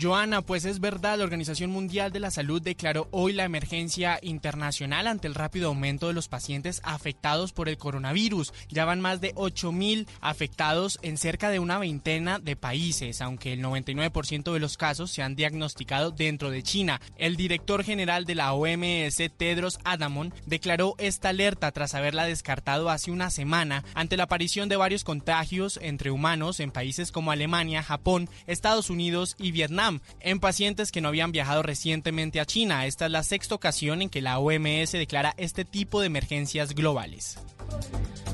Joana, 0.00 0.40
pues 0.40 0.64
es 0.64 0.80
verdad, 0.80 1.18
la 1.18 1.24
Organización 1.24 1.70
Mundial 1.70 2.12
de 2.12 2.20
la 2.20 2.30
Salud 2.30 2.62
declaró 2.62 3.08
hoy 3.10 3.34
la 3.34 3.44
emergencia 3.44 4.18
internacional 4.22 5.06
ante 5.06 5.28
el 5.28 5.34
rápido 5.34 5.68
aumento 5.68 6.06
de 6.06 6.14
los 6.14 6.28
pacientes 6.28 6.80
afectados 6.82 7.52
por 7.52 7.68
el 7.68 7.76
coronavirus. 7.76 8.54
Ya 8.70 8.86
van 8.86 9.02
más 9.02 9.20
de 9.20 9.34
8.000 9.34 10.06
afectados 10.22 10.98
en 11.02 11.18
cerca 11.18 11.50
de 11.50 11.58
una 11.58 11.78
veintena 11.78 12.38
de 12.38 12.56
países, 12.56 13.20
aunque 13.20 13.52
el 13.52 13.62
99% 13.62 14.54
de 14.54 14.60
los 14.60 14.78
casos 14.78 15.10
se 15.10 15.22
han 15.22 15.36
diagnosticado 15.36 16.10
dentro 16.10 16.50
de 16.50 16.62
China. 16.62 16.98
El 17.18 17.36
director 17.36 17.84
general 17.84 18.24
de 18.24 18.34
la 18.34 18.54
OMS, 18.54 19.22
Tedros 19.36 19.78
Adamon, 19.84 20.32
declaró 20.46 20.94
esta 20.96 21.28
alerta 21.28 21.70
tras 21.70 21.94
haberla 21.94 22.24
descartado 22.24 22.88
hace 22.88 23.10
una 23.10 23.28
semana 23.28 23.84
ante 23.92 24.16
la 24.16 24.22
aparición 24.22 24.70
de 24.70 24.76
varios 24.76 25.04
contagios 25.04 25.78
entre 25.82 26.10
humanos 26.10 26.60
en 26.60 26.70
países 26.70 27.12
como 27.12 27.30
Alemania, 27.30 27.82
Japón, 27.82 28.30
Estados 28.46 28.88
Unidos 28.88 29.36
y 29.38 29.52
Vietnam 29.52 29.81
en 30.20 30.40
pacientes 30.40 30.92
que 30.92 31.00
no 31.00 31.08
habían 31.08 31.32
viajado 31.32 31.62
recientemente 31.62 32.40
a 32.40 32.46
China. 32.46 32.86
Esta 32.86 33.06
es 33.06 33.12
la 33.12 33.22
sexta 33.22 33.54
ocasión 33.54 34.02
en 34.02 34.10
que 34.10 34.22
la 34.22 34.38
OMS 34.38 34.92
declara 34.92 35.34
este 35.36 35.64
tipo 35.64 36.00
de 36.00 36.06
emergencias 36.06 36.74
globales. 36.74 37.38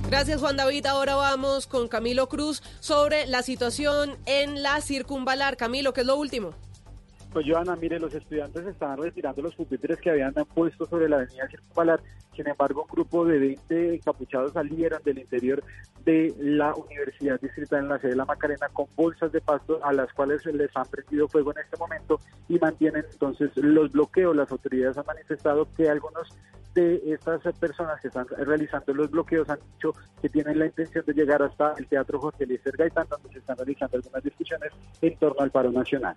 Gracias 0.08 0.40
Juan 0.40 0.56
David. 0.56 0.86
Ahora 0.86 1.16
vamos 1.16 1.66
con 1.66 1.88
Camilo 1.88 2.28
Cruz 2.28 2.62
sobre 2.80 3.26
la 3.26 3.42
situación 3.42 4.16
en 4.26 4.62
la 4.62 4.80
circunvalar. 4.80 5.56
Camilo, 5.56 5.92
¿qué 5.92 6.00
es 6.00 6.06
lo 6.06 6.16
último? 6.16 6.54
Pues 7.32 7.44
Joana, 7.46 7.76
mire, 7.76 8.00
los 8.00 8.14
estudiantes 8.14 8.66
estaban 8.66 9.02
retirando 9.02 9.42
los 9.42 9.54
pupitres 9.54 10.00
que 10.00 10.10
habían 10.10 10.32
puesto 10.54 10.86
sobre 10.86 11.08
la 11.08 11.16
avenida 11.16 11.46
Circunvalar. 11.48 12.00
Sin 12.34 12.48
embargo, 12.48 12.82
un 12.82 12.88
grupo 12.88 13.24
de 13.26 13.38
20 13.38 13.94
encapuchados 13.96 14.52
salieron 14.52 15.02
del 15.04 15.18
interior 15.18 15.62
de 16.04 16.34
la 16.38 16.74
Universidad 16.74 17.38
Distrital 17.38 17.80
en 17.80 17.88
la 17.90 17.98
sede 17.98 18.12
de 18.12 18.16
la 18.16 18.24
Macarena 18.24 18.68
con 18.72 18.86
bolsas 18.96 19.30
de 19.32 19.42
pasto 19.42 19.78
a 19.84 19.92
las 19.92 20.10
cuales 20.14 20.44
les 20.46 20.74
han 20.74 20.86
prendido 20.86 21.28
fuego 21.28 21.52
en 21.52 21.62
este 21.62 21.76
momento 21.76 22.18
y 22.48 22.58
mantienen 22.58 23.04
entonces 23.12 23.50
los 23.56 23.92
bloqueos. 23.92 24.34
Las 24.34 24.50
autoridades 24.50 24.96
han 24.96 25.06
manifestado 25.06 25.68
que 25.76 25.90
algunos 25.90 26.34
de 26.74 27.12
estas 27.12 27.42
personas 27.58 28.00
que 28.00 28.08
están 28.08 28.26
realizando 28.28 28.94
los 28.94 29.10
bloqueos 29.10 29.50
han 29.50 29.58
dicho 29.74 29.92
que 30.22 30.30
tienen 30.30 30.58
la 30.58 30.66
intención 30.66 31.04
de 31.04 31.12
llegar 31.12 31.42
hasta 31.42 31.74
el 31.76 31.86
Teatro 31.88 32.20
Jorge 32.20 32.44
Eliezer 32.44 32.76
Gaitán, 32.76 33.06
donde 33.10 33.30
se 33.30 33.40
están 33.40 33.58
realizando 33.58 33.98
algunas 33.98 34.22
discusiones 34.22 34.72
en 35.02 35.16
torno 35.18 35.40
al 35.40 35.50
paro 35.50 35.70
nacional. 35.70 36.16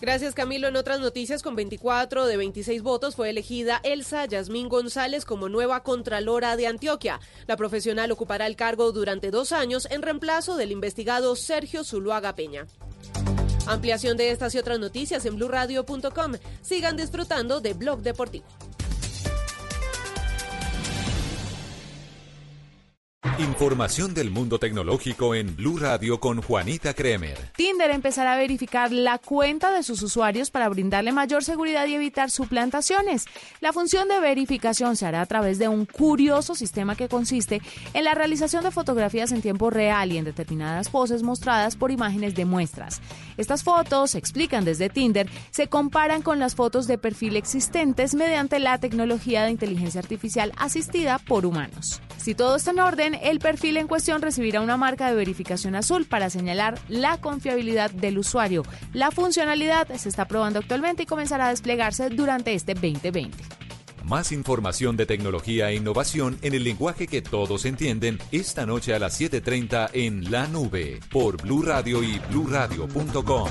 Gracias 0.00 0.34
Camilo. 0.34 0.68
En 0.68 0.76
otras 0.76 1.00
noticias, 1.00 1.42
con 1.42 1.56
24 1.56 2.26
de 2.26 2.36
26 2.36 2.82
votos 2.82 3.16
fue 3.16 3.30
elegida 3.30 3.80
Elsa 3.82 4.26
Yasmín 4.26 4.68
González 4.68 5.24
como 5.24 5.48
nueva 5.48 5.82
Contralora 5.82 6.56
de 6.56 6.66
Antioquia. 6.66 7.20
La 7.46 7.56
profesional 7.56 8.12
ocupará 8.12 8.46
el 8.46 8.56
cargo 8.56 8.92
durante 8.92 9.30
dos 9.30 9.52
años 9.52 9.88
en 9.90 10.02
reemplazo 10.02 10.56
del 10.56 10.72
investigado 10.72 11.34
Sergio 11.34 11.82
Zuluaga 11.82 12.34
Peña. 12.34 12.66
Ampliación 13.66 14.16
de 14.16 14.30
estas 14.30 14.54
y 14.54 14.58
otras 14.58 14.78
noticias 14.78 15.24
en 15.24 15.36
blurradio.com. 15.36 16.32
Sigan 16.62 16.96
disfrutando 16.96 17.60
de 17.60 17.74
Blog 17.74 18.02
Deportivo. 18.02 18.44
Información 23.38 24.14
del 24.14 24.30
mundo 24.30 24.58
tecnológico 24.58 25.34
en 25.34 25.56
Blue 25.56 25.76
Radio 25.76 26.20
con 26.20 26.40
Juanita 26.40 26.94
Kremer. 26.94 27.36
Tinder 27.54 27.90
empezará 27.90 28.32
a 28.32 28.38
verificar 28.38 28.92
la 28.92 29.18
cuenta 29.18 29.72
de 29.72 29.82
sus 29.82 30.00
usuarios 30.02 30.50
para 30.50 30.68
brindarle 30.70 31.12
mayor 31.12 31.44
seguridad 31.44 31.86
y 31.86 31.94
evitar 31.94 32.30
suplantaciones. 32.30 33.26
La 33.60 33.74
función 33.74 34.08
de 34.08 34.20
verificación 34.20 34.96
se 34.96 35.04
hará 35.04 35.20
a 35.20 35.26
través 35.26 35.58
de 35.58 35.68
un 35.68 35.84
curioso 35.84 36.54
sistema 36.54 36.96
que 36.96 37.08
consiste 37.08 37.60
en 37.92 38.04
la 38.04 38.14
realización 38.14 38.64
de 38.64 38.70
fotografías 38.70 39.32
en 39.32 39.42
tiempo 39.42 39.68
real 39.68 40.12
y 40.12 40.18
en 40.18 40.24
determinadas 40.24 40.88
poses 40.88 41.22
mostradas 41.22 41.76
por 41.76 41.90
imágenes 41.90 42.34
de 42.34 42.46
muestras. 42.46 43.02
Estas 43.36 43.64
fotos, 43.64 44.14
explican 44.14 44.64
desde 44.64 44.88
Tinder, 44.88 45.28
se 45.50 45.66
comparan 45.68 46.22
con 46.22 46.38
las 46.38 46.54
fotos 46.54 46.86
de 46.86 46.96
perfil 46.96 47.36
existentes 47.36 48.14
mediante 48.14 48.60
la 48.60 48.78
tecnología 48.78 49.44
de 49.44 49.50
inteligencia 49.50 50.00
artificial 50.00 50.52
asistida 50.56 51.18
por 51.18 51.44
humanos. 51.44 52.00
Si 52.16 52.34
todo 52.34 52.56
está 52.56 52.70
en 52.70 52.80
orden, 52.80 53.15
el 53.22 53.38
perfil 53.38 53.76
en 53.76 53.88
cuestión 53.88 54.22
recibirá 54.22 54.60
una 54.60 54.76
marca 54.76 55.08
de 55.08 55.16
verificación 55.16 55.74
azul 55.74 56.04
para 56.04 56.30
señalar 56.30 56.78
la 56.88 57.18
confiabilidad 57.18 57.90
del 57.90 58.18
usuario. 58.18 58.62
La 58.92 59.10
funcionalidad 59.10 59.88
se 59.96 60.08
está 60.08 60.26
probando 60.26 60.58
actualmente 60.58 61.04
y 61.04 61.06
comenzará 61.06 61.46
a 61.46 61.50
desplegarse 61.50 62.10
durante 62.10 62.54
este 62.54 62.74
2020. 62.74 63.36
Más 64.04 64.30
información 64.30 64.96
de 64.96 65.04
tecnología 65.04 65.70
e 65.70 65.74
innovación 65.74 66.38
en 66.42 66.54
el 66.54 66.62
lenguaje 66.62 67.08
que 67.08 67.22
todos 67.22 67.64
entienden 67.64 68.18
esta 68.30 68.64
noche 68.64 68.94
a 68.94 69.00
las 69.00 69.20
7:30 69.20 69.90
en 69.94 70.30
La 70.30 70.46
Nube 70.46 71.00
por 71.10 71.42
Blue 71.42 71.62
Radio 71.62 72.04
y 72.04 72.20
bluradio.com. 72.30 73.50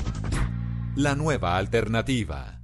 La 0.96 1.14
nueva 1.14 1.58
alternativa. 1.58 2.55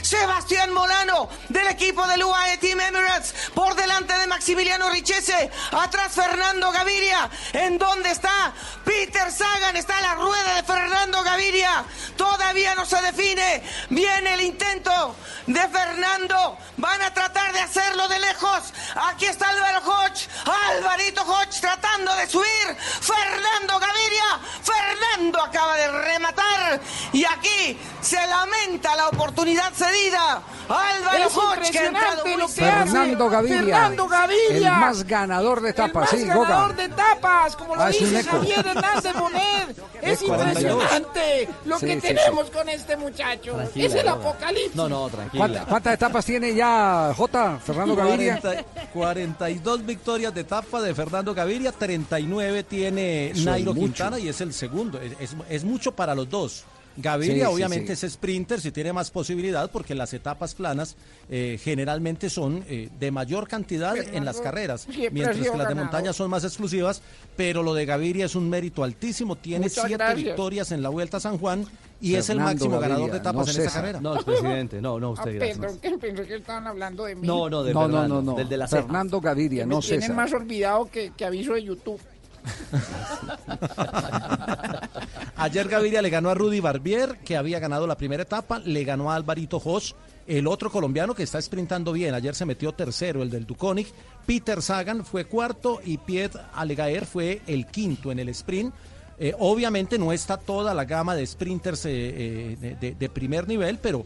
El 0.00 0.08
tren. 0.08 0.21
Sebastián 0.22 0.72
Molano 0.72 1.28
del 1.48 1.66
equipo 1.66 2.06
del 2.06 2.22
UAE 2.22 2.58
Team 2.58 2.78
Emirates 2.78 3.34
por 3.54 3.74
delante 3.74 4.16
de 4.16 4.28
Maximiliano 4.28 4.88
Richese. 4.88 5.50
Atrás 5.72 6.12
Fernando 6.12 6.70
Gaviria. 6.70 7.28
¿En 7.52 7.76
dónde 7.76 8.12
está? 8.12 8.52
Peter 8.84 9.32
Sagan 9.32 9.76
está 9.76 10.00
la 10.00 10.14
rueda 10.14 10.54
de 10.54 10.62
Fernando 10.62 11.24
Gaviria. 11.24 11.84
Todavía 12.16 12.76
no 12.76 12.86
se 12.86 13.02
define. 13.02 13.64
Viene 13.90 14.34
el 14.34 14.42
intento 14.42 15.16
de 15.48 15.60
Fernando. 15.68 16.56
Van 16.76 17.02
a 17.02 17.12
tratar 17.12 17.52
de 17.52 17.60
hacerlo 17.60 18.06
de 18.06 18.20
lejos. 18.20 18.72
Aquí 18.94 19.26
está 19.26 19.48
Álvaro 19.48 19.80
Hodge. 19.80 20.28
Alvarito 20.68 21.22
Hodge 21.22 21.60
tratando 21.60 22.14
de 22.14 22.28
subir. 22.28 22.76
Fernando 22.78 23.80
Gaviria. 23.80 24.40
Fernando 24.62 25.42
acaba 25.42 25.76
de 25.76 25.88
rematar. 25.88 26.80
Y 27.12 27.24
aquí 27.24 27.76
se 28.00 28.24
lamenta 28.26 28.94
la 28.94 29.08
oportunidad 29.08 29.72
cedida. 29.72 30.11
Álvaro 30.16 31.18
Es 31.26 31.36
Hodge 31.36 31.70
que 31.70 31.78
ha 31.78 31.86
entrado 31.86 32.26
impresionante 32.26 32.28
muy 32.30 32.36
lo 32.40 32.46
que 32.46 32.52
Fernando 32.52 33.26
hace 33.26 33.34
Gaviria. 33.34 33.74
Fernando 33.76 34.08
Gaviria. 34.08 34.56
El 34.74 34.80
más 34.80 35.06
ganador 35.06 35.60
de 35.60 35.70
etapas, 35.70 36.12
El 36.12 36.18
sí, 36.20 36.24
más 36.26 36.36
Goga. 36.36 36.48
ganador 36.48 36.76
de 36.76 36.84
etapas, 36.84 37.56
como 37.56 37.76
lo 37.76 37.82
Ah, 37.82 37.88
dice. 37.88 38.22
Javier 38.24 38.66
Hernández 38.66 39.14
Bonet. 39.18 39.82
Es 40.02 40.20
Es 40.20 40.28
42. 40.28 40.82
impresionante 40.82 41.48
lo 41.64 41.78
Sí, 41.78 41.86
que 41.86 41.94
sí, 41.94 42.00
tenemos 42.00 42.50
con 42.50 42.68
este 42.68 42.96
muchacho. 42.96 43.52
Tranquila, 43.54 43.86
es 43.86 43.94
el 43.94 44.02
Goga. 44.02 44.12
apocalipsis. 44.30 44.74
No, 44.74 44.88
no, 44.88 45.08
tranquila. 45.08 45.38
¿Cuánta- 45.46 45.64
¿Cuántas 45.66 45.94
etapas 45.94 46.24
tiene 46.24 46.54
ya 46.54 47.12
J. 47.16 47.58
Fernando 47.64 47.94
Gaviria? 47.96 48.40
40 48.40 48.64
42 48.92 49.86
victorias 49.86 50.34
de 50.34 50.40
etapa 50.40 50.80
de 50.80 50.94
Fernando 50.94 51.34
Gaviria, 51.34 51.72
39 51.72 52.64
tiene 52.64 53.32
Nairo 53.36 53.72
mucho. 53.74 53.86
Quintana 53.86 54.18
y 54.18 54.28
es 54.28 54.40
el 54.40 54.52
segundo. 54.52 55.00
Es, 55.00 55.12
es- 55.20 55.36
es 55.48 55.64
mucho 55.64 55.92
para 55.92 56.14
los 56.14 56.28
dos. 56.28 56.64
Gaviria 56.96 57.46
Sí, 57.48 57.52
obviamente 57.54 57.96
sí. 57.96 58.06
es 58.06 58.12
sprinter, 58.12 58.60
si 58.60 58.70
tiene 58.70 58.92
más 58.92 59.10
posibilidad 59.10 59.70
porque 59.70 59.94
las 59.94 60.12
etapas 60.12 60.54
planas 60.54 60.96
eh, 61.30 61.58
generalmente 61.62 62.28
son 62.30 62.64
eh, 62.68 62.88
de 62.98 63.10
mayor 63.10 63.48
cantidad 63.48 63.96
en 63.96 64.24
las 64.24 64.40
carreras, 64.40 64.86
mientras 64.88 65.36
que 65.36 65.42
las 65.44 65.52
de 65.52 65.58
ganador. 65.58 65.76
montaña 65.76 66.12
son 66.12 66.30
más 66.30 66.44
exclusivas, 66.44 67.02
pero 67.36 67.62
lo 67.62 67.74
de 67.74 67.86
Gaviria 67.86 68.26
es 68.26 68.34
un 68.34 68.48
mérito 68.50 68.84
altísimo, 68.84 69.36
tiene 69.36 69.66
Muchas 69.66 69.86
siete 69.86 69.96
gracias. 70.04 70.24
victorias 70.24 70.72
en 70.72 70.82
la 70.82 70.88
Vuelta 70.90 71.16
a 71.16 71.20
San 71.20 71.38
Juan 71.38 71.64
y 72.00 72.16
es 72.16 72.28
el 72.30 72.40
máximo 72.40 72.78
ganador 72.80 73.08
Gaviria, 73.08 73.12
de 73.12 73.18
etapas 73.18 73.46
no 73.46 73.52
en 73.52 73.56
César. 73.56 73.72
carrera. 73.82 74.00
No, 74.00 74.16
el 74.18 74.24
presidente, 74.24 74.82
no, 74.82 74.98
no, 75.00 75.08
Ah, 75.08 75.12
usted, 75.12 75.34
gracias. 75.36 75.58
perdón, 75.58 75.78
que 75.78 75.98
pensé 75.98 76.26
que 76.26 76.34
estaban 76.36 76.66
hablando 76.66 77.04
de 77.04 77.14
mí. 77.14 77.26
No, 77.26 77.48
no, 77.48 77.62
de 77.62 77.72
No, 77.72 77.82
no, 77.82 77.86
Fernando, 77.94 78.22
no, 78.22 78.32
no. 78.32 78.36
del 78.38 78.48
de 78.48 78.56
la. 78.56 78.68
Fernando 78.68 79.20
Gaviria, 79.20 79.64
no 79.66 79.80
tienen 79.80 80.00
César. 80.02 80.16
más 80.16 80.32
olvidado 80.32 80.90
que, 80.90 81.12
que 81.16 81.24
aviso 81.24 81.54
de 81.54 81.62
YouTube. 81.64 82.00
Ayer 85.36 85.68
Gaviria 85.68 86.02
le 86.02 86.10
ganó 86.10 86.28
a 86.30 86.34
Rudy 86.34 86.60
Barbier, 86.60 87.18
que 87.24 87.36
había 87.36 87.58
ganado 87.58 87.86
la 87.86 87.96
primera 87.96 88.22
etapa, 88.22 88.58
le 88.58 88.84
ganó 88.84 89.10
a 89.10 89.16
Alvarito 89.16 89.58
Jos, 89.58 89.96
el 90.26 90.46
otro 90.46 90.70
colombiano 90.70 91.14
que 91.14 91.22
está 91.22 91.40
sprintando 91.40 91.92
bien. 91.92 92.14
Ayer 92.14 92.34
se 92.34 92.44
metió 92.44 92.72
tercero, 92.72 93.22
el 93.22 93.30
del 93.30 93.46
Duconic. 93.46 93.88
Peter 94.26 94.60
Sagan 94.60 95.04
fue 95.04 95.24
cuarto 95.24 95.80
y 95.84 95.98
Piet 95.98 96.36
Alegaer 96.54 97.06
fue 97.06 97.40
el 97.46 97.66
quinto 97.66 98.12
en 98.12 98.18
el 98.18 98.28
sprint. 98.28 98.74
Eh, 99.18 99.34
obviamente 99.38 99.98
no 99.98 100.12
está 100.12 100.36
toda 100.36 100.74
la 100.74 100.84
gama 100.84 101.14
de 101.14 101.26
sprinters 101.26 101.86
eh, 101.86 102.56
eh, 102.60 102.94
de, 102.98 103.08
primer 103.08 103.46
nivel, 103.46 103.78
pero 103.78 104.04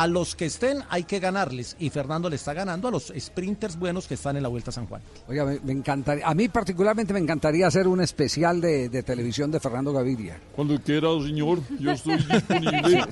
a 0.00 0.06
los 0.06 0.36
que 0.36 0.46
estén 0.46 0.78
hay 0.90 1.02
que 1.04 1.18
ganarles. 1.18 1.74
Y 1.80 1.90
Fernando 1.90 2.30
le 2.30 2.36
está 2.36 2.52
ganando 2.54 2.86
a 2.86 2.90
los 2.92 3.12
sprinters 3.18 3.76
buenos 3.76 4.06
que 4.06 4.14
están 4.14 4.36
en 4.36 4.42
la 4.44 4.48
Vuelta 4.48 4.70
a 4.70 4.72
San 4.72 4.86
Juan. 4.86 5.02
Oiga, 5.26 5.44
me, 5.44 5.58
me 5.60 5.72
encantaría, 5.72 6.24
a 6.26 6.34
mí 6.34 6.48
particularmente 6.48 7.12
me 7.12 7.18
encantaría 7.18 7.66
hacer 7.66 7.88
un 7.88 8.00
especial 8.00 8.60
de, 8.60 8.88
de 8.88 9.02
televisión 9.02 9.50
de 9.50 9.58
Fernando 9.58 9.92
Gaviria. 9.92 10.38
Cuando 10.54 10.80
quiera, 10.80 11.08
señor, 11.20 11.60
yo 11.80 11.90
estoy 11.90 12.16
disponible. 12.32 13.04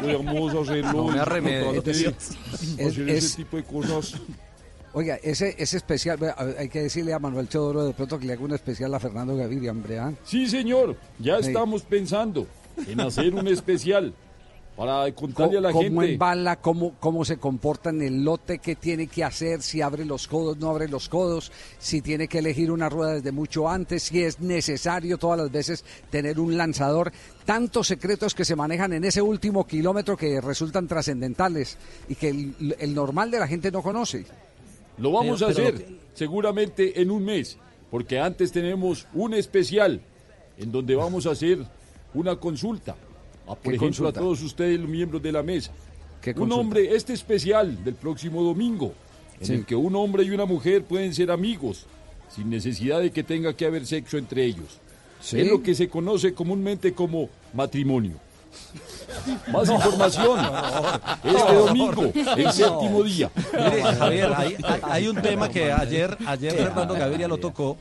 Podemos 0.00 0.54
hacerlo. 0.68 0.92
No 0.92 1.40
me 1.42 1.60
Es 1.78 1.78
hacer 1.78 3.08
es- 3.08 3.24
ese 3.24 3.36
tipo 3.36 3.56
de 3.56 3.62
cosas. 3.64 4.14
Oiga, 4.92 5.16
ese, 5.22 5.56
ese 5.58 5.76
especial, 5.76 6.18
hay 6.58 6.68
que 6.68 6.82
decirle 6.82 7.12
a 7.12 7.18
Manuel 7.18 7.48
Teodoro 7.48 7.84
de 7.84 7.92
pronto 7.94 8.16
que 8.18 8.26
le 8.26 8.32
haga 8.32 8.44
un 8.44 8.54
especial 8.54 8.94
a 8.94 9.00
Fernando 9.00 9.36
Gaviria, 9.36 9.72
hombre. 9.72 9.98
¿ah? 9.98 10.12
Sí, 10.24 10.46
señor, 10.48 10.96
ya 11.18 11.40
Sí. 11.42 11.48
estamos 11.48 11.82
pensando. 11.82 12.46
en 12.88 13.00
hacer 13.00 13.32
un 13.34 13.46
especial 13.46 14.12
para 14.76 15.12
contarle 15.14 15.58
a 15.58 15.60
la 15.60 15.70
cómo 15.72 16.00
gente. 16.00 16.14
embala, 16.14 16.56
cómo, 16.60 16.94
cómo 16.98 17.24
se 17.24 17.36
comporta 17.36 17.90
en 17.90 18.02
el 18.02 18.24
lote, 18.24 18.58
qué 18.58 18.74
tiene 18.74 19.06
que 19.06 19.22
hacer, 19.22 19.62
si 19.62 19.80
abre 19.80 20.04
los 20.04 20.26
codos, 20.26 20.56
no 20.58 20.68
abre 20.70 20.88
los 20.88 21.08
codos, 21.08 21.52
si 21.78 22.02
tiene 22.02 22.26
que 22.26 22.38
elegir 22.38 22.72
una 22.72 22.88
rueda 22.88 23.12
desde 23.14 23.30
mucho 23.30 23.68
antes, 23.68 24.02
si 24.04 24.22
es 24.24 24.40
necesario 24.40 25.16
todas 25.16 25.38
las 25.38 25.52
veces 25.52 25.84
tener 26.10 26.40
un 26.40 26.56
lanzador. 26.56 27.12
Tantos 27.44 27.86
secretos 27.86 28.34
que 28.34 28.44
se 28.44 28.56
manejan 28.56 28.92
en 28.94 29.04
ese 29.04 29.22
último 29.22 29.64
kilómetro 29.66 30.16
que 30.16 30.40
resultan 30.40 30.88
trascendentales 30.88 31.78
y 32.08 32.16
que 32.16 32.30
el, 32.30 32.76
el 32.80 32.94
normal 32.94 33.30
de 33.30 33.38
la 33.38 33.46
gente 33.46 33.70
no 33.70 33.80
conoce. 33.82 34.24
Lo 34.98 35.12
vamos 35.12 35.40
Pero- 35.40 35.50
a 35.50 35.54
pero 35.54 35.68
hacer 35.76 35.88
seguramente 36.14 37.00
en 37.00 37.10
un 37.12 37.24
mes, 37.24 37.58
porque 37.90 38.18
antes 38.18 38.50
tenemos 38.50 39.06
un 39.14 39.34
especial 39.34 40.00
en 40.58 40.72
donde 40.72 40.94
vamos 40.96 41.26
a 41.26 41.30
hacer 41.30 41.64
una 42.12 42.36
consulta. 42.36 42.96
A, 43.46 43.54
por 43.54 43.58
¿Qué 43.58 43.68
ejemplo, 43.70 43.86
consulta? 43.86 44.20
a 44.20 44.22
todos 44.22 44.42
ustedes, 44.42 44.80
los 44.80 44.88
miembros 44.88 45.22
de 45.22 45.32
la 45.32 45.42
mesa. 45.42 45.70
¿Qué 46.22 46.32
un 46.36 46.50
hombre, 46.52 46.94
este 46.94 47.12
especial 47.12 47.84
del 47.84 47.94
próximo 47.94 48.42
domingo, 48.42 48.92
en 49.40 49.46
Sí. 49.46 49.52
el 49.54 49.66
que 49.66 49.74
un 49.76 49.94
hombre 49.96 50.22
y 50.24 50.30
una 50.30 50.46
mujer 50.46 50.82
pueden 50.84 51.12
ser 51.14 51.30
amigos, 51.30 51.86
sin 52.34 52.48
necesidad 52.48 53.00
de 53.00 53.10
que 53.10 53.22
tenga 53.22 53.52
que 53.54 53.66
haber 53.66 53.86
sexo 53.86 54.16
entre 54.16 54.44
ellos. 54.44 54.78
Sí. 55.20 55.40
Es 55.40 55.46
lo 55.48 55.62
que 55.62 55.74
se 55.74 55.88
conoce 55.88 56.32
comúnmente 56.34 56.92
como 56.94 57.28
matrimonio. 57.52 58.14
Más 59.52 59.68
información 59.68 60.38
este 61.24 61.54
domingo, 61.54 62.12
el 62.36 62.52
séptimo 62.52 63.02
día. 63.02 63.30
Mire, 63.52 63.82
Javier, 63.82 64.32
hay, 64.36 64.56
hay- 64.64 64.80
hay 64.84 65.08
un 65.08 65.20
tema 65.20 65.48
que 65.48 65.72
ayer, 65.72 66.16
ayer 66.26 66.52
Fernando 66.54 66.94
Gaviria 66.94 67.28
lo 67.28 67.38
tocó. 67.38 67.76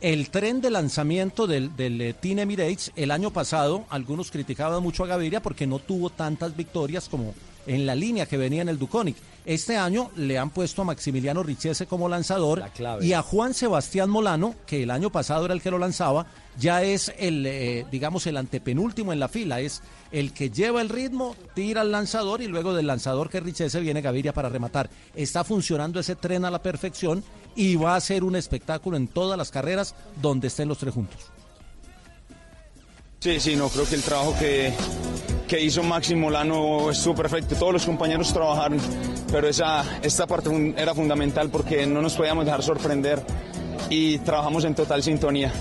El 0.00 0.28
tren 0.28 0.60
de 0.60 0.70
lanzamiento 0.70 1.46
del, 1.46 1.74
del 1.74 2.00
eh, 2.02 2.12
Team 2.12 2.40
Emirates 2.40 2.92
el 2.96 3.10
año 3.10 3.30
pasado, 3.30 3.86
algunos 3.88 4.30
criticaban 4.30 4.82
mucho 4.82 5.04
a 5.04 5.06
Gaviria 5.06 5.40
porque 5.40 5.66
no 5.66 5.78
tuvo 5.78 6.10
tantas 6.10 6.54
victorias 6.54 7.08
como 7.08 7.34
en 7.66 7.86
la 7.86 7.94
línea 7.94 8.26
que 8.26 8.36
venía 8.36 8.62
en 8.62 8.68
el 8.68 8.78
Duconic. 8.78 9.16
Este 9.46 9.76
año 9.76 10.10
le 10.16 10.38
han 10.38 10.50
puesto 10.50 10.82
a 10.82 10.84
Maximiliano 10.84 11.42
Richese 11.42 11.86
como 11.86 12.08
lanzador 12.08 12.62
y 13.00 13.12
a 13.12 13.22
Juan 13.22 13.54
Sebastián 13.54 14.10
Molano, 14.10 14.54
que 14.66 14.82
el 14.82 14.90
año 14.90 15.10
pasado 15.10 15.46
era 15.46 15.54
el 15.54 15.62
que 15.62 15.70
lo 15.70 15.78
lanzaba, 15.78 16.26
ya 16.58 16.82
es 16.82 17.12
el, 17.18 17.46
eh, 17.46 17.86
digamos, 17.90 18.26
el 18.26 18.36
antepenúltimo 18.36 19.12
en 19.12 19.20
la 19.20 19.28
fila, 19.28 19.60
es 19.60 19.82
el 20.12 20.32
que 20.32 20.50
lleva 20.50 20.80
el 20.80 20.88
ritmo, 20.88 21.36
tira 21.54 21.80
al 21.80 21.92
lanzador 21.92 22.42
y 22.42 22.48
luego 22.48 22.74
del 22.74 22.86
lanzador 22.86 23.30
que 23.30 23.38
es 23.38 23.44
Richese 23.44 23.80
viene 23.80 24.02
Gaviria 24.02 24.32
para 24.32 24.48
rematar. 24.48 24.90
Está 25.14 25.42
funcionando 25.44 26.00
ese 26.00 26.16
tren 26.16 26.44
a 26.44 26.50
la 26.50 26.62
perfección 26.62 27.24
y 27.56 27.76
va 27.76 27.96
a 27.96 28.00
ser 28.00 28.22
un 28.22 28.36
espectáculo 28.36 28.96
en 28.96 29.08
todas 29.08 29.36
las 29.36 29.50
carreras 29.50 29.94
donde 30.20 30.48
estén 30.48 30.68
los 30.68 30.78
tres 30.78 30.94
juntos. 30.94 31.18
Sí, 33.18 33.40
sí, 33.40 33.56
no, 33.56 33.68
creo 33.68 33.88
que 33.88 33.94
el 33.96 34.02
trabajo 34.02 34.36
que, 34.38 34.72
que 35.48 35.60
hizo 35.60 35.82
Maxi 35.82 36.14
Molano 36.14 36.90
estuvo 36.90 37.14
perfecto. 37.16 37.56
Todos 37.56 37.72
los 37.72 37.86
compañeros 37.86 38.32
trabajaron, 38.32 38.78
pero 39.32 39.48
esa, 39.48 40.00
esta 40.02 40.26
parte 40.26 40.50
era 40.76 40.94
fundamental 40.94 41.50
porque 41.50 41.86
no 41.86 42.02
nos 42.02 42.14
podíamos 42.14 42.44
dejar 42.44 42.62
sorprender 42.62 43.20
y 43.90 44.18
trabajamos 44.18 44.64
en 44.64 44.74
total 44.74 45.02
sintonía. 45.02 45.52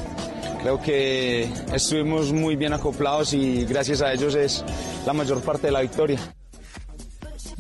Creo 0.62 0.82
que 0.82 1.50
estuvimos 1.74 2.34
muy 2.34 2.56
bien 2.56 2.74
acoplados 2.74 3.34
y 3.34 3.66
gracias 3.66 4.02
a 4.02 4.12
ellos 4.14 4.36
es 4.36 4.64
la 5.06 5.14
mayor 5.14 5.42
parte 5.42 5.68
de 5.68 5.72
la 5.72 5.82
victoria. 5.82 6.20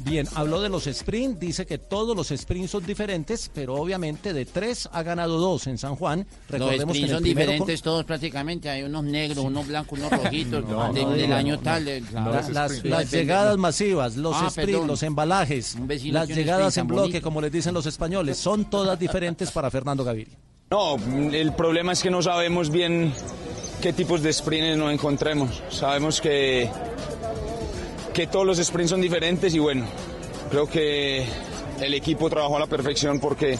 Bien, 0.05 0.27
habló 0.35 0.61
de 0.61 0.69
los 0.69 0.83
sprints, 0.85 1.39
dice 1.39 1.65
que 1.65 1.77
todos 1.79 2.15
los 2.15 2.27
sprints 2.29 2.71
son 2.71 2.85
diferentes, 2.85 3.49
pero 3.53 3.73
obviamente 3.75 4.33
de 4.33 4.45
tres 4.45 4.87
ha 4.91 5.01
ganado 5.03 5.39
dos 5.39 5.65
en 5.67 5.77
San 5.77 5.95
Juan. 5.95 6.19
Los 6.49 6.59
Recordemos 6.59 6.95
sprints 6.95 7.09
el 7.09 7.15
son 7.17 7.23
diferentes 7.23 7.81
todos 7.81 8.05
prácticamente. 8.05 8.69
Hay 8.69 8.83
unos 8.83 9.03
negros, 9.03 9.43
unos 9.43 9.67
blancos, 9.67 9.97
unos 9.99 10.11
rojitos, 10.11 10.63
No, 10.69 10.93
de- 10.93 11.01
no, 11.03 11.09
del 11.11 11.29
no, 11.29 11.35
año 11.35 11.55
no, 11.55 11.61
tal. 11.61 11.85
La- 12.13 12.43
las, 12.51 12.71
Sí, 12.73 12.87
las 12.87 13.11
llegadas 13.11 13.57
masivas, 13.57 14.15
los 14.15 14.35
Ah, 14.35 14.49
sprints, 14.49 14.71
perdón. 14.73 14.87
los 14.87 15.01
embalajes, 15.03 15.75
las 16.11 16.27
llegadas 16.29 16.77
en 16.77 16.87
bloque, 16.87 17.01
bonito. 17.07 17.21
como 17.23 17.41
les 17.41 17.51
dicen 17.51 17.73
los 17.73 17.85
españoles, 17.85 18.37
son 18.37 18.69
todas 18.69 18.99
diferentes 18.99 19.49
para 19.51 19.71
Fernando 19.71 20.03
Gaviria. 20.03 20.37
No, 20.69 20.97
el 21.31 21.53
problema 21.53 21.93
es 21.93 22.01
que 22.01 22.09
no 22.11 22.21
sabemos 22.21 22.69
bien 22.69 23.11
qué 23.81 23.91
tipos 23.93 24.21
de 24.21 24.31
sprints 24.33 24.77
nos 24.77 24.91
encontremos. 24.93 25.61
Sabemos 25.69 26.19
que, 26.21 26.69
que 28.15 28.27
todos 28.27 28.45
los 28.45 28.57
sprints 28.57 28.91
son 28.91 29.01
diferentes 29.01 29.53
y 29.53 29.59
bueno, 29.59 29.85
creo 30.49 30.67
que 30.67 31.25
el 31.81 31.93
equipo 31.93 32.29
trabajó 32.29 32.55
a 32.55 32.61
la 32.61 32.67
perfección 32.67 33.19
porque 33.19 33.59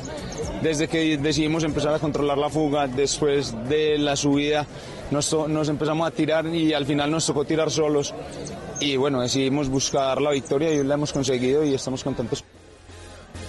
desde 0.61 0.87
que 0.87 1.17
decidimos 1.17 1.63
empezar 1.65 1.93
a 1.93 1.99
controlar 1.99 2.37
la 2.37 2.49
fuga, 2.49 2.87
después 2.87 3.53
de 3.67 3.97
la 3.97 4.15
subida, 4.15 4.65
nos, 5.11 5.29
to- 5.29 5.49
nos 5.49 5.67
empezamos 5.67 6.07
a 6.07 6.11
tirar 6.11 6.45
y 6.47 6.73
al 6.73 6.85
final 6.85 7.11
nos 7.11 7.25
tocó 7.25 7.43
tirar 7.43 7.69
solos. 7.69 8.13
Y 8.79 8.95
bueno, 8.95 9.21
decidimos 9.21 9.67
buscar 9.67 10.21
la 10.21 10.31
victoria 10.31 10.71
y 10.71 10.83
la 10.83 10.93
hemos 10.93 11.11
conseguido 11.11 11.65
y 11.65 11.73
estamos 11.73 12.01
contentos. 12.03 12.43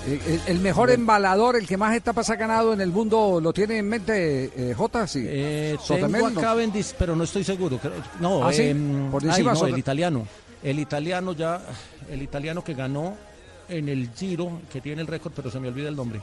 Eh, 0.08 0.20
El, 0.46 0.56
el 0.56 0.58
mejor 0.60 0.90
embalador, 0.90 1.54
el 1.56 1.66
que 1.68 1.76
más 1.76 1.94
etapas 1.96 2.30
ha 2.30 2.36
ganado 2.36 2.72
en 2.72 2.80
el 2.80 2.90
mundo, 2.90 3.38
¿lo 3.40 3.52
tiene 3.52 3.78
en 3.78 3.88
mente 3.88 4.50
eh, 4.56 4.74
J? 4.76 5.06
Sí. 5.06 5.24
Sotemel, 5.80 6.12
Tengo 6.12 6.26
a 6.26 6.30
¿no? 6.30 6.40
Cavendish, 6.40 6.94
pero 6.98 7.14
no 7.14 7.22
estoy 7.24 7.44
seguro. 7.44 7.78
creo- 7.78 7.92
No, 8.20 8.44
¿Ah, 8.44 8.52
sí? 8.52 8.62
em, 8.62 9.08
Por 9.10 9.22
ay, 9.22 9.28
encima 9.30 9.52
no, 9.52 9.60
Sote- 9.60 9.72
el 9.72 9.78
italiano. 9.78 10.26
El 10.62 10.78
italiano 10.78 11.32
ya, 11.32 11.60
el 12.10 12.22
italiano 12.22 12.62
que 12.64 12.74
ganó 12.74 13.16
en 13.68 13.88
el 13.88 14.10
Giro, 14.14 14.60
que 14.72 14.80
tiene 14.80 15.02
el 15.02 15.06
récord, 15.06 15.32
pero 15.34 15.50
se 15.50 15.60
me 15.60 15.68
olvida 15.68 15.88
el 15.88 15.96
nombre. 15.96 16.20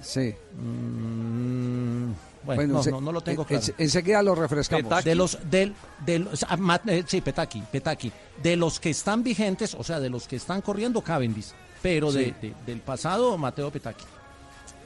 Sí. 0.00 0.34
Mm, 0.56 2.12
bueno, 2.44 2.74
no, 2.74 2.82
se- 2.82 2.90
no, 2.90 3.00
no 3.00 3.12
lo 3.12 3.20
tengo 3.20 3.42
en- 3.42 3.48
claro. 3.48 3.64
en- 3.66 3.74
enseguida 3.78 4.22
lo 4.22 4.34
refrescamos. 4.34 5.04
De 5.04 5.14
los, 5.14 5.38
del, 5.48 5.74
del, 6.04 6.28
ah, 6.48 6.80
eh, 6.86 7.04
sí, 7.06 7.20
Petaki, 7.20 7.62
Petaki. 7.70 8.10
De 8.42 8.56
los 8.56 8.80
que 8.80 8.90
están 8.90 9.22
vigentes, 9.22 9.74
o 9.74 9.84
sea, 9.84 10.00
de 10.00 10.10
los 10.10 10.26
que 10.26 10.36
están 10.36 10.60
corriendo 10.60 11.00
Cavendish, 11.02 11.52
pero 11.80 12.10
de- 12.10 12.34
de- 12.40 12.54
del 12.66 12.80
pasado, 12.80 13.38
Mateo 13.38 13.70
Petaki. 13.70 14.04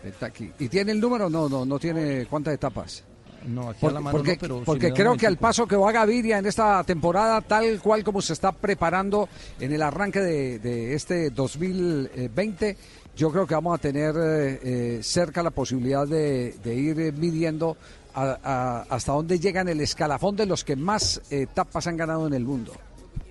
Petaki. 0.03 0.53
¿Y 0.59 0.69
tiene 0.69 0.93
el 0.93 1.01
número? 1.01 1.31
No, 1.31 1.49
no, 1.49 1.65
no 1.65 1.79
tiene 1.79 2.27
cuántas 2.27 2.53
etapas. 2.55 3.03
No, 3.47 3.69
aquí 3.71 3.79
a 3.79 3.81
Porque, 3.81 3.95
la 3.95 4.01
mano 4.01 4.17
porque- 4.17 4.33
no, 4.33 4.39
pero 4.41 4.63
porque 4.65 4.93
creo 4.93 5.17
que 5.17 5.27
al 5.27 5.37
paso 5.39 5.67
que 5.67 5.77
va 5.77 5.93
Gaviria 5.93 6.39
en 6.39 6.47
esta 6.47 6.83
temporada, 6.85 7.41
tal 7.43 7.81
cual 7.81 8.03
como 8.03 8.21
se 8.21 8.33
está 8.33 8.51
preparando 8.53 9.29
en 9.61 9.73
el 9.73 9.83
arranque 9.83 10.21
de, 10.21 10.59
de 10.59 10.95
este 10.95 11.31
2020, 11.31 12.77
yo 13.17 13.31
creo 13.31 13.47
que 13.47 13.55
vamos 13.55 13.79
a 13.79 13.81
tener 13.81 14.15
eh, 14.17 14.61
eh, 14.63 14.99
cerca 15.03 15.43
la 15.43 15.51
posibilidad 15.51 16.07
de, 16.07 16.55
de 16.63 16.75
ir 16.75 17.01
eh, 17.01 17.13
midiendo 17.13 17.77
a- 18.15 18.39
a- 18.43 18.83
hasta 18.95 19.13
dónde 19.13 19.39
llegan 19.39 19.69
el 19.69 19.81
escalafón 19.81 20.37
de 20.37 20.47
los 20.47 20.65
que 20.65 20.77
más 20.77 21.21
etapas 21.31 21.87
han 21.87 21.97
ganado 21.97 22.27
en 22.27 22.35
el 22.35 22.45
mundo. 22.45 22.73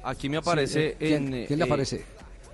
Aquí 0.03 0.29
me 0.29 0.37
aparece 0.37 0.73
Sí, 0.73 0.79
eh, 0.79 0.95
¿quién- 0.99 1.33
en... 1.33 1.45
quién 1.47 1.59
le 1.59 1.65
eh, 1.65 1.67
aparece? 1.67 2.05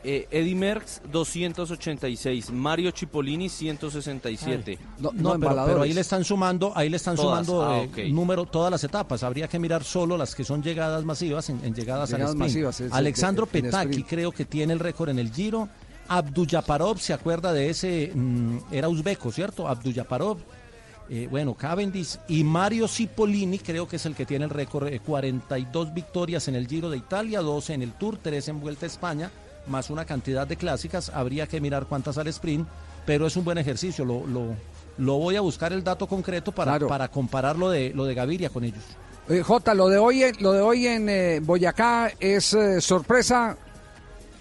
Eh, 0.03 0.27
Eddie 0.31 0.55
Merckx 0.55 1.01
286, 1.11 2.51
Mario 2.51 2.91
Cipollini 2.91 3.49
167. 3.49 4.77
No, 4.99 5.11
No, 5.13 5.39
pero, 5.39 5.63
pero 5.65 5.81
ahí 5.83 5.93
le 5.93 6.01
están 6.01 6.23
sumando, 6.23 6.71
ahí 6.75 6.89
le 6.89 6.97
están 6.97 7.15
Todas, 7.15 7.45
sumando 7.45 7.63
ah, 7.69 7.83
eh, 7.97 8.09
número 8.11 8.45
todas 8.45 8.71
las 8.71 8.83
etapas. 8.83 9.23
Habría 9.23 9.47
que 9.47 9.59
mirar 9.59 9.83
solo 9.83 10.17
las 10.17 10.33
que 10.35 10.43
son 10.43 10.61
llegadas 10.63 11.03
masivas 11.05 11.49
en, 11.49 11.63
en 11.63 11.73
llegadas, 11.75 12.09
Llegadas 12.09 12.31
al 12.31 12.37
masivas, 12.37 12.81
es- 12.81 12.91
Alexandro 12.91 13.45
Petaki 13.45 14.03
creo 14.03 14.31
que 14.31 14.45
tiene 14.45 14.73
el 14.73 14.79
récord 14.79 15.09
en 15.09 15.19
el 15.19 15.31
Giro. 15.31 15.69
Abduyaparov 16.07 16.99
se 16.99 17.13
acuerda 17.13 17.53
de 17.53 17.69
ese, 17.69 18.11
mm, 18.13 18.57
era 18.71 18.89
uzbeco, 18.89 19.31
¿cierto? 19.31 19.67
Abduyaparov. 19.67 20.39
Eh, 21.09 21.27
bueno, 21.29 21.53
Cavendish 21.55 22.17
y 22.29 22.43
Mario 22.43 22.87
Cipollini 22.87 23.59
creo 23.59 23.87
que 23.87 23.97
es 23.97 24.05
el 24.05 24.15
que 24.15 24.25
tiene 24.25 24.45
el 24.45 24.49
récord, 24.51 24.87
eh, 24.87 24.99
42 24.99 25.93
victorias 25.93 26.47
en 26.47 26.55
el 26.55 26.67
Giro 26.67 26.89
de 26.89 26.97
Italia, 26.97 27.41
12 27.41 27.73
en 27.73 27.81
el 27.81 27.91
Tour, 27.93 28.17
3 28.21 28.47
en 28.47 28.61
Vuelta 28.61 28.85
a 28.85 28.87
España, 28.87 29.29
más 29.67 29.89
una 29.89 30.05
cantidad 30.05 30.47
de 30.47 30.55
clásicas. 30.57 31.09
Habría 31.13 31.47
que 31.47 31.61
mirar 31.61 31.85
cuántas 31.87 32.17
al 32.17 32.27
sprint, 32.27 32.67
pero 33.05 33.27
es 33.27 33.35
un 33.35 33.43
buen 33.43 33.57
ejercicio. 33.57 34.03
Lo, 34.05 34.25
lo, 34.27 34.55
lo 34.97 35.17
voy 35.17 35.35
a 35.35 35.41
buscar 35.41 35.73
el 35.73 35.83
dato 35.83 36.07
concreto 36.07 36.51
para, 36.51 36.71
Claro. 36.73 36.87
para 36.87 37.07
comparar 37.09 37.57
lo 37.57 37.69
de, 37.69 37.91
lo 37.93 38.05
de 38.05 38.13
Gaviria 38.13 38.49
con 38.49 38.63
ellos. 38.63 38.83
Eh, 39.29 39.41
Jota, 39.43 39.73
lo 39.73 39.87
de 39.87 39.97
hoy, 39.97 40.23
en- 40.23 40.35
lo 40.39 40.51
de 40.51 40.61
hoy 40.61 40.87
en 40.87 41.07
eh, 41.09 41.39
Boyacá 41.41 42.11
es 42.19 42.53
eh, 42.53 42.81
sorpresa. 42.81 43.55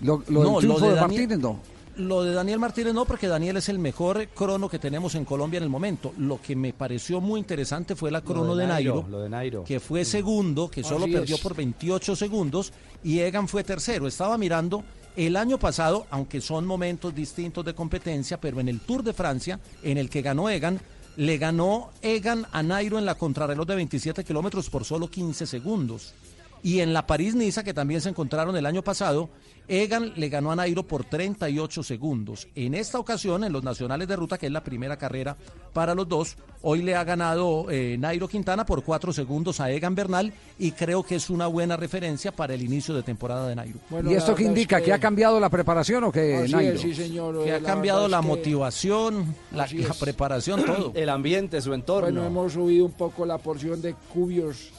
Lo, 0.03 0.23
lo 0.29 0.43
del 0.45 0.57
triunfo 0.59 0.87
de, 0.89 0.95
Daniel- 0.95 1.01
Martínez, 1.01 1.39
no. 1.39 1.61
Lo 1.97 2.23
de 2.23 2.33
Daniel 2.33 2.59
Martínez 2.59 2.95
no, 2.95 3.05
porque 3.05 3.27
Daniel 3.29 3.59
es 3.59 3.69
el 3.69 3.79
mejor 3.79 4.27
crono 4.29 4.71
que 4.71 4.79
tenemos 4.79 5.15
en 5.17 5.27
Colombia 5.27 5.59
en 5.59 5.65
el 5.65 5.69
momento. 5.69 6.15
Lo 6.17 6.41
que 6.41 6.57
me 6.57 6.73
pareció 6.73 7.21
muy 7.21 7.39
interesante 7.41 7.95
fue 7.95 8.11
la 8.11 8.23
crono 8.23 8.55
de 8.55 8.63
de 8.63 8.69
Nairo, 8.69 8.95
Nairo, 8.95 9.09
lo 9.11 9.21
de 9.21 9.29
Nairo. 9.29 9.65
que 9.65 9.81
fue 9.81 10.07
segundo, 10.07 10.71
que 10.71 10.83
solo 10.83 11.05
Así 11.05 11.13
perdió 11.13 11.35
es. 11.37 11.43
por 11.43 11.55
28 11.55 12.17
segundos, 12.17 12.73
y 13.05 13.19
Egan 13.19 13.49
fue 13.49 13.65
tercero. 13.65 14.07
Estaba 14.07 14.39
mirando 14.39 14.83
el 15.17 15.37
año 15.37 15.59
pasado, 15.59 16.07
aunque 16.11 16.41
son 16.41 16.67
momentos 16.67 17.15
distintos 17.15 17.65
de 17.65 17.75
competencia, 17.75 18.41
pero 18.41 18.61
en 18.61 18.69
el 18.69 18.81
Tour 18.81 19.03
de 19.03 19.13
Francia, 19.13 19.61
en 19.83 19.99
el 19.99 20.09
que 20.09 20.23
ganó 20.23 20.49
Egan, 20.49 20.81
le 21.17 21.39
ganó 21.39 21.91
Egan 22.03 22.47
a 22.53 22.63
Nairo 22.63 22.99
en 22.99 23.05
la 23.05 23.17
contrarreloj 23.17 23.67
de 23.67 23.75
27 23.77 24.25
kilómetros 24.25 24.71
por 24.71 24.85
solo 24.85 25.11
15 25.11 25.47
segundos. 25.47 26.15
Y 26.63 26.81
en 26.81 26.93
la 26.93 27.07
París-Niza, 27.07 27.65
que 27.65 27.75
también 27.75 28.01
se 28.01 28.09
encontraron 28.11 28.57
el 28.57 28.67
año 28.67 28.83
pasado, 28.83 29.31
Egan 29.71 30.13
le 30.17 30.29
ganó 30.29 30.51
a 30.51 30.57
Nairo 30.57 30.83
por 30.83 31.05
38 31.05 31.85
segundos. 31.85 32.49
En 32.57 32.75
esta 32.75 32.99
ocasión, 32.99 33.45
en 33.45 33.53
los 33.53 33.63
nacionales 33.63 34.09
de 34.09 34.17
ruta, 34.17 34.37
que 34.37 34.47
es 34.47 34.53
la 34.53 34.65
primera 34.65 34.97
carrera 34.97 35.37
para 35.73 35.95
los 35.95 36.09
dos, 36.09 36.37
hoy 36.63 36.83
le 36.83 36.97
ha 36.97 37.05
ganado 37.05 37.71
eh, 37.71 37.97
Nairo 37.97 38.27
Quintana 38.27 38.67
por 38.67 38.83
4 38.83 39.13
segundos 39.13 39.61
a 39.61 39.71
Egan 39.71 39.95
Bernal 39.95 40.33
y 40.59 40.73
creo 40.73 41.05
que 41.05 41.15
es 41.15 41.31
una 41.31 41.47
buena 41.47 41.77
referencia 41.77 42.33
para 42.33 42.55
el 42.55 42.63
inicio 42.63 42.95
de 42.95 43.05
temporada 43.05 43.47
de 43.47 43.55
Nairo. 43.55 43.79
¿Y 44.09 44.15
esto 44.15 44.35
qué 44.35 44.43
indica? 44.43 44.81
¿Que 44.81 44.93
ha 44.93 44.99
cambiado 44.99 45.39
la 45.39 45.49
preparación 45.49 46.03
o 46.03 46.11
que 46.11 46.35
Así 46.35 46.53
Nairo? 46.53 46.75
es, 46.75 46.81
sí, 46.81 46.93
señor. 46.93 47.45
Que 47.45 47.53
ha 47.53 47.61
cambiado 47.61 48.09
la 48.09 48.23
motivación, 48.23 49.37
la, 49.53 49.69
la 49.73 49.95
preparación, 49.95 50.65
todo. 50.65 50.93
El 50.97 51.09
ambiente, 51.09 51.61
su 51.61 51.73
entorno. 51.73 52.11
Bueno, 52.11 52.27
hemos 52.27 52.55
subido 52.55 52.87
un 52.87 52.93
poco 52.93 53.25
la 53.25 53.39
porción 53.39 53.81
de 53.81 53.95
cubios 54.13 54.73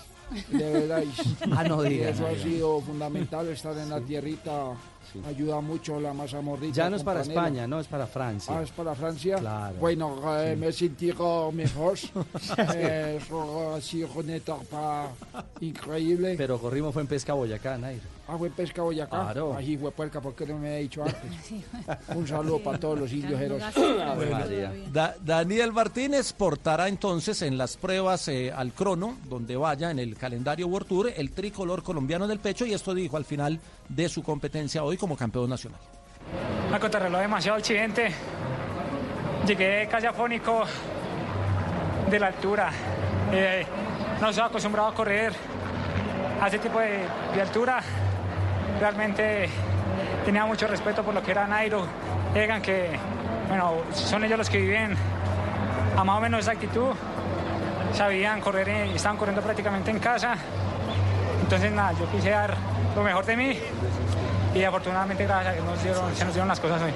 de 0.49 0.71
verdad. 0.71 1.03
Ah, 1.51 1.63
no 1.63 1.81
diga, 1.81 2.09
Eso 2.09 2.21
no 2.21 2.27
ha 2.27 2.31
diga. 2.31 2.43
sido 2.43 2.81
fundamental, 2.81 3.47
estar 3.49 3.77
en 3.77 3.89
la 3.89 3.99
tierrita 4.01 4.71
ayuda 5.27 5.59
mucho 5.59 5.99
la 5.99 6.13
masa 6.13 6.39
mordida. 6.39 6.71
Ya 6.73 6.89
no 6.89 6.95
es 6.95 7.03
para 7.03 7.19
panela. 7.21 7.41
España, 7.41 7.67
no 7.67 7.79
es 7.81 7.87
para 7.87 8.07
Francia. 8.07 8.57
Ah, 8.57 8.63
es 8.63 8.71
para 8.71 8.95
Francia. 8.95 9.35
Claro. 9.37 9.75
Bueno, 9.79 10.21
eh, 10.39 10.51
Sí. 10.53 10.59
me 10.59 10.67
he 10.67 10.71
sentido 10.73 11.51
mejor. 11.51 11.97
Eh, 12.75 13.19
eso 13.21 13.75
ha 13.75 13.81
sido 13.81 14.07
una 14.15 14.35
etapa 14.35 15.09
increíble. 15.59 16.35
Pero 16.37 16.59
corrimos 16.59 16.93
fue 16.93 17.01
en 17.01 17.07
Pesca 17.07 17.33
Boyacá, 17.33 17.77
Nairo. 17.77 18.03
Ah, 18.33 18.37
fue 18.37 18.49
pesca 18.49 18.81
Boyacá. 18.81 19.09
Claro. 19.09 19.53
Ahí 19.57 19.75
fue 19.75 19.91
puerca, 19.91 20.21
¿por 20.21 20.33
qué 20.33 20.45
no 20.45 20.57
me 20.57 20.69
ha 20.69 20.75
dicho 20.77 21.03
antes? 21.03 21.19
Un 22.15 22.25
saludo 22.25 22.59
para 22.59 22.79
todos 22.79 22.97
los 22.97 23.11
indios 23.11 23.41
heros. 23.41 23.61
Bueno, 24.15 24.39
Da- 24.89 25.15
Daniel 25.21 25.73
Martínez 25.73 26.31
portará 26.31 26.87
entonces 26.87 27.41
en 27.41 27.57
las 27.57 27.75
pruebas 27.75 28.29
eh, 28.29 28.49
al 28.55 28.71
crono, 28.71 29.17
donde 29.27 29.57
vaya 29.57 29.91
en 29.91 29.99
el 29.99 30.15
calendario 30.15 30.67
World 30.67 30.87
Tour, 30.87 31.11
el 31.13 31.31
tricolor 31.31 31.83
colombiano 31.83 32.23
en 32.23 32.31
el 32.31 32.39
pecho, 32.39 32.65
y 32.65 32.73
esto 32.73 32.93
dijo 32.93 33.17
al 33.17 33.25
final 33.25 33.59
de 33.89 34.07
su 34.07 34.23
competencia 34.23 34.83
hoy 34.83 34.95
como 34.95 35.17
campeón 35.17 35.49
nacional. 35.49 35.79
La 36.71 36.79
contrarreloj 36.79 37.19
demasiado 37.21 37.57
exigente. 37.57 38.13
Llegué 39.45 39.87
casi 39.91 40.05
afónico 40.05 40.63
de 42.09 42.17
la 42.19 42.27
altura. 42.27 42.71
Eh, 43.33 43.65
no 44.21 44.29
estoy 44.29 44.45
acostumbrado 44.45 44.87
a 44.89 44.93
correr 44.93 45.33
a 46.39 46.47
ese 46.47 46.59
tipo 46.59 46.79
de, 46.79 46.99
de 47.35 47.41
altura. 47.41 47.81
Realmente 48.81 49.47
tenía 50.25 50.43
mucho 50.47 50.65
respeto 50.65 51.03
por 51.03 51.13
lo 51.13 51.21
que 51.21 51.29
era 51.29 51.45
Nairo, 51.45 51.85
Egan, 52.33 52.63
que 52.63 52.97
bueno, 53.47 53.73
son 53.93 54.23
ellos 54.23 54.39
los 54.39 54.49
que 54.49 54.57
viven 54.57 54.95
a 55.95 56.03
más 56.03 56.17
o 56.17 56.19
menos 56.19 56.39
esa 56.39 56.53
actitud. 56.53 56.89
Sabían 57.93 58.41
correr 58.41 58.87
y 58.87 58.95
estaban 58.95 59.17
corriendo 59.17 59.43
prácticamente 59.43 59.91
en 59.91 59.99
casa. 59.99 60.33
Entonces 61.43 61.71
nada, 61.71 61.91
yo 61.91 62.09
quise 62.09 62.31
dar 62.31 62.55
lo 62.95 63.03
mejor 63.03 63.23
de 63.23 63.37
mí 63.37 63.59
y 64.55 64.63
afortunadamente 64.63 65.25
gracias 65.27 65.49
a 65.49 65.53
Dios 65.53 65.65
nos 65.65 65.83
dieron- 65.83 66.15
se 66.15 66.25
nos 66.25 66.33
dieron 66.33 66.47
las 66.47 66.59
cosas 66.59 66.81
hoy. 66.81 66.91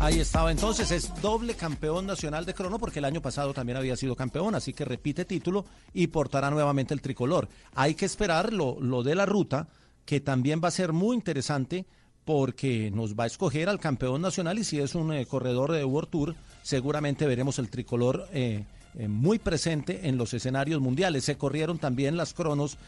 Ahí 0.00 0.18
estaba 0.18 0.50
entonces, 0.50 0.90
es 0.92 1.12
doble 1.20 1.54
campeón 1.54 2.06
nacional 2.06 2.46
de 2.46 2.54
crono 2.54 2.78
porque 2.78 3.00
el 3.00 3.04
año 3.04 3.20
pasado 3.20 3.52
también 3.52 3.76
había 3.76 3.96
sido 3.96 4.16
campeón, 4.16 4.54
así 4.54 4.72
que 4.72 4.86
repite 4.86 5.26
título 5.26 5.66
y 5.92 6.06
portará 6.06 6.50
nuevamente 6.50 6.94
el 6.94 7.02
tricolor. 7.02 7.48
Hay 7.74 7.94
que 7.94 8.06
esperar 8.06 8.50
lo, 8.50 8.80
lo 8.80 9.02
de 9.02 9.14
la 9.14 9.26
ruta, 9.26 9.68
que 10.06 10.20
también 10.20 10.60
va 10.64 10.68
a 10.68 10.72
ser 10.72 10.94
muy 10.94 11.14
interesante 11.14 11.84
porque 12.24 12.90
nos 12.90 13.14
va 13.14 13.24
a 13.24 13.26
escoger 13.26 13.68
al 13.68 13.78
campeón 13.78 14.22
nacional 14.22 14.58
y 14.58 14.64
si 14.64 14.78
es 14.78 14.94
un 14.94 15.12
eh, 15.12 15.26
corredor 15.26 15.72
de 15.72 15.84
World 15.84 16.08
Tour, 16.08 16.34
seguramente 16.62 17.26
veremos 17.26 17.58
el 17.58 17.68
tricolor 17.68 18.26
eh, 18.32 18.64
eh, 18.94 19.06
muy 19.06 19.38
presente 19.38 20.08
en 20.08 20.16
los 20.16 20.32
escenarios 20.32 20.80
mundiales. 20.80 21.24
Se 21.24 21.36
corrieron 21.36 21.78
también 21.78 22.16
las 22.16 22.32
cronos 22.32 22.78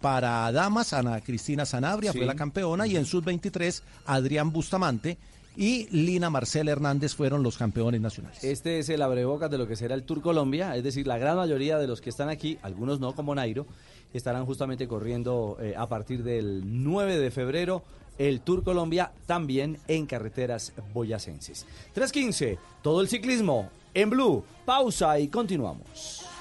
para 0.00 0.50
damas, 0.50 0.92
Ana 0.92 1.20
Cristina 1.20 1.64
Sanabria 1.64 2.10
Sí. 2.10 2.18
fue 2.18 2.26
la 2.26 2.34
campeona 2.34 2.88
y 2.88 2.96
en 2.96 3.06
sub-23 3.06 3.80
Adrián 4.06 4.50
Bustamante 4.50 5.18
y 5.56 5.88
Lina 5.90 6.30
Marcela 6.30 6.72
Hernández 6.72 7.14
fueron 7.14 7.42
los 7.42 7.56
campeones 7.56 8.00
nacionales. 8.00 8.44
Este 8.44 8.78
es 8.78 8.88
el 8.88 9.02
abrebocas 9.02 9.50
de 9.50 9.58
lo 9.58 9.66
que 9.66 9.76
será 9.76 9.94
el 9.94 10.02
Tour 10.02 10.20
Colombia, 10.20 10.76
es 10.76 10.84
decir, 10.84 11.06
la 11.06 11.18
gran 11.18 11.36
mayoría 11.36 11.78
de 11.78 11.86
los 11.86 12.00
que 12.00 12.10
están 12.10 12.28
aquí, 12.28 12.58
algunos 12.62 13.00
no 13.00 13.14
como 13.14 13.34
Nairo, 13.34 13.66
estarán 14.12 14.46
justamente 14.46 14.86
corriendo 14.86 15.56
eh, 15.60 15.74
a 15.76 15.86
partir 15.88 16.22
del 16.22 16.62
9 16.82 17.18
de 17.18 17.30
febrero 17.30 17.82
el 18.18 18.40
Tour 18.40 18.64
Colombia 18.64 19.12
también 19.26 19.78
en 19.88 20.06
carreteras 20.06 20.72
boyacenses. 20.94 21.66
3.15, 21.94 22.58
todo 22.82 23.00
el 23.00 23.08
ciclismo 23.08 23.70
en 23.94 24.10
Blue, 24.10 24.44
pausa 24.64 25.18
y 25.18 25.28
continuamos. 25.28 26.35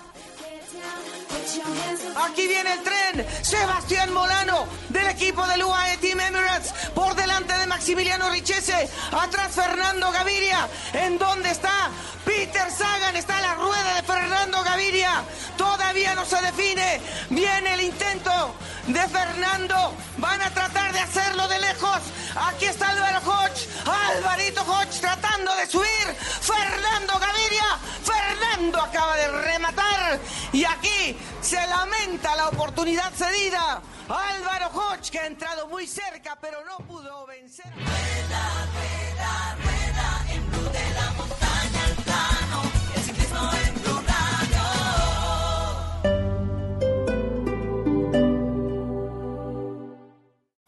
Aquí 2.26 2.48
viene 2.48 2.74
el 2.74 2.82
tren. 2.82 3.28
Sebastián 3.44 4.12
Molano 4.12 4.66
del 4.90 5.08
equipo 5.08 5.46
del 5.46 5.64
UAE 5.64 5.98
Team 5.98 6.20
Emirates 6.20 6.74
por 6.96 7.16
delante 7.16 7.54
de 7.54 7.68
Maximiliano 7.68 8.32
Richese. 8.32 8.90
Atrás 9.12 9.54
Fernando 9.54 10.12
Gaviria. 10.12 10.68
¿En 10.94 11.20
dónde 11.20 11.52
está? 11.52 11.92
Peter 12.26 12.72
Sagan 12.72 13.16
está 13.16 13.40
la 13.42 13.54
rueda 13.54 13.94
de 13.96 14.02
Fernando 14.02 14.64
Gaviria. 14.64 15.24
Todavía 15.56 16.16
no 16.16 16.26
se 16.26 16.42
define. 16.42 17.00
Viene 17.30 17.76
el 17.76 17.82
intento 17.82 18.56
de 18.88 19.08
Fernando. 19.08 19.94
Van 20.18 20.42
a 20.42 20.50
tratar 20.52 20.94
de 20.94 21.00
hacerlo 21.00 21.48
de 21.48 21.60
lejos. 21.60 22.00
Aquí 22.36 22.66
está 22.66 22.90
Álvaro 22.90 23.20
Hodge. 23.20 23.68
Alvarito 23.86 24.62
Hodge 24.62 25.00
tratando 25.00 25.56
de 25.56 25.68
subir. 25.68 26.16
Fernando 26.42 27.20
Gaviria. 27.20 27.80
Fernando 28.04 28.82
acaba 28.82 29.16
de 29.18 29.32
rematar. 29.32 30.20
Y 30.52 30.66
aquí 30.66 31.18
se 31.42 31.66
lamenta 31.68 32.36
la 32.36 32.50
oportunidad 32.50 33.12
cedida. 33.14 33.82
Álvaro 34.08 34.68
Hodge 34.74 35.10
que 35.12 35.20
ha 35.20 35.26
entrado 35.28 35.68
muy 35.68 35.88
cerca 35.88 36.38
pero 36.40 36.64
no 36.66 36.78
pudo 36.86 37.26
vencer. 37.26 37.72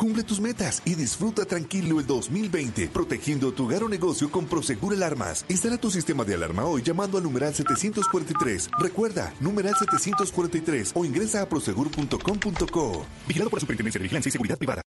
Cumple 0.08 0.24
tus 0.24 0.40
metas 0.40 0.82
y 0.86 0.96
disfruta 0.96 1.44
tranquilo 1.44 2.00
el 2.00 2.08
2020, 2.08 2.88
protegiendo 2.94 3.52
tu 3.52 3.66
hogar 3.66 3.84
o 3.84 3.90
negocio 3.90 4.32
con 4.32 4.46
Prosegur 4.46 4.94
Alarmas. 4.94 5.44
Instala 5.50 5.78
tu 5.78 5.92
sistema 5.92 6.24
de 6.24 6.34
alarma 6.34 6.64
hoy 6.64 6.82
llamando 6.82 7.18
al 7.18 7.26
numeral 7.26 7.54
743. 7.54 8.70
Recuerda, 8.80 9.34
numeral 9.42 9.76
743 9.78 10.94
o 10.96 11.04
ingresa 11.04 11.42
a 11.42 11.50
prosegur.com.co. 11.50 13.06
Vigilado 13.28 13.50
por 13.50 13.58
la 13.58 13.60
Superintendencia 13.60 14.00
de 14.00 14.04
Vigilancia 14.04 14.30
y 14.30 14.32
Seguridad 14.32 14.58
Privada. 14.58 14.82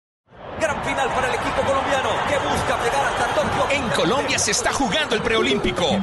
Gran 0.58 0.82
final 0.86 1.10
para 1.10 1.28
el 1.28 1.36
equipo 1.36 1.68
colombiano 1.68 2.10
que 2.30 2.36
busca 2.38 2.84
llegar 2.86 3.06
hasta 3.06 3.36
Tokio. 3.36 3.70
En 3.72 3.90
Colombia 3.90 4.40
se 4.40 4.52
está 4.52 4.72
jugando 4.72 5.16
el 5.16 5.22
preolímpico. 5.22 6.00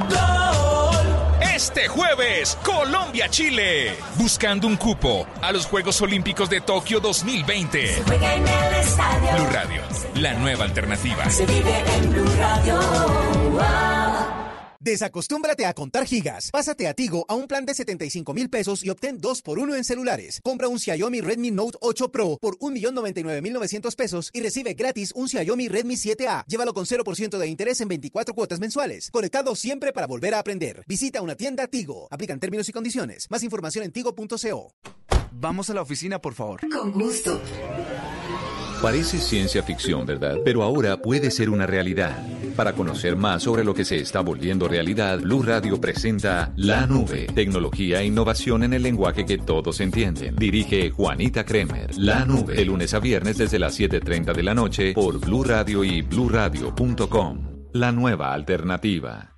Este 1.57 1.87
jueves, 1.87 2.55
Colombia-Chile. 2.63 3.95
Buscando 4.19 4.67
un 4.67 4.77
cupo 4.77 5.25
a 5.41 5.51
los 5.51 5.65
Juegos 5.65 5.99
Olímpicos 6.03 6.51
de 6.51 6.61
Tokio 6.61 6.99
2020. 6.99 8.03
Juega 8.05 8.35
en 8.35 8.47
el 8.47 8.75
estadio. 8.75 9.33
Blue 9.33 9.47
Radio, 9.51 9.81
la 10.13 10.35
nueva 10.35 10.65
alternativa. 10.65 11.27
Se 11.31 11.47
vive 11.47 11.83
en 11.95 12.11
Blue 12.11 12.29
Radio. 12.37 12.79
Desacostúmbrate 14.79 15.65
a 15.65 15.73
contar 15.73 16.05
gigas. 16.05 16.49
Pásate 16.51 16.87
a 16.87 16.93
Tigo 16.93 17.25
a 17.27 17.35
un 17.35 17.47
plan 17.47 17.65
de 17.65 17.73
75 17.73 18.33
mil 18.33 18.49
pesos 18.49 18.83
y 18.83 18.89
obtén 18.89 19.17
2 19.19 19.41
por 19.41 19.59
1 19.59 19.75
en 19.75 19.83
celulares. 19.83 20.39
Compra 20.43 20.67
un 20.67 20.79
Xiaomi 20.79 21.21
Redmi 21.21 21.51
Note 21.51 21.77
8 21.81 22.11
Pro 22.11 22.37
por 22.39 22.57
1.099.900 22.59 23.95
pesos 23.95 24.29
y 24.33 24.41
recibe 24.41 24.73
gratis 24.73 25.11
un 25.15 25.27
Xiaomi 25.27 25.67
Redmi 25.67 25.95
7A. 25.95 26.45
Llévalo 26.47 26.73
con 26.73 26.85
0% 26.85 27.37
de 27.37 27.47
interés 27.47 27.81
en 27.81 27.87
24 27.87 28.33
cuotas 28.33 28.59
mensuales. 28.59 29.09
Conectado 29.11 29.55
siempre 29.55 29.93
para 29.93 30.07
volver 30.07 30.33
a 30.33 30.39
aprender. 30.39 30.83
Visita 30.87 31.21
una 31.21 31.35
tienda 31.35 31.67
Tigo. 31.67 32.07
Aplican 32.11 32.39
términos 32.39 32.69
y 32.69 32.71
condiciones. 32.71 33.27
Más 33.29 33.43
información 33.43 33.85
en 33.85 33.91
tigo.co. 33.91 34.73
Vamos 35.31 35.69
a 35.69 35.73
la 35.73 35.81
oficina, 35.81 36.19
por 36.19 36.33
favor. 36.33 36.61
Con 36.69 36.91
gusto. 36.91 37.39
Parece 38.81 39.17
ciencia 39.17 39.63
ficción, 39.63 40.05
¿verdad? 40.05 40.37
Pero 40.45 40.61
ahora 40.61 40.97
puede 41.01 41.31
ser 41.31 41.49
una 41.49 41.65
realidad. 41.65 42.15
Para 42.55 42.73
conocer 42.73 43.15
más 43.15 43.41
sobre 43.43 43.63
lo 43.63 43.73
que 43.73 43.83
se 43.83 43.97
está 43.97 44.21
volviendo 44.21 44.67
realidad, 44.67 45.19
Blue 45.19 45.41
Radio 45.41 45.81
presenta 45.81 46.53
La 46.55 46.85
Nube, 46.85 47.27
tecnología 47.33 48.01
e 48.01 48.05
innovación 48.05 48.63
en 48.63 48.73
el 48.73 48.83
lenguaje 48.83 49.25
que 49.25 49.39
todos 49.39 49.81
entienden. 49.81 50.35
Dirige 50.35 50.91
Juanita 50.91 51.43
Kremer. 51.43 51.97
La 51.97 52.23
Nube, 52.23 52.55
de 52.55 52.65
lunes 52.65 52.93
a 52.93 52.99
viernes 52.99 53.37
desde 53.37 53.57
las 53.57 53.77
7:30 53.79 54.33
de 54.33 54.43
la 54.43 54.53
noche 54.53 54.93
por 54.93 55.19
Blue 55.19 55.43
Radio 55.43 55.83
y 55.83 56.03
bluradio.com. 56.03 57.69
La 57.73 57.91
nueva 57.91 58.33
alternativa. 58.33 59.36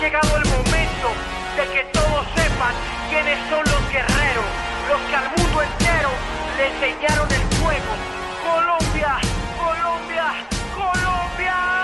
llegado 0.00 0.34
el 0.38 0.46
momento 0.46 1.08
de 1.56 1.64
que 1.74 1.84
todos 1.92 2.26
sepan 2.34 2.72
quiénes 3.10 3.38
son 3.50 3.62
los 3.64 3.92
guerreros, 3.92 4.46
los 4.88 5.00
que 5.02 5.16
al 5.16 5.28
mundo 5.36 5.62
entero 5.62 6.10
le 6.56 6.68
enseñaron 6.68 7.30
el 7.30 7.42
fuego. 7.58 7.92
Colombia, 8.42 9.18
Colombia, 9.58 10.32
Colombia. 10.74 11.79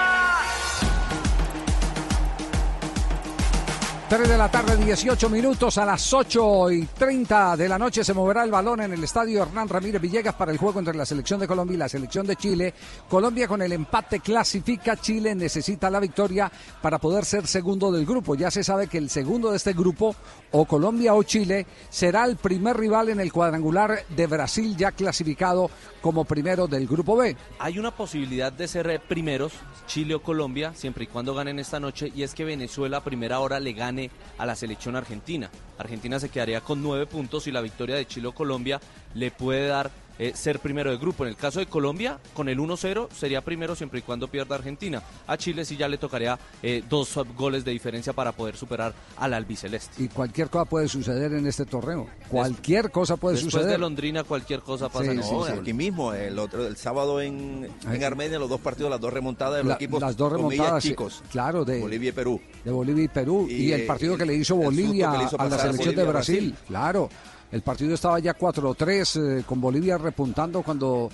3 4.08 4.28
de 4.28 4.38
la 4.38 4.48
tarde, 4.48 4.76
18 4.76 5.28
minutos 5.28 5.78
a 5.78 5.84
las 5.84 6.14
8 6.14 6.70
y 6.70 6.86
30 6.86 7.56
de 7.56 7.68
la 7.68 7.76
noche 7.76 8.04
se 8.04 8.14
moverá 8.14 8.44
el 8.44 8.52
balón 8.52 8.80
en 8.80 8.92
el 8.92 9.02
estadio 9.02 9.42
Hernán 9.42 9.68
Ramírez 9.68 10.00
Villegas 10.00 10.36
para 10.36 10.52
el 10.52 10.58
juego 10.58 10.78
entre 10.78 10.94
la 10.94 11.04
selección 11.04 11.40
de 11.40 11.48
Colombia 11.48 11.74
y 11.74 11.78
la 11.78 11.88
selección 11.88 12.24
de 12.24 12.36
Chile. 12.36 12.72
Colombia 13.08 13.48
con 13.48 13.62
el 13.62 13.72
empate 13.72 14.20
clasifica, 14.20 14.96
Chile 14.96 15.34
necesita 15.34 15.90
la 15.90 15.98
victoria 15.98 16.52
para 16.80 16.98
poder 16.98 17.24
ser 17.24 17.48
segundo 17.48 17.90
del 17.90 18.06
grupo. 18.06 18.36
Ya 18.36 18.48
se 18.48 18.62
sabe 18.62 18.86
que 18.86 18.98
el 18.98 19.10
segundo 19.10 19.50
de 19.50 19.56
este 19.56 19.72
grupo, 19.72 20.14
o 20.52 20.66
Colombia 20.66 21.12
o 21.12 21.24
Chile, 21.24 21.66
será 21.90 22.26
el 22.26 22.36
primer 22.36 22.76
rival 22.76 23.08
en 23.08 23.18
el 23.18 23.32
cuadrangular 23.32 24.06
de 24.08 24.26
Brasil 24.28 24.76
ya 24.76 24.92
clasificado 24.92 25.68
como 26.00 26.24
primero 26.24 26.68
del 26.68 26.86
grupo 26.86 27.16
B. 27.16 27.36
Hay 27.58 27.80
una 27.80 27.90
posibilidad 27.90 28.52
de 28.52 28.68
ser 28.68 28.88
eh, 28.88 29.00
primeros, 29.00 29.52
Chile 29.88 30.14
o 30.14 30.22
Colombia, 30.22 30.72
siempre 30.76 31.02
y 31.02 31.06
cuando 31.08 31.34
ganen 31.34 31.58
esta 31.58 31.80
noche, 31.80 32.12
y 32.14 32.22
es 32.22 32.34
que 32.34 32.44
Venezuela 32.44 32.98
a 32.98 33.04
primera 33.04 33.40
hora 33.40 33.58
le 33.58 33.72
gane 33.72 33.95
a 34.38 34.46
la 34.46 34.56
selección 34.56 34.96
argentina. 34.96 35.50
Argentina 35.78 36.20
se 36.20 36.28
quedaría 36.28 36.60
con 36.60 36.82
nueve 36.82 37.06
puntos 37.06 37.46
y 37.46 37.52
la 37.52 37.60
victoria 37.60 37.96
de 37.96 38.06
Chile 38.06 38.28
o 38.28 38.32
Colombia 38.32 38.80
le 39.14 39.30
puede 39.30 39.66
dar 39.68 39.90
eh, 40.18 40.32
ser 40.34 40.58
primero 40.60 40.90
de 40.90 40.96
grupo. 40.98 41.24
En 41.24 41.30
el 41.30 41.36
caso 41.36 41.58
de 41.58 41.66
Colombia, 41.66 42.18
con 42.34 42.48
el 42.48 42.58
1-0 42.58 43.08
sería 43.10 43.40
primero 43.42 43.74
siempre 43.76 44.00
y 44.00 44.02
cuando 44.02 44.28
pierda 44.28 44.54
Argentina. 44.56 45.02
A 45.26 45.36
Chile 45.36 45.64
sí 45.64 45.76
ya 45.76 45.88
le 45.88 45.98
tocaría 45.98 46.38
eh, 46.62 46.82
dos 46.88 47.14
goles 47.36 47.64
de 47.64 47.70
diferencia 47.72 48.12
para 48.12 48.32
poder 48.32 48.56
superar 48.56 48.94
al 49.16 49.34
albiceleste. 49.34 50.02
Y 50.02 50.08
cualquier 50.08 50.48
cosa 50.50 50.64
puede 50.64 50.88
suceder 50.88 51.32
en 51.34 51.46
este 51.46 51.64
torneo. 51.66 52.06
Cualquier 52.28 52.90
cosa 52.90 53.16
puede 53.16 53.34
Después 53.36 53.52
suceder. 53.52 53.72
de 53.72 53.78
Londrina 53.78 54.24
cualquier 54.24 54.60
cosa 54.60 54.88
pasa 54.88 55.04
Sí, 55.04 55.10
en 55.10 55.22
sí, 55.22 55.30
el 55.34 55.54
sí. 55.54 55.60
Aquí 55.60 55.72
mismo, 55.72 56.12
el, 56.12 56.38
otro, 56.38 56.66
el 56.66 56.76
sábado 56.76 57.20
en, 57.20 57.68
en 57.90 58.04
Armenia, 58.04 58.38
los 58.38 58.48
dos 58.48 58.60
partidos, 58.60 58.90
las 58.90 59.00
dos 59.00 59.12
remontadas 59.12 59.56
de 59.56 59.62
los 59.62 59.68
La- 59.68 59.74
equipos 59.74 60.00
las 60.00 60.16
dos 60.16 60.32
remontadas, 60.32 60.82
chicos. 60.82 61.22
claro, 61.30 61.64
de 61.64 61.80
Bolivia 61.80 62.08
y 62.10 62.12
Perú. 62.12 62.40
de 62.64 62.70
Bolivia 62.70 63.04
y 63.04 63.08
Perú 63.08 63.46
y, 63.48 63.54
Y, 63.66 63.72
el 63.72 63.86
partido 63.86 64.16
que 64.16 64.24
le 64.26 64.34
hizo 64.34 64.56
Bolivia 64.56 65.12
hizo 65.24 65.40
a 65.40 65.44
la 65.48 65.58
selección 65.58 65.94
de 65.94 66.02
Bolivia 66.02 66.04
Brasil. 66.12 66.36
Brasil. 66.50 66.54
Claro, 66.66 67.08
el 67.52 67.62
partido 67.62 67.94
estaba 67.94 68.18
ya 68.18 68.36
4-3 68.36 69.38
eh, 69.40 69.44
con 69.46 69.60
Bolivia 69.60 69.98
repuntando 69.98 70.62
cuando 70.62 71.10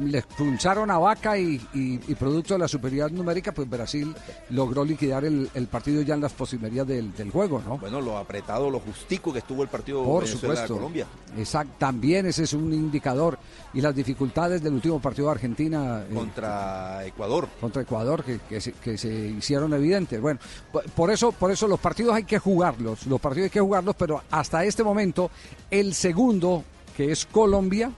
le 0.00 0.18
expulsaron 0.18 0.90
a 0.90 0.98
Vaca 0.98 1.38
y, 1.38 1.60
y- 1.74 2.00
y 2.08 2.14
producto 2.14 2.54
de 2.54 2.60
la 2.60 2.68
superioridad 2.68 3.10
numérica, 3.10 3.52
pues 3.52 3.68
Brasil 3.68 4.14
logró 4.50 4.84
liquidar 4.84 5.24
el, 5.24 5.48
el 5.54 5.66
partido 5.66 6.02
ya 6.02 6.14
en 6.14 6.20
las 6.22 6.32
posibilidades 6.32 6.88
del, 6.88 7.14
del 7.14 7.30
juego, 7.30 7.62
¿no? 7.66 7.78
Bueno, 7.78 8.00
lo 8.00 8.16
apretado, 8.16 8.70
lo 8.70 8.80
justico 8.80 9.32
que 9.32 9.40
estuvo 9.40 9.62
el 9.62 9.68
partido 9.68 10.02
Por 10.04 10.26
supuesto. 10.26 10.90
Exacto, 11.36 11.74
también 11.78 12.26
ese 12.26 12.44
es 12.44 12.52
un 12.52 12.72
indicador. 12.72 13.38
Y 13.72 13.80
las 13.80 13.94
dificultades 13.94 14.62
del 14.62 14.74
último 14.74 15.00
partido 15.00 15.26
de 15.28 15.32
Argentina 15.32 16.02
eh, 16.08 16.14
Contra 16.14 17.04
Ecuador. 17.06 17.48
contra 17.60 17.82
Ecuador 17.82 18.24
que, 18.24 18.40
que 18.48 18.60
se, 18.60 18.72
que 18.72 18.98
se 18.98 19.08
hicieron 19.08 19.72
evidentes. 19.74 20.20
Bueno, 20.20 20.40
po- 20.72 20.82
por 20.96 21.10
eso, 21.10 21.30
por 21.32 21.50
eso 21.50 21.68
los 21.68 21.78
partidos 21.78 22.14
hay 22.14 22.24
que 22.24 22.38
jugarlos, 22.38 23.06
los 23.06 23.20
partidos 23.20 23.44
hay 23.44 23.50
que 23.50 23.60
jugarlos, 23.60 23.94
pero 23.96 24.22
hasta 24.30 24.64
este 24.64 24.82
momento 24.82 25.30
el 25.70 25.94
segundo, 25.94 26.64
que 26.96 27.12
es 27.12 27.26
Colombia, 27.26 27.92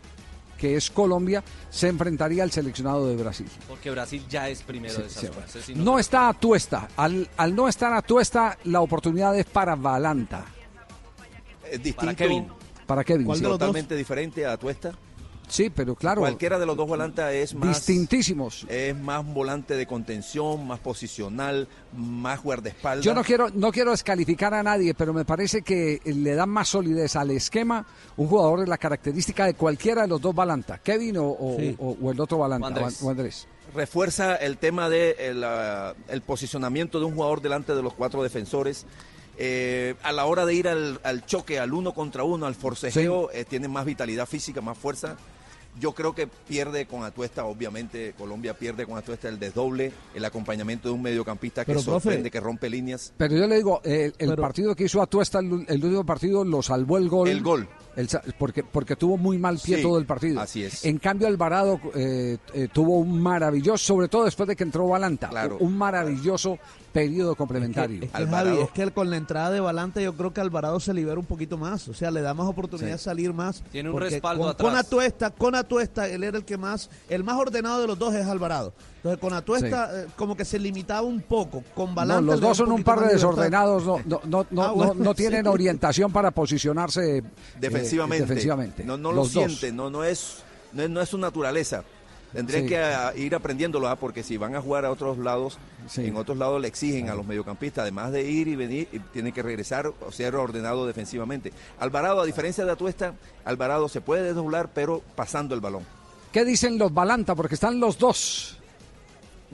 que 0.62 0.76
es 0.76 0.93
Colombia, 0.93 1.43
se 1.70 1.89
enfrentaría 1.89 2.44
al 2.44 2.52
seleccionado 2.52 3.09
de 3.09 3.16
Brasil. 3.16 3.48
Porque 3.66 3.90
Brasil 3.90 4.24
ya 4.30 4.48
es 4.48 4.62
primero 4.62 4.97
de 4.97 5.06
esas 5.06 5.22
sí, 5.22 5.26
fases. 5.26 5.68
y 5.70 5.74
No 5.74 5.98
está 5.98 6.28
a 6.28 6.34
tuesta. 6.34 6.86
Al, 6.97 7.28
al 7.36 7.56
no 7.56 7.66
estar 7.66 7.93
a 7.93 8.01
tuesta, 8.01 8.56
la 8.62 8.80
oportunidad 8.80 9.36
es 9.36 9.44
para 9.44 9.74
Valanta. 9.74 10.44
Es 11.68 11.82
distinto. 11.82 12.14
Kevin. 12.14 12.47
Para 12.86 13.02
Kevin. 13.02 13.34
sí. 13.34 13.43
Totalmente 13.43 13.97
diferente 13.97 14.47
a 14.47 14.56
Tuesta. 14.56 14.93
Sí, 15.53 15.69
pero 15.69 15.95
claro. 15.95 16.23
Cualquiera 16.23 16.59
de 16.59 16.65
los 16.65 16.77
dos 16.77 16.89
volantes 16.89 17.24
es 17.35 17.55
más. 17.55 17.69
Distintísimos. 17.69 18.65
Es 18.70 18.97
más 18.97 19.23
volante 19.24 19.77
de 19.77 19.87
contención, 19.87 20.66
más 20.66 20.79
posicional, 20.81 21.69
más 21.95 22.43
guardaespaldas. 22.43 23.05
Yo 23.05 23.12
no 23.12 23.23
quiero, 23.23 23.51
no 23.51 23.70
quiero 23.70 23.91
descalificar 23.91 24.55
a 24.55 24.62
nadie, 24.62 24.95
pero 24.95 25.12
me 25.12 25.27
parece 25.27 25.61
que 25.61 26.01
le 26.05 26.35
da 26.35 26.47
más 26.47 26.69
solidez 26.69 27.16
al 27.16 27.31
esquema 27.33 27.87
un 28.16 28.29
jugador 28.29 28.61
de 28.61 28.66
la 28.66 28.79
característica 28.79 29.45
de 29.45 29.53
cualquiera 29.53 30.03
de 30.03 30.09
los 30.09 30.23
dos 30.23 30.35
Balanta, 30.35 30.79
Kevin 30.79 31.19
o, 31.19 31.27
o- 31.29 31.57
Sí. 31.59 31.77
o- 31.79 31.97
o 32.03 32.11
el 32.12 32.19
otro 32.19 32.39
Balanta, 32.39 32.66
O 32.66 32.69
Andrés. 32.69 33.03
o 33.03 33.11
Andrés. 33.11 33.47
refuerza 33.74 34.37
el 34.37 34.57
tema 34.57 34.89
de 34.89 35.16
el, 35.19 35.45
ah, 35.45 35.95
el 36.09 36.23
posicionamiento 36.23 36.99
de 36.99 37.05
un 37.05 37.15
jugador 37.15 37.43
delante 37.43 37.74
de 37.74 37.83
los 37.83 37.93
cuatro 37.95 38.23
defensores. 38.23 38.87
Eh, 39.39 39.95
a 40.03 40.12
la 40.12 40.27
hora 40.27 40.45
de 40.45 40.55
ir 40.55 40.69
al, 40.69 41.01
al 41.05 41.24
choque, 41.24 41.59
al 41.59 41.73
uno 41.73 41.95
contra 41.95 42.23
uno, 42.23 42.45
al 42.47 42.55
forcejeo, 42.55 43.31
eh, 43.33 43.45
tiene 43.47 43.66
más 43.66 43.85
vitalidad 43.87 44.27
física, 44.27 44.61
más 44.61 44.77
fuerza. 44.77 45.16
Yo 45.81 45.93
creo 45.93 46.15
que 46.15 46.27
pierde 46.27 46.86
con 46.86 47.03
Atuesta, 47.03 47.47
obviamente 47.47 48.15
Colombia 48.19 48.53
pierde 48.55 48.85
con 48.85 48.99
Atuesta 48.99 49.28
el 49.28 49.39
desdoble, 49.39 49.90
el 50.15 50.24
acompañamiento 50.24 50.89
de 50.89 50.94
un 50.94 51.01
mediocampista 51.03 51.65
que 51.65 51.73
Pero, 51.73 51.81
sorprende, 51.81 52.19
profe, 52.24 52.31
que 52.31 52.40
rompe 52.40 52.69
líneas. 52.70 53.15
Pero 53.16 53.35
yo 53.36 53.47
le 53.47 53.57
digo, 53.57 53.81
eh, 53.82 54.12
el 54.19 54.28
Pero- 54.31 54.43
partido 54.43 54.74
que 54.77 54.85
hizo 54.85 55.01
Atuesta, 55.01 55.39
el, 55.39 55.65
el 55.66 55.82
último 55.85 56.05
partido, 56.05 56.44
lo 56.44 56.62
salvó 56.62 56.99
el 56.99 57.09
gol. 57.09 57.28
El 57.28 57.43
gol. 57.43 57.66
El 57.97 58.09
porque, 58.39 58.62
porque 58.62 58.97
tuvo 58.97 59.16
muy 59.19 59.36
mal 59.39 59.59
pie 59.62 59.77
Sí, 59.77 59.82
todo 59.82 59.99
el 59.99 60.07
partido. 60.07 60.40
así 60.40 60.62
es. 60.65 60.85
En 60.85 60.99
cambio, 60.99 61.27
Alvarado 61.27 61.78
eh, 61.94 62.39
eh, 62.55 62.69
tuvo 62.73 62.99
un 62.99 63.20
maravilloso, 63.20 63.78
sobre 63.85 64.09
todo 64.09 64.24
después 64.24 64.49
de 64.49 64.57
que 64.57 64.62
entró 64.65 64.86
Balanta, 64.89 65.28
Claro. 65.28 65.57
un 65.61 65.77
maravilloso 65.77 66.59
periodo 66.93 67.35
complementario. 67.35 68.02
Es 68.02 68.10
que, 68.10 68.27
Javi, 68.27 68.59
es 68.60 68.70
que 68.70 68.90
con 68.90 69.10
la 69.10 69.16
entrada 69.16 69.51
de 69.51 69.60
Valante 69.60 70.02
yo 70.02 70.14
creo 70.14 70.32
que 70.32 70.40
Alvarado 70.40 70.78
se 70.81 70.93
libera 70.93 71.19
un 71.19 71.24
poquito 71.27 71.56
más, 71.56 71.89
o 71.89 71.94
sea, 71.94 72.10
le 72.10 72.20
da 72.20 72.35
más 72.35 72.47
oportunidad 72.47 72.89
Sí. 72.89 72.93
de 72.93 72.98
salir 72.98 73.32
más. 73.32 73.62
Tiene 73.73 73.90
un 73.90 74.01
respaldo 74.01 74.43
con, 74.43 74.51
atrás. 74.51 74.69
Con 74.69 74.77
Atuesta, 74.78 75.31
con 75.31 75.55
Atuesta, 75.55 76.09
él 76.09 76.23
era 76.24 76.36
el 76.39 76.44
que 76.44 76.56
más, 76.59 76.90
el 77.09 77.24
más 77.24 77.36
ordenado 77.36 77.81
de 77.81 77.86
los 77.86 77.98
dos 77.98 78.14
es 78.14 78.27
Alvarado. 78.27 78.73
Entonces 78.97 79.20
con 79.20 79.32
Atuesta 79.32 80.02
eh, 80.02 80.06
como 80.16 80.36
que 80.36 80.44
se 80.44 80.59
limitaba 80.59 81.02
un 81.02 81.23
poco, 81.23 81.64
con 81.74 81.89
No, 81.90 81.94
Valante 81.97 82.23
los 82.31 82.40
dos 82.40 82.56
son 82.56 82.70
un 82.70 82.85
par 82.85 83.01
de 83.01 83.12
desordenados, 83.14 83.85
no, 83.85 83.98
no, 84.06 84.20
no, 84.24 84.47
no, 84.51 84.62
Ah, 84.62 84.66
no- 84.69 84.74
bueno, 84.74 84.94
no 84.94 85.14
tienen 85.14 85.43
sí. 85.44 85.48
orientación 85.48 86.12
para 86.12 86.31
posicionarse 86.31 87.19
eh, 87.19 87.23
defensivamente. 87.59 88.23
defensivamente. 88.27 88.85
No, 88.85 88.97
no 88.97 89.10
lo 89.10 89.16
Los 89.23 89.32
dos. 89.32 89.44
siente, 89.44 89.73
no, 89.73 89.90
no, 89.90 90.05
es, 90.05 90.39
no, 90.73 90.82
es, 90.82 90.90
no 90.90 91.01
es 91.01 91.09
su 91.09 91.19
naturaleza. 91.19 91.82
Tendrían 92.33 92.63
Sí. 92.63 92.69
que 92.69 92.79
ah, 92.79 93.13
ir 93.17 93.35
aprendiéndolo, 93.35 93.89
ah, 93.89 93.97
porque 93.97 94.23
si 94.23 94.37
van 94.37 94.55
a 94.57 94.61
jugar 94.63 94.85
a 94.85 94.91
otros 94.91 95.19
lados, 95.19 95.59
en 95.97 96.17
otros 96.17 96.39
lados 96.39 96.61
le 96.61 96.69
exigen 96.69 97.11
a 97.11 97.15
los 97.15 97.27
mediocampistas, 97.27 97.83
además 97.83 98.13
de 98.13 98.23
ir 98.31 98.49
y 98.49 98.57
venir, 98.57 98.89
y 98.93 98.99
tienen 98.99 99.33
que 99.33 99.43
regresar 99.43 99.87
o 99.87 100.13
ser 100.13 100.35
ordenado 100.37 100.87
defensivamente. 100.87 101.53
Alvarado, 101.79 102.21
a 102.21 102.27
diferencia 102.27 102.65
de 102.65 102.73
Atuesta, 102.73 103.15
Alvarado 103.45 103.89
se 103.89 104.01
puede 104.01 104.23
desdoblar, 104.23 104.71
pero 104.73 105.03
pasando 105.15 105.55
el 105.55 105.61
balón. 105.61 105.85
¿Qué 106.33 106.45
dicen 106.45 106.79
los 106.79 106.95
Balanta? 106.95 107.35
Porque 107.35 107.55
están 107.55 107.79
los 107.79 107.99
dos 107.99 108.57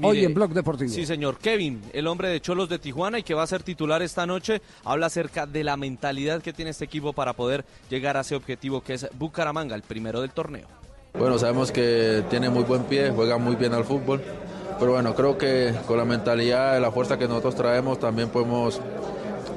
hoy 0.01 0.25
en 0.25 0.35
Blog 0.35 0.53
Deportivo. 0.53 0.91
Sí, 0.91 1.05
señor. 1.07 1.39
Kevin, 1.39 1.83
el 1.93 2.07
hombre 2.07 2.29
de 2.29 2.41
Cholos 2.41 2.69
de 2.69 2.79
Tijuana 2.79 3.19
y 3.19 3.23
que 3.25 3.35
va 3.35 3.43
a 3.43 3.47
ser 3.49 3.65
titular 3.65 4.01
esta 4.03 4.27
noche, 4.27 4.63
habla 4.85 5.07
acerca 5.07 5.47
de 5.47 5.65
la 5.65 5.77
mentalidad 5.77 6.41
que 6.41 6.53
tiene 6.53 6.71
este 6.71 6.85
equipo 6.85 7.13
para 7.13 7.33
poder 7.33 7.65
llegar 7.91 8.17
a 8.17 8.21
ese 8.21 8.37
objetivo 8.37 8.81
que 8.81 8.95
es 8.95 9.09
Bucaramanga, 9.19 9.75
el 9.75 9.83
primero 9.83 10.21
del 10.21 10.31
torneo. 10.31 10.69
Bueno, 11.15 11.39
sabemos 11.39 11.73
que 11.73 12.23
tiene 12.31 12.49
muy 12.51 12.63
buen 12.65 12.85
pie, 12.85 13.11
juega 13.15 13.39
muy 13.39 13.57
bien 13.57 13.73
al 13.75 13.85
fútbol, 13.85 14.23
pero 14.79 14.93
bueno, 14.93 15.15
creo 15.15 15.37
que 15.37 15.75
con 15.87 15.97
la 15.97 16.05
mentalidad 16.05 16.79
y 16.79 16.81
la 16.81 16.91
fuerza 16.91 17.19
que 17.19 17.27
nosotros 17.27 17.55
traemos 17.55 17.99
también 17.99 18.29
podemos 18.29 18.81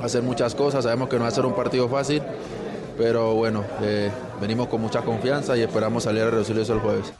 hacer 0.01 0.23
muchas 0.23 0.55
cosas. 0.55 0.83
Sabemos 0.83 1.09
que 1.09 1.17
no 1.17 1.23
va 1.23 1.27
a 1.27 1.31
ser 1.31 1.45
un 1.45 1.53
partido 1.53 1.87
fácil, 1.87 2.21
pero 2.97 3.35
bueno, 3.35 3.63
eh, 3.81 4.11
venimos 4.39 4.67
con 4.67 4.81
mucha 4.81 5.01
confianza 5.01 5.55
y 5.55 5.61
esperamos 5.61 6.03
salir 6.03 6.23
a 6.23 6.31
reducir 6.31 6.57
eso 6.57 6.73
el 6.73 6.79
jueves. 6.79 7.13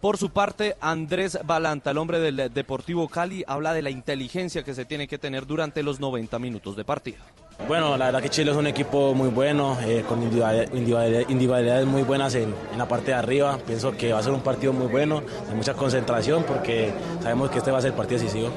Por 0.00 0.18
su 0.18 0.30
parte, 0.30 0.76
Andrés 0.80 1.38
Balanta, 1.44 1.90
el 1.90 1.98
hombre 1.98 2.20
del 2.20 2.52
Deportivo 2.52 3.08
Cali, 3.08 3.42
habla 3.46 3.72
de 3.72 3.82
la 3.82 3.90
inteligencia 3.90 4.62
que 4.62 4.74
se 4.74 4.84
tiene 4.84 5.08
que 5.08 5.18
tener 5.18 5.46
durante 5.46 5.82
los 5.82 5.98
90 6.00 6.38
minutos 6.38 6.76
de 6.76 6.84
partido. 6.84 7.18
Bueno, 7.66 7.96
la 7.96 8.06
verdad 8.06 8.20
que 8.20 8.28
Chile 8.28 8.50
es 8.50 8.56
un 8.56 8.66
equipo 8.66 9.14
muy 9.14 9.30
bueno, 9.30 9.78
eh, 9.82 10.04
con 10.06 10.22
individualidad- 10.22 10.68
individualidad- 10.74 11.28
individualidades 11.30 11.86
muy 11.86 12.02
buenas 12.02 12.34
en, 12.34 12.54
en 12.72 12.78
la 12.78 12.86
parte 12.86 13.06
de 13.12 13.14
arriba. 13.14 13.58
Pienso 13.66 13.96
que 13.96 14.12
va 14.12 14.18
a 14.18 14.22
ser 14.22 14.32
un 14.32 14.42
partido 14.42 14.74
muy 14.74 14.86
bueno, 14.86 15.22
de 15.48 15.54
mucha 15.54 15.72
concentración, 15.72 16.44
porque 16.44 16.92
sabemos 17.22 17.50
que 17.50 17.58
este 17.58 17.70
va 17.70 17.78
a 17.78 17.80
ser 17.80 17.92
el 17.92 17.96
partido 17.96 18.20
decisivo. 18.20 18.50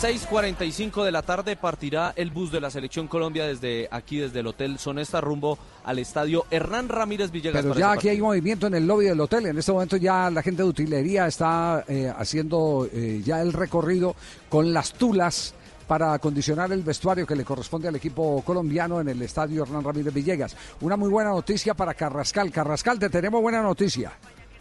6.45 0.00 1.04
de 1.04 1.12
la 1.12 1.22
tarde 1.22 1.54
partirá 1.54 2.12
el 2.16 2.30
bus 2.30 2.50
de 2.50 2.60
la 2.60 2.70
Selección 2.70 3.06
Colombia 3.06 3.46
desde 3.46 3.88
aquí, 3.90 4.18
desde 4.18 4.40
el 4.40 4.46
Hotel 4.48 4.78
Sonesta, 4.78 5.20
rumbo 5.20 5.58
al 5.84 5.98
estadio 6.00 6.44
Hernán 6.50 6.88
Ramírez 6.88 7.30
Villegas. 7.30 7.62
Pero 7.62 7.78
ya 7.78 7.92
aquí 7.92 8.08
hay 8.08 8.20
movimiento 8.20 8.66
en 8.66 8.74
el 8.74 8.86
lobby 8.86 9.04
del 9.04 9.20
hotel. 9.20 9.46
En 9.46 9.58
este 9.58 9.70
momento 9.70 9.96
ya 9.96 10.28
la 10.30 10.42
gente 10.42 10.62
de 10.62 10.68
utilería 10.68 11.26
está 11.26 11.84
eh, 11.86 12.12
haciendo 12.16 12.88
eh, 12.92 13.22
ya 13.24 13.40
el 13.42 13.52
recorrido 13.52 14.16
con 14.48 14.72
las 14.72 14.92
tulas 14.92 15.54
para 15.86 16.14
acondicionar 16.14 16.72
el 16.72 16.82
vestuario 16.82 17.26
que 17.26 17.36
le 17.36 17.44
corresponde 17.44 17.86
al 17.86 17.96
equipo 17.96 18.42
colombiano 18.42 19.00
en 19.00 19.08
el 19.08 19.22
estadio 19.22 19.62
Hernán 19.62 19.84
Ramírez 19.84 20.14
Villegas. 20.14 20.56
Una 20.80 20.96
muy 20.96 21.10
buena 21.10 21.30
noticia 21.30 21.74
para 21.74 21.94
Carrascal. 21.94 22.50
Carrascal, 22.50 22.98
te 22.98 23.08
tenemos 23.08 23.40
buena 23.40 23.62
noticia. 23.62 24.12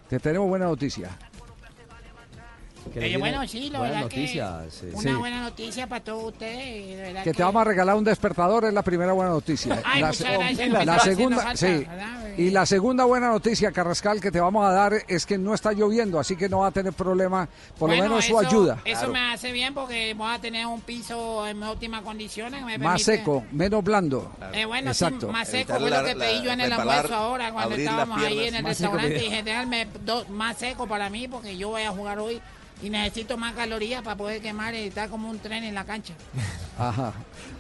Te 0.08 0.20
tenemos 0.20 0.50
buena 0.50 0.66
noticia. 0.66 1.18
Que 2.94 3.14
Eh, 3.14 3.18
bueno, 3.18 3.48
sí, 3.48 3.70
la 3.70 3.80
buenas 3.80 3.96
verdad 3.98 4.10
que 4.10 4.18
noticias, 4.22 4.84
eh. 4.84 4.92
una 4.94 5.12
Sí. 5.12 5.18
buena 5.18 5.42
noticia 5.42 5.88
para 5.88 6.04
todos 6.04 6.24
ustedes. 6.26 6.88
de 6.98 7.04
verdad 7.04 7.24
Que 7.24 7.34
te 7.34 7.44
vamos 7.44 7.62
a 7.62 7.64
regalar 7.66 7.96
un 7.96 8.04
despertador 8.04 8.66
es 8.66 8.74
la 8.74 8.82
primera 8.82 9.14
buena 9.14 9.32
noticia. 9.32 9.82
Ay, 9.86 10.02
la, 10.02 10.14
se- 10.14 10.24
gracias, 10.24 10.70
la 10.70 10.96
haciendo 10.96 11.00
segunda, 11.16 11.38
falta, 11.44 11.58
sí. 11.58 11.86
Y 12.38 12.50
la 12.50 12.66
segunda 12.66 13.06
buena 13.06 13.30
noticia, 13.30 13.72
Carrascal, 13.72 14.20
que 14.20 14.32
te 14.32 14.40
vamos 14.40 14.66
a 14.66 14.72
dar 14.72 14.94
es 15.08 15.26
que 15.26 15.38
no 15.38 15.54
está 15.54 15.72
lloviendo, 15.74 16.20
así 16.20 16.36
que 16.36 16.50
no 16.50 16.60
va 16.60 16.68
a 16.68 16.72
tener 16.72 16.94
problema. 16.94 17.48
Por 17.78 17.90
Bueno, 17.90 18.04
lo 18.04 18.10
menos 18.10 18.26
eso, 18.26 18.42
eso 18.42 18.48
ayuda. 18.50 18.78
Eso 18.86 19.08
me 19.10 19.20
hace 19.34 19.52
bien 19.52 19.74
porque 19.74 20.14
voy 20.14 20.34
a 20.34 20.40
tener 20.40 20.66
un 20.66 20.82
piso 20.82 21.48
en 21.48 21.62
óptimas 21.64 22.02
condiciones. 22.02 22.60
que 22.62 22.66
me 22.66 22.78
Más 22.78 23.02
permite- 23.04 23.18
seco, 23.20 23.44
menos 23.52 23.84
blando. 23.84 24.32
Eh, 24.54 24.66
bueno, 24.66 24.94
sí, 24.94 25.04
Exacto. 25.06 25.32
más 25.32 25.48
seco 25.48 25.74
fue 25.80 25.90
la- 25.90 26.02
lo 26.02 26.08
que 26.08 26.16
la- 26.16 26.26
pedí 26.26 26.42
yo 26.44 26.52
en 26.52 26.62
el 26.62 26.72
almuerzo 26.74 27.16
ahora 27.16 27.52
cuando 27.52 27.76
estábamos 27.76 28.22
ahí 28.22 28.48
en 28.48 28.56
el 28.56 28.64
restaurante. 28.66 29.14
que- 29.14 29.20
Dije, 29.20 29.44
déjame 29.44 29.88
do- 30.06 30.26
más 30.30 30.58
seco 30.58 30.88
para 30.88 31.10
mí 31.10 31.28
porque 31.28 31.58
yo 31.58 31.70
voy 31.70 31.84
a 31.84 31.92
jugar 31.92 32.20
hoy 32.20 32.42
y 32.82 32.90
necesito 32.90 33.38
más 33.38 33.54
calorías 33.54 34.02
para 34.02 34.16
poder 34.18 34.42
quemar 34.42 34.74
y 34.76 34.80
estar 34.80 35.10
como 35.10 35.30
un 35.30 35.40
tren 35.40 35.64
en 35.64 35.76
la 35.76 35.86
cancha. 35.86 36.14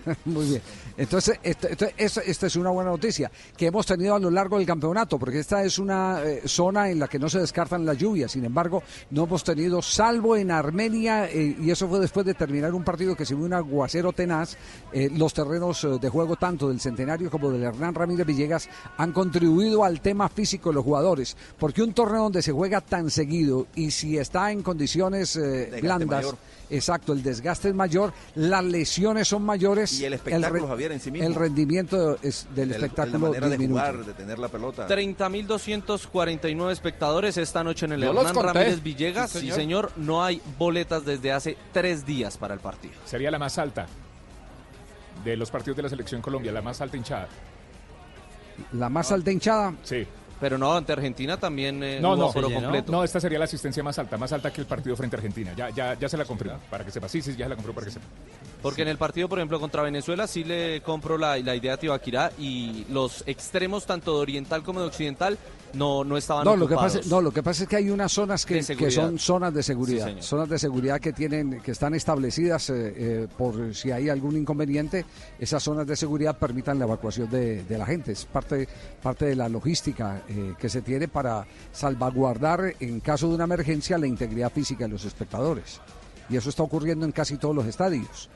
muy 0.25 0.45
bien. 0.45 0.61
Entonces, 0.97 1.39
esto- 1.43 1.67
esto- 1.67 1.85
esta, 1.97 2.21
esta 2.21 2.47
es 2.47 2.55
una 2.55 2.69
buena 2.69 2.89
noticia 2.91 3.31
que 3.57 3.67
hemos 3.67 3.85
tenido 3.85 4.15
a 4.15 4.19
lo 4.19 4.29
largo 4.29 4.57
del 4.57 4.65
campeonato, 4.67 5.17
porque 5.19 5.39
esta 5.39 5.63
es 5.63 5.79
una 5.79 6.23
eh, 6.23 6.41
zona 6.45 6.89
en 6.89 6.99
la 6.99 7.07
que 7.07 7.19
no 7.19 7.29
se 7.29 7.39
descartan 7.39 7.85
las 7.85 7.97
lluvias. 7.97 8.31
Sin 8.31 8.45
embargo, 8.45 8.83
no 9.11 9.23
hemos 9.23 9.43
tenido, 9.43 9.81
salvo 9.81 10.35
en 10.35 10.51
Armenia, 10.51 11.25
eh, 11.29 11.55
y 11.59 11.69
eso 11.71 11.87
fue 11.87 11.99
después 11.99 12.25
de 12.25 12.33
terminar 12.33 12.73
un 12.73 12.83
partido 12.83 13.15
que 13.15 13.25
se 13.25 13.35
vio 13.35 13.45
un 13.45 13.53
aguacero 13.53 14.11
tenaz, 14.13 14.57
eh, 14.91 15.09
los 15.15 15.33
terrenos 15.33 15.87
de 15.99 16.09
juego 16.09 16.35
tanto 16.35 16.69
del 16.69 16.79
Centenario 16.79 17.29
como 17.31 17.51
del 17.51 17.63
Hernán 17.63 17.95
Ramírez 17.95 18.25
Villegas 18.25 18.69
han 18.97 19.11
contribuido 19.11 19.83
al 19.83 20.01
tema 20.01 20.29
físico 20.29 20.69
de 20.69 20.75
los 20.75 20.83
jugadores, 20.83 21.35
porque 21.57 21.81
un 21.83 21.93
torneo 21.93 22.23
donde 22.23 22.41
se 22.41 22.51
juega 22.51 22.81
tan 22.81 23.09
seguido 23.09 23.67
y 23.75 23.91
si 23.91 24.17
está 24.17 24.51
en 24.51 24.61
condiciones 24.63 25.37
blandas, 25.81 26.07
mayor. 26.23 26.37
Exacto, 26.71 27.13
el 27.13 27.21
desgaste 27.21 27.69
es 27.69 27.75
mayor, 27.75 28.13
las 28.35 28.63
lesiones 28.63 29.27
son 29.27 29.43
mayores. 29.43 29.99
Y 29.99 30.05
el 30.05 30.13
espectáculo, 30.13 30.63
re- 30.63 30.67
Javier, 30.67 30.91
en 30.93 30.99
sí 30.99 31.11
mismo. 31.11 31.27
El 31.27 31.35
rendimiento 31.35 32.17
es 32.21 32.47
del 32.55 32.69
El- 32.69 32.75
espectáculo 32.75 33.17
la 33.19 33.27
manera 33.29 33.45
de 33.47 33.57
disminuye. 33.57 33.79
jugar, 33.81 34.05
de 34.05 34.13
tener 34.13 34.39
la 34.39 34.47
pelota. 34.47 34.87
30.249 34.87 36.71
espectadores 36.71 37.37
esta 37.37 37.63
noche 37.63 37.85
en 37.85 37.93
el 37.93 38.01
Yo 38.01 38.13
los 38.13 38.25
Hernán. 38.27 38.45
Ramírez 38.55 38.81
Villegas. 38.81 39.31
Sí, 39.31 39.39
Sí, 39.39 39.51
señor. 39.51 39.57
señor. 39.57 39.91
No 39.97 40.23
hay 40.23 40.41
boletas 40.57 41.05
desde 41.05 41.31
hace 41.31 41.57
tres 41.73 42.05
días 42.05 42.37
para 42.37 42.53
el 42.53 42.59
partido. 42.59 42.93
Sería 43.05 43.29
la 43.31 43.39
más 43.39 43.57
alta 43.57 43.87
de 45.23 45.37
los 45.37 45.51
partidos 45.51 45.77
de 45.77 45.83
la 45.83 45.89
selección 45.89 46.21
Colombia, 46.21 46.51
la 46.51 46.61
más 46.61 46.81
alta 46.81 46.97
hinchada. 46.97 47.27
La 48.73 48.89
más 48.89 49.11
alta 49.11 49.31
hinchada. 49.31 49.73
Sí. 49.83 50.05
Pero 50.41 50.57
no, 50.57 50.73
ante 50.75 50.91
Argentina 50.91 51.37
también 51.37 51.81
eh, 51.83 51.99
No, 52.01 52.09
hubo 52.09 52.17
no, 52.17 52.25
aforo 52.29 52.51
completo. 52.51 52.91
no, 52.91 53.03
esta 53.03 53.19
sería 53.19 53.37
la 53.37 53.45
asistencia 53.45 53.83
más 53.83 53.97
alta, 53.99 54.17
más 54.17 54.33
alta 54.33 54.51
que 54.51 54.59
el 54.59 54.67
partido 54.67 54.95
frente 54.97 55.15
a 55.15 55.19
Argentina. 55.19 55.53
Ya, 55.55 55.69
ya, 55.69 55.93
ya 55.93 56.09
se 56.09 56.17
la 56.17 56.25
compró, 56.25 56.59
para 56.69 56.83
que 56.83 56.89
sepa. 56.91 57.07
Sí, 57.07 57.21
sí, 57.21 57.35
ya 57.37 57.45
se 57.45 57.49
la 57.49 57.55
compró 57.55 57.73
para 57.73 57.85
que 57.85 57.91
sepa. 57.91 58.05
Porque 58.63 58.81
en 58.81 58.87
el 58.87 58.97
partido, 58.97 59.29
por 59.29 59.37
ejemplo, 59.37 59.59
contra 59.59 59.83
Venezuela 59.83 60.25
sí 60.25 60.43
le 60.43 60.81
compro 60.81 61.17
la, 61.19 61.37
la 61.37 61.55
idea 61.55 61.75
a 61.75 61.77
Tibaquirá 61.77 62.31
y 62.39 62.85
los 62.89 63.23
extremos, 63.27 63.85
tanto 63.85 64.15
de 64.15 64.21
oriental 64.21 64.63
como 64.63 64.81
de 64.81 64.87
occidental, 64.87 65.37
no, 65.73 66.03
no 66.03 66.17
estaban 66.17 66.45
No 66.45 66.55
lo, 66.55 66.67
que 66.67 66.75
pasa, 66.75 66.99
no, 67.07 67.21
lo 67.21 67.31
que 67.31 67.43
pasa 67.43 67.63
es 67.63 67.69
que 67.69 67.75
hay 67.75 67.89
unas 67.89 68.11
zonas 68.11 68.45
que, 68.45 68.63
que 68.63 68.91
son 68.91 69.19
zonas 69.19 69.53
de 69.53 69.63
seguridad, 69.63 70.07
Sí, 70.07 70.15
zonas 70.21 70.49
de 70.49 70.59
seguridad 70.59 70.99
que 70.99 71.13
tienen, 71.13 71.61
que 71.61 71.71
están 71.71 71.93
establecidas 71.93 72.69
eh, 72.69 72.93
eh, 72.95 73.27
por 73.37 73.73
si 73.75 73.91
hay 73.91 74.09
algún 74.09 74.37
inconveniente, 74.37 75.05
esas 75.39 75.63
zonas 75.63 75.87
de 75.87 75.95
seguridad 75.95 76.37
permitan 76.37 76.79
la 76.79 76.85
evacuación 76.85 77.29
de, 77.29 77.63
de 77.63 77.77
la 77.77 77.85
gente. 77.85 78.11
Es 78.11 78.25
parte, 78.25 78.67
parte 79.01 79.25
de 79.25 79.35
la 79.35 79.49
logística 79.49 80.23
eh, 80.27 80.53
que 80.57 80.69
se 80.69 80.81
tiene 80.81 81.07
para 81.07 81.45
salvaguardar 81.71 82.73
en 82.79 82.99
caso 82.99 83.27
de 83.27 83.35
una 83.35 83.43
emergencia 83.45 83.97
la 83.97 84.07
integridad 84.07 84.51
física 84.51 84.85
de 84.85 84.91
los 84.91 85.05
espectadores. 85.05 85.79
Y 86.29 86.37
eso 86.37 86.49
está 86.49 86.63
ocurriendo 86.63 87.05
en 87.05 87.11
casi 87.11 87.37
todos 87.37 87.55
los 87.55 87.65
estadios, 87.65 88.29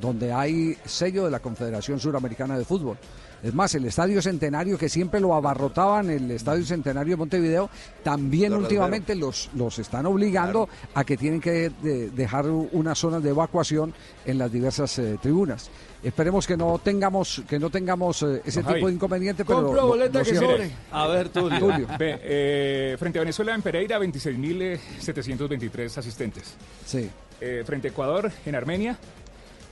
donde 0.00 0.32
hay 0.32 0.76
sello 0.84 1.24
de 1.24 1.30
la 1.30 1.40
Confederación 1.40 2.00
Suramericana 2.00 2.58
de 2.58 2.64
Fútbol. 2.64 2.98
Es 3.42 3.54
más, 3.54 3.74
el 3.74 3.84
Estadio 3.84 4.20
Centenario, 4.22 4.78
que 4.78 4.88
siempre 4.88 5.20
lo 5.20 5.34
abarrotaban, 5.34 6.10
el 6.10 6.30
Estadio 6.30 6.64
Centenario 6.64 7.12
de 7.12 7.16
Montevideo, 7.18 7.68
también 8.02 8.52
Lo 8.52 8.58
últimamente 8.58 9.14
los, 9.14 9.50
los 9.54 9.78
están 9.78 10.06
obligando 10.06 10.68
a 10.94 11.04
que 11.04 11.16
tienen 11.16 11.40
que 11.40 11.70
de- 11.82 12.10
dejar 12.10 12.48
unas 12.48 12.98
zonas 12.98 13.22
de 13.22 13.30
evacuación 13.30 13.92
en 14.24 14.38
las 14.38 14.50
diversas 14.50 14.98
eh, 14.98 15.18
tribunas. 15.20 15.70
Esperemos 16.02 16.46
que 16.46 16.56
no 16.56 16.78
tengamos 16.82 17.42
que 17.48 17.58
no 17.58 17.68
tengamos 17.70 18.22
eh, 18.22 18.40
ese 18.44 18.60
No, 18.60 18.66
Javi. 18.68 18.76
tipo 18.78 18.88
de 18.88 18.94
inconveniente, 18.94 19.44
pero 19.44 19.62
Compro 19.62 19.82
lo- 19.82 19.88
boleta 19.88 20.18
lo 20.20 20.24
que 20.24 20.34
sobre. 20.34 20.70
A 20.92 21.06
ver, 21.06 21.28
Tulio. 21.28 21.58
Tulio. 21.58 21.86
Ve, 21.98 22.18
eh, 22.22 22.96
frente 22.98 23.18
a 23.18 23.22
Venezuela 23.22 23.54
en 23.54 23.62
Pereira, 23.62 23.98
26.723 23.98 25.98
asistentes. 25.98 26.54
Sí. 26.84 27.10
Eh, 27.40 27.62
frente 27.66 27.88
a 27.88 27.90
Ecuador 27.90 28.30
en 28.46 28.54
Armenia, 28.54 28.96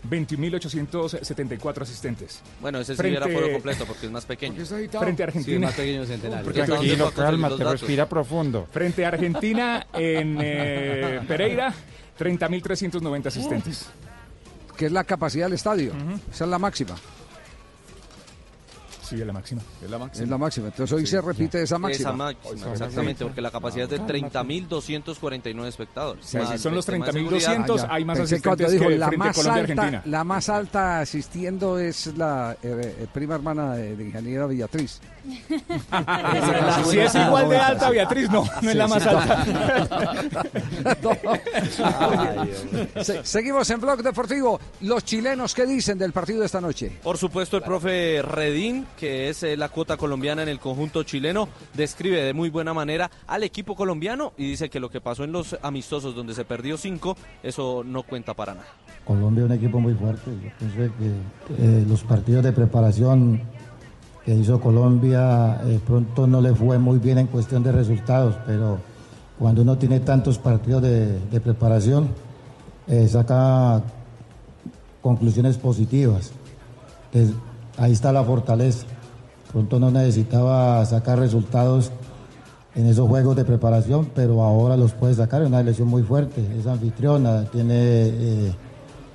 21.874 0.08 1.82
asistentes. 1.82 2.40
Bueno, 2.60 2.80
ese 2.80 2.92
sí 2.94 2.98
Frente- 2.98 3.16
era 3.16 3.28
foro 3.28 3.52
completo 3.52 3.84
porque 3.86 4.06
es 4.06 4.12
más 4.12 4.24
pequeño. 4.26 4.64
Frente 4.64 5.22
a 5.22 5.26
Argentina. 5.26 5.70
Porque 5.72 6.62
hasta 6.62 6.74
dónde 6.76 6.94
Tranquilo, 6.94 7.10
fue 7.10 7.24
a 7.24 7.26
conseguir 7.26 7.48
cálmate, 7.48 7.64
respira 7.64 8.08
profundo. 8.08 8.68
Frente 8.70 9.04
a 9.04 9.08
Argentina 9.08 9.86
en 9.92 10.38
eh, 10.40 11.20
Pereira, 11.26 11.72
30.390 12.18 13.26
asistentes. 13.26 13.86
Que 14.76 14.86
es 14.86 14.92
la 14.92 15.04
capacidad 15.04 15.46
del 15.46 15.54
estadio. 15.54 15.92
Esa 16.32 16.44
es 16.44 16.50
la 16.50 16.58
máxima. 16.58 16.96
Sí, 19.08 19.20
es 19.20 19.26
la 19.26 19.32
máxima. 19.32 19.60
Es 19.82 19.90
la 19.90 19.98
máxima. 19.98 20.24
Es 20.24 20.30
la 20.30 20.38
máxima. 20.38 20.66
Entonces 20.68 20.96
hoy 20.96 21.06
Sí. 21.06 21.12
se 21.12 21.20
repite 21.20 21.62
esa 21.62 21.78
máxima. 21.78 22.10
Esa 22.10 22.16
máxima, 22.16 22.72
exactamente, 22.72 23.24
porque 23.24 23.40
la 23.40 23.50
capacidad 23.50 23.84
es 23.84 23.90
de 23.90 24.00
30.249 24.06 25.66
espectadores. 25.68 26.24
Sea, 26.24 26.46
si 26.46 26.58
son 26.58 26.74
los 26.74 26.86
tema 26.86 27.06
de 27.06 27.12
30.200, 27.12 27.40
seguridad. 27.66 27.88
hay 27.90 28.04
más 28.04 28.18
Pensé 28.18 28.34
asistentes 28.36 28.72
dijo 28.72 28.88
que 28.88 28.98
la 28.98 29.06
frente 29.08 29.24
más 29.26 29.36
Colombia 29.36 29.60
alta, 29.62 29.72
Argentina. 29.82 30.02
la 30.06 30.24
más 30.24 30.48
alta 30.48 31.00
asistiendo 31.00 31.78
es 31.78 32.06
la 32.16 32.56
eh, 32.62 32.96
eh, 33.00 33.06
prima 33.12 33.34
hermana 33.34 33.74
de, 33.74 33.96
de 33.96 34.04
ingeniera 34.04 34.46
Beatriz. 34.46 35.00
Si 36.90 36.98
es 36.98 37.14
igual 37.14 37.48
de 37.48 37.56
alta, 37.56 37.90
Beatriz, 37.90 38.30
no, 38.30 38.44
no 38.60 38.70
es 38.70 38.76
la 38.76 38.86
más 38.86 39.06
alta. 39.06 39.44
Se- 43.02 43.24
seguimos 43.24 43.68
en 43.70 43.80
Blog 43.80 44.02
Deportivo. 44.02 44.60
Los 44.82 45.04
chilenos, 45.04 45.54
¿qué 45.54 45.66
dicen 45.66 45.98
del 45.98 46.12
partido 46.12 46.40
de 46.40 46.46
esta 46.46 46.60
noche? 46.60 46.92
Por 47.02 47.18
supuesto, 47.18 47.56
el 47.56 47.62
profe 47.62 48.22
Redín, 48.22 48.86
que 48.94 49.28
es 49.28 49.42
eh, 49.42 49.56
la 49.56 49.68
cuota 49.68 49.96
colombiana 49.96 50.42
en 50.42 50.48
el 50.48 50.58
conjunto 50.58 51.02
chileno, 51.02 51.48
describe 51.74 52.22
de 52.22 52.34
muy 52.34 52.50
buena 52.50 52.74
manera 52.74 53.10
al 53.26 53.42
equipo 53.42 53.74
colombiano 53.74 54.32
y 54.36 54.48
dice 54.48 54.70
que 54.70 54.80
lo 54.80 54.90
que 54.90 55.00
pasó 55.00 55.24
en 55.24 55.32
los 55.32 55.56
amistosos 55.62 56.14
donde 56.14 56.34
se 56.34 56.44
perdió 56.44 56.76
cinco, 56.76 57.16
eso 57.42 57.82
no 57.84 58.02
cuenta 58.02 58.34
para 58.34 58.54
nada. 58.54 58.66
Colombia 59.04 59.44
es 59.44 59.50
un 59.50 59.56
equipo 59.56 59.80
muy 59.80 59.94
fuerte. 59.94 60.30
Yo 60.30 60.50
pienso 60.58 60.94
que 60.98 61.06
eh, 61.58 61.84
los 61.86 62.02
partidos 62.04 62.44
de 62.44 62.52
preparación 62.52 63.42
que 64.24 64.34
hizo 64.34 64.60
Colombia 64.60 65.60
eh, 65.66 65.78
pronto 65.84 66.26
no 66.26 66.40
le 66.40 66.54
fue 66.54 66.78
muy 66.78 66.98
bien 66.98 67.18
en 67.18 67.26
cuestión 67.26 67.62
de 67.62 67.72
resultados, 67.72 68.36
pero 68.46 68.78
cuando 69.38 69.62
uno 69.62 69.76
tiene 69.76 70.00
tantos 70.00 70.38
partidos 70.38 70.82
de, 70.82 71.40
preparación, 71.42 72.08
saca 73.08 73.82
conclusiones 75.02 75.58
positivas. 75.58 76.32
Entonces, 77.12 77.36
ahí 77.78 77.92
está 77.92 78.12
la 78.12 78.24
fortaleza. 78.24 78.86
Pronto 79.52 79.78
no 79.78 79.90
necesitaba 79.90 80.84
sacar 80.84 81.18
resultados 81.18 81.92
en 82.74 82.86
esos 82.86 83.08
juegos 83.08 83.36
de 83.36 83.44
preparación, 83.44 84.10
pero 84.14 84.42
ahora 84.42 84.76
los 84.76 84.92
puede 84.92 85.14
sacar. 85.14 85.42
Es 85.42 85.48
una 85.48 85.60
elección 85.60 85.88
muy 85.88 86.02
fuerte, 86.02 86.44
es 86.58 86.66
anfitriona, 86.66 87.44
tiene 87.44 87.74
eh, 87.76 88.54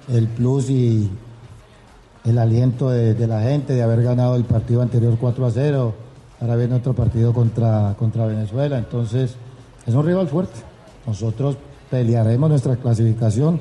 el 0.09 0.27
plus 0.27 0.69
y 0.69 1.09
el 2.23 2.37
aliento 2.37 2.89
de, 2.89 3.27
la 3.27 3.41
gente 3.41 3.73
de 3.73 3.83
haber 3.83 4.03
ganado 4.03 4.35
el 4.35 4.45
partido 4.45 4.81
anterior 4.81 5.17
4 5.19 5.45
a 5.45 5.51
0. 5.51 5.93
Ahora 6.41 6.55
viene 6.55 6.75
otro 6.75 6.93
partido 6.93 7.33
contra, 7.33 7.95
contra 7.99 8.25
Venezuela. 8.25 8.77
Entonces, 8.77 9.35
es 9.85 9.93
un 9.93 10.05
rival 10.05 10.27
fuerte. 10.27 10.59
Nosotros 11.05 11.57
pelearemos 11.89 12.49
nuestra 12.49 12.75
clasificación. 12.77 13.59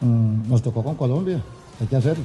Mm, 0.00 0.48
nos 0.48 0.62
tocó 0.62 0.82
con 0.82 0.96
Colombia, 0.96 1.40
hay 1.80 1.86
que 1.86 1.96
hacerlo. 1.96 2.24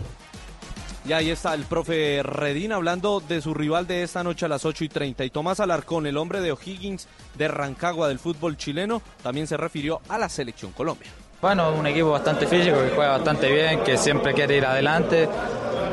Y 1.07 1.13
ahí 1.13 1.29
está 1.29 1.53
el 1.53 1.65
profe 1.65 2.21
Redín 2.23 2.71
hablando 2.71 3.19
de 3.19 3.39
su 3.39 3.53
rival 3.53 3.85
de 3.85 4.01
esta 4.01 4.23
noche 4.23 4.45
a 4.45 4.49
las 4.49 4.65
8 4.65 4.85
y 4.85 4.89
30. 4.89 5.23
Y 5.23 5.29
Tomás 5.29 5.59
Alarcón, 5.59 6.07
el 6.07 6.17
hombre 6.17 6.41
de 6.41 6.51
O'Higgins 6.51 7.07
de 7.35 7.47
Rancagua 7.47 8.07
del 8.07 8.17
fútbol 8.17 8.57
chileno, 8.57 9.03
también 9.21 9.45
se 9.45 9.55
refirió 9.55 10.01
a 10.09 10.17
la 10.17 10.29
selección 10.29 10.71
Colombia. 10.71 11.11
Bueno, 11.41 11.71
un 11.73 11.85
equipo 11.85 12.09
bastante 12.09 12.47
físico 12.47 12.77
que 12.81 12.89
juega 12.95 13.11
bastante 13.11 13.51
bien, 13.51 13.83
que 13.83 13.97
siempre 13.97 14.33
quiere 14.33 14.57
ir 14.57 14.65
adelante 14.65 15.29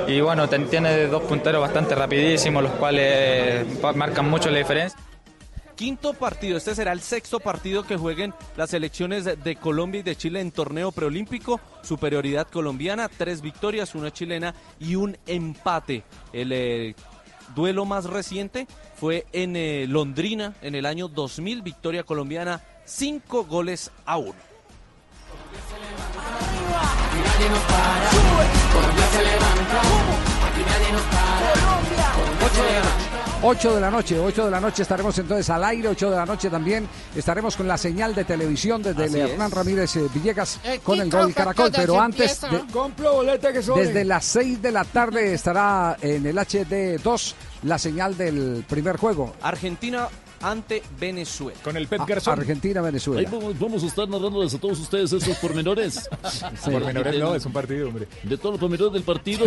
y 0.08 0.20
bueno, 0.22 0.48
tiene 0.48 1.06
dos 1.08 1.22
punteros 1.24 1.60
bastante 1.60 1.94
rapidísimos, 1.94 2.62
los 2.62 2.72
cuales 2.72 3.66
pa- 3.82 3.92
marcan 3.92 4.30
mucho 4.30 4.48
la 4.50 4.58
diferencia. 4.58 4.98
Quinto 5.82 6.14
partido, 6.14 6.58
este 6.58 6.76
será 6.76 6.92
el 6.92 7.00
sexto 7.00 7.40
partido 7.40 7.82
que 7.82 7.96
jueguen 7.96 8.32
las 8.56 8.70
selecciones 8.70 9.24
de- 9.24 9.56
Colombia 9.56 9.98
y 9.98 10.02
de 10.04 10.14
Chile 10.14 10.40
en 10.40 10.52
torneo 10.52 10.92
preolímpico. 10.92 11.60
Superioridad 11.82 12.46
colombiana, 12.46 13.08
tres 13.08 13.40
victorias, 13.40 13.96
una 13.96 14.12
chilena 14.12 14.54
y 14.78 14.94
un 14.94 15.18
empate. 15.26 16.04
El 16.32 16.52
eh, 16.52 16.94
duelo 17.56 17.84
más 17.84 18.04
reciente 18.04 18.68
fue 18.94 19.26
en 19.32 19.56
eh, 19.56 19.86
Londrina 19.88 20.54
en 20.62 20.76
el 20.76 20.86
año 20.86 21.08
2000, 21.08 21.62
victoria 21.62 22.04
colombiana, 22.04 22.62
cinco 22.84 23.44
goles 23.44 23.90
a 24.06 24.18
uno. 24.18 24.34
Colombia 28.72 29.06
se 29.10 29.24
levanta. 29.24 29.80
Aquí 30.46 30.62
nadie 30.64 30.92
nos 30.92 31.02
para. 31.02 32.01
Colombia 32.56 32.82
se 32.82 33.10
levanta. 33.10 33.22
8 33.44 33.74
de 33.74 33.80
la 33.80 33.90
noche, 33.90 34.18
8 34.20 34.44
de 34.44 34.50
la 34.52 34.60
noche 34.60 34.82
estaremos 34.82 35.18
entonces 35.18 35.50
al 35.50 35.64
aire, 35.64 35.88
8 35.88 36.10
de 36.10 36.16
la 36.16 36.24
noche 36.24 36.48
también 36.48 36.86
estaremos 37.16 37.56
con 37.56 37.66
la 37.66 37.76
señal 37.76 38.14
de 38.14 38.24
televisión 38.24 38.80
desde 38.82 39.06
el. 39.06 39.30
Hernán 39.32 39.50
Ramírez 39.50 39.96
eh, 39.96 40.08
Villegas 40.14 40.60
El 40.62 40.80
con 40.80 41.00
el 41.00 41.10
gol 41.10 41.34
Caracol, 41.34 41.72
pero 41.74 42.00
antes 42.00 42.40
de- 42.40 42.72
boleta 43.12 43.52
que 43.52 43.60
desde 43.60 44.04
las 44.04 44.24
6 44.26 44.62
de 44.62 44.70
la 44.70 44.84
tarde 44.84 45.34
estará 45.34 45.96
en 46.00 46.24
el 46.24 46.36
HD2 46.38 47.34
la 47.64 47.78
señal 47.78 48.16
del 48.16 48.64
primer 48.68 48.96
juego. 48.96 49.34
Argentina 49.42 50.06
ante 50.42 50.82
Venezuela. 50.98 51.58
Con 51.62 51.76
el 51.76 51.86
Pep 51.88 52.00
A- 52.00 52.04
Garzón. 52.06 52.38
Argentina-Venezuela. 52.40 53.20
Ahí 53.20 53.26
vamos, 53.30 53.58
vamos 53.58 53.82
a 53.82 53.86
estar 53.86 54.08
narrándoles 54.08 54.54
a 54.54 54.58
todos 54.58 54.78
ustedes 54.80 55.12
esos 55.12 55.36
pormenores. 55.38 56.08
Pormenores 56.64 57.18
no, 57.18 57.34
es 57.34 57.46
un 57.46 57.52
partido, 57.52 57.88
hombre. 57.88 58.08
De 58.22 58.36
todos 58.36 58.52
los 58.52 58.60
pormenores 58.60 58.92
del 58.92 59.02
partido 59.02 59.46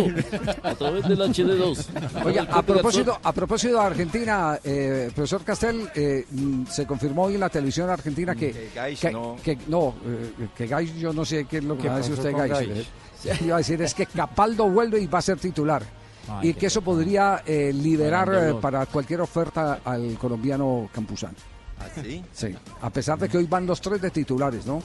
a 0.62 0.74
través 0.74 1.08
del 1.08 1.18
HD2. 1.20 2.24
Oye, 2.24 2.38
El 2.40 2.48
a 2.50 2.62
propósito, 2.62 3.18
a 3.22 3.32
propósito 3.32 3.74
de 3.74 3.84
Argentina, 3.84 4.58
eh, 4.64 5.10
profesor 5.14 5.42
Castel, 5.44 5.88
eh, 5.94 6.24
mm, 6.30 6.66
se 6.66 6.86
confirmó 6.86 7.24
hoy 7.24 7.34
en 7.34 7.40
la 7.40 7.48
televisión 7.48 7.88
argentina 7.90 8.34
que 8.34 8.52
Que 8.52 8.70
Gais 8.74 9.00
que, 9.00 9.10
no. 9.10 9.36
que- 9.42 9.58
no, 9.68 9.94
eh, 10.06 10.48
que 10.56 10.66
Gais, 10.66 10.94
yo 10.96 11.12
no 11.12 11.24
sé 11.24 11.44
qué 11.46 11.58
es 11.58 11.64
lo 11.64 11.76
que 11.76 11.82
¿Qué 11.82 11.88
va 11.88 11.94
a 11.94 11.98
decir 11.98 12.14
usted, 12.14 12.32
Gais. 12.32 12.50
Gais? 12.50 12.86
Iba 13.42 13.56
a 13.56 13.58
decir 13.58 13.80
es 13.82 13.94
que 13.94 14.06
Capaldo 14.06 14.68
vuelve 14.68 15.00
y 15.00 15.06
va 15.06 15.18
a 15.18 15.22
ser 15.22 15.38
titular. 15.38 15.82
Ay, 16.28 16.50
y 16.50 16.54
que 16.54 16.66
eso 16.66 16.82
podría 16.82 17.42
eh, 17.46 17.72
liberar 17.72 18.32
eh, 18.34 18.54
para 18.60 18.86
cualquier 18.86 19.20
oferta 19.20 19.80
al 19.84 20.16
colombiano 20.18 20.88
Campuzano. 20.92 21.34
¿Ah, 21.78 21.86
sí? 21.94 22.24
Sí, 22.32 22.54
a 22.80 22.90
pesar 22.90 23.18
de 23.18 23.28
que 23.28 23.38
hoy 23.38 23.46
van 23.46 23.66
los 23.66 23.80
tres 23.80 24.00
de 24.00 24.10
titulares, 24.10 24.66
¿no? 24.66 24.82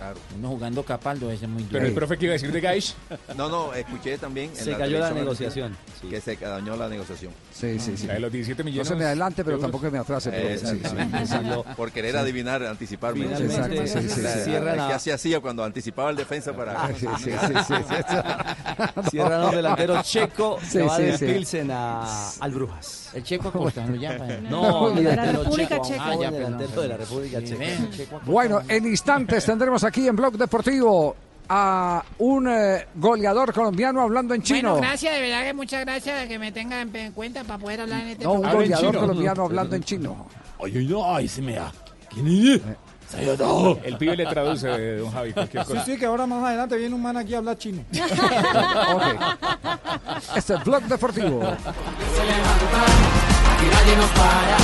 Claro. 0.00 0.16
Uno 0.34 0.48
jugando 0.48 0.82
Capaldo, 0.82 1.30
ese 1.30 1.44
es 1.44 1.50
muy 1.50 1.62
Pero 1.64 1.84
el 1.84 1.92
profe 1.92 2.16
que 2.16 2.24
iba 2.24 2.32
a 2.32 2.34
decir 2.36 2.50
de 2.50 2.60
Gaish. 2.62 2.94
No, 3.36 3.48
no, 3.50 3.74
escuché 3.74 4.16
también. 4.16 4.48
en 4.50 4.56
Se 4.56 4.74
cayó 4.74 4.98
la 4.98 5.10
negociación. 5.10 5.76
sí. 6.00 6.08
Que 6.08 6.20
se 6.22 6.36
dañó 6.36 6.74
la 6.76 6.88
negociación. 6.88 7.32
Sí, 7.52 7.78
sí, 7.78 7.96
sí. 7.98 8.06
La 8.06 8.14
de 8.14 8.20
los 8.20 8.32
17 8.32 8.62
No 8.62 8.70
millones. 8.70 8.88
se 8.88 8.94
me 8.94 9.04
adelante, 9.04 9.44
pero 9.44 9.58
de 9.58 9.62
euros. 9.64 9.70
tampoco 9.70 9.90
me 9.92 9.98
atrase. 9.98 10.30
Eh, 10.32 10.56
sí, 10.58 10.66
sí. 10.66 10.76
exactamente. 10.76 11.26
Sí, 11.26 11.34
lo- 11.44 11.64
Por 11.64 11.92
querer 11.92 12.16
adivinar, 12.16 12.62
anticiparme. 12.64 13.24
Finalmente 13.24 13.54
Exacto, 13.76 13.86
sí, 14.00 14.08
sí, 14.08 14.20
O 14.20 14.22
sea, 14.22 14.34
sí. 14.36 14.44
cierran 14.44 14.80
a- 14.80 14.88
¿Qué 14.88 14.94
así 14.94 15.10
hacía 15.10 15.40
cuando 15.40 15.64
anticipaba 15.64 16.08
el 16.10 16.16
defensa 16.16 16.54
para.? 16.54 16.82
Ah, 16.84 16.90
sí, 16.98 17.06
sí, 17.22 17.30
sí, 17.30 17.54
sí, 17.68 17.74
sí. 18.08 18.16
Cierran 19.10 19.40
los 19.42 19.52
delanteros 19.52 20.06
checo 20.06 20.58
Sí, 20.62 20.78
que 20.78 20.82
va 20.84 20.96
sí. 20.96 21.26
Pilsen 21.26 21.70
a, 21.70 22.30
al 22.40 22.50
Brujas. 22.52 22.99
El 23.14 23.22
checo 23.24 23.48
Acosta, 23.54 23.84
¿no? 23.86 23.94
Ya, 23.96 24.16
pa- 24.18 24.26
No, 24.48 24.90
De 24.90 25.02
la 25.02 25.32
República 25.32 25.80
Checa. 25.80 26.02
un 26.02 26.14
joven 26.14 26.18
Ah, 26.18 26.22
ya, 26.22 26.30
perdón. 26.30 26.52
delantero 26.58 26.82
de 26.82 26.88
la 26.88 26.96
República 26.96 27.40
Sí, 27.40 27.46
Checa. 27.46 27.58
ven, 27.58 27.90
checo 27.90 28.16
Acosta. 28.16 28.30
Bueno, 28.32 28.60
en 28.68 28.86
instantes 28.86 29.44
tendremos 29.44 29.84
aquí 29.84 30.06
en 30.06 30.16
Blog 30.16 30.36
Deportivo 30.36 31.16
a 31.52 32.04
un 32.18 32.48
eh, 32.48 32.86
goleador 32.94 33.52
colombiano 33.52 34.02
hablando 34.02 34.34
en 34.34 34.42
chino. 34.42 34.72
Bueno, 34.72 34.86
gracias, 34.86 35.12
de 35.14 35.20
verdad 35.20 35.42
que 35.44 35.52
muchas 35.54 35.84
gracias 35.84 36.20
de 36.20 36.28
que 36.28 36.38
me 36.38 36.52
tengan 36.52 36.94
en 36.94 37.12
cuenta 37.12 37.42
para 37.42 37.58
poder 37.58 37.80
hablar 37.80 38.02
en 38.02 38.08
este 38.10 38.24
no, 38.24 38.34
un 38.34 38.42
goleador 38.52 38.96
colombiano 38.96 39.44
hablando 39.46 39.74
en 39.74 39.82
chino. 39.82 40.28
Ay, 40.64 40.72
ay, 40.76 40.94
ay, 41.04 41.26
se 41.28 41.42
me 41.42 41.54
da. 41.54 41.72
¿Quién 42.08 42.26
es? 42.28 42.60
El 43.84 43.96
pibe 43.98 44.16
le 44.16 44.26
traduce, 44.26 44.68
eh, 44.70 44.96
don 44.98 45.10
Javi, 45.12 45.32
cualquier 45.32 45.64
Sí, 45.64 45.72
cosa. 45.72 45.84
sí, 45.84 45.98
que 45.98 46.06
ahora 46.06 46.26
más 46.26 46.44
adelante 46.44 46.76
viene 46.76 46.94
un 46.94 47.02
man 47.02 47.16
aquí 47.16 47.34
a 47.34 47.38
hablar 47.38 47.58
chino. 47.58 47.82
Ok. 47.92 49.02
Este 50.36 50.54
es 50.54 50.64
Blog 50.64 50.82
Deportivo. 50.84 51.40
se 51.40 52.24
levanta. 52.24 52.82
Aquí 53.54 53.66
nadie 53.72 53.96
nos 53.96 54.10
para. 54.10 54.56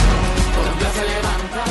Colombia 0.57 0.91
se 0.95 1.03
levanta. 1.03 1.63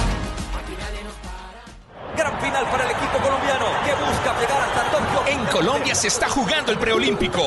Aquí 0.59 0.73
nadie 0.79 1.03
nos 1.03 1.15
para. 1.23 2.15
Gran 2.17 2.41
final 2.41 2.65
para 2.69 2.83
el 2.85 2.91
equipo 2.91 3.17
colombiano 3.23 3.65
que 3.85 3.93
busca 3.93 4.39
llegar 4.39 4.61
hasta 4.61 4.83
Tokio. 4.91 5.27
En 5.27 5.45
Colombia 5.47 5.95
se 5.95 6.07
está 6.07 6.29
jugando 6.29 6.71
el 6.71 6.77
preolímpico. 6.77 7.41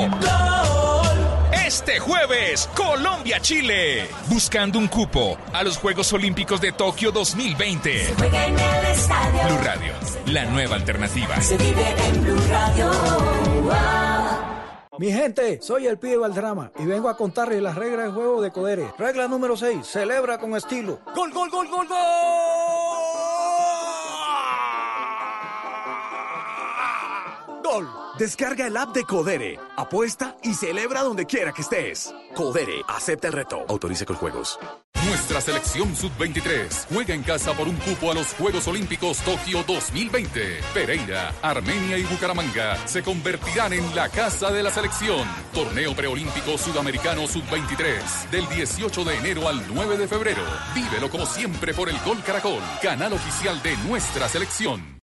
Este 1.52 1.98
jueves, 1.98 2.68
Colombia-Chile. 2.74 4.08
Buscando 4.28 4.78
un 4.78 4.88
cupo 4.88 5.38
a 5.52 5.62
los 5.62 5.78
Juegos 5.78 6.12
Olímpicos 6.12 6.60
de 6.60 6.72
Tokio 6.72 7.10
2020. 7.10 8.14
Juega 8.18 8.46
en 8.46 8.58
el 8.58 8.86
estadio. 8.86 9.40
Blue 9.44 9.58
Radio, 9.64 9.92
la 10.26 10.44
nueva 10.44 10.76
alternativa. 10.76 11.40
Se 11.40 11.56
vive 11.56 11.94
en 12.06 12.22
Blue 12.24 12.40
Radio. 12.50 12.90
Mi 14.98 15.12
gente, 15.12 15.62
soy 15.62 15.86
el 15.86 15.98
pibe 15.98 16.16
Valdrama 16.16 16.72
y 16.78 16.84
vengo 16.84 17.08
a 17.08 17.16
contarles 17.16 17.62
las 17.62 17.76
reglas 17.76 18.06
de 18.06 18.12
juego 18.12 18.42
de 18.42 18.50
Codere. 18.50 18.92
Regla 18.98 19.28
número 19.28 19.56
6, 19.56 19.86
celebra 19.86 20.38
con 20.38 20.56
estilo. 20.56 21.00
Gol, 21.14 21.32
gol, 21.32 21.48
gol, 21.50 21.68
gol, 21.68 21.86
gol. 21.86 21.98
Gol. 27.62 28.07
Descarga 28.18 28.66
el 28.66 28.76
app 28.76 28.92
de 28.92 29.04
Codere, 29.04 29.60
apuesta 29.76 30.36
y 30.42 30.52
celebra 30.52 31.02
donde 31.02 31.24
quiera 31.24 31.52
que 31.52 31.62
estés. 31.62 32.12
Codere, 32.34 32.82
acepta 32.88 33.28
el 33.28 33.32
reto. 33.32 33.64
Autoriza 33.68 34.04
con 34.04 34.16
juegos. 34.16 34.58
Nuestra 35.06 35.40
selección 35.40 35.94
sub-23 35.94 36.86
juega 36.92 37.14
en 37.14 37.22
casa 37.22 37.52
por 37.52 37.68
un 37.68 37.76
cupo 37.76 38.10
a 38.10 38.14
los 38.14 38.34
Juegos 38.34 38.66
Olímpicos 38.66 39.18
Tokio 39.18 39.62
2020. 39.62 40.60
Pereira, 40.74 41.32
Armenia 41.42 41.96
y 41.96 42.02
Bucaramanga 42.02 42.76
se 42.88 43.04
convertirán 43.04 43.72
en 43.74 43.94
la 43.94 44.08
casa 44.08 44.50
de 44.50 44.64
la 44.64 44.70
selección. 44.72 45.24
Torneo 45.54 45.94
preolímpico 45.94 46.58
sudamericano 46.58 47.28
sub-23 47.28 48.30
del 48.32 48.48
18 48.48 49.04
de 49.04 49.16
enero 49.16 49.48
al 49.48 49.62
9 49.72 49.96
de 49.96 50.08
febrero. 50.08 50.42
Vívelo 50.74 51.08
como 51.08 51.24
siempre 51.24 51.72
por 51.72 51.88
el 51.88 51.98
Gol 52.00 52.20
Caracol, 52.24 52.62
canal 52.82 53.12
oficial 53.12 53.62
de 53.62 53.76
nuestra 53.88 54.28
selección. 54.28 54.97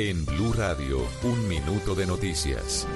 En 0.00 0.24
Blue 0.24 0.52
Radio, 0.52 1.04
un 1.24 1.48
minuto 1.48 1.96
de 1.96 2.06
noticias. 2.06 2.86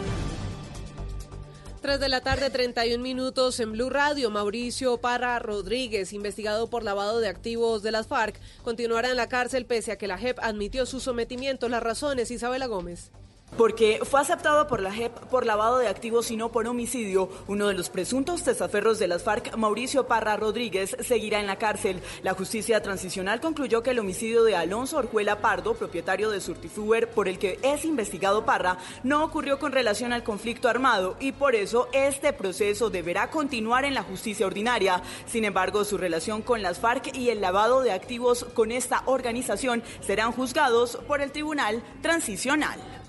3 1.81 1.99
de 1.99 2.09
la 2.09 2.21
tarde, 2.21 2.49
31 2.49 3.03
minutos 3.03 3.59
en 3.59 3.73
Blue 3.73 3.91
Radio. 3.91 4.31
Mauricio 4.31 4.99
Parra 4.99 5.37
Rodríguez, 5.41 6.13
investigado 6.13 6.71
por 6.71 6.85
lavado 6.85 7.19
de 7.19 7.27
activos 7.27 7.83
de 7.83 7.91
las 7.91 8.07
FARC, 8.07 8.39
continuará 8.63 9.11
en 9.11 9.17
la 9.17 9.29
cárcel 9.29 9.67
pese 9.67 9.91
a 9.91 9.99
que 9.99 10.07
la 10.07 10.17
JEP 10.17 10.39
admitió 10.43 10.87
su 10.87 11.01
sometimiento. 11.01 11.69
Las 11.69 11.83
razones, 11.83 12.31
Isabela 12.31 12.67
Gómez. 12.67 13.11
Porque 13.57 14.01
fue 14.03 14.21
aceptado 14.21 14.67
por 14.67 14.81
la 14.81 14.93
JEP 14.93 15.13
por 15.27 15.45
lavado 15.45 15.79
de 15.79 15.87
activos 15.87 16.31
y 16.31 16.37
no 16.37 16.51
por 16.51 16.67
homicidio. 16.67 17.29
Uno 17.47 17.69
de 17.69 17.75
los 17.75 17.91
presuntos 17.91 18.43
testaferros 18.43 18.99
de 18.99 19.09
las 19.09 19.23
FARC, 19.23 19.57
Mauricio 19.57 20.07
Parra 20.07 20.39
Rodríguez, 20.39 20.97
seguirá 21.01 21.39
en 21.39 21.47
la 21.47 21.57
cárcel. 21.57 22.01
La 22.23 22.33
justicia 22.33 22.81
transicional 22.83 23.41
concluyó 23.41 23.83
que 23.83 23.91
el 23.91 23.99
homicidio 23.99 24.43
de 24.45 24.57
Alonso 24.57 24.97
Orjuela 24.97 25.41
Pardo, 25.41 25.75
propietario 25.75 26.31
de 26.31 26.41
Surtifuber, 26.41 27.11
por 27.11 27.29
el 27.29 27.39
que 27.39 27.59
es 27.63 27.85
investigado 27.85 28.47
Parra, 28.47 28.79
no 29.03 29.23
ocurrió 29.23 29.59
con 29.59 29.73
relación 29.73 30.15
al 30.15 30.25
conflicto 30.25 30.71
armado 30.71 31.17
y 31.21 31.33
por 31.33 31.55
eso 31.55 31.89
este 31.93 32.33
proceso 32.33 32.89
deberá 32.89 33.29
continuar 33.31 33.85
en 33.85 33.95
la 33.95 34.03
justicia 34.03 34.47
ordinaria. 34.47 35.03
Sin 35.27 35.45
embargo, 35.45 35.85
su 35.85 35.99
relación 35.99 36.41
con 36.41 36.63
las 36.63 36.79
FARC 36.79 37.15
y 37.15 37.29
el 37.29 37.43
lavado 37.43 37.83
de 37.83 37.93
activos 37.93 38.45
con 38.55 38.73
esta 38.73 39.03
organización 39.05 39.83
serán 40.01 40.33
juzgados 40.33 40.97
por 41.07 41.21
el 41.21 41.33
Tribunal 41.33 41.83
Transicional. 42.01 43.02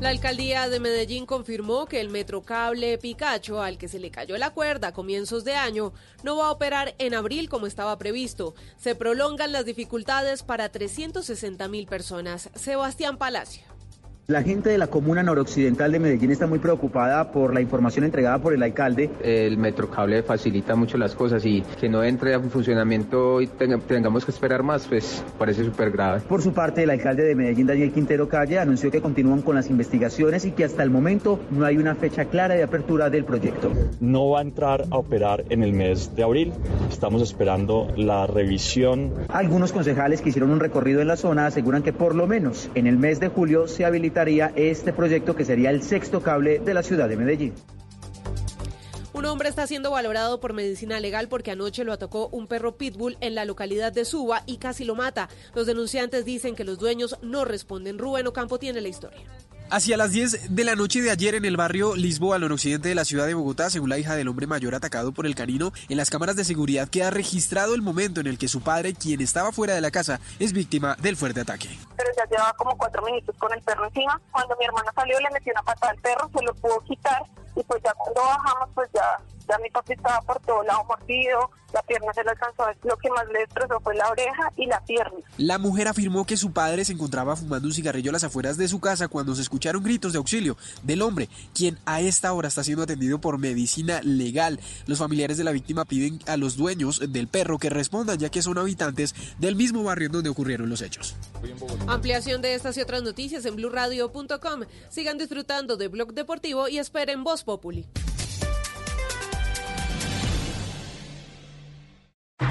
La 0.00 0.10
alcaldía 0.10 0.68
de 0.68 0.80
Medellín 0.80 1.24
confirmó 1.24 1.86
que 1.86 2.00
el 2.00 2.10
metrocable 2.10 2.98
Picacho, 2.98 3.62
al 3.62 3.78
que 3.78 3.88
se 3.88 3.98
le 3.98 4.10
cayó 4.10 4.36
la 4.36 4.50
cuerda 4.50 4.88
a 4.88 4.92
comienzos 4.92 5.44
de 5.44 5.54
año, 5.54 5.92
no 6.22 6.36
va 6.36 6.48
a 6.48 6.50
operar 6.50 6.94
en 6.98 7.14
abril 7.14 7.48
como 7.48 7.66
estaba 7.66 7.96
previsto. 7.96 8.54
Se 8.76 8.94
prolongan 8.94 9.52
las 9.52 9.64
dificultades 9.64 10.42
para 10.42 10.70
360 10.70 11.68
mil 11.68 11.86
personas. 11.86 12.50
Sebastián 12.54 13.16
Palacio. 13.16 13.73
La 14.26 14.42
gente 14.42 14.70
de 14.70 14.78
la 14.78 14.86
comuna 14.86 15.22
noroccidental 15.22 15.92
de 15.92 15.98
Medellín 15.98 16.30
está 16.30 16.46
muy 16.46 16.58
preocupada 16.58 17.30
por 17.30 17.52
la 17.52 17.60
información 17.60 18.06
entregada 18.06 18.38
por 18.38 18.54
el 18.54 18.62
alcalde. 18.62 19.10
El 19.22 19.58
metrocable 19.58 20.22
facilita 20.22 20.74
mucho 20.76 20.96
las 20.96 21.14
cosas 21.14 21.44
y 21.44 21.60
que 21.78 21.90
no 21.90 22.02
entre 22.02 22.32
en 22.32 22.50
funcionamiento 22.50 23.42
y 23.42 23.48
tenga- 23.48 23.78
tengamos 23.80 24.24
que 24.24 24.30
esperar 24.30 24.62
más, 24.62 24.86
pues 24.88 25.22
parece 25.38 25.62
súper 25.62 25.90
grave. 25.90 26.20
Por 26.26 26.40
su 26.40 26.54
parte, 26.54 26.84
el 26.84 26.88
alcalde 26.88 27.22
de 27.22 27.34
Medellín, 27.34 27.66
Daniel 27.66 27.92
Quintero 27.92 28.26
Calle, 28.26 28.58
anunció 28.58 28.90
que 28.90 29.02
continúan 29.02 29.42
con 29.42 29.56
las 29.56 29.68
investigaciones 29.68 30.46
y 30.46 30.52
que 30.52 30.64
hasta 30.64 30.82
el 30.82 30.88
momento 30.88 31.38
no 31.50 31.66
hay 31.66 31.76
una 31.76 31.94
fecha 31.94 32.24
clara 32.24 32.54
de 32.54 32.62
apertura 32.62 33.10
del 33.10 33.26
proyecto. 33.26 33.72
no 34.00 34.30
va 34.30 34.38
a 34.38 34.42
entrar 34.42 34.86
a 34.90 34.96
operar 34.96 35.44
en 35.50 35.62
el 35.62 35.74
mes 35.74 36.16
de 36.16 36.22
abril. 36.22 36.54
Estamos 36.90 37.20
esperando 37.20 37.88
la 37.98 38.26
revisión. 38.26 39.12
Algunos 39.28 39.72
concejales 39.72 40.22
que 40.22 40.30
hicieron 40.30 40.50
un 40.50 40.60
recorrido 40.60 41.02
en 41.02 41.08
la 41.08 41.16
zona 41.16 41.44
aseguran 41.44 41.82
que 41.82 41.92
por 41.92 42.14
lo 42.14 42.26
menos 42.26 42.70
en 42.74 42.86
el 42.86 42.96
mes 42.96 43.20
de 43.20 43.28
julio 43.28 43.68
se 43.68 43.84
habilitará 43.84 44.13
este 44.16 44.92
proyecto 44.92 45.34
que 45.34 45.44
sería 45.44 45.70
el 45.70 45.82
sexto 45.82 46.22
cable 46.22 46.60
de 46.60 46.74
la 46.74 46.82
ciudad 46.82 47.08
de 47.08 47.16
Medellín. 47.16 47.54
Un 49.12 49.26
hombre 49.26 49.48
está 49.48 49.66
siendo 49.66 49.90
valorado 49.90 50.40
por 50.40 50.52
medicina 50.52 51.00
legal 51.00 51.28
porque 51.28 51.50
anoche 51.50 51.84
lo 51.84 51.92
atacó 51.92 52.28
un 52.28 52.46
perro 52.46 52.76
pitbull 52.76 53.16
en 53.20 53.34
la 53.34 53.44
localidad 53.44 53.92
de 53.92 54.04
Suba 54.04 54.42
y 54.46 54.58
casi 54.58 54.84
lo 54.84 54.94
mata. 54.94 55.28
Los 55.54 55.66
denunciantes 55.66 56.24
dicen 56.24 56.54
que 56.54 56.64
los 56.64 56.78
dueños 56.78 57.16
no 57.22 57.44
responden. 57.44 57.98
Rubén 57.98 58.26
Ocampo 58.26 58.58
tiene 58.58 58.80
la 58.80 58.88
historia. 58.88 59.20
Hacia 59.70 59.96
las 59.96 60.12
10 60.12 60.54
de 60.54 60.64
la 60.64 60.76
noche 60.76 61.00
de 61.00 61.10
ayer 61.10 61.34
en 61.34 61.44
el 61.44 61.56
barrio 61.56 61.96
Lisboa, 61.96 62.36
al 62.36 62.42
noroccidente 62.42 62.90
de 62.90 62.94
la 62.94 63.04
ciudad 63.04 63.26
de 63.26 63.34
Bogotá, 63.34 63.70
según 63.70 63.88
la 63.88 63.98
hija 63.98 64.14
del 64.14 64.28
hombre 64.28 64.46
mayor 64.46 64.74
atacado 64.74 65.12
por 65.12 65.26
el 65.26 65.34
canino, 65.34 65.72
en 65.88 65.96
las 65.96 66.10
cámaras 66.10 66.36
de 66.36 66.44
seguridad 66.44 66.88
queda 66.88 67.10
registrado 67.10 67.74
el 67.74 67.82
momento 67.82 68.20
en 68.20 68.26
el 68.26 68.38
que 68.38 68.46
su 68.46 68.60
padre, 68.60 68.94
quien 68.94 69.20
estaba 69.20 69.52
fuera 69.52 69.74
de 69.74 69.80
la 69.80 69.90
casa, 69.90 70.20
es 70.38 70.52
víctima 70.52 70.96
del 71.00 71.16
fuerte 71.16 71.40
ataque. 71.40 71.68
Pero 71.96 72.10
ya 72.16 72.24
llevaba 72.30 72.52
como 72.52 72.76
cuatro 72.76 73.02
minutos 73.02 73.34
con 73.38 73.52
el 73.52 73.62
perro 73.62 73.86
encima. 73.86 74.20
Cuando 74.30 74.54
mi 74.58 74.66
hermana 74.66 74.92
salió 74.94 75.18
le 75.18 75.30
metió 75.30 75.52
una 75.52 75.62
patada 75.62 75.92
al 75.92 75.98
perro, 75.98 76.30
se 76.32 76.44
lo 76.44 76.54
pudo 76.54 76.80
quitar 76.80 77.22
y 77.56 77.62
pues 77.64 77.82
ya 77.82 77.92
cuando 77.94 78.20
bajamos 78.20 78.68
pues 78.74 78.88
ya, 78.94 79.18
ya 79.48 79.58
mi 79.58 79.70
papi 79.70 79.92
estaba 79.94 80.20
por 80.22 80.40
todo 80.40 80.62
lado 80.62 80.84
mordido, 80.84 81.50
la 81.74 81.82
pierna 81.82 82.12
se 82.14 82.22
le 82.22 82.30
alcanzó, 82.30 82.64
lo 82.84 82.96
que 82.96 83.10
más 83.10 83.26
le 83.32 83.40
destrozó 83.40 83.80
fue 83.80 83.96
la 83.96 84.08
oreja 84.08 84.52
y 84.56 84.66
la 84.66 84.80
pierna. 84.84 85.18
La 85.38 85.58
mujer 85.58 85.88
afirmó 85.88 86.24
que 86.24 86.36
su 86.36 86.52
padre 86.52 86.84
se 86.84 86.92
encontraba 86.92 87.34
fumando 87.34 87.66
un 87.66 87.74
cigarrillo 87.74 88.10
a 88.10 88.12
las 88.12 88.24
afueras 88.24 88.56
de 88.56 88.68
su 88.68 88.80
casa 88.80 89.08
cuando 89.08 89.34
se 89.34 89.42
escucharon 89.42 89.82
gritos 89.82 90.12
de 90.12 90.18
auxilio 90.18 90.56
del 90.84 91.02
hombre, 91.02 91.28
quien 91.52 91.78
a 91.84 92.00
esta 92.00 92.32
hora 92.32 92.48
está 92.48 92.62
siendo 92.62 92.84
atendido 92.84 93.20
por 93.20 93.38
medicina 93.38 94.00
legal. 94.02 94.60
Los 94.86 95.00
familiares 95.00 95.36
de 95.36 95.44
la 95.44 95.50
víctima 95.50 95.84
piden 95.84 96.20
a 96.26 96.36
los 96.36 96.56
dueños 96.56 97.00
del 97.12 97.26
perro 97.26 97.58
que 97.58 97.70
respondan 97.70 98.18
ya 98.18 98.30
que 98.30 98.42
son 98.42 98.56
habitantes 98.56 99.14
del 99.38 99.56
mismo 99.56 99.82
barrio 99.82 100.06
en 100.06 100.12
donde 100.12 100.30
ocurrieron 100.30 100.70
los 100.70 100.80
hechos. 100.80 101.16
Ampliación 101.88 102.40
de 102.40 102.54
estas 102.54 102.76
y 102.76 102.82
otras 102.82 103.02
noticias 103.02 103.44
en 103.46 103.56
blurradio.com. 103.56 104.60
Sigan 104.90 105.18
disfrutando 105.18 105.76
de 105.76 105.88
Blog 105.88 106.14
Deportivo 106.14 106.68
y 106.68 106.78
esperen 106.78 107.24
Voz 107.24 107.42
Populi. 107.42 107.84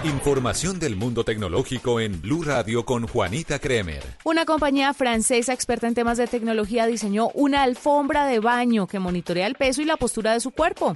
Información 0.05 0.79
del 0.79 0.95
mundo 0.95 1.25
tecnológico 1.25 1.99
en 1.99 2.21
Blue 2.21 2.41
Radio 2.43 2.85
con 2.85 3.05
Juanita 3.05 3.59
Kremer. 3.59 4.01
Una 4.23 4.45
compañía 4.45 4.93
francesa 4.93 5.51
experta 5.51 5.89
en 5.89 5.93
temas 5.93 6.17
de 6.17 6.27
tecnología 6.27 6.87
diseñó 6.87 7.31
una 7.33 7.63
alfombra 7.63 8.25
de 8.25 8.39
baño 8.39 8.87
que 8.87 8.99
monitorea 8.99 9.45
el 9.45 9.55
peso 9.55 9.81
y 9.81 9.85
la 9.85 9.97
postura 9.97 10.31
de 10.31 10.39
su 10.39 10.51
cuerpo. 10.51 10.95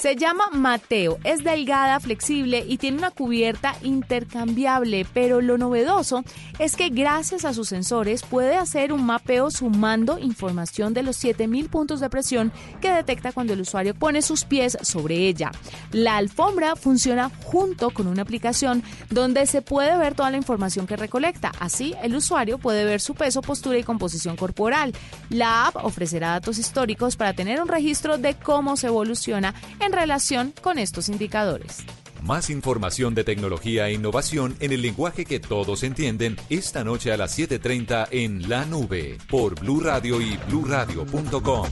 Se 0.00 0.16
llama 0.16 0.44
Mateo, 0.52 1.18
es 1.24 1.44
delgada, 1.44 2.00
flexible 2.00 2.64
y 2.66 2.78
tiene 2.78 2.96
una 2.96 3.10
cubierta 3.10 3.74
intercambiable, 3.82 5.06
pero 5.12 5.42
lo 5.42 5.58
novedoso 5.58 6.24
es 6.58 6.74
que 6.74 6.88
gracias 6.88 7.44
a 7.44 7.52
sus 7.52 7.68
sensores 7.68 8.22
puede 8.22 8.56
hacer 8.56 8.94
un 8.94 9.04
mapeo 9.04 9.50
sumando 9.50 10.18
información 10.18 10.94
de 10.94 11.02
los 11.02 11.16
7000 11.16 11.68
puntos 11.68 12.00
de 12.00 12.08
presión 12.08 12.50
que 12.80 12.90
detecta 12.90 13.32
cuando 13.32 13.52
el 13.52 13.60
usuario 13.60 13.94
pone 13.94 14.22
sus 14.22 14.46
pies 14.46 14.78
sobre 14.80 15.16
ella. 15.28 15.50
La 15.92 16.16
alfombra 16.16 16.76
funciona 16.76 17.30
junto 17.44 17.90
con 17.90 18.06
una 18.06 18.19
aplicación 18.20 18.82
donde 19.10 19.46
se 19.46 19.62
puede 19.62 19.96
ver 19.96 20.14
toda 20.14 20.30
la 20.30 20.36
información 20.36 20.86
que 20.86 20.96
recolecta. 20.96 21.52
Así, 21.58 21.94
el 22.02 22.14
usuario 22.14 22.58
puede 22.58 22.84
ver 22.84 23.00
su 23.00 23.14
peso, 23.14 23.42
postura 23.42 23.78
y 23.78 23.84
composición 23.84 24.36
corporal. 24.36 24.92
La 25.28 25.66
app 25.66 25.76
ofrecerá 25.76 26.30
datos 26.30 26.58
históricos 26.58 27.16
para 27.16 27.32
tener 27.32 27.60
un 27.60 27.68
registro 27.68 28.18
de 28.18 28.34
cómo 28.34 28.76
se 28.76 28.88
evoluciona 28.88 29.54
en 29.80 29.92
relación 29.92 30.52
con 30.62 30.78
estos 30.78 31.08
indicadores. 31.08 31.84
Más 32.22 32.50
información 32.50 33.14
de 33.14 33.24
tecnología 33.24 33.88
e 33.88 33.94
innovación 33.94 34.56
en 34.60 34.72
el 34.72 34.82
lenguaje 34.82 35.24
que 35.24 35.40
todos 35.40 35.82
entienden 35.82 36.36
esta 36.50 36.84
noche 36.84 37.12
a 37.12 37.16
las 37.16 37.36
7:30 37.38 38.08
en 38.10 38.48
La 38.48 38.66
Nube 38.66 39.16
por 39.30 39.58
Blue 39.58 39.80
Radio 39.80 40.20
y 40.20 40.36
bluradio.com. 40.48 41.66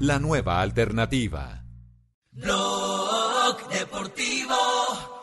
La 0.00 0.18
nueva 0.18 0.60
alternativa. 0.60 1.64
Blog 2.32 3.68
Deportivo. 3.70 5.15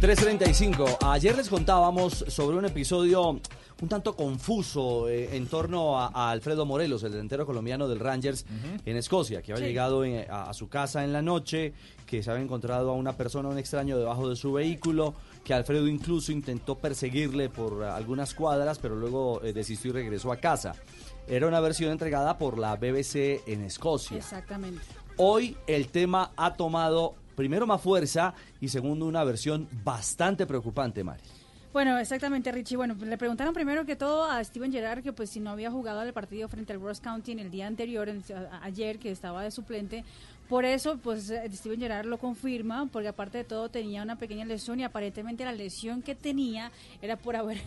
335. 0.00 0.98
Ayer 1.02 1.36
les 1.36 1.48
contábamos 1.48 2.24
sobre 2.28 2.56
un 2.56 2.64
episodio 2.64 3.40
un 3.80 3.88
tanto 3.88 4.14
confuso 4.14 5.08
eh, 5.08 5.36
en 5.36 5.46
torno 5.48 5.98
a, 6.00 6.06
a 6.14 6.30
Alfredo 6.30 6.64
Morelos, 6.64 7.02
el 7.02 7.12
delantero 7.12 7.44
colombiano 7.44 7.88
del 7.88 7.98
Rangers 7.98 8.44
en 8.84 8.96
Escocia, 8.96 9.42
que 9.42 9.52
había 9.52 9.64
Sí. 9.64 9.68
llegado 9.70 10.04
en- 10.04 10.30
a, 10.30 10.44
a 10.50 10.54
su 10.54 10.68
casa 10.68 11.02
en 11.02 11.12
la 11.12 11.20
noche, 11.22 11.72
que 12.06 12.22
se 12.22 12.30
había 12.30 12.44
encontrado 12.44 12.90
a 12.90 12.94
una 12.94 13.16
persona, 13.16 13.48
un 13.48 13.58
extraño, 13.58 13.98
debajo 13.98 14.28
de 14.28 14.36
su 14.36 14.52
vehículo, 14.52 15.14
que 15.44 15.52
Alfredo 15.54 15.88
incluso 15.88 16.30
intentó 16.30 16.76
perseguirle 16.78 17.48
por 17.48 17.82
eh, 17.82 17.88
algunas 17.88 18.34
cuadras, 18.34 18.78
pero 18.78 18.94
luego 18.94 19.40
eh, 19.42 19.52
desistió 19.52 19.90
y 19.90 19.94
regresó 19.94 20.30
a 20.30 20.36
casa. 20.36 20.74
Era 21.26 21.46
una 21.48 21.58
versión 21.60 21.90
entregada 21.90 22.38
por 22.38 22.58
la 22.58 22.76
BBC 22.76 23.42
en 23.48 23.62
Escocia. 23.62 24.16
Exactamente. 24.16 24.80
Hoy 25.16 25.56
el 25.66 25.88
tema 25.88 26.32
ha 26.36 26.54
tomado 26.54 27.14
primero 27.34 27.66
más 27.66 27.80
fuerza 27.80 28.34
y 28.60 28.68
segundo 28.68 29.06
una 29.06 29.24
versión 29.24 29.68
bastante 29.84 30.46
preocupante, 30.46 31.04
Mari. 31.04 31.22
Bueno, 31.72 31.98
exactamente, 31.98 32.52
Richie. 32.52 32.76
Bueno, 32.76 32.94
le 32.94 33.16
preguntaron 33.16 33.54
primero 33.54 33.86
que 33.86 33.96
todo 33.96 34.24
a 34.24 34.44
Steven 34.44 34.70
Gerrard 34.70 35.02
que 35.02 35.14
pues 35.14 35.30
si 35.30 35.40
no 35.40 35.50
había 35.50 35.70
jugado 35.70 36.02
el 36.02 36.12
partido 36.12 36.46
frente 36.48 36.74
al 36.74 36.80
Ross 36.80 37.00
County 37.00 37.32
en 37.32 37.38
el 37.38 37.50
día 37.50 37.66
anterior, 37.66 38.10
ayer, 38.60 38.98
que 38.98 39.10
estaba 39.10 39.42
de 39.42 39.50
suplente. 39.50 40.04
Por 40.52 40.66
eso, 40.66 40.98
pues 40.98 41.30
eh, 41.30 41.50
Steven 41.50 41.80
Gerrard 41.80 42.04
lo 42.04 42.18
confirma, 42.18 42.86
porque 42.92 43.08
aparte 43.08 43.38
de 43.38 43.44
todo 43.44 43.70
tenía 43.70 44.02
una 44.02 44.16
pequeña 44.16 44.44
lesión 44.44 44.78
y 44.80 44.84
aparentemente 44.84 45.46
la 45.46 45.52
lesión 45.52 46.02
que 46.02 46.14
tenía 46.14 46.70
era 47.00 47.16
por 47.16 47.36
haber 47.36 47.58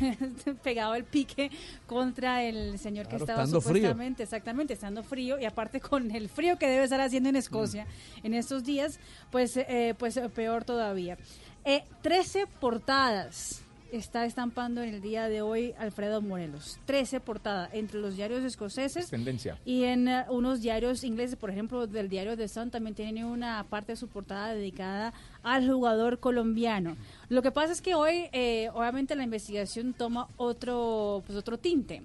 pegado 0.62 0.94
el 0.94 1.03
pique 1.03 1.49
contra 1.88 2.44
el 2.44 2.78
señor 2.78 3.07
que 3.07 3.16
estaba 3.16 3.41
estando 3.41 3.60
frío. 3.60 3.78
supuestamente, 3.78 4.22
exactamente, 4.22 4.74
estando 4.74 5.02
frío 5.02 5.40
y 5.40 5.45
aparte 5.45 5.82
con 5.82 6.12
el 6.12 6.30
frío 6.30 6.60
que 6.60 6.68
debe 6.68 6.84
estar 6.84 7.02
haciendo 7.02 7.30
en 7.30 7.38
Escocia 7.38 7.88
en 8.22 8.36
estos 8.36 8.64
días, 8.64 8.99
pues, 9.32 9.57
eh, 9.57 9.95
pues 9.98 10.20
peor 10.36 10.64
todavía. 10.64 11.18
Eh, 11.64 11.86
13 12.03 12.45
portadas 12.45 13.65
está 13.91 14.26
estampando 14.26 14.82
en 14.82 14.94
el 14.94 15.02
día 15.02 15.30
de 15.30 15.41
hoy 15.41 15.74
Alfredo 15.78 16.22
Morelos. 16.22 16.80
13 16.86 17.20
portadas 17.20 17.70
entre 17.74 17.99
los 17.99 18.16
diarios 18.16 18.44
escoceses 18.44 19.10
Tendencia. 19.10 19.57
y 19.66 19.84
en 19.84 20.07
eh, 20.07 20.26
unos 20.30 20.62
diarios 20.62 21.03
ingleses, 21.03 21.36
por 21.36 21.49
ejemplo, 21.49 21.88
del 21.88 22.10
diario 22.10 22.36
The 22.36 22.48
Sun 22.48 22.72
también 22.72 22.95
tiene 22.95 23.26
una 23.26 23.64
parte 23.64 23.94
de 23.94 23.95
su 23.98 24.07
portada 24.07 24.53
dedicada 24.53 25.14
al 25.44 25.70
jugador 25.70 26.20
colombiano. 26.20 26.95
Lo 27.30 27.41
que 27.41 27.52
pasa 27.52 27.74
es 27.74 27.82
que 27.82 27.95
hoy, 27.95 28.30
eh, 28.32 28.70
obviamente, 28.74 29.16
la 29.16 29.24
investigación 29.24 29.94
toma 29.94 30.28
otro, 30.38 31.24
pues, 31.26 31.38
otro 31.38 31.57
tinte. 31.57 32.03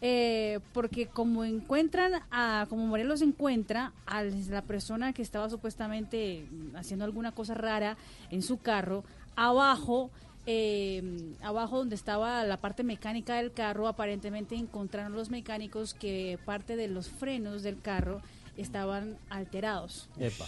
Eh, 0.00 0.60
porque 0.72 1.08
como 1.08 1.44
encuentran 1.44 2.22
a, 2.30 2.66
como 2.68 2.86
Morelos 2.86 3.20
encuentra 3.20 3.92
a 4.06 4.22
la 4.22 4.62
persona 4.62 5.12
que 5.12 5.22
estaba 5.22 5.50
supuestamente 5.50 6.46
haciendo 6.76 7.04
alguna 7.04 7.32
cosa 7.32 7.54
rara 7.54 7.96
en 8.30 8.42
su 8.42 8.58
carro, 8.58 9.02
abajo 9.34 10.10
eh, 10.50 11.02
abajo 11.42 11.76
donde 11.76 11.94
estaba 11.94 12.42
la 12.44 12.56
parte 12.56 12.82
mecánica 12.82 13.36
del 13.36 13.52
carro, 13.52 13.86
aparentemente 13.86 14.54
encontraron 14.54 15.12
los 15.12 15.28
mecánicos 15.28 15.92
que 15.92 16.38
parte 16.46 16.74
de 16.74 16.88
los 16.88 17.10
frenos 17.10 17.62
del 17.62 17.78
carro 17.82 18.22
estaban 18.56 19.18
alterados. 19.28 20.08
Epa. 20.18 20.46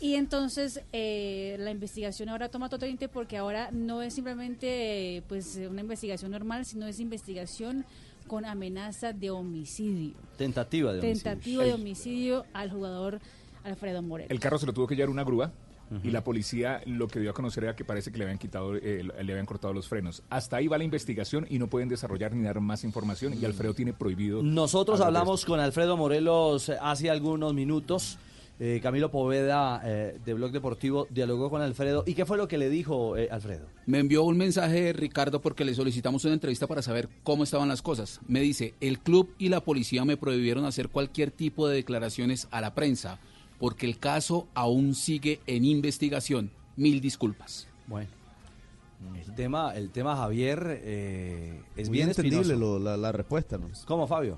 Y 0.00 0.14
entonces 0.14 0.80
eh, 0.92 1.54
la 1.60 1.70
investigación 1.70 2.28
ahora 2.28 2.48
toma 2.48 2.66
otro 2.66 2.80
tinte 2.80 3.08
porque 3.08 3.36
ahora 3.36 3.70
no 3.70 4.02
es 4.02 4.14
simplemente 4.14 5.22
pues 5.28 5.60
una 5.70 5.82
investigación 5.82 6.32
normal, 6.32 6.66
sino 6.66 6.88
es 6.88 6.98
investigación 6.98 7.84
con 8.26 8.44
amenaza 8.44 9.12
de 9.12 9.30
homicidio. 9.30 10.14
Tentativa 10.38 10.92
de 10.92 10.98
homicidio. 10.98 11.22
Tentativa 11.22 11.64
de 11.64 11.72
homicidio 11.72 12.46
al 12.52 12.72
jugador 12.72 13.20
Alfredo 13.62 14.02
Morelos. 14.02 14.32
El 14.32 14.40
carro 14.40 14.58
se 14.58 14.66
lo 14.66 14.72
tuvo 14.72 14.88
que 14.88 14.96
llevar 14.96 15.10
una 15.10 15.22
grúa. 15.22 15.52
Y 16.02 16.10
la 16.10 16.22
policía 16.22 16.82
lo 16.86 17.08
que 17.08 17.20
dio 17.20 17.30
a 17.30 17.34
conocer 17.34 17.64
era 17.64 17.74
que 17.74 17.84
parece 17.84 18.12
que 18.12 18.18
le 18.18 18.24
habían 18.24 18.38
quitado, 18.38 18.76
eh, 18.76 19.02
le 19.02 19.32
habían 19.32 19.46
cortado 19.46 19.74
los 19.74 19.88
frenos. 19.88 20.22
Hasta 20.30 20.56
ahí 20.56 20.68
va 20.68 20.78
la 20.78 20.84
investigación 20.84 21.46
y 21.50 21.58
no 21.58 21.66
pueden 21.66 21.88
desarrollar 21.88 22.32
ni 22.34 22.44
dar 22.44 22.60
más 22.60 22.84
información. 22.84 23.34
Y 23.40 23.44
Alfredo 23.44 23.74
tiene 23.74 23.92
prohibido. 23.92 24.42
Nosotros 24.42 25.00
hablamos 25.00 25.44
con 25.44 25.58
Alfredo 25.58 25.96
Morelos 25.96 26.68
eh, 26.68 26.76
hace 26.80 27.10
algunos 27.10 27.54
minutos. 27.54 28.18
Eh, 28.62 28.78
Camilo 28.82 29.10
Poveda 29.10 29.80
eh, 29.82 30.18
de 30.22 30.34
Blog 30.34 30.52
Deportivo 30.52 31.06
dialogó 31.08 31.48
con 31.48 31.62
Alfredo. 31.62 32.04
¿Y 32.06 32.12
qué 32.12 32.26
fue 32.26 32.36
lo 32.36 32.46
que 32.46 32.58
le 32.58 32.68
dijo 32.68 33.16
eh, 33.16 33.26
Alfredo? 33.30 33.66
Me 33.86 34.00
envió 34.00 34.22
un 34.22 34.36
mensaje 34.36 34.92
Ricardo 34.92 35.40
porque 35.40 35.64
le 35.64 35.74
solicitamos 35.74 36.26
una 36.26 36.34
entrevista 36.34 36.66
para 36.66 36.82
saber 36.82 37.08
cómo 37.22 37.44
estaban 37.44 37.70
las 37.70 37.80
cosas. 37.80 38.20
Me 38.28 38.40
dice, 38.40 38.74
el 38.82 38.98
club 38.98 39.34
y 39.38 39.48
la 39.48 39.62
policía 39.62 40.04
me 40.04 40.18
prohibieron 40.18 40.66
hacer 40.66 40.90
cualquier 40.90 41.30
tipo 41.30 41.68
de 41.68 41.76
declaraciones 41.76 42.48
a 42.50 42.60
la 42.60 42.74
prensa 42.74 43.18
porque 43.60 43.86
el 43.86 43.98
caso 43.98 44.48
aún 44.54 44.94
sigue 44.96 45.38
en 45.46 45.64
investigación. 45.64 46.50
Mil 46.76 47.00
disculpas. 47.00 47.68
Bueno. 47.86 48.08
El 49.24 49.34
tema, 49.34 49.74
el 49.76 49.90
tema 49.90 50.16
Javier 50.16 50.80
eh, 50.82 51.62
es 51.76 51.88
Muy 51.88 51.98
bien 51.98 52.08
entendible 52.08 52.56
lo- 52.56 52.78
la, 52.78 52.96
la 52.96 53.12
respuesta, 53.12 53.56
¿no? 53.56 53.68
¿Cómo, 53.86 54.06
Fabio? 54.06 54.36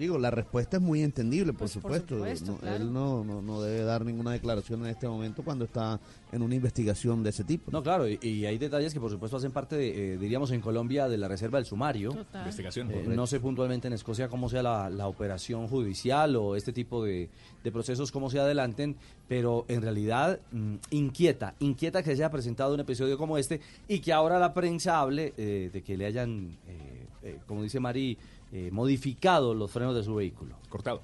Digo, 0.00 0.16
la 0.18 0.30
respuesta 0.30 0.78
es 0.78 0.82
muy 0.82 1.02
entendible, 1.02 1.52
por 1.52 1.58
Pues, 1.60 1.74
por 1.74 1.82
supuesto. 1.82 2.14
supuesto, 2.16 2.52
No, 2.52 2.58
claro. 2.58 2.76
Él 2.76 2.90
no, 2.92 3.22
no, 3.22 3.42
no 3.42 3.60
debe 3.60 3.82
dar 3.84 4.02
ninguna 4.02 4.32
declaración 4.32 4.80
en 4.80 4.86
este 4.92 5.06
momento 5.06 5.42
cuando 5.42 5.66
está 5.66 6.00
en 6.32 6.40
una 6.40 6.54
investigación 6.54 7.22
de 7.22 7.28
ese 7.28 7.44
tipo. 7.44 7.70
No, 7.70 7.82
claro, 7.82 8.08
y, 8.08 8.18
y 8.22 8.46
hay 8.46 8.56
detalles 8.56 8.94
que 8.94 8.98
por 9.00 9.10
supuesto 9.10 9.36
hacen 9.36 9.52
parte, 9.52 9.76
de, 9.76 10.14
eh, 10.14 10.16
diríamos 10.16 10.52
en 10.52 10.62
Colombia, 10.62 11.06
de 11.06 11.18
la 11.18 11.28
reserva 11.28 11.58
del 11.58 11.66
sumario. 11.66 12.12
Total. 12.14 12.40
Investigación. 12.40 12.90
Eh, 12.90 13.04
no 13.08 13.26
sé 13.26 13.40
puntualmente 13.40 13.88
en 13.88 13.92
Escocia 13.92 14.28
cómo 14.28 14.48
sea 14.48 14.62
la, 14.62 14.88
la 14.88 15.06
operación 15.06 15.68
judicial 15.68 16.34
o 16.36 16.56
este 16.56 16.72
tipo 16.72 17.04
de, 17.04 17.28
de 17.62 17.70
procesos, 17.70 18.10
cómo 18.10 18.30
se 18.30 18.40
adelanten, 18.40 18.96
pero 19.28 19.66
en 19.68 19.82
realidad 19.82 20.40
mm, 20.50 20.76
inquieta, 20.92 21.54
inquieta 21.58 22.02
que 22.02 22.06
se 22.06 22.22
haya 22.22 22.30
presentado 22.30 22.72
un 22.72 22.80
episodio 22.80 23.18
como 23.18 23.36
este 23.36 23.60
y 23.86 23.98
que 24.00 24.14
ahora 24.14 24.38
la 24.38 24.54
prensa 24.54 24.98
hable 24.98 25.34
eh, 25.36 25.68
de 25.70 25.82
que 25.82 25.98
le 25.98 26.06
hayan, 26.06 26.56
eh, 26.66 27.06
eh, 27.22 27.38
como 27.46 27.62
dice 27.62 27.80
Mari, 27.80 28.16
eh, 28.52 28.70
modificado 28.72 29.54
los 29.54 29.70
frenos 29.70 29.94
de 29.94 30.02
su 30.04 30.14
vehículo. 30.14 30.56
Cortado. 30.68 31.02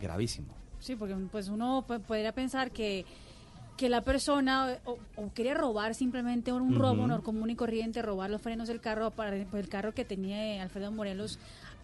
Gravísimo. 0.00 0.48
Sí, 0.80 0.94
porque 0.96 1.14
pues 1.30 1.48
uno 1.48 1.84
podría 2.06 2.32
pensar 2.32 2.70
que, 2.70 3.04
que 3.76 3.88
la 3.88 4.02
persona 4.02 4.78
o, 4.84 4.98
o 5.16 5.32
quería 5.32 5.54
robar 5.54 5.94
simplemente 5.94 6.52
un 6.52 6.70
Ujú. 6.70 6.78
robo 6.78 7.06
no 7.08 7.22
común 7.22 7.50
y 7.50 7.56
corriente, 7.56 8.00
robar 8.02 8.30
los 8.30 8.40
frenos 8.40 8.68
del 8.68 8.80
carro, 8.80 9.10
para 9.10 9.30
pues, 9.50 9.64
el 9.64 9.68
carro 9.68 9.92
que 9.92 10.04
tenía 10.04 10.62
Alfredo 10.62 10.92
Morelos. 10.92 11.38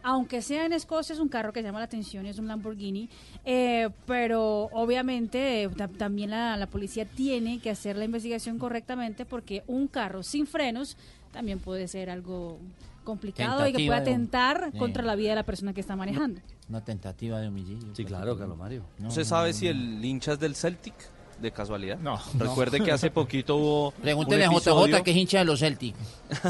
Aunque 0.06 0.42
sea 0.42 0.66
en 0.66 0.74
Escocia, 0.74 1.14
es 1.14 1.18
un 1.18 1.30
carro 1.30 1.52
que 1.52 1.62
llama 1.62 1.78
la 1.78 1.86
atención, 1.86 2.26
es 2.26 2.38
un 2.38 2.46
Lamborghini, 2.46 3.08
eh, 3.44 3.88
pero 4.06 4.68
obviamente 4.72 5.62
eh, 5.62 5.68
ta- 5.70 5.88
también 5.88 6.30
la, 6.30 6.58
la 6.58 6.66
policía 6.66 7.06
tiene 7.06 7.58
que 7.58 7.70
hacer 7.70 7.96
la 7.96 8.04
investigación 8.04 8.58
correctamente 8.58 9.24
porque 9.24 9.64
un 9.66 9.88
carro 9.88 10.22
sin 10.22 10.46
frenos 10.46 10.98
también 11.32 11.58
puede 11.58 11.88
ser 11.88 12.10
algo 12.10 12.58
complicado 13.04 13.66
y 13.68 13.72
que 13.72 13.86
puede 13.86 14.00
atentar 14.00 14.72
contra 14.78 15.02
la 15.04 15.14
vida 15.14 15.30
de 15.30 15.36
la 15.36 15.42
persona 15.44 15.72
que 15.72 15.80
está 15.80 15.94
manejando. 15.96 16.40
Una 16.68 16.84
tentativa 16.84 17.38
de 17.40 17.48
homicidio. 17.48 17.94
Sí, 17.94 18.04
claro, 18.04 18.36
Carlos 18.36 18.56
Mario. 18.56 18.82
No, 18.98 19.08
¿Usted 19.08 19.22
no, 19.22 19.28
sabe 19.28 19.52
no, 19.52 19.58
si 19.58 19.64
no. 19.66 19.70
el 19.72 20.04
hincha 20.04 20.32
es 20.32 20.40
del 20.40 20.56
Celtic? 20.56 20.94
De 21.40 21.50
casualidad. 21.50 21.98
No. 21.98 22.18
Recuerde 22.38 22.80
que 22.80 22.92
hace 22.92 23.10
poquito 23.10 23.56
hubo. 23.56 23.90
Pregúntele 24.02 24.44
a 24.44 24.50
JJ 24.50 25.02
que 25.02 25.10
es 25.10 25.16
hincha 25.16 25.38
de 25.40 25.44
los 25.44 25.58
Celtic. 25.60 25.94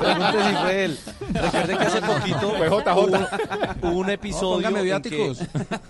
Pregunte 0.00 0.48
si 0.48 0.54
fue 0.56 0.84
él. 0.84 0.98
Recuerde 1.32 1.76
que 1.76 1.84
hace 1.84 2.00
poquito 2.00 2.50
Fue 2.56 2.68
JJ. 2.68 2.96
hubo, 2.96 3.88
hubo 3.88 3.98
un 3.98 4.10
episodio 4.10 4.68
en 4.68 5.02
que 5.02 5.34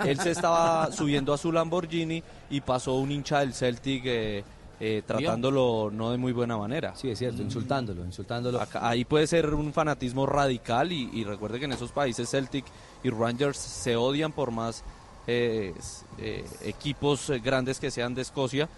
él 0.05 0.19
se 0.19 0.33
estaba 0.33 0.91
subiendo 0.93 1.33
a 1.33 1.39
su 1.39 1.53
Lamborghini 1.53 2.23
y 2.51 2.61
pasó 2.61 2.95
un 2.95 3.13
hincha 3.13 3.39
del 3.41 3.55
Celtic 3.55 4.03
eh, 4.05 4.45
eh, 4.81 5.03
tratándolo 5.07 5.91
no 5.93 6.11
de 6.11 6.19
muy 6.19 6.33
buena 6.33 6.57
manera. 6.57 6.95
Sí, 6.97 7.09
es 7.11 7.19
cierto, 7.19 7.43
insultándolo, 7.43 8.05
insultándolo. 8.05 8.61
Acá- 8.61 8.89
ahí 8.89 9.05
puede 9.05 9.27
ser 9.27 9.55
un 9.55 9.73
fanatismo 9.73 10.27
radical 10.27 10.91
y, 10.93 11.09
y 11.13 11.25
recuerde 11.25 11.59
que 11.59 11.67
en 11.67 11.73
esos 11.73 11.93
países 11.93 12.29
Celtic 12.31 12.65
y 13.05 13.11
Rangers 13.11 13.57
se 13.59 13.97
odian 13.97 14.33
por 14.33 14.51
más 14.51 14.83
eh, 15.29 15.73
eh, 16.19 16.45
equipos 16.65 17.31
eh, 17.31 17.39
grandes 17.39 17.79
que 17.79 17.91
sean 17.93 18.15
de 18.15 18.23
Escocia, 18.23 18.69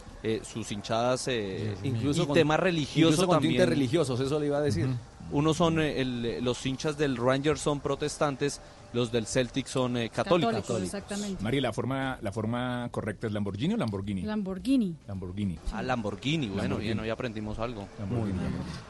sus 0.42 0.72
hinchadas 0.72 1.28
Incluso 1.82 2.22
y 2.22 2.26
con- 2.26 2.34
temas 2.34 2.58
religiosos 2.60 3.12
incluso 3.14 3.26
con 3.26 3.36
también. 3.42 3.68
religiosos, 3.68 4.20
eso 4.20 4.38
le 4.40 4.46
iba 4.46 4.56
a 4.58 4.62
decir. 4.62 4.86
Unos 5.32 5.56
son 5.56 5.80
el- 5.80 6.42
los 6.44 6.64
hinchas 6.66 6.96
del 6.98 7.16
Rangers 7.16 7.60
son 7.60 7.80
protestantes, 7.80 8.60
los 8.94 9.10
del 9.12 9.26
Celtic 9.26 9.66
son 9.66 9.96
eh, 9.96 10.08
católicos. 10.08 10.54
Católicos, 10.54 10.82
exactamente. 10.82 11.42
Mari, 11.42 11.60
la 11.60 11.72
forma, 11.72 12.18
la 12.22 12.32
forma 12.32 12.88
correcta 12.90 13.26
es 13.26 13.32
Lamborghini 13.32 13.74
o 13.74 13.76
Lamborghini? 13.76 14.22
Lamborghini. 14.22 14.94
Lamborghini. 15.06 15.58
Ah, 15.72 15.82
Lamborghini, 15.82 16.46
bueno, 16.46 16.62
Lamborghini. 16.62 16.84
bien, 16.86 17.00
hoy 17.00 17.10
aprendimos 17.10 17.58
algo. 17.58 17.86
Muy 18.08 18.30
bien. 18.32 18.38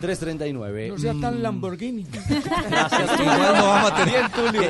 339. 0.00 0.88
No 0.90 0.98
sea 0.98 1.14
tan 1.20 1.38
Mm, 1.38 1.42
Lamborghini. 1.42 2.04
Gracias, 2.70 3.20
Igual 3.20 3.56
no 3.56 3.64
vamos 3.66 3.90
a 3.92 3.94
tener. 3.96 4.14
Bien, 4.14 4.30
Tulio. 4.30 4.62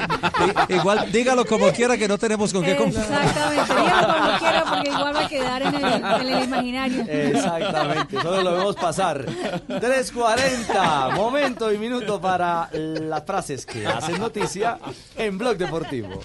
I- 0.68 0.74
Igual, 0.74 1.12
dígalo 1.12 1.44
como 1.44 1.70
quiera 1.72 1.96
que 1.96 2.06
no 2.08 2.16
tenemos 2.18 2.52
con 2.52 2.62
qué 2.64 2.76
comprar. 2.76 3.04
Exactamente, 3.04 3.74
dígalo 3.74 4.14
como 4.14 4.38
quiera 4.38 4.64
porque 4.64 4.88
igual 4.90 5.14
va 5.16 5.24
a 5.24 5.28
quedar 5.28 5.62
en 5.62 5.74
el, 5.74 5.84
en 5.84 6.36
el 6.36 6.44
imaginario. 6.44 7.04
Exactamente, 7.08 8.22
solo 8.22 8.42
lo 8.42 8.52
vemos 8.56 8.76
pasar. 8.76 9.26
3.40, 9.68 11.14
momento 11.14 11.72
y 11.72 11.78
minuto 11.78 12.20
para 12.20 12.68
las 12.72 13.24
frases 13.24 13.66
que 13.66 13.86
hacen 13.86 14.18
noticia 14.18 14.78
en 15.26 15.38
Blog 15.38 15.56
Deportivo. 15.56 16.20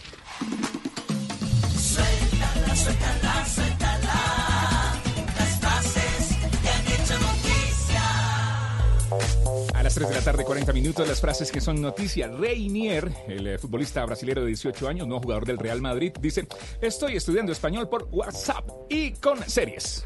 A 9.73 9.83
las 9.83 9.95
3 9.95 10.09
de 10.09 10.15
la 10.15 10.21
tarde, 10.21 10.43
40 10.43 10.73
minutos, 10.73 11.07
las 11.07 11.21
frases 11.21 11.51
que 11.51 11.61
son 11.61 11.81
noticia. 11.81 12.27
Reinier, 12.27 13.09
el 13.27 13.47
eh, 13.47 13.57
futbolista 13.57 14.05
brasileño 14.05 14.41
de 14.41 14.47
18 14.47 14.87
años, 14.89 15.07
no 15.07 15.19
jugador 15.19 15.45
del 15.45 15.57
Real 15.57 15.81
Madrid, 15.81 16.11
dice, 16.19 16.47
estoy 16.81 17.15
estudiando 17.15 17.53
español 17.53 17.87
por 17.87 18.09
WhatsApp 18.11 18.67
y 18.89 19.13
con 19.13 19.41
series. 19.49 20.03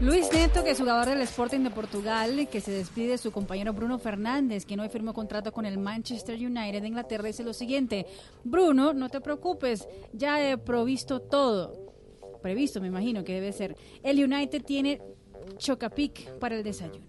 Luis 0.00 0.32
Neto, 0.32 0.64
que 0.64 0.70
es 0.70 0.78
jugador 0.78 1.10
del 1.10 1.20
Sporting 1.20 1.60
de 1.60 1.70
Portugal, 1.70 2.48
que 2.50 2.62
se 2.62 2.70
despide 2.70 3.08
de 3.08 3.18
su 3.18 3.30
compañero 3.32 3.74
Bruno 3.74 3.98
Fernández, 3.98 4.64
quien 4.64 4.80
hoy 4.80 4.88
firmó 4.88 5.12
contrato 5.12 5.52
con 5.52 5.66
el 5.66 5.76
Manchester 5.76 6.36
United 6.36 6.80
de 6.80 6.88
Inglaterra, 6.88 7.24
dice 7.24 7.44
lo 7.44 7.52
siguiente, 7.52 8.06
Bruno, 8.42 8.94
no 8.94 9.10
te 9.10 9.20
preocupes, 9.20 9.86
ya 10.14 10.42
he 10.42 10.56
provisto 10.56 11.20
todo. 11.20 11.92
Previsto, 12.40 12.80
me 12.80 12.86
imagino 12.86 13.24
que 13.24 13.34
debe 13.34 13.52
ser. 13.52 13.76
El 14.02 14.24
United 14.24 14.64
tiene 14.64 15.02
Chocapic 15.58 16.32
para 16.38 16.56
el 16.56 16.64
desayuno. 16.64 17.04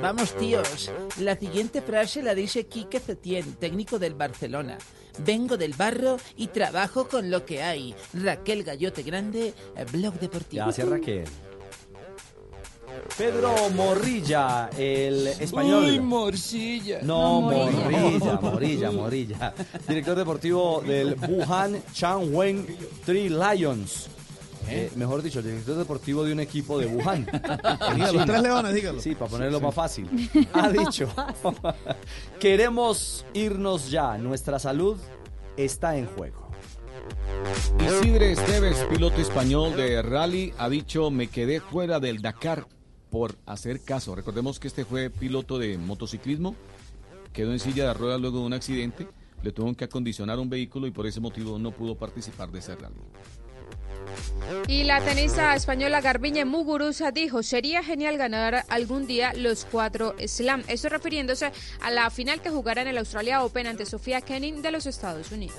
Vamos, 0.00 0.34
tíos. 0.38 0.90
La 1.20 1.36
siguiente 1.36 1.82
frase 1.82 2.22
la 2.22 2.34
dice 2.34 2.66
Quique 2.66 2.98
Setién, 2.98 3.56
técnico 3.56 3.98
del 3.98 4.14
Barcelona. 4.14 4.78
Vengo 5.18 5.58
del 5.58 5.74
barro 5.74 6.16
y 6.34 6.46
trabajo 6.46 7.08
con 7.08 7.30
lo 7.30 7.44
que 7.44 7.62
hay. 7.62 7.94
Raquel 8.14 8.64
Gallote 8.64 9.02
Grande, 9.02 9.52
Blog 9.92 10.14
Deportivo. 10.18 10.64
Gracias, 10.64 10.88
Raquel. 10.88 11.24
Pedro 13.16 13.54
Morrilla, 13.74 14.70
el 14.76 15.26
español. 15.26 15.84
Uy, 15.84 16.00
morcilla. 16.00 17.00
No, 17.02 17.40
No, 17.40 17.50
Morilla. 17.50 17.80
Morrilla, 18.00 18.40
Morilla, 18.40 18.90
Morilla. 18.92 19.54
Director 19.88 20.16
deportivo 20.16 20.82
del 20.86 21.16
Wuhan 21.28 21.82
Changwen 21.92 22.66
Three 23.04 23.28
Lions. 23.30 24.08
Eh, 24.66 24.90
mejor 24.96 25.22
dicho, 25.22 25.40
el 25.40 25.44
director 25.44 25.76
deportivo 25.76 26.24
de 26.24 26.32
un 26.32 26.40
equipo 26.40 26.78
de 26.78 26.86
Wuhan. 26.86 27.26
tres 28.26 28.40
leones, 28.42 28.74
dígalo. 28.74 29.00
Sí, 29.00 29.14
para 29.14 29.30
ponerlo 29.30 29.58
Sí. 29.58 29.64
más 29.64 29.74
fácil. 29.74 30.30
Ha 30.54 30.70
dicho, 30.70 31.06
queremos 32.40 33.26
irnos 33.34 33.90
ya, 33.90 34.16
nuestra 34.18 34.58
salud 34.58 34.96
está 35.56 35.96
en 35.96 36.06
juego. 36.06 36.48
Isidre 37.78 38.32
Esteves, 38.32 38.78
piloto 38.90 39.20
español 39.20 39.76
de 39.76 40.00
rally, 40.00 40.54
ha 40.58 40.68
dicho 40.68 41.10
me 41.10 41.26
quedé 41.28 41.60
fuera 41.60 42.00
del 42.00 42.22
Dakar 42.22 42.66
por 43.14 43.36
hacer 43.46 43.80
caso. 43.80 44.16
Recordemos 44.16 44.58
que 44.58 44.66
este 44.66 44.84
fue 44.84 45.08
piloto 45.08 45.56
de 45.60 45.78
motociclismo, 45.78 46.56
quedó 47.32 47.52
en 47.52 47.60
silla 47.60 47.86
de 47.86 47.94
ruedas 47.94 48.20
luego 48.20 48.40
de 48.40 48.46
un 48.46 48.52
accidente, 48.52 49.06
le 49.40 49.52
tuvieron 49.52 49.76
que 49.76 49.84
acondicionar 49.84 50.40
un 50.40 50.50
vehículo 50.50 50.88
y 50.88 50.90
por 50.90 51.06
ese 51.06 51.20
motivo 51.20 51.56
no 51.60 51.70
pudo 51.70 51.94
participar 51.94 52.50
de 52.50 52.58
ese 52.58 52.74
rally. 52.74 52.96
Y 54.66 54.84
la 54.84 55.00
tenista 55.00 55.54
española 55.54 56.00
Garbiñe 56.00 56.44
Muguruza 56.44 57.10
dijo, 57.10 57.42
sería 57.42 57.82
genial 57.82 58.16
ganar 58.18 58.64
algún 58.68 59.06
día 59.06 59.32
los 59.34 59.66
cuatro 59.70 60.14
slam. 60.26 60.62
Esto 60.68 60.88
refiriéndose 60.88 61.50
a 61.80 61.90
la 61.90 62.10
final 62.10 62.40
que 62.40 62.50
jugará 62.50 62.82
en 62.82 62.88
el 62.88 62.98
Australia 62.98 63.42
Open 63.42 63.66
ante 63.66 63.86
Sofía 63.86 64.20
Kenin 64.20 64.62
de 64.62 64.70
los 64.70 64.86
Estados 64.86 65.32
Unidos. 65.32 65.56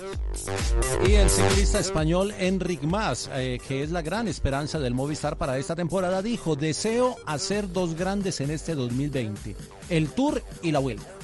Y 1.07 1.13
el 1.13 1.29
ciclista 1.29 1.79
español 1.79 2.33
Enric 2.39 2.83
Mas, 2.83 3.29
eh, 3.33 3.59
que 3.67 3.83
es 3.83 3.91
la 3.91 4.01
gran 4.01 4.27
esperanza 4.27 4.79
del 4.79 4.93
Movistar 4.93 5.37
para 5.37 5.57
esta 5.57 5.75
temporada, 5.75 6.21
dijo, 6.21 6.55
deseo 6.55 7.15
hacer 7.25 7.71
dos 7.71 7.95
grandes 7.95 8.41
en 8.41 8.51
este 8.51 8.75
2020, 8.75 9.55
el 9.89 10.09
Tour 10.09 10.43
y 10.61 10.71
la 10.71 10.79
Vuelta. 10.79 11.14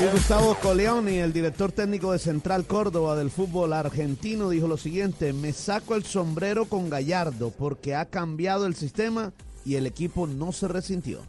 Y 0.00 0.12
Gustavo 0.12 0.54
Coleoni, 0.60 1.16
el 1.18 1.32
director 1.32 1.72
técnico 1.72 2.12
de 2.12 2.18
Central 2.18 2.66
Córdoba 2.66 3.16
del 3.16 3.30
fútbol 3.30 3.72
argentino, 3.72 4.50
dijo 4.50 4.68
lo 4.68 4.76
siguiente, 4.76 5.32
me 5.32 5.52
saco 5.52 5.94
el 5.94 6.04
sombrero 6.04 6.66
con 6.66 6.90
Gallardo 6.90 7.50
porque 7.50 7.94
ha 7.94 8.04
cambiado 8.04 8.66
el 8.66 8.74
sistema 8.74 9.32
y 9.64 9.76
el 9.76 9.86
equipo 9.86 10.26
no 10.26 10.52
se 10.52 10.68
resintió. 10.68 11.20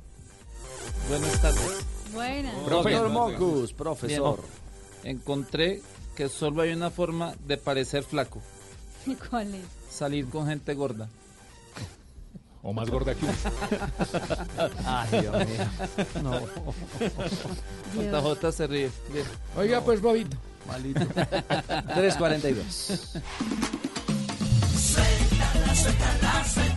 Buenas 1.10 1.42
tardes. 1.42 1.86
Buena. 2.14 2.54
Doctor 2.70 3.10
Mocus, 3.10 3.74
profesor. 3.74 4.40
Encontré 5.04 5.82
que 6.16 6.28
solo 6.30 6.62
hay 6.64 6.74
una 6.74 6.90
forma 6.90 7.36
de 7.48 7.58
parecer 7.58 8.04
flaco, 8.04 8.42
¿Cuál 9.30 9.56
es? 9.56 9.62
salir 9.90 10.28
con 10.30 10.48
gente 10.48 10.74
gorda. 10.74 11.10
O 12.64 12.74
más 12.74 12.90
gorda 12.90 13.14
que 13.16 13.26
uno. 13.26 13.34
Ay, 14.86 15.22
Dios 15.22 15.36
mío. 15.48 15.66
No. 16.24 16.42
JJ 17.96 18.52
se 18.52 18.68
ríe. 18.68 18.92
Bien. 19.14 19.26
Oiga, 19.56 19.82
pues, 19.82 20.02
Bobito. 20.02 20.38
Malito. 20.68 21.06
342. 21.96 22.66
Suéltala, 24.76 25.76
suéltala, 25.76 26.44
suéltala. 26.46 26.77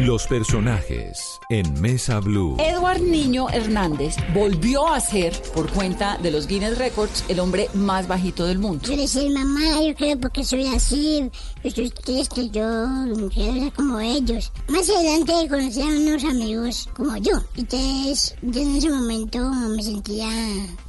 Los 0.00 0.26
personajes 0.26 1.40
en 1.48 1.80
Mesa 1.80 2.20
Blue. 2.20 2.58
Edward 2.58 3.00
Niño 3.00 3.48
Hernández 3.48 4.16
volvió 4.34 4.92
a 4.92 5.00
ser, 5.00 5.32
por 5.54 5.72
cuenta 5.72 6.18
de 6.18 6.30
los 6.30 6.46
Guinness 6.46 6.76
Records, 6.76 7.24
el 7.28 7.40
hombre 7.40 7.70
más 7.72 8.06
bajito 8.06 8.44
del 8.44 8.58
mundo. 8.58 8.84
Yo 8.84 8.94
le 8.94 9.02
decía, 9.02 9.22
mamá, 9.30 9.80
yo 9.82 9.94
creo 9.94 10.20
porque 10.20 10.44
soy 10.44 10.66
así, 10.66 11.30
yo 11.64 11.70
soy 11.70 11.88
triste, 11.88 12.50
yo 12.50 13.06
quiero 13.32 13.58
ser 13.62 13.72
como 13.72 13.98
ellos. 13.98 14.52
Más 14.68 14.86
adelante 14.90 15.32
conocí 15.48 15.80
a 15.80 15.86
unos 15.86 16.24
amigos 16.24 16.90
como 16.94 17.16
yo. 17.16 17.40
Entonces, 17.56 18.36
yo 18.42 18.60
en 18.60 18.76
ese 18.76 18.90
momento 18.90 19.50
me 19.50 19.82
sentía 19.82 20.28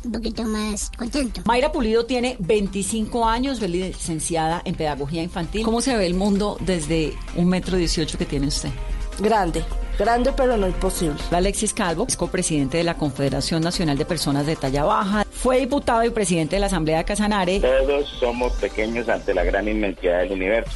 un 0.03 0.11
poquito 0.11 0.43
más 0.43 0.91
contento. 0.97 1.43
Mayra 1.45 1.71
Pulido 1.71 2.05
tiene 2.05 2.35
25 2.39 3.25
años, 3.25 3.61
es 3.61 3.69
licenciada 3.69 4.61
en 4.65 4.75
Pedagogía 4.75 5.23
Infantil. 5.23 5.63
¿Cómo 5.63 5.79
se 5.79 5.95
ve 5.95 6.05
el 6.05 6.13
mundo 6.13 6.57
desde 6.59 7.13
un 7.38 7.47
metro 7.47 7.77
dieciocho 7.77 8.17
que 8.17 8.25
tiene 8.25 8.47
usted? 8.47 8.71
Grande, 9.19 9.64
grande 9.98 10.31
pero 10.35 10.57
no 10.57 10.68
imposible. 10.68 11.15
Alexis 11.31 11.73
Calvo 11.73 12.06
es 12.07 12.15
copresidente 12.15 12.77
de 12.77 12.84
la 12.84 12.95
Confederación 12.95 13.64
Nacional 13.64 13.98
de 13.98 14.06
Personas 14.06 14.45
de 14.45 14.56
Talla 14.56 14.84
Baja. 14.84 15.26
Fue 15.31 15.60
diputado 15.60 16.03
y 16.03 16.10
presidente 16.10 16.56
de 16.56 16.60
la 16.60 16.65
Asamblea 16.68 16.99
de 16.99 17.06
Casanare. 17.06 17.60
Todos 17.60 18.07
somos 18.19 18.53
pequeños 18.53 19.10
ante 19.10 19.34
la 19.34 19.44
gran 19.44 19.68
inmensidad 19.68 20.19
del 20.19 20.34
universo. 20.34 20.72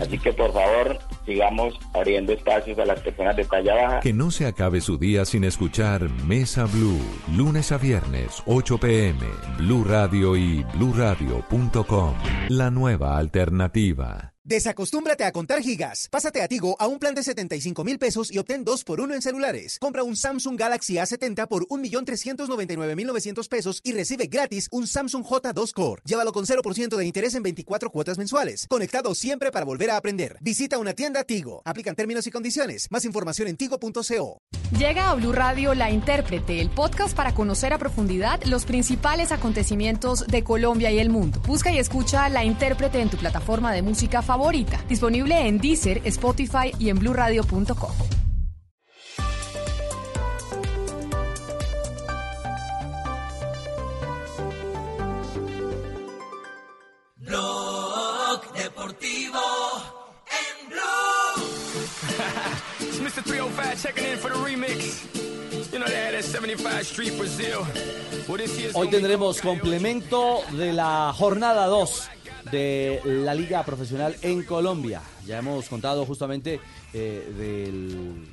Así 0.00 0.18
que 0.18 0.32
por 0.32 0.52
favor, 0.52 0.98
sigamos 1.26 1.74
abriendo 1.94 2.32
espacios 2.32 2.78
a 2.78 2.84
las 2.84 3.00
personas 3.00 3.36
de 3.36 3.44
talla 3.44 3.74
baja. 3.74 4.00
Que 4.00 4.12
no 4.12 4.30
se 4.30 4.46
acabe 4.46 4.80
su 4.80 4.98
día 4.98 5.24
sin 5.24 5.44
escuchar 5.44 6.08
Mesa 6.26 6.64
Blue, 6.66 7.00
lunes 7.36 7.72
a 7.72 7.78
viernes, 7.78 8.42
8 8.46 8.78
pm, 8.78 9.26
Blue 9.58 9.84
Radio 9.84 10.36
y 10.36 10.64
bluradio.com. 10.74 12.14
La 12.48 12.70
nueva 12.70 13.18
alternativa. 13.18 14.34
Desacostúmbrate 14.48 15.24
a 15.24 15.30
contar 15.30 15.60
gigas. 15.60 16.08
Pásate 16.10 16.40
a 16.40 16.48
Tigo 16.48 16.74
a 16.78 16.86
un 16.86 16.98
plan 16.98 17.14
de 17.14 17.22
75 17.22 17.84
mil 17.84 17.98
pesos 17.98 18.32
y 18.32 18.38
obtén 18.38 18.64
2 18.64 18.82
por 18.84 19.02
1 19.02 19.12
en 19.12 19.20
celulares. 19.20 19.78
Compra 19.78 20.02
un 20.02 20.16
Samsung 20.16 20.58
Galaxy 20.58 20.94
A70 20.94 21.46
por 21.48 21.66
1.399.900 21.66 23.46
pesos 23.46 23.82
y 23.84 23.92
recibe 23.92 24.26
gratis 24.28 24.68
un 24.72 24.86
Samsung 24.86 25.22
J2 25.22 25.74
Core. 25.74 26.00
Llévalo 26.06 26.32
con 26.32 26.46
0% 26.46 26.96
de 26.96 27.04
interés 27.04 27.34
en 27.34 27.42
24 27.42 27.90
cuotas 27.90 28.16
mensuales. 28.16 28.66
Conectado 28.70 29.14
siempre 29.14 29.50
para 29.50 29.66
volver 29.66 29.90
a 29.90 29.98
aprender. 29.98 30.38
Visita 30.40 30.78
una 30.78 30.94
tienda 30.94 31.24
Tigo. 31.24 31.60
Aplican 31.66 31.94
términos 31.94 32.26
y 32.26 32.30
condiciones. 32.30 32.90
Más 32.90 33.04
información 33.04 33.48
en 33.48 33.58
tigo.co. 33.58 34.40
Llega 34.78 35.10
a 35.10 35.14
Blue 35.14 35.32
Radio 35.32 35.74
La 35.74 35.90
Intérprete, 35.90 36.62
el 36.62 36.70
podcast 36.70 37.14
para 37.14 37.34
conocer 37.34 37.74
a 37.74 37.78
profundidad 37.78 38.42
los 38.44 38.64
principales 38.64 39.30
acontecimientos 39.30 40.26
de 40.26 40.42
Colombia 40.42 40.90
y 40.90 41.00
el 41.00 41.10
mundo. 41.10 41.42
Busca 41.46 41.70
y 41.70 41.76
escucha 41.76 42.30
La 42.30 42.44
Intérprete 42.44 43.02
en 43.02 43.10
tu 43.10 43.18
plataforma 43.18 43.74
de 43.74 43.82
música 43.82 44.22
favorita 44.22 44.37
favorita. 44.38 44.80
Disponible 44.88 45.34
en 45.48 45.58
Deezer, 45.58 46.00
Spotify 46.04 46.72
y 46.78 46.90
en 46.90 46.98
bluradio.com. 46.98 47.90
Blog 57.16 58.52
Deportivo 58.54 59.40
en 60.30 60.68
Blue. 60.68 61.44
it's 62.80 63.00
Mr. 63.00 63.24
305 63.24 63.82
checking 63.82 64.04
in 64.04 64.18
for 64.18 64.30
the 64.30 64.36
remix. 64.36 65.04
You 65.72 65.80
know 65.80 65.86
they 65.86 65.96
had 65.96 66.14
that 66.14 66.22
75 66.22 66.86
Street 66.86 67.18
Brazil. 67.18 67.66
Well, 68.28 68.38
this 68.38 68.56
year's 68.56 68.74
Hoy 68.74 68.88
tendremos 68.88 69.40
complemento 69.40 70.42
de 70.52 70.72
la 70.72 71.12
jornada 71.12 71.66
2 71.66 72.17
de 72.50 73.00
la 73.04 73.34
Liga 73.34 73.62
Profesional 73.64 74.16
en 74.22 74.42
Colombia. 74.42 75.00
Ya 75.26 75.38
hemos 75.38 75.68
contado 75.68 76.04
justamente 76.06 76.60
eh, 76.92 77.32
del 77.36 78.26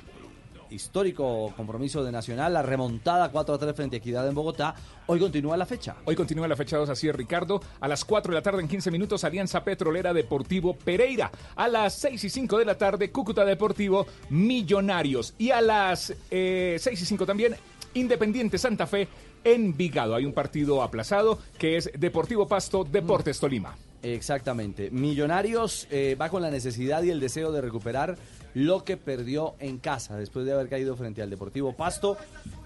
histórico 0.70 1.54
compromiso 1.56 2.04
de 2.04 2.12
Nacional, 2.12 2.54
la 2.54 2.62
remontada 2.62 3.30
4 3.30 3.56
a 3.56 3.58
3 3.58 3.76
frente 3.76 3.96
a 3.96 4.00
Equidad 4.00 4.28
en 4.28 4.36
Bogotá. 4.36 4.76
Hoy 5.08 5.20
continúa 5.20 5.58
la 5.58 5.66
fecha. 5.66 5.96
Hoy 6.06 6.16
continúa 6.16 6.48
la 6.48 6.56
fecha 6.56 6.78
2, 6.78 6.90
así 6.90 7.08
es 7.08 7.16
Ricardo. 7.16 7.62
A 7.80 7.88
las 7.88 8.06
4 8.06 8.32
de 8.32 8.36
la 8.36 8.42
tarde 8.42 8.62
en 8.62 8.68
15 8.68 8.92
minutos, 8.92 9.24
Alianza 9.24 9.64
Petrolera 9.64 10.14
Deportivo 10.14 10.76
Pereira. 10.76 11.32
A 11.56 11.68
las 11.68 11.94
6 11.96 12.24
y 12.24 12.30
5 12.30 12.58
de 12.58 12.66
la 12.66 12.78
tarde, 12.78 13.12
Cúcuta 13.12 13.46
Deportivo 13.46 14.06
Millonarios. 14.30 15.34
Y 15.38 15.52
a 15.52 15.62
las 15.62 16.14
eh, 16.32 16.78
6 16.80 17.02
y 17.02 17.06
5 17.06 17.26
también, 17.26 17.56
Independiente 17.94 18.58
Santa 18.58 18.88
Fe 18.88 19.08
en 19.44 19.78
Vigado. 19.78 20.16
Hay 20.16 20.26
un 20.26 20.34
partido 20.34 20.82
aplazado 20.82 21.40
que 21.58 21.78
es 21.78 21.90
Deportivo 21.98 22.48
Pasto 22.48 22.84
Deportes 22.84 23.40
Tolima. 23.40 23.76
Exactamente. 24.14 24.90
Millonarios 24.92 25.88
eh, 25.90 26.16
va 26.20 26.30
con 26.30 26.42
la 26.42 26.52
necesidad 26.52 27.02
y 27.04 27.10
el 27.10 27.20
deseo 27.20 27.52
de 27.52 27.62
recuperar 27.62 28.18
lo 28.54 28.84
que 28.84 28.98
perdió 28.98 29.56
en 29.60 29.80
casa 29.80 30.16
después 30.18 30.46
de 30.46 30.54
haber 30.54 30.70
caído 30.70 30.96
frente 30.96 31.22
al 31.22 31.30
Deportivo 31.30 31.74
Pasto. 31.74 32.18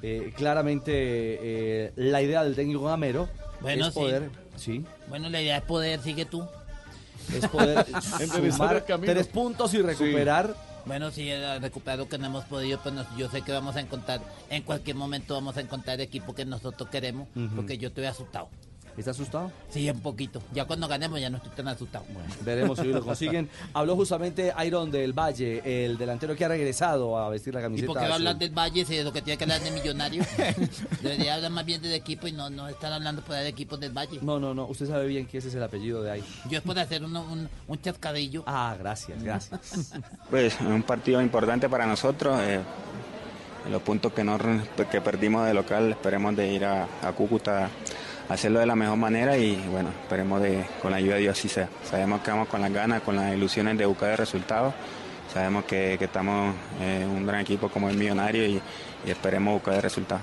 Eh, 0.02 0.34
claramente 0.36 0.92
eh, 0.94 1.92
la 1.96 2.22
idea 2.22 2.44
del 2.44 2.56
técnico 2.56 2.84
Gamero 2.84 3.28
Bueno, 3.62 3.88
es 3.88 3.94
sí. 3.94 4.00
poder, 4.00 4.30
sí, 4.56 4.86
Bueno, 5.08 5.30
la 5.30 5.42
idea 5.42 5.58
es 5.58 5.64
poder, 5.64 6.00
sigue 6.02 6.26
tú. 6.26 6.46
es 7.34 7.48
poder 7.48 7.86
sumar 8.52 8.86
tres 9.06 9.28
puntos 9.28 9.74
y 9.74 9.82
recuperar. 9.82 10.54
Bueno, 10.86 11.12
si 11.12 11.30
recuperar 11.60 12.00
lo 12.00 12.08
que 12.10 12.18
no 12.18 12.26
hemos 12.28 12.46
podido, 12.46 12.80
pues 12.82 12.96
nos- 12.96 13.08
yo 13.18 13.30
sé 13.30 13.42
que 13.42 13.52
vamos 13.52 13.76
a 13.76 13.82
encontrar, 13.82 14.22
en 14.50 14.64
cualquier 14.64 14.96
momento 14.96 15.34
vamos 15.36 15.56
a 15.58 15.62
encontrar 15.62 15.96
el 15.96 16.02
equipo 16.02 16.34
que 16.34 16.46
nosotros 16.46 16.90
queremos, 16.90 17.28
Ujú. 17.36 17.56
porque 17.58 17.78
yo 17.78 17.90
estoy 17.90 18.06
asustado. 18.06 18.50
¿Está 19.00 19.12
asustado? 19.12 19.52
Sí, 19.70 19.90
un 19.90 20.00
poquito. 20.02 20.42
Ya 20.54 20.66
cuando 20.66 20.88
ganemos 20.88 21.20
ya 21.22 21.30
no 21.30 21.38
estoy 21.38 21.52
tan 21.54 21.68
asustado. 21.70 22.06
Veremos 22.44 22.78
si 22.80 22.86
lo 22.88 23.04
consiguen. 23.04 23.50
Habló 23.74 23.96
justamente 23.96 24.54
Iron 24.66 24.92
del 24.92 25.14
Valle, 25.14 25.62
el 25.86 25.98
delantero 25.98 26.36
que 26.36 26.44
ha 26.46 26.50
regresado 26.50 27.18
a 27.18 27.30
vestir 27.30 27.54
la 27.54 27.62
¿Y 27.62 27.64
camiseta. 27.64 27.88
por 27.88 27.98
qué 28.02 28.06
va 28.08 28.12
a 28.12 28.16
hablar 28.16 28.38
del 28.38 28.52
Valle 28.52 28.84
si 28.86 28.98
es 28.98 29.06
lo 29.06 29.14
que 29.14 29.22
tiene 29.22 29.38
que 29.38 29.44
hablar 29.46 29.62
de 29.62 29.72
Millonarios? 29.72 30.28
Debería 31.02 31.36
hablar 31.36 31.52
más 31.52 31.66
bien 31.66 31.82
del 31.82 31.94
equipo 31.94 32.28
y 32.28 32.32
no, 32.34 32.50
no 32.50 32.68
estar 32.68 32.92
hablando 32.92 33.22
por 33.22 33.36
ahí 33.36 33.44
de 33.44 33.50
equipos 33.50 33.80
del 33.80 33.92
Valle. 33.98 34.20
No, 34.22 34.40
no, 34.40 34.54
no. 34.54 34.66
Usted 34.68 34.88
sabe 34.88 35.08
bien 35.08 35.26
que 35.26 35.38
ese 35.38 35.48
es 35.48 35.56
el 35.56 35.64
apellido 35.64 36.04
de 36.04 36.12
ahí. 36.12 36.24
Yo 36.50 36.58
es 36.58 36.64
por 36.64 36.78
hacer 36.78 37.04
uno- 37.04 37.24
un, 37.24 37.50
un 37.68 37.82
chascadillo. 37.82 38.44
Ah, 38.46 38.76
gracias, 38.78 39.24
gracias. 39.24 39.94
Pues 40.30 40.60
un 40.62 40.84
partido 40.84 41.22
importante 41.22 41.68
para 41.70 41.86
nosotros. 41.88 42.40
eh, 42.44 42.60
los 43.70 43.82
puntos 43.82 44.14
que, 44.14 44.24
no, 44.24 44.38
que 44.90 45.02
perdimos 45.02 45.46
de 45.46 45.54
local, 45.54 45.92
esperemos 45.92 46.36
de 46.36 46.52
ir 46.54 46.66
a, 46.66 46.88
a 47.04 47.12
Cúcuta 47.12 47.70
hacerlo 48.30 48.60
de 48.60 48.66
la 48.66 48.76
mejor 48.76 48.98
manera 48.98 49.38
y 49.38 49.56
bueno, 49.72 49.90
esperemos 49.90 50.42
de 50.42 50.64
con 50.82 50.92
la 50.92 50.98
ayuda 50.98 51.16
de 51.16 51.22
Dios 51.22 51.38
así 51.38 51.50
sea. 51.50 51.68
Sabemos 51.84 52.22
que 52.22 52.32
vamos 52.32 52.48
con 52.48 52.62
las 52.62 52.72
ganas, 52.72 53.02
con 53.02 53.16
las 53.16 53.34
ilusiones 53.34 53.78
de 53.78 53.86
buscar 53.86 54.12
el 54.12 54.18
resultado. 54.18 54.74
Sabemos 55.34 55.66
que, 55.66 55.96
que 56.00 56.06
estamos 56.06 56.56
en 56.82 57.08
un 57.10 57.26
gran 57.26 57.42
equipo 57.42 57.70
como 57.70 57.90
el 57.90 57.98
Millonario 57.98 58.46
y, 58.48 58.62
y 59.06 59.12
esperemos 59.12 59.54
buscar 59.56 59.76
el 59.76 59.82
resultado. 59.82 60.22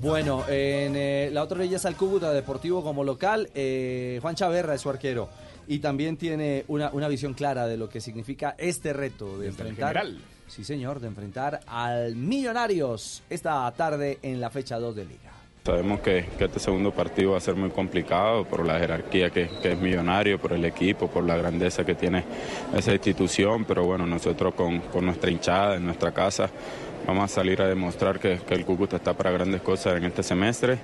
Bueno, 0.00 0.44
en 0.48 0.94
eh, 0.94 1.30
la 1.32 1.42
otra 1.42 1.58
orilla 1.58 1.76
está 1.76 1.88
el 1.88 1.96
Cúcuta 1.96 2.32
Deportivo 2.32 2.84
como 2.84 3.02
local. 3.02 3.48
eh, 3.54 4.18
Juan 4.22 4.36
Chaverra 4.36 4.74
es 4.74 4.80
su 4.80 4.90
arquero. 4.90 5.28
Y 5.66 5.80
también 5.80 6.16
tiene 6.16 6.64
una, 6.68 6.90
una 6.92 7.08
visión 7.08 7.34
clara 7.34 7.66
de 7.66 7.76
lo 7.76 7.88
que 7.88 8.00
significa 8.00 8.54
este 8.56 8.92
reto 8.92 9.38
de 9.38 9.48
enfrentar. 9.48 10.00
Sí, 10.46 10.64
señor, 10.64 11.00
de 11.00 11.08
enfrentar 11.08 11.60
al 11.66 12.14
Millonarios 12.14 13.22
esta 13.28 13.70
tarde 13.72 14.18
en 14.22 14.40
la 14.40 14.48
fecha 14.50 14.78
2 14.78 14.96
de 14.96 15.04
Liga. 15.04 15.32
Sabemos 15.64 16.00
que, 16.00 16.24
este 16.38 16.60
segundo 16.60 16.92
partido 16.92 17.32
va 17.32 17.38
a 17.38 17.40
ser 17.40 17.54
muy 17.54 17.68
complicado 17.70 18.44
por 18.44 18.66
la 18.66 18.78
jerarquía 18.78 19.28
que, 19.30 19.50
es 19.62 19.78
millonario, 19.78 20.38
por 20.38 20.54
el 20.54 20.64
equipo, 20.64 21.08
por 21.08 21.24
la 21.24 21.36
grandeza 21.36 21.84
que 21.84 21.94
tiene 21.94 22.24
esa 22.74 22.92
institución, 22.92 23.66
pero 23.66 23.84
bueno, 23.84 24.06
nosotros 24.06 24.54
con, 24.54 24.82
nuestra 25.04 25.30
hinchada 25.30 25.76
en 25.76 25.84
nuestra 25.84 26.12
casa 26.12 26.48
vamos 27.06 27.24
a 27.24 27.28
salir 27.28 27.60
a 27.62 27.68
demostrar 27.68 28.18
que, 28.18 28.38
el 28.48 28.64
Cúcuta 28.64 28.96
está 28.96 29.12
para 29.12 29.30
grandes 29.30 29.60
cosas 29.60 29.96
en 29.96 30.04
este 30.04 30.22
semestre 30.22 30.78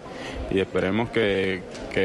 y 0.51 0.61
esperemos 0.61 1.09
que, 1.09 1.63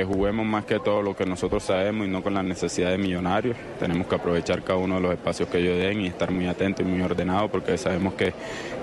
juguemos 0.08 0.46
más 0.46 0.64
que 0.64 0.80
todo 0.80 1.02
lo 1.02 1.16
que 1.16 1.26
nosotros 1.26 1.64
sabemos 1.64 2.08
y 2.08 2.10
no 2.10 2.24
con 2.24 2.34
la 2.34 2.44
necesidad 2.44 2.92
de 2.92 2.98
millonarios. 2.98 3.58
Tenemos 3.78 4.08
que 4.08 4.16
aprovechar 4.16 4.64
cada 4.64 4.80
uno 4.80 4.96
de 4.96 5.02
los 5.02 5.12
espacios 5.12 5.50
que 5.50 5.58
ellos 5.58 5.78
den 5.78 6.02
y 6.02 6.08
estar 6.08 6.32
muy 6.32 6.48
atentos 6.48 6.86
y 6.86 6.90
muy 6.90 7.02
ordenados 7.02 7.52
porque 7.52 7.78
sabemos 7.78 8.14
que 8.14 8.34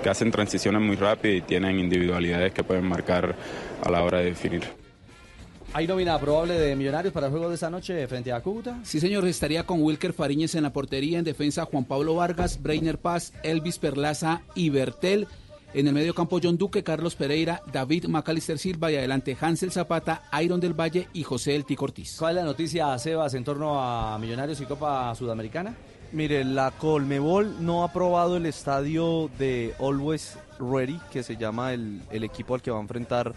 hacen 0.07 0.31
transiciones 0.31 0.81
muy 0.81 0.95
rápidas 0.95 1.37
y 1.39 1.41
tienen 1.41 1.79
individualidades 1.79 2.53
que 2.53 2.63
pueden 2.63 2.87
marcar 2.87 3.35
a 3.87 3.91
la 3.91 4.03
hora 4.03 4.19
de 4.19 4.25
definir. 4.25 4.63
¿Hay 5.73 5.85
nómina 5.85 6.17
probable 6.17 6.57
de 6.57 6.75
Millonarios 6.75 7.13
para 7.13 7.27
el 7.27 7.31
juego 7.31 7.49
de 7.49 7.55
esta 7.55 7.69
noche 7.69 8.07
frente 8.07 8.31
a 8.31 8.41
Cúcuta? 8.41 8.79
Sí, 8.83 8.99
señor, 8.99 9.27
estaría 9.27 9.65
con 9.65 9.81
Wilker 9.81 10.13
Fariñez 10.13 10.55
en 10.55 10.63
la 10.63 10.71
portería, 10.71 11.19
en 11.19 11.25
defensa 11.25 11.65
Juan 11.65 11.85
Pablo 11.85 12.15
Vargas, 12.15 12.61
Breiner 12.61 12.97
Paz, 12.97 13.33
Elvis 13.43 13.77
Perlaza 13.77 14.41
y 14.55 14.69
Bertel. 14.69 15.27
En 15.73 15.85
el 15.85 15.93
medio 15.93 16.15
campo 16.15 16.39
John 16.41 16.57
Duque, 16.57 16.81
Carlos 16.81 17.15
Pereira, 17.15 17.61
David 17.71 18.05
Macalister 18.05 18.57
Silva 18.57 18.91
y 18.91 18.95
adelante 18.95 19.37
Hansel 19.39 19.71
Zapata, 19.71 20.23
Iron 20.41 20.61
del 20.61 20.73
Valle 20.73 21.09
y 21.13 21.23
José 21.23 21.55
El 21.55 21.65
Tico 21.65 21.83
Ortiz. 21.85 22.15
¿Cuál 22.17 22.37
es 22.37 22.43
la 22.43 22.45
noticia, 22.45 22.97
Sebas, 22.97 23.33
en 23.33 23.43
torno 23.43 23.79
a 23.79 24.17
Millonarios 24.17 24.61
y 24.61 24.65
Copa 24.65 25.13
Sudamericana? 25.13 25.75
Mire, 26.13 26.45
la 26.45 26.71
Colmebol 26.71 27.63
no 27.63 27.83
ha 27.83 27.87
aprobado 27.87 28.37
el 28.37 28.45
estadio 28.45 29.29
de 29.37 29.75
Always 29.79 30.37
Ready, 30.57 30.99
que 31.11 31.21
se 31.21 31.35
llama 31.35 31.73
el, 31.73 32.01
el 32.09 32.23
equipo 32.23 32.55
al 32.55 32.61
que 32.61 32.71
va 32.71 32.77
a 32.77 32.81
enfrentar 32.81 33.35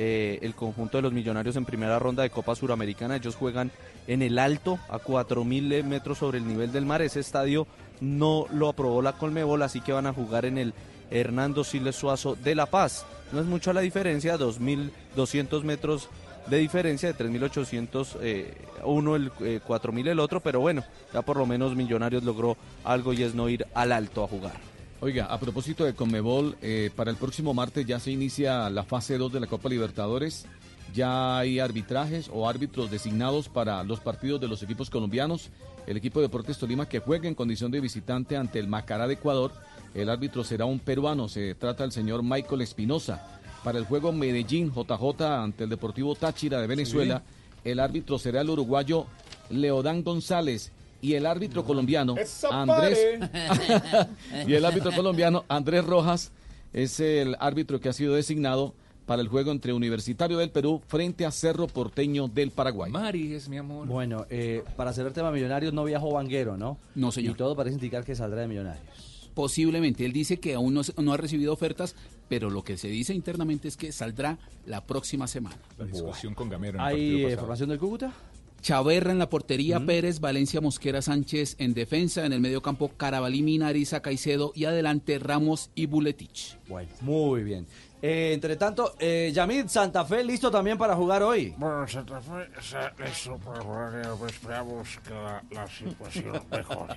eh, 0.00 0.38
el 0.42 0.54
conjunto 0.54 0.96
de 0.96 1.02
los 1.02 1.12
millonarios 1.12 1.56
en 1.56 1.64
primera 1.64 1.98
ronda 1.98 2.22
de 2.22 2.30
Copa 2.30 2.54
Suramericana. 2.54 3.16
Ellos 3.16 3.34
juegan 3.34 3.72
en 4.06 4.22
el 4.22 4.38
alto, 4.38 4.78
a 4.88 5.00
4.000 5.00 5.82
metros 5.82 6.18
sobre 6.18 6.38
el 6.38 6.46
nivel 6.46 6.70
del 6.70 6.86
mar. 6.86 7.02
Ese 7.02 7.18
estadio 7.18 7.66
no 8.00 8.46
lo 8.52 8.68
aprobó 8.68 9.02
la 9.02 9.14
Colmebol, 9.14 9.60
así 9.60 9.80
que 9.80 9.92
van 9.92 10.06
a 10.06 10.12
jugar 10.12 10.44
en 10.44 10.56
el 10.56 10.72
Hernando 11.10 11.64
Siles 11.64 11.96
Suazo 11.96 12.36
de 12.36 12.54
La 12.54 12.66
Paz. 12.66 13.06
No 13.32 13.40
es 13.40 13.46
mucho 13.46 13.72
la 13.72 13.80
diferencia, 13.80 14.38
2.200 14.38 15.64
metros 15.64 16.08
de 16.46 16.58
diferencia, 16.58 17.12
de 17.12 17.18
3.800 17.18 18.18
eh, 18.22 18.54
uno, 18.84 19.16
el 19.16 19.32
eh, 19.40 19.60
4.000 19.66 20.08
el 20.08 20.20
otro, 20.20 20.38
pero 20.38 20.60
bueno, 20.60 20.84
ya 21.12 21.22
por 21.22 21.36
lo 21.36 21.44
menos 21.44 21.74
Millonarios 21.74 22.22
logró 22.22 22.56
algo 22.84 23.12
y 23.12 23.24
es 23.24 23.34
no 23.34 23.48
ir 23.48 23.66
al 23.74 23.90
alto 23.90 24.22
a 24.22 24.28
jugar. 24.28 24.77
Oiga, 25.00 25.26
a 25.26 25.38
propósito 25.38 25.84
de 25.84 25.94
Conmebol, 25.94 26.56
eh, 26.60 26.90
para 26.96 27.12
el 27.12 27.16
próximo 27.16 27.54
martes 27.54 27.86
ya 27.86 28.00
se 28.00 28.10
inicia 28.10 28.68
la 28.68 28.82
fase 28.82 29.16
2 29.16 29.32
de 29.32 29.38
la 29.38 29.46
Copa 29.46 29.68
Libertadores. 29.68 30.46
Ya 30.92 31.38
hay 31.38 31.60
arbitrajes 31.60 32.28
o 32.32 32.48
árbitros 32.48 32.90
designados 32.90 33.48
para 33.48 33.84
los 33.84 34.00
partidos 34.00 34.40
de 34.40 34.48
los 34.48 34.60
equipos 34.64 34.90
colombianos. 34.90 35.50
El 35.86 35.98
equipo 35.98 36.18
de 36.18 36.26
Deportes 36.26 36.58
Tolima 36.58 36.88
que 36.88 36.98
juega 36.98 37.28
en 37.28 37.36
condición 37.36 37.70
de 37.70 37.80
visitante 37.80 38.36
ante 38.36 38.58
el 38.58 38.66
Macará 38.66 39.06
de 39.06 39.14
Ecuador. 39.14 39.52
El 39.94 40.10
árbitro 40.10 40.42
será 40.42 40.64
un 40.64 40.80
peruano, 40.80 41.28
se 41.28 41.54
trata 41.54 41.84
del 41.84 41.92
señor 41.92 42.24
Michael 42.24 42.62
Espinosa. 42.62 43.38
Para 43.62 43.78
el 43.78 43.84
juego 43.84 44.12
Medellín 44.12 44.72
JJ 44.72 45.22
ante 45.22 45.62
el 45.62 45.70
Deportivo 45.70 46.16
Táchira 46.16 46.60
de 46.60 46.66
Venezuela, 46.66 47.22
el 47.62 47.78
árbitro 47.78 48.18
será 48.18 48.40
el 48.40 48.50
uruguayo 48.50 49.06
Leodán 49.48 50.02
González 50.02 50.72
y 51.00 51.14
el 51.14 51.26
árbitro 51.26 51.64
colombiano 51.64 52.14
Andrés 52.50 52.98
y 54.46 54.54
el 54.54 54.64
árbitro 54.64 54.92
colombiano 54.92 55.44
Andrés 55.48 55.84
Rojas 55.84 56.32
es 56.72 57.00
el 57.00 57.36
árbitro 57.40 57.80
que 57.80 57.88
ha 57.88 57.92
sido 57.92 58.14
designado 58.14 58.74
para 59.06 59.22
el 59.22 59.28
juego 59.28 59.50
entre 59.52 59.72
Universitario 59.72 60.36
del 60.36 60.50
Perú 60.50 60.82
frente 60.86 61.24
a 61.24 61.30
Cerro 61.30 61.66
Porteño 61.66 62.28
del 62.28 62.50
Paraguay. 62.50 62.92
Mari 62.92 63.32
es 63.32 63.48
mi 63.48 63.56
amor. 63.56 63.86
Bueno, 63.86 64.26
eh, 64.28 64.62
para 64.76 64.92
cerrar 64.92 65.08
el 65.08 65.14
tema 65.14 65.30
Millonarios 65.30 65.72
no 65.72 65.84
viajó 65.84 66.12
Vanguero, 66.12 66.58
¿no? 66.58 66.76
No, 66.94 67.10
señor. 67.10 67.32
Y 67.32 67.36
todo 67.38 67.56
parece 67.56 67.74
indicar 67.76 68.04
que 68.04 68.14
saldrá 68.14 68.42
de 68.42 68.48
Millonarios. 68.48 68.84
Posiblemente. 69.32 70.04
Él 70.04 70.12
dice 70.12 70.38
que 70.40 70.54
aún 70.54 70.74
no, 70.74 70.84
se- 70.84 70.92
no 71.00 71.14
ha 71.14 71.16
recibido 71.16 71.54
ofertas, 71.54 71.94
pero 72.28 72.50
lo 72.50 72.62
que 72.64 72.76
se 72.76 72.88
dice 72.88 73.14
internamente 73.14 73.66
es 73.68 73.78
que 73.78 73.92
saldrá 73.92 74.36
la 74.66 74.84
próxima 74.84 75.26
semana. 75.26 75.56
La 75.78 75.86
discusión 75.86 76.34
con 76.34 76.50
Gamero 76.50 76.78
en 76.78 76.84
el 76.84 76.86
¿Hay 77.30 77.36
formación 77.36 77.70
del 77.70 77.78
Cúcuta? 77.78 78.12
Chaverra 78.60 79.12
en 79.12 79.18
la 79.18 79.28
portería, 79.28 79.80
Pérez, 79.80 80.20
Valencia 80.20 80.60
Mosquera 80.60 81.02
Sánchez 81.02 81.56
en 81.58 81.74
defensa, 81.74 82.26
en 82.26 82.32
el 82.32 82.40
medio 82.40 82.60
campo 82.60 82.90
Carabalí, 82.96 83.42
Minariza, 83.42 84.00
Caicedo 84.02 84.52
y 84.54 84.64
adelante 84.64 85.18
Ramos 85.18 85.70
y 85.74 85.86
Buletich. 85.86 86.58
Bueno, 86.68 86.90
muy 87.00 87.42
bien. 87.42 87.66
Eh, 88.00 88.30
entre 88.32 88.56
tanto, 88.56 88.94
eh, 89.00 89.32
Yamid 89.34 89.66
Santa 89.66 90.04
Fe 90.04 90.22
listo 90.22 90.50
también 90.50 90.78
para 90.78 90.94
jugar 90.94 91.22
hoy. 91.22 91.54
Bueno, 91.56 91.86
Santa 91.88 92.20
Fe 92.20 92.48
está 92.58 92.94
listo 93.04 93.36
para 93.38 93.60
jugar 93.60 94.02
y 94.04 94.18
pues 94.18 94.32
esperamos 94.34 94.88
que 95.04 95.10
la, 95.14 95.44
la 95.50 95.66
situación 95.66 96.42
mejore 96.50 96.96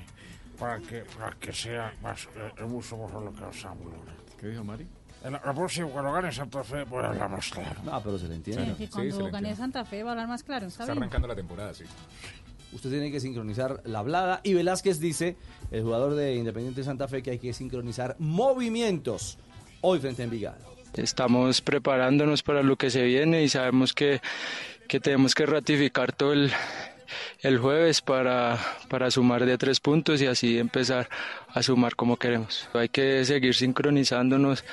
para 0.61 0.79
que, 0.79 1.03
para 1.17 1.35
que 1.39 1.51
sea 1.51 1.91
más, 2.03 2.27
eh, 2.35 2.63
mucho 2.65 2.95
mejor 2.95 3.23
lo 3.23 3.33
que 3.33 3.41
nos 3.41 3.67
¿Qué 4.39 4.47
dijo 4.47 4.63
Mari? 4.63 4.87
En 5.23 5.33
la, 5.33 5.41
la 5.45 5.53
próxima, 5.53 5.87
cuando 5.87 6.11
gane 6.11 6.31
Santa 6.31 6.63
Fe, 6.63 6.83
voy 6.83 7.03
a 7.03 7.09
hablar 7.09 7.29
más 7.29 7.49
claro. 7.49 7.81
No, 7.83 8.01
pero 8.01 8.17
se 8.17 8.27
le 8.27 8.35
entiende. 8.35 8.65
Sí, 8.77 8.87
que 8.87 8.89
cuando 8.89 9.29
gane 9.29 9.55
Santa 9.55 9.85
Fe 9.85 10.03
va 10.03 10.09
a 10.09 10.13
hablar 10.13 10.27
más 10.27 10.43
claro, 10.43 10.67
¿está 10.67 10.83
arrancando 10.83 11.27
la 11.27 11.35
temporada, 11.35 11.73
sí. 11.73 11.83
Usted 12.73 12.89
tiene 12.89 13.11
que 13.11 13.19
sincronizar 13.19 13.81
la 13.85 13.99
hablada. 13.99 14.39
Y 14.43 14.53
Velázquez 14.53 14.99
dice, 14.99 15.35
el 15.71 15.83
jugador 15.83 16.15
de 16.15 16.35
Independiente 16.35 16.83
Santa 16.83 17.07
Fe, 17.07 17.21
que 17.21 17.31
hay 17.31 17.39
que 17.39 17.53
sincronizar 17.53 18.15
movimientos 18.17 19.37
hoy 19.81 19.99
frente 19.99 20.21
a 20.21 20.25
Envigado. 20.25 20.71
Estamos 20.93 21.61
preparándonos 21.61 22.43
para 22.43 22.63
lo 22.63 22.77
que 22.77 22.89
se 22.89 23.03
viene 23.03 23.43
y 23.43 23.49
sabemos 23.49 23.93
que, 23.93 24.21
que 24.87 24.99
tenemos 24.99 25.35
que 25.35 25.45
ratificar 25.45 26.13
todo 26.13 26.33
el, 26.33 26.51
el 27.41 27.57
jueves 27.57 28.01
para, 28.01 28.57
para 28.89 29.11
sumar 29.11 29.45
de 29.45 29.57
tres 29.57 29.79
puntos 29.79 30.21
y 30.21 30.27
así 30.27 30.57
empezar 30.57 31.09
a 31.53 31.61
sumar 31.63 31.95
como 31.95 32.17
queremos. 32.17 32.69
Hay 32.73 32.89
que 32.89 33.25
seguir 33.25 33.55
sincronizándonos 33.55 34.63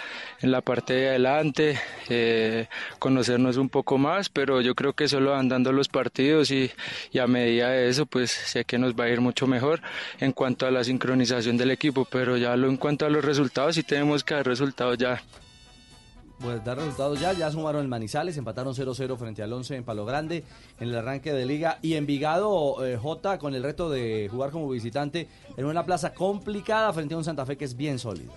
en 0.41 0.51
la 0.51 0.61
parte 0.61 0.95
de 0.95 1.09
adelante, 1.09 1.79
eh, 2.09 2.69
conocernos 2.99 3.57
un 3.57 3.69
poco 3.69 3.99
más, 3.99 4.29
pero 4.29 4.61
yo 4.61 4.75
creo 4.75 4.93
que 4.93 5.09
solo 5.09 5.35
andando 5.35 5.73
los 5.73 5.89
partidos 5.89 6.51
y, 6.51 6.71
y 7.13 7.19
a 7.19 7.27
medida 7.27 7.71
de 7.71 7.89
eso, 7.89 8.07
pues 8.07 8.31
sé 8.31 8.65
que 8.65 8.79
nos 8.79 8.95
va 8.95 9.05
a 9.05 9.09
ir 9.09 9.21
mucho 9.21 9.47
mejor 9.47 9.81
en 10.21 10.33
cuanto 10.33 10.67
a 10.67 10.71
la 10.71 10.85
sincronización 10.85 11.57
del 11.57 11.71
equipo, 11.71 12.07
pero 12.11 12.37
ya 12.37 12.57
lo, 12.57 12.69
en 12.69 12.77
cuanto 12.77 13.07
a 13.07 13.11
los 13.11 13.25
resultados, 13.25 13.75
sí 13.75 13.83
tenemos 13.83 14.25
que 14.25 14.35
dar 14.35 14.47
resultados 14.47 14.99
ya. 14.99 15.21
Pues 16.41 16.65
dar 16.65 16.79
resultados 16.79 17.19
ya, 17.19 17.33
ya 17.33 17.51
sumaron 17.51 17.83
el 17.83 17.89
Manizales, 17.89 18.37
empataron 18.37 18.73
0-0 18.73 19.17
frente 19.17 19.43
al 19.43 19.53
11 19.53 19.77
en 19.77 19.85
Palo 19.85 20.05
Grande 20.05 20.45
en 20.79 20.89
el 20.89 20.97
arranque 20.97 21.33
de 21.33 21.45
liga 21.45 21.81
y 21.83 21.95
Envigado 21.95 22.87
eh, 22.87 22.97
J 22.97 23.39
con 23.39 23.57
el 23.57 23.63
reto 23.65 23.91
de 23.91 24.29
jugar 24.31 24.53
como 24.53 24.69
visitante 24.71 25.27
en 25.57 25.65
una 25.65 25.85
plaza 25.85 26.15
complicada 26.15 26.93
frente 26.93 27.15
a 27.15 27.19
un 27.19 27.25
Santa 27.25 27.45
Fe 27.45 27.57
que 27.57 27.65
es 27.65 27.77
bien 27.77 27.99
sólido. 27.99 28.33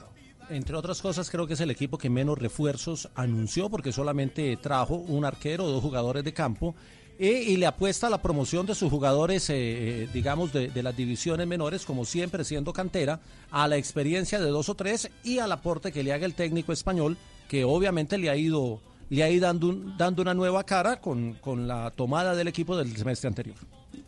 Entre 0.49 0.75
otras 0.75 0.99
cosas, 0.99 1.29
creo 1.29 1.45
que 1.45 1.53
es 1.53 1.61
el 1.61 1.69
equipo 1.69 1.99
que 1.99 2.09
menos 2.09 2.39
refuerzos 2.39 3.07
anunció 3.13 3.69
porque 3.69 3.91
solamente 3.91 4.57
trajo 4.57 4.95
un 4.95 5.23
arquero, 5.23 5.67
dos 5.67 5.83
jugadores 5.83 6.23
de 6.23 6.33
campo 6.33 6.73
y, 7.19 7.27
y 7.27 7.57
le 7.57 7.67
apuesta 7.67 8.07
a 8.07 8.09
la 8.09 8.21
promoción 8.21 8.65
de 8.65 8.73
sus 8.73 8.89
jugadores, 8.89 9.47
eh, 9.51 9.53
eh, 9.55 10.09
digamos, 10.11 10.51
de, 10.51 10.69
de 10.69 10.83
las 10.83 10.97
divisiones 10.97 11.45
menores, 11.45 11.85
como 11.85 12.03
siempre 12.03 12.43
siendo 12.43 12.73
cantera, 12.73 13.19
a 13.51 13.67
la 13.67 13.77
experiencia 13.77 14.39
de 14.39 14.49
dos 14.49 14.69
o 14.69 14.75
tres 14.75 15.11
y 15.23 15.37
al 15.37 15.51
aporte 15.51 15.91
que 15.91 16.01
le 16.01 16.13
haga 16.13 16.25
el 16.25 16.33
técnico 16.33 16.73
español, 16.73 17.15
que 17.51 17.65
obviamente 17.65 18.17
le 18.17 18.29
ha 18.29 18.35
ido, 18.37 18.79
le 19.09 19.23
ha 19.23 19.29
ido 19.29 19.45
dando, 19.45 19.67
un- 19.67 19.97
dando 19.97 20.21
una 20.21 20.33
nueva 20.33 20.63
cara 20.63 21.01
con, 21.01 21.33
con 21.41 21.67
la 21.67 21.91
tomada 21.91 22.33
del 22.33 22.47
equipo 22.47 22.77
del 22.77 22.95
semestre 22.95 23.27
anterior. 23.27 23.57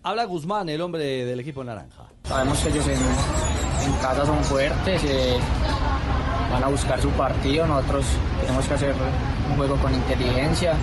Habla 0.01 0.23
Guzmán, 0.23 0.69
el 0.69 0.79
hombre 0.79 1.03
del 1.25 1.41
equipo 1.41 1.61
naranja. 1.61 2.05
Sabemos 2.23 2.57
que 2.59 2.69
ellos 2.69 2.87
en, 2.87 2.93
en 3.85 3.93
casa 4.01 4.25
son 4.25 4.41
fuertes, 4.45 5.03
eh, 5.03 5.35
van 6.53 6.63
a 6.63 6.67
buscar 6.69 7.01
su 7.01 7.09
partido, 7.09 7.67
nosotros 7.67 8.05
tenemos 8.39 8.65
que 8.65 8.73
hacer 8.75 8.95
un 9.49 9.57
juego 9.57 9.75
con 9.75 9.93
inteligencia, 9.93 10.75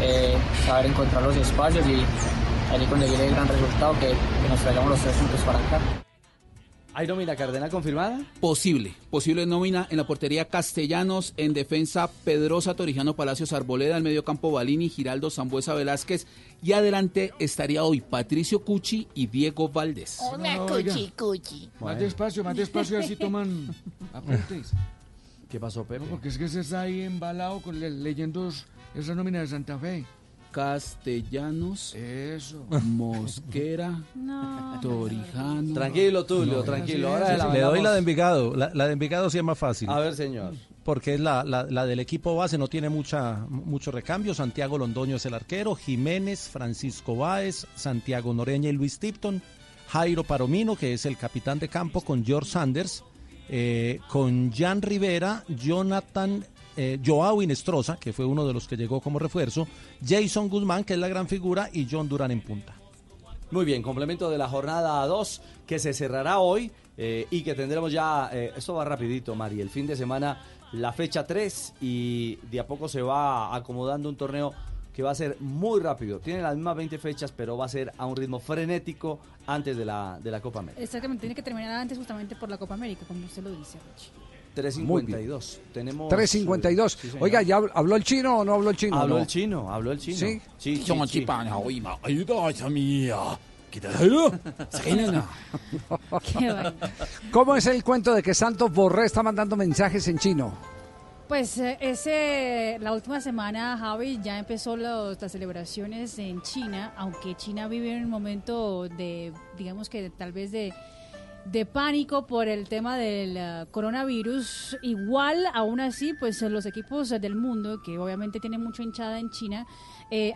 eh, 0.00 0.34
saber 0.64 0.86
encontrar 0.86 1.22
los 1.24 1.36
espacios 1.36 1.86
y 1.86 1.96
ahí 2.72 2.86
conseguir 2.88 3.20
el 3.20 3.30
gran 3.34 3.46
resultado 3.48 3.92
que, 4.00 4.06
que 4.08 4.48
nos 4.48 4.58
traigamos 4.60 4.88
los 4.92 5.00
tres 5.00 5.14
puntos 5.16 5.40
para 5.42 5.58
acá. 5.58 5.78
¿Hay 6.94 7.06
nómina 7.06 7.34
Cardenal 7.36 7.70
confirmada? 7.70 8.20
Posible, 8.38 8.94
posible 9.10 9.46
nómina 9.46 9.86
en 9.90 9.96
la 9.96 10.06
portería 10.06 10.44
Castellanos, 10.44 11.32
en 11.38 11.54
defensa 11.54 12.10
Pedrosa, 12.24 12.74
Torijano, 12.74 13.14
Palacios, 13.16 13.54
Arboleda, 13.54 13.96
en 13.96 14.02
medio 14.02 14.24
campo 14.24 14.50
Balini, 14.52 14.90
Giraldo, 14.90 15.30
Zambuesa, 15.30 15.72
Velázquez 15.72 16.26
y 16.62 16.72
adelante 16.72 17.32
estaría 17.38 17.82
hoy 17.82 18.02
Patricio 18.02 18.62
Cuchi 18.62 19.08
y 19.14 19.26
Diego 19.26 19.70
Valdés. 19.70 20.20
Una 20.34 20.56
No, 20.56 20.64
oiga. 20.66 20.92
cuchi 20.92 21.12
cuchi. 21.16 21.70
Más 21.80 21.98
despacio, 21.98 22.44
más 22.44 22.56
despacio, 22.56 22.98
así 22.98 23.16
toman 23.16 23.74
apuntes. 24.12 24.72
¿Qué 25.48 25.58
pasó, 25.58 25.84
Pepe? 25.84 26.04
No, 26.04 26.10
porque 26.10 26.28
es 26.28 26.36
que 26.36 26.48
se 26.48 26.60
está 26.60 26.82
ahí 26.82 27.00
embalado 27.00 27.60
con 27.60 27.80
le- 27.80 27.90
leyendo 27.90 28.50
esa 28.94 29.14
nómina 29.14 29.40
de 29.40 29.46
Santa 29.46 29.78
Fe. 29.78 30.04
Castellanos, 30.52 31.94
Eso. 31.94 32.64
Mosquera, 32.84 34.00
Torijano. 34.82 35.74
Tranquilo, 35.74 36.24
Tulio, 36.24 36.58
No, 36.58 36.62
tranquilo. 36.62 37.08
Ahora 37.08 37.32
sí, 37.32 37.36
la 37.38 37.44
sí. 37.46 37.52
Le 37.52 37.60
doy 37.60 37.82
la 37.82 37.92
de 37.92 37.98
Envigado. 37.98 38.54
La, 38.56 38.70
la 38.74 38.86
de 38.86 38.92
Envigado 38.92 39.30
sí 39.30 39.38
es 39.38 39.44
más 39.44 39.58
fácil. 39.58 39.88
A 39.90 39.98
ver, 39.98 40.14
señor. 40.14 40.54
Porque 40.84 41.14
es 41.14 41.20
la, 41.20 41.44
la- 41.44 41.64
la 41.64 41.86
del 41.86 42.00
equipo 42.00 42.34
base, 42.34 42.58
no 42.58 42.68
tiene 42.68 42.88
mucha, 42.88 43.46
mucho 43.48 43.90
recambio. 43.92 44.34
Santiago 44.34 44.78
Londoño 44.78 45.16
es 45.16 45.26
el 45.26 45.34
arquero, 45.34 45.74
Jiménez, 45.76 46.48
Francisco 46.48 47.14
Báez, 47.16 47.66
Santiago 47.76 48.34
Noreña 48.34 48.68
y 48.68 48.72
Luis 48.72 48.98
Tipton, 48.98 49.40
Jairo 49.88 50.24
Paromino, 50.24 50.74
que 50.76 50.92
es 50.94 51.06
el 51.06 51.16
capitán 51.16 51.58
de 51.60 51.68
campo, 51.68 52.00
con 52.00 52.24
George 52.24 52.50
Sanders, 52.50 53.04
eh, 53.48 54.00
con 54.08 54.50
Jan 54.52 54.82
Rivera, 54.82 55.44
Jonathan, 55.48 56.44
eh, 56.76 56.98
Joao 57.04 57.42
Inestrosa, 57.42 57.96
que 57.96 58.12
fue 58.12 58.24
uno 58.24 58.46
de 58.46 58.52
los 58.52 58.66
que 58.66 58.76
llegó 58.76 59.00
como 59.00 59.18
refuerzo, 59.18 59.66
Jason 60.04 60.48
Guzmán, 60.48 60.84
que 60.84 60.94
es 60.94 60.98
la 60.98 61.08
gran 61.08 61.28
figura, 61.28 61.68
y 61.72 61.86
John 61.90 62.08
Durán 62.08 62.30
en 62.30 62.40
punta. 62.40 62.74
Muy 63.50 63.64
bien, 63.64 63.82
complemento 63.82 64.30
de 64.30 64.38
la 64.38 64.48
jornada 64.48 65.04
2 65.06 65.42
que 65.66 65.78
se 65.78 65.92
cerrará 65.92 66.38
hoy 66.38 66.70
eh, 66.96 67.26
y 67.30 67.42
que 67.42 67.54
tendremos 67.54 67.92
ya, 67.92 68.30
eh, 68.32 68.52
esto 68.56 68.74
va 68.74 68.84
rapidito, 68.84 69.34
Mari, 69.34 69.60
el 69.60 69.68
fin 69.68 69.86
de 69.86 69.94
semana 69.94 70.40
la 70.72 70.92
fecha 70.92 71.26
3 71.26 71.74
y 71.82 72.36
de 72.50 72.60
a 72.60 72.66
poco 72.66 72.88
se 72.88 73.02
va 73.02 73.54
acomodando 73.54 74.08
un 74.08 74.16
torneo 74.16 74.54
que 74.94 75.02
va 75.02 75.10
a 75.10 75.14
ser 75.14 75.36
muy 75.40 75.80
rápido. 75.80 76.18
Tiene 76.18 76.42
las 76.42 76.54
mismas 76.54 76.76
20 76.76 76.98
fechas, 76.98 77.32
pero 77.32 77.56
va 77.56 77.66
a 77.66 77.68
ser 77.68 77.92
a 77.96 78.06
un 78.06 78.16
ritmo 78.16 78.38
frenético 78.38 79.18
antes 79.46 79.76
de 79.76 79.84
la, 79.84 80.18
de 80.22 80.30
la 80.30 80.40
Copa 80.40 80.60
América. 80.60 80.82
Exactamente, 80.82 81.20
tiene 81.20 81.34
que 81.34 81.42
terminar 81.42 81.72
antes 81.72 81.96
justamente 81.96 82.36
por 82.36 82.48
la 82.48 82.58
Copa 82.58 82.74
América, 82.74 83.04
como 83.06 83.24
usted 83.24 83.42
lo 83.42 83.50
dice, 83.50 83.78
Richie. 83.92 84.31
352. 84.54 85.60
Tenemos 85.72 86.08
352. 86.08 86.94
eh, 86.94 86.98
sí. 87.12 87.16
Oiga, 87.20 87.42
¿ya 87.42 87.58
habl- 87.58 87.70
habló 87.74 87.96
el 87.96 88.04
chino 88.04 88.38
o 88.38 88.44
no 88.44 88.54
habló 88.54 88.70
el 88.70 88.76
chino? 88.76 88.98
Habló 89.00 89.14
No. 89.16 89.20
el 89.22 89.26
chino, 89.26 89.72
habló 89.72 89.92
el 89.92 89.98
chino. 89.98 90.16
¿Sí? 90.18 90.40
Sí, 90.58 90.76
sí, 90.76 90.82
Somos 90.86 91.10
sí. 91.10 91.22
¿Cómo 97.30 97.56
es 97.56 97.66
el 97.66 97.82
cuento 97.82 98.14
de 98.14 98.22
que 98.22 98.34
Santos 98.34 98.72
Borré 98.72 99.06
está 99.06 99.22
mandando 99.22 99.56
mensajes 99.56 100.06
en 100.08 100.18
chino? 100.18 100.52
Pues 101.28 101.56
eh, 101.56 101.78
ese, 101.80 102.76
la 102.80 102.92
última 102.92 103.20
semana, 103.20 103.78
Javi, 103.78 104.20
ya 104.22 104.38
empezó 104.38 104.76
los- 104.76 105.20
las 105.20 105.32
celebraciones 105.32 106.18
en 106.18 106.42
China, 106.42 106.92
aunque 106.96 107.34
China 107.36 107.68
vive 107.68 107.96
en 107.96 108.04
un 108.04 108.10
momento 108.10 108.88
de, 108.88 109.32
digamos 109.56 109.88
que 109.88 110.10
tal 110.10 110.32
vez 110.32 110.52
de, 110.52 110.74
de 111.44 111.66
pánico 111.66 112.26
por 112.26 112.48
el 112.48 112.68
tema 112.68 112.96
del 112.96 113.36
eh, 113.36 113.66
coronavirus. 113.70 114.76
Igual, 114.82 115.44
aún 115.52 115.80
así, 115.80 116.14
pues 116.14 116.40
eh, 116.42 116.48
los 116.48 116.66
equipos 116.66 117.10
eh, 117.12 117.18
del 117.18 117.34
mundo, 117.34 117.82
que 117.82 117.98
obviamente 117.98 118.40
tienen 118.40 118.62
mucha 118.62 118.82
hinchada 118.82 119.18
en 119.18 119.30
China, 119.30 119.66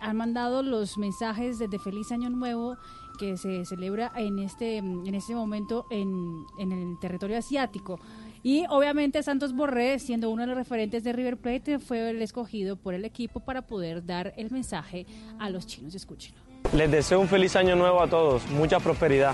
han 0.01 0.17
mandado 0.17 0.63
los 0.63 0.97
mensajes 0.97 1.59
de, 1.59 1.67
de 1.67 1.77
Feliz 1.77 2.11
Año 2.11 2.31
Nuevo 2.31 2.77
que 3.19 3.37
se 3.37 3.63
celebra 3.63 4.11
en 4.15 4.39
este, 4.39 4.77
en 4.77 5.13
este 5.13 5.35
momento 5.35 5.85
en, 5.91 6.45
en 6.57 6.71
el 6.71 6.97
territorio 6.99 7.37
asiático. 7.37 7.99
Y 8.41 8.65
obviamente 8.69 9.21
Santos 9.21 9.53
Borré, 9.53 9.99
siendo 9.99 10.31
uno 10.31 10.41
de 10.43 10.47
los 10.47 10.57
referentes 10.57 11.03
de 11.03 11.13
River 11.13 11.37
Plate, 11.37 11.77
fue 11.77 12.09
el 12.09 12.23
escogido 12.23 12.75
por 12.75 12.95
el 12.95 13.05
equipo 13.05 13.39
para 13.39 13.67
poder 13.67 14.03
dar 14.03 14.33
el 14.35 14.49
mensaje 14.49 15.05
a 15.37 15.49
los 15.51 15.67
chinos. 15.67 15.93
Escúchenlo. 15.93 16.46
Les 16.77 16.91
deseo 16.91 17.19
un 17.19 17.27
feliz 17.27 17.55
año 17.55 17.75
nuevo 17.75 18.03
a 18.03 18.07
todos, 18.07 18.47
mucha 18.51 18.79
prosperidad. 18.79 19.33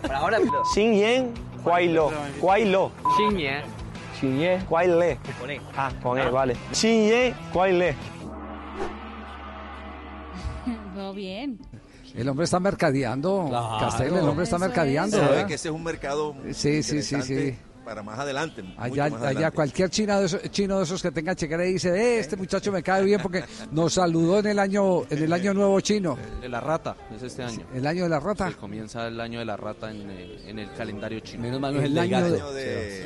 Para 0.00 0.18
ahora, 0.18 0.38
Xin 0.72 0.94
Yen, 0.94 1.34
Kuai 1.64 1.88
Lo. 1.88 2.12
Kuai 2.40 2.64
Lo. 2.66 2.92
Xin 3.16 3.36
Yen. 3.36 3.62
Xin 4.20 4.38
Yen, 4.38 4.64
Kuai 4.66 4.86
Le. 4.86 5.18
Con 5.40 5.50
E. 5.50 5.60
Ah, 5.76 5.90
con 6.00 6.16
E, 6.20 6.30
vale. 6.30 6.54
Xin 6.70 7.08
Yen, 7.08 7.34
Kuai 7.52 7.72
Le. 7.72 7.96
Todo 10.94 11.12
bien. 11.14 11.58
El 12.14 12.28
hombre 12.28 12.44
está 12.44 12.60
mercadeando, 12.60 13.46
Claro. 13.48 13.78
Castel, 13.80 14.14
el 14.14 14.28
hombre 14.28 14.44
está 14.44 14.58
mercadeando. 14.58 15.18
Sabe 15.18 15.46
que 15.46 15.54
ese 15.54 15.70
es 15.70 15.74
un 15.74 15.82
mercado 15.82 16.36
Sí, 16.52 16.84
sí, 16.84 17.02
sí, 17.02 17.20
sí. 17.22 17.56
Para 17.84 18.02
más 18.02 18.18
adelante. 18.18 18.62
Allá, 18.76 19.04
más 19.10 19.20
allá 19.20 19.28
adelante. 19.28 19.54
cualquier 19.56 19.90
chino 19.90 20.18
de, 20.20 20.26
esos, 20.26 20.42
chino 20.50 20.78
de 20.78 20.84
esos 20.84 21.02
que 21.02 21.10
tenga 21.10 21.34
chequera 21.34 21.64
y 21.66 21.74
dice, 21.74 21.90
eh, 21.94 22.18
este 22.20 22.36
muchacho 22.36 22.72
me 22.72 22.82
cae 22.82 23.04
bien 23.04 23.20
porque 23.20 23.44
nos 23.72 23.92
saludó 23.94 24.38
en 24.40 24.46
el 24.46 24.58
año 24.58 25.02
en 25.10 25.22
el 25.22 25.32
año 25.32 25.52
nuevo 25.54 25.80
chino. 25.80 26.16
De 26.40 26.48
la 26.48 26.60
rata, 26.60 26.96
es 27.14 27.22
este 27.22 27.42
año. 27.44 27.66
El 27.74 27.86
año 27.86 28.04
de 28.04 28.08
la 28.08 28.20
rata. 28.20 28.48
Sí, 28.48 28.54
comienza 28.54 29.06
el 29.06 29.20
año 29.20 29.38
de 29.38 29.44
la 29.44 29.56
rata 29.56 29.90
en, 29.90 30.10
eh, 30.10 30.36
en 30.46 30.58
el 30.58 30.72
calendario 30.72 31.20
chino. 31.20 31.42
Menos 31.42 31.60
mal 31.60 31.74
no 31.74 31.80
es 31.80 31.86
el 31.86 31.94
del 31.94 32.08
gato. 32.10 32.50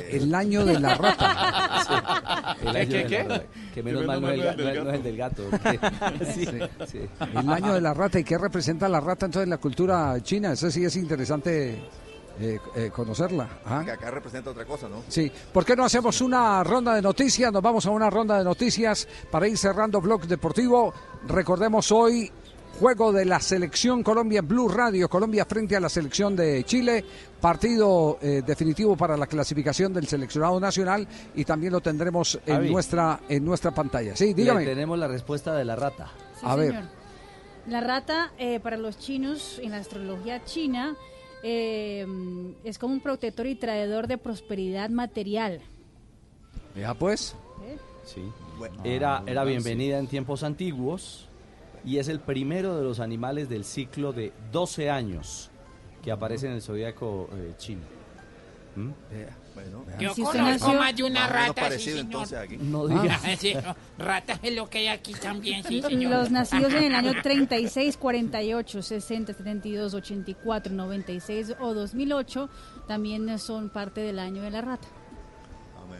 El 0.09 0.35
año 0.35 0.65
de 0.65 0.79
la 0.79 0.95
rata. 0.95 2.55
El 2.61 2.71
¿Qué, 2.73 2.79
año 2.79 2.89
qué, 2.89 2.97
de 2.97 3.05
qué? 3.05 3.23
la 3.23 3.35
rata. 3.37 3.45
Que 3.73 3.83
menos 3.83 4.05
mal 4.05 4.21
no 4.21 4.29
es 4.29 4.39
el, 4.39 4.83
no 4.83 4.89
es- 4.89 4.95
el 4.95 5.03
del 5.03 5.17
gato. 5.17 5.43
sí, 6.33 6.45
sí. 6.87 6.99
El 7.35 7.49
año 7.49 7.73
de 7.73 7.81
la 7.81 7.93
rata. 7.93 8.19
¿Y 8.19 8.23
qué 8.23 8.37
representa 8.37 8.87
la 8.89 8.99
rata 8.99 9.25
entonces 9.27 9.43
en 9.45 9.49
la 9.51 9.57
cultura 9.57 10.15
china? 10.21 10.53
Eso 10.53 10.69
sí 10.71 10.83
es 10.83 10.95
interesante 10.95 11.79
eh, 12.39 12.59
eh, 12.75 12.89
conocerla. 12.93 13.49
Ajá. 13.65 13.85
Que 13.85 13.91
acá 13.91 14.11
representa 14.11 14.51
otra 14.51 14.65
cosa, 14.65 14.87
¿no? 14.87 15.03
Sí, 15.07 15.31
¿por 15.53 15.65
qué 15.65 15.75
no 15.75 15.83
hacemos 15.85 16.21
una 16.21 16.63
ronda 16.63 16.95
de 16.95 17.01
noticias? 17.01 17.51
Nos 17.51 17.61
vamos 17.61 17.85
a 17.85 17.89
una 17.91 18.09
ronda 18.09 18.37
de 18.37 18.43
noticias 18.43 19.07
para 19.29 19.47
ir 19.47 19.57
cerrando 19.57 19.99
Blog 20.01 20.25
Deportivo. 20.25 20.93
Recordemos 21.27 21.91
hoy 21.91 22.31
juego 22.79 23.11
de 23.11 23.25
la 23.25 23.41
selección 23.41 24.03
Colombia 24.03 24.39
en 24.39 24.47
Blue 24.47 24.69
Radio, 24.69 25.09
Colombia 25.09 25.43
frente 25.45 25.75
a 25.75 25.81
la 25.81 25.89
selección 25.89 26.33
de 26.35 26.63
Chile, 26.63 27.03
partido 27.41 28.17
eh, 28.21 28.41
definitivo 28.45 28.95
para 28.95 29.17
la 29.17 29.27
clasificación 29.27 29.91
del 29.93 30.07
seleccionado 30.07 30.59
nacional 30.61 31.05
y 31.35 31.43
también 31.43 31.73
lo 31.73 31.81
tendremos 31.81 32.39
en 32.45 32.71
nuestra 32.71 33.19
en 33.27 33.43
nuestra 33.43 33.71
pantalla. 33.71 34.15
Sí, 34.15 34.33
dígame. 34.33 34.63
tenemos 34.65 34.97
la 34.97 35.07
respuesta 35.09 35.53
de 35.55 35.65
la 35.65 35.75
rata. 35.75 36.09
Sí, 36.39 36.45
A 36.45 36.55
ver. 36.55 36.67
señor. 36.71 36.99
La 37.67 37.81
rata, 37.81 38.31
eh, 38.39 38.59
para 38.61 38.77
los 38.77 38.97
chinos, 38.97 39.59
en 39.61 39.71
la 39.71 39.77
astrología 39.77 40.43
china, 40.45 40.95
eh, 41.43 42.05
es 42.63 42.77
como 42.77 42.93
un 42.93 43.01
protector 43.01 43.47
y 43.47 43.55
traidor 43.55 44.07
de 44.07 44.17
prosperidad 44.17 44.89
material. 44.89 45.61
Ya 46.75 46.93
pues. 46.93 47.35
Sí. 48.03 48.21
Era, 48.83 49.23
era 49.27 49.43
bienvenida 49.43 49.99
en 49.99 50.07
tiempos 50.07 50.43
antiguos 50.43 51.29
y 51.85 51.97
es 51.97 52.07
el 52.07 52.19
primero 52.19 52.75
de 52.75 52.83
los 52.83 52.99
animales 52.99 53.49
del 53.49 53.63
ciclo 53.63 54.11
de 54.13 54.33
12 54.51 54.89
años 54.89 55.51
que 56.03 56.11
aparece 56.11 56.47
en 56.47 56.53
el 56.53 56.61
zodiaco 56.61 57.29
eh, 57.33 57.53
chino. 57.57 57.81
¿Mm? 58.75 58.89
Bueno, 59.61 59.85
Yo 59.99 60.13
Si 60.13 60.21
usted 60.21 60.39
conozco 60.39 60.67
nació- 60.67 60.79
más 60.79 60.95
de 60.95 61.03
una 61.03 61.19
Más 61.21 61.29
o 61.29 61.33
menos 61.33 61.47
rata, 61.47 61.61
parecido, 61.61 61.79
sí, 61.79 61.89
señor. 61.91 62.05
entonces, 62.05 62.37
aquí. 62.39 62.57
No 62.57 62.87
diga. 62.87 63.19
Ah, 63.23 63.29
sí, 63.39 63.53
no, 63.53 63.75
ratas 64.05 64.39
es 64.41 64.55
lo 64.55 64.69
que 64.69 64.77
hay 64.79 64.87
aquí 64.87 65.13
también, 65.13 65.63
sí, 65.63 65.81
señor. 65.81 66.11
Los 66.11 66.31
nacidos 66.31 66.71
en 66.73 66.83
el 66.85 66.95
año 66.95 67.13
36, 67.21 67.97
48, 67.97 68.81
60, 68.81 69.33
72, 69.33 69.93
84, 69.93 70.73
96 70.73 71.55
o 71.59 71.73
2008 71.73 72.49
también 72.87 73.37
son 73.39 73.69
parte 73.69 74.01
del 74.01 74.19
año 74.19 74.41
de 74.41 74.51
la 74.51 74.61
rata. 74.61 74.87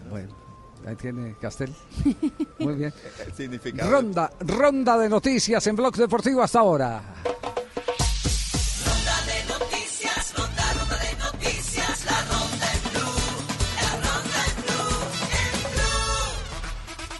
Bueno, 0.09 0.35
ahí 0.87 0.95
tiene 0.95 1.35
Castel. 1.41 1.73
Muy 2.59 2.75
bien. 2.75 2.93
El 3.25 3.33
significado. 3.33 3.91
Ronda, 3.91 4.31
ronda 4.39 4.97
de 4.97 5.09
noticias 5.09 5.65
en 5.67 5.75
Blog 5.75 5.95
Deportivo 5.95 6.41
hasta 6.41 6.59
ahora. 6.59 7.01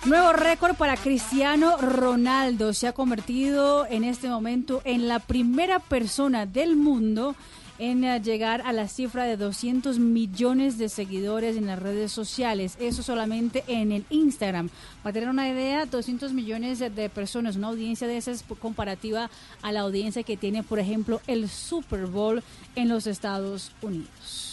Nuevo 0.10 0.34
récord 0.34 0.76
para 0.76 0.98
Cristiano 0.98 1.78
Ronaldo. 1.78 2.74
Se 2.74 2.88
ha 2.88 2.94
convertido 2.94 3.86
en 3.86 4.04
este 4.04 4.28
momento 4.28 4.82
en 4.84 5.08
la 5.08 5.20
primera 5.20 5.78
persona 5.80 6.48
del 6.48 6.76
mundo 6.76 7.36
en 7.78 8.04
eh, 8.04 8.20
llegar 8.20 8.62
a 8.66 8.74
la 8.74 8.88
cifra 8.88 9.26
de 9.26 9.38
200 9.38 10.00
millones 10.00 10.80
de 10.80 10.90
seguidores 10.90 11.56
en 11.58 11.68
las 11.68 11.78
redes 11.78 12.12
sociales. 12.12 12.76
Eso 12.80 13.04
solamente 13.04 13.64
en 13.68 13.92
el 13.92 14.04
Instagram. 14.10 14.70
Para 15.04 15.14
tener 15.14 15.30
una 15.30 15.48
idea, 15.48 15.86
200 15.86 16.34
millones 16.34 16.80
de- 16.80 17.10
personas, 17.10 17.56
una 17.56 17.68
audiencia 17.68 18.08
de 18.08 18.18
esas 18.18 18.44
comparativa 18.60 19.30
a 19.62 19.72
la 19.72 19.82
audiencia 19.82 20.24
que 20.24 20.38
tiene, 20.38 20.64
por 20.64 20.80
ejemplo, 20.80 21.22
el 21.28 21.48
Super 21.50 22.08
Bowl 22.08 22.44
en 22.76 22.90
los 22.90 23.06
Estados 23.06 23.72
Unidos. 23.82 24.49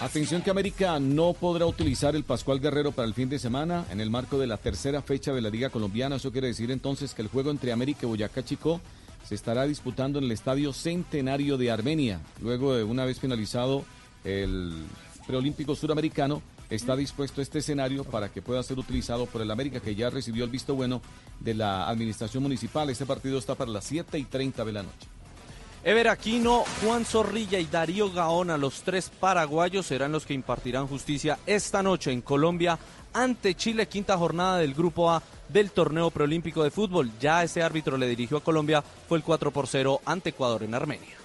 Atención 0.00 0.40
que 0.40 0.50
América 0.50 0.98
no 0.98 1.34
podrá 1.34 1.66
utilizar 1.66 2.16
el 2.16 2.24
Pascual 2.24 2.58
Guerrero 2.58 2.90
para 2.90 3.06
el 3.06 3.12
fin 3.12 3.28
de 3.28 3.38
semana 3.38 3.84
en 3.90 4.00
el 4.00 4.08
marco 4.08 4.38
de 4.38 4.46
la 4.46 4.56
tercera 4.56 5.02
fecha 5.02 5.34
de 5.34 5.42
la 5.42 5.50
Liga 5.50 5.68
Colombiana. 5.68 6.16
Eso 6.16 6.32
quiere 6.32 6.46
decir 6.46 6.70
entonces 6.70 7.12
que 7.12 7.20
el 7.20 7.28
juego 7.28 7.50
entre 7.50 7.70
América 7.70 8.00
y 8.04 8.06
Boyacá 8.06 8.42
Chico 8.42 8.80
se 9.28 9.34
estará 9.34 9.66
disputando 9.66 10.18
en 10.18 10.24
el 10.24 10.32
Estadio 10.32 10.72
Centenario 10.72 11.58
de 11.58 11.70
Armenia. 11.70 12.18
Luego 12.40 12.74
de 12.74 12.82
una 12.82 13.04
vez 13.04 13.20
finalizado 13.20 13.84
el 14.24 14.72
preolímpico 15.26 15.74
suramericano, 15.74 16.40
está 16.70 16.96
dispuesto 16.96 17.42
este 17.42 17.58
escenario 17.58 18.04
para 18.04 18.30
que 18.30 18.40
pueda 18.40 18.62
ser 18.62 18.78
utilizado 18.78 19.26
por 19.26 19.42
el 19.42 19.50
América, 19.50 19.80
que 19.80 19.94
ya 19.94 20.08
recibió 20.08 20.44
el 20.44 20.50
visto 20.50 20.74
bueno 20.74 21.02
de 21.40 21.52
la 21.52 21.86
administración 21.90 22.42
municipal. 22.42 22.88
Este 22.88 23.04
partido 23.04 23.38
está 23.38 23.54
para 23.54 23.70
las 23.70 23.84
7 23.84 24.18
y 24.18 24.24
30 24.24 24.64
de 24.64 24.72
la 24.72 24.82
noche. 24.82 25.19
Ever 25.82 26.08
Aquino, 26.08 26.64
Juan 26.82 27.06
Zorrilla 27.06 27.58
y 27.58 27.64
Darío 27.64 28.12
Gaona, 28.12 28.58
los 28.58 28.82
tres 28.82 29.08
paraguayos, 29.08 29.86
serán 29.86 30.12
los 30.12 30.26
que 30.26 30.34
impartirán 30.34 30.86
justicia 30.86 31.38
esta 31.46 31.82
noche 31.82 32.12
en 32.12 32.20
Colombia 32.20 32.78
ante 33.14 33.54
Chile, 33.54 33.88
quinta 33.88 34.18
jornada 34.18 34.58
del 34.58 34.74
Grupo 34.74 35.10
A 35.10 35.22
del 35.48 35.70
torneo 35.70 36.10
preolímpico 36.10 36.62
de 36.62 36.70
fútbol. 36.70 37.10
Ya 37.18 37.42
ese 37.42 37.62
árbitro 37.62 37.96
le 37.96 38.08
dirigió 38.08 38.36
a 38.36 38.44
Colombia, 38.44 38.84
fue 39.08 39.16
el 39.16 39.24
4 39.24 39.50
por 39.52 39.66
0 39.66 40.02
ante 40.04 40.30
Ecuador 40.30 40.64
en 40.64 40.74
Armenia. 40.74 41.16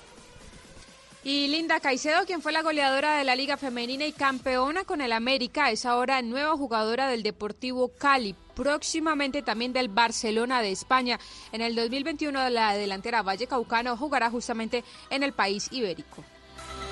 Y 1.26 1.48
Linda 1.50 1.82
Caicedo, 1.82 2.24
quien 2.26 2.42
fue 2.42 2.54
la 2.54 2.62
goleadora 2.62 3.18
de 3.18 3.26
la 3.26 3.36
Liga 3.36 3.58
Femenina 3.58 4.06
y 4.06 4.14
campeona 4.14 4.86
con 4.86 5.02
el 5.02 5.12
América, 5.12 5.70
es 5.70 5.86
ahora 5.86 6.22
nueva 6.22 6.56
jugadora 6.56 7.10
del 7.10 7.24
Deportivo 7.24 7.92
Cali, 7.98 8.36
próximamente 8.56 9.42
también 9.42 9.74
del 9.74 9.90
Barcelona 9.90 10.62
de 10.62 10.72
España. 10.72 11.20
En 11.52 11.62
el 11.62 11.76
2021 11.76 12.50
la 12.50 12.74
delantera 12.74 13.22
Valle 13.22 13.48
Caucano 13.48 13.98
jugará 13.98 14.32
justamente 14.32 14.84
en 15.10 15.24
el 15.24 15.34
país 15.34 15.68
ibérico. 15.72 16.24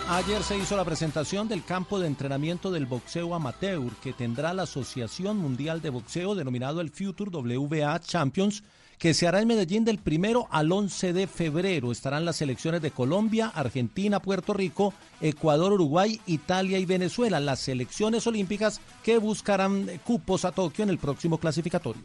Ayer 0.09 0.43
se 0.43 0.57
hizo 0.57 0.75
la 0.75 0.83
presentación 0.83 1.47
del 1.47 1.63
campo 1.63 1.97
de 1.97 2.07
entrenamiento 2.07 2.71
del 2.71 2.85
boxeo 2.85 3.33
amateur 3.33 3.89
que 4.01 4.11
tendrá 4.11 4.53
la 4.53 4.63
Asociación 4.63 5.37
Mundial 5.37 5.81
de 5.81 5.89
Boxeo 5.89 6.35
denominado 6.35 6.81
el 6.81 6.89
Future 6.89 7.31
WBA 7.31 8.01
Champions 8.01 8.63
que 9.03 9.13
se 9.13 9.27
hará 9.27 9.41
en 9.41 9.49
Medellín 9.49 9.83
del 9.83 9.97
primero 9.97 10.47
al 10.49 10.71
11 10.71 11.11
de 11.11 11.27
febrero. 11.27 11.91
Estarán 11.91 12.23
las 12.23 12.37
selecciones 12.37 12.81
de 12.81 12.91
Colombia, 12.91 13.51
Argentina, 13.53 14.21
Puerto 14.21 14.53
Rico, 14.53 14.93
Ecuador, 15.19 15.73
Uruguay, 15.73 16.21
Italia 16.25 16.79
y 16.79 16.85
Venezuela, 16.85 17.41
las 17.41 17.59
selecciones 17.59 18.25
olímpicas 18.27 18.79
que 19.03 19.17
buscarán 19.17 19.89
cupos 20.05 20.45
a 20.45 20.53
Tokio 20.53 20.83
en 20.85 20.89
el 20.89 20.99
próximo 20.99 21.37
clasificatorio. 21.37 22.01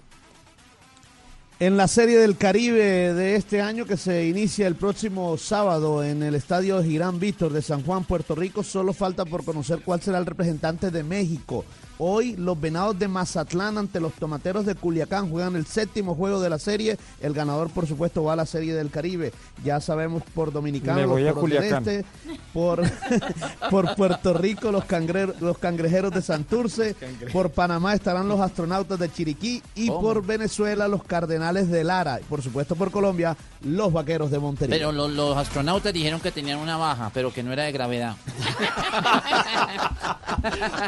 En 1.60 1.76
la 1.76 1.86
Serie 1.86 2.18
del 2.18 2.36
Caribe 2.36 3.14
de 3.14 3.36
este 3.36 3.62
año 3.62 3.86
que 3.86 3.96
se 3.96 4.26
inicia 4.26 4.66
el 4.66 4.74
próximo 4.74 5.38
sábado 5.38 6.02
en 6.02 6.24
el 6.24 6.34
Estadio 6.34 6.82
Girán 6.82 7.20
Víctor 7.20 7.52
de 7.52 7.62
San 7.62 7.84
Juan, 7.84 8.02
Puerto 8.02 8.34
Rico, 8.34 8.64
solo 8.64 8.92
falta 8.92 9.24
por 9.24 9.44
conocer 9.44 9.82
cuál 9.84 10.02
será 10.02 10.18
el 10.18 10.26
representante 10.26 10.90
de 10.90 11.04
México. 11.04 11.64
Hoy 11.98 12.36
los 12.36 12.58
Venados 12.60 12.96
de 12.98 13.08
Mazatlán 13.08 13.76
ante 13.78 13.98
los 14.00 14.12
Tomateros 14.12 14.64
de 14.64 14.74
Culiacán 14.76 15.28
juegan 15.30 15.56
el 15.56 15.66
séptimo 15.66 16.14
juego 16.14 16.40
de 16.40 16.48
la 16.48 16.58
serie. 16.58 16.96
El 17.20 17.34
ganador, 17.34 17.70
por 17.70 17.86
supuesto, 17.88 18.22
va 18.22 18.34
a 18.34 18.36
la 18.36 18.46
Serie 18.46 18.74
del 18.74 18.90
Caribe. 18.90 19.32
Ya 19.64 19.80
sabemos 19.80 20.22
por 20.34 20.52
Dominicano, 20.52 21.00
Me 21.00 21.06
voy 21.06 21.24
los 21.24 21.34
Culiacán. 21.36 21.86
Este, 21.88 22.04
por, 22.52 22.82
por 23.70 23.94
Puerto 23.96 24.32
Rico 24.34 24.70
los, 24.70 24.84
cangre- 24.84 25.34
los 25.40 25.58
Cangrejeros 25.58 26.12
de 26.12 26.22
Santurce, 26.22 26.94
por 27.32 27.50
Panamá 27.50 27.94
estarán 27.94 28.28
los 28.28 28.40
Astronautas 28.40 28.98
de 28.98 29.10
Chiriquí 29.12 29.62
y 29.74 29.90
por 29.90 30.24
Venezuela 30.24 30.86
los 30.88 31.02
Cardenales 31.02 31.68
de 31.68 31.82
Lara. 31.84 32.20
Y 32.20 32.24
por 32.24 32.42
supuesto 32.42 32.76
por 32.76 32.90
Colombia 32.92 33.36
los 33.62 33.92
Vaqueros 33.92 34.30
de 34.30 34.38
Montería. 34.38 34.76
Pero 34.76 34.92
lo- 34.92 35.08
los 35.08 35.36
astronautas 35.36 35.92
dijeron 35.92 36.20
que 36.20 36.30
tenían 36.30 36.58
una 36.60 36.76
baja, 36.76 37.10
pero 37.12 37.32
que 37.32 37.42
no 37.42 37.52
era 37.52 37.64
de 37.64 37.72
gravedad. 37.72 38.14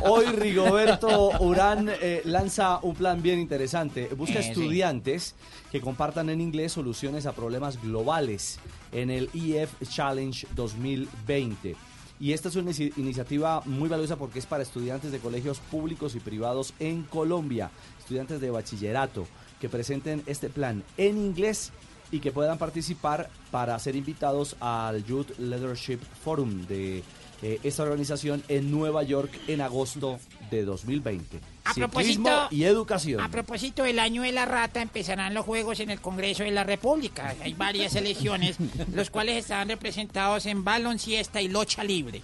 Hoy 0.05 0.27
Rigoberto 0.27 0.99
Urán 1.40 1.89
eh, 2.01 2.22
lanza 2.24 2.78
un 2.82 2.94
plan 2.94 3.20
bien 3.22 3.39
interesante. 3.39 4.09
Busca 4.16 4.39
Eh, 4.40 4.43
sí. 4.43 4.48
estudiantes 4.51 5.35
que 5.70 5.81
compartan 5.81 6.28
en 6.31 6.40
inglés 6.40 6.72
soluciones 6.72 7.27
a 7.27 7.32
problemas 7.32 7.81
globales 7.82 8.59
en 8.93 9.10
el 9.10 9.31
EF 9.35 9.70
Challenge 9.89 10.47
2020. 10.55 11.77
Y 12.18 12.32
esta 12.32 12.48
es 12.51 12.56
una 12.56 12.70
inici- 12.70 12.93
iniciativa 12.98 13.62
muy 13.64 13.89
valiosa 13.89 14.16
porque 14.16 14.39
es 14.40 14.47
para 14.47 14.62
estudiantes 14.62 15.10
de 15.10 15.18
colegios 15.20 15.59
públicos 15.70 16.14
y 16.14 16.20
privados 16.20 16.74
en 16.78 17.02
Colombia, 17.05 17.70
estudiantes 17.98 18.40
de 18.40 18.51
bachillerato, 18.51 19.27
que 19.59 19.68
presenten 19.70 20.22
este 20.27 20.51
plan 20.51 20.82
en 20.98 21.16
inglés 21.16 21.72
y 22.12 22.18
que 22.20 22.32
puedan 22.32 22.59
participar 22.59 23.31
para 23.51 23.78
ser 23.78 23.97
invitados 23.97 24.56
al 24.60 25.05
Youth 25.05 25.39
Leadership 25.39 26.01
Forum 26.24 26.66
de 26.66 27.02
eh, 27.43 27.59
esta 27.62 27.83
organización 27.83 28.43
en 28.49 28.71
Nueva 28.71 29.03
York 29.03 29.31
en 29.49 29.61
agosto 29.61 30.19
de 30.51 30.65
2020. 30.65 31.39
A 31.65 31.73
Ciclismo 31.75 32.25
propósito- 32.25 32.49
y 32.51 32.65
educación. 32.65 33.21
A 33.21 33.29
propósito 33.31 33.83
del 33.85 33.99
año 33.99 34.23
de 34.23 34.33
la 34.33 34.45
rata, 34.45 34.83
empezarán 34.83 35.33
los 35.35 35.45
juegos 35.47 35.81
en 35.81 35.91
el 35.91 36.01
Congreso 36.01 36.43
de 36.43 36.51
la 36.51 36.65
República. 36.65 37.35
Hay 37.43 37.55
varias 37.55 37.95
elecciones, 37.95 38.57
los 38.95 39.11
cuales 39.11 39.37
estarán 39.37 39.69
representados 39.69 40.47
en 40.47 40.65
balonciesta 40.65 41.41
y 41.41 41.49
locha 41.49 41.85
libre. 41.85 42.23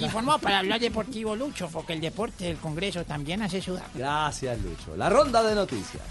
Informó 0.00 0.38
para 0.38 0.60
hablar 0.60 0.78
deportivo 0.80 1.34
Lucho, 1.34 1.68
porque 1.72 1.92
el 1.92 2.00
deporte 2.00 2.44
del 2.44 2.56
Congreso 2.58 3.04
también 3.04 3.42
hace 3.42 3.60
sudar. 3.60 3.84
Gracias, 3.94 4.56
Lucho. 4.60 4.96
La 4.96 5.08
ronda 5.10 5.42
de 5.42 5.54
noticias. 5.56 6.02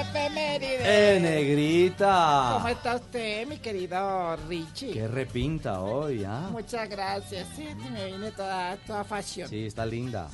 Efemérides! 0.00 0.80
¡Eh, 0.84 1.18
negrita! 1.20 2.50
¿Cómo 2.54 2.68
está 2.68 2.96
usted, 2.96 3.46
mi 3.46 3.58
querido 3.58 4.36
Richie? 4.48 4.92
¡Qué 4.92 5.08
repinta 5.08 5.80
hoy, 5.80 6.24
ah! 6.24 6.48
Muchas 6.50 6.88
gracias. 6.88 7.46
Sí, 7.56 7.66
sí, 7.66 7.90
me 7.90 8.06
viene 8.06 8.30
toda, 8.32 8.76
toda 8.86 9.04
fashion. 9.04 9.48
Sí, 9.48 9.66
está 9.66 9.84
linda. 9.86 10.28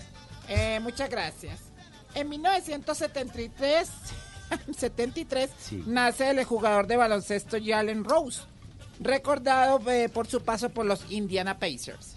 Eh, 0.49 0.81
muchas 0.81 1.09
gracias. 1.11 1.61
En 2.15 2.29
1973, 2.29 3.89
73, 4.77 5.51
Sí. 5.61 5.85
nace 5.87 6.31
el 6.31 6.45
jugador 6.45 6.87
de 6.87 6.97
baloncesto 6.97 7.57
Jalen 7.65 8.05
Rose, 8.05 8.41
recordado 8.99 9.81
eh, 9.91 10.09
por 10.09 10.27
su 10.27 10.43
paso 10.43 10.71
por 10.71 10.87
los 10.87 11.11
Indiana 11.11 11.59
Pacers. 11.59 12.17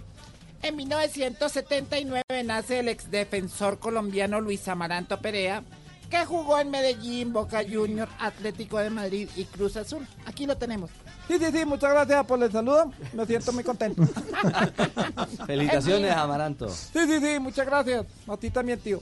En 0.63 0.77
1979 0.77 2.23
nace 2.45 2.79
el 2.79 2.87
exdefensor 2.87 3.79
colombiano 3.79 4.39
Luis 4.39 4.67
Amaranto 4.67 5.19
Perea, 5.19 5.61
que 6.09 6.25
jugó 6.25 6.59
en 6.59 6.69
Medellín, 6.69 7.33
Boca 7.33 7.63
Juniors, 7.63 8.11
Atlético 8.19 8.79
de 8.79 8.89
Madrid 8.89 9.29
y 9.35 9.45
Cruz 9.45 9.77
Azul. 9.77 10.07
Aquí 10.25 10.45
lo 10.45 10.57
tenemos. 10.57 10.91
Sí, 11.27 11.37
sí, 11.39 11.45
sí, 11.51 11.65
muchas 11.65 11.91
gracias 11.91 12.25
por 12.25 12.41
el 12.43 12.51
saludo. 12.51 12.91
Me 13.13 13.25
siento 13.25 13.53
muy 13.53 13.63
contento. 13.63 14.03
Felicitaciones, 15.47 16.11
Amaranto. 16.11 16.69
Sí, 16.69 16.99
sí, 17.07 17.19
sí, 17.19 17.39
muchas 17.39 17.65
gracias. 17.65 18.05
A 18.27 18.37
ti 18.37 18.49
también, 18.49 18.79
tío. 18.79 19.01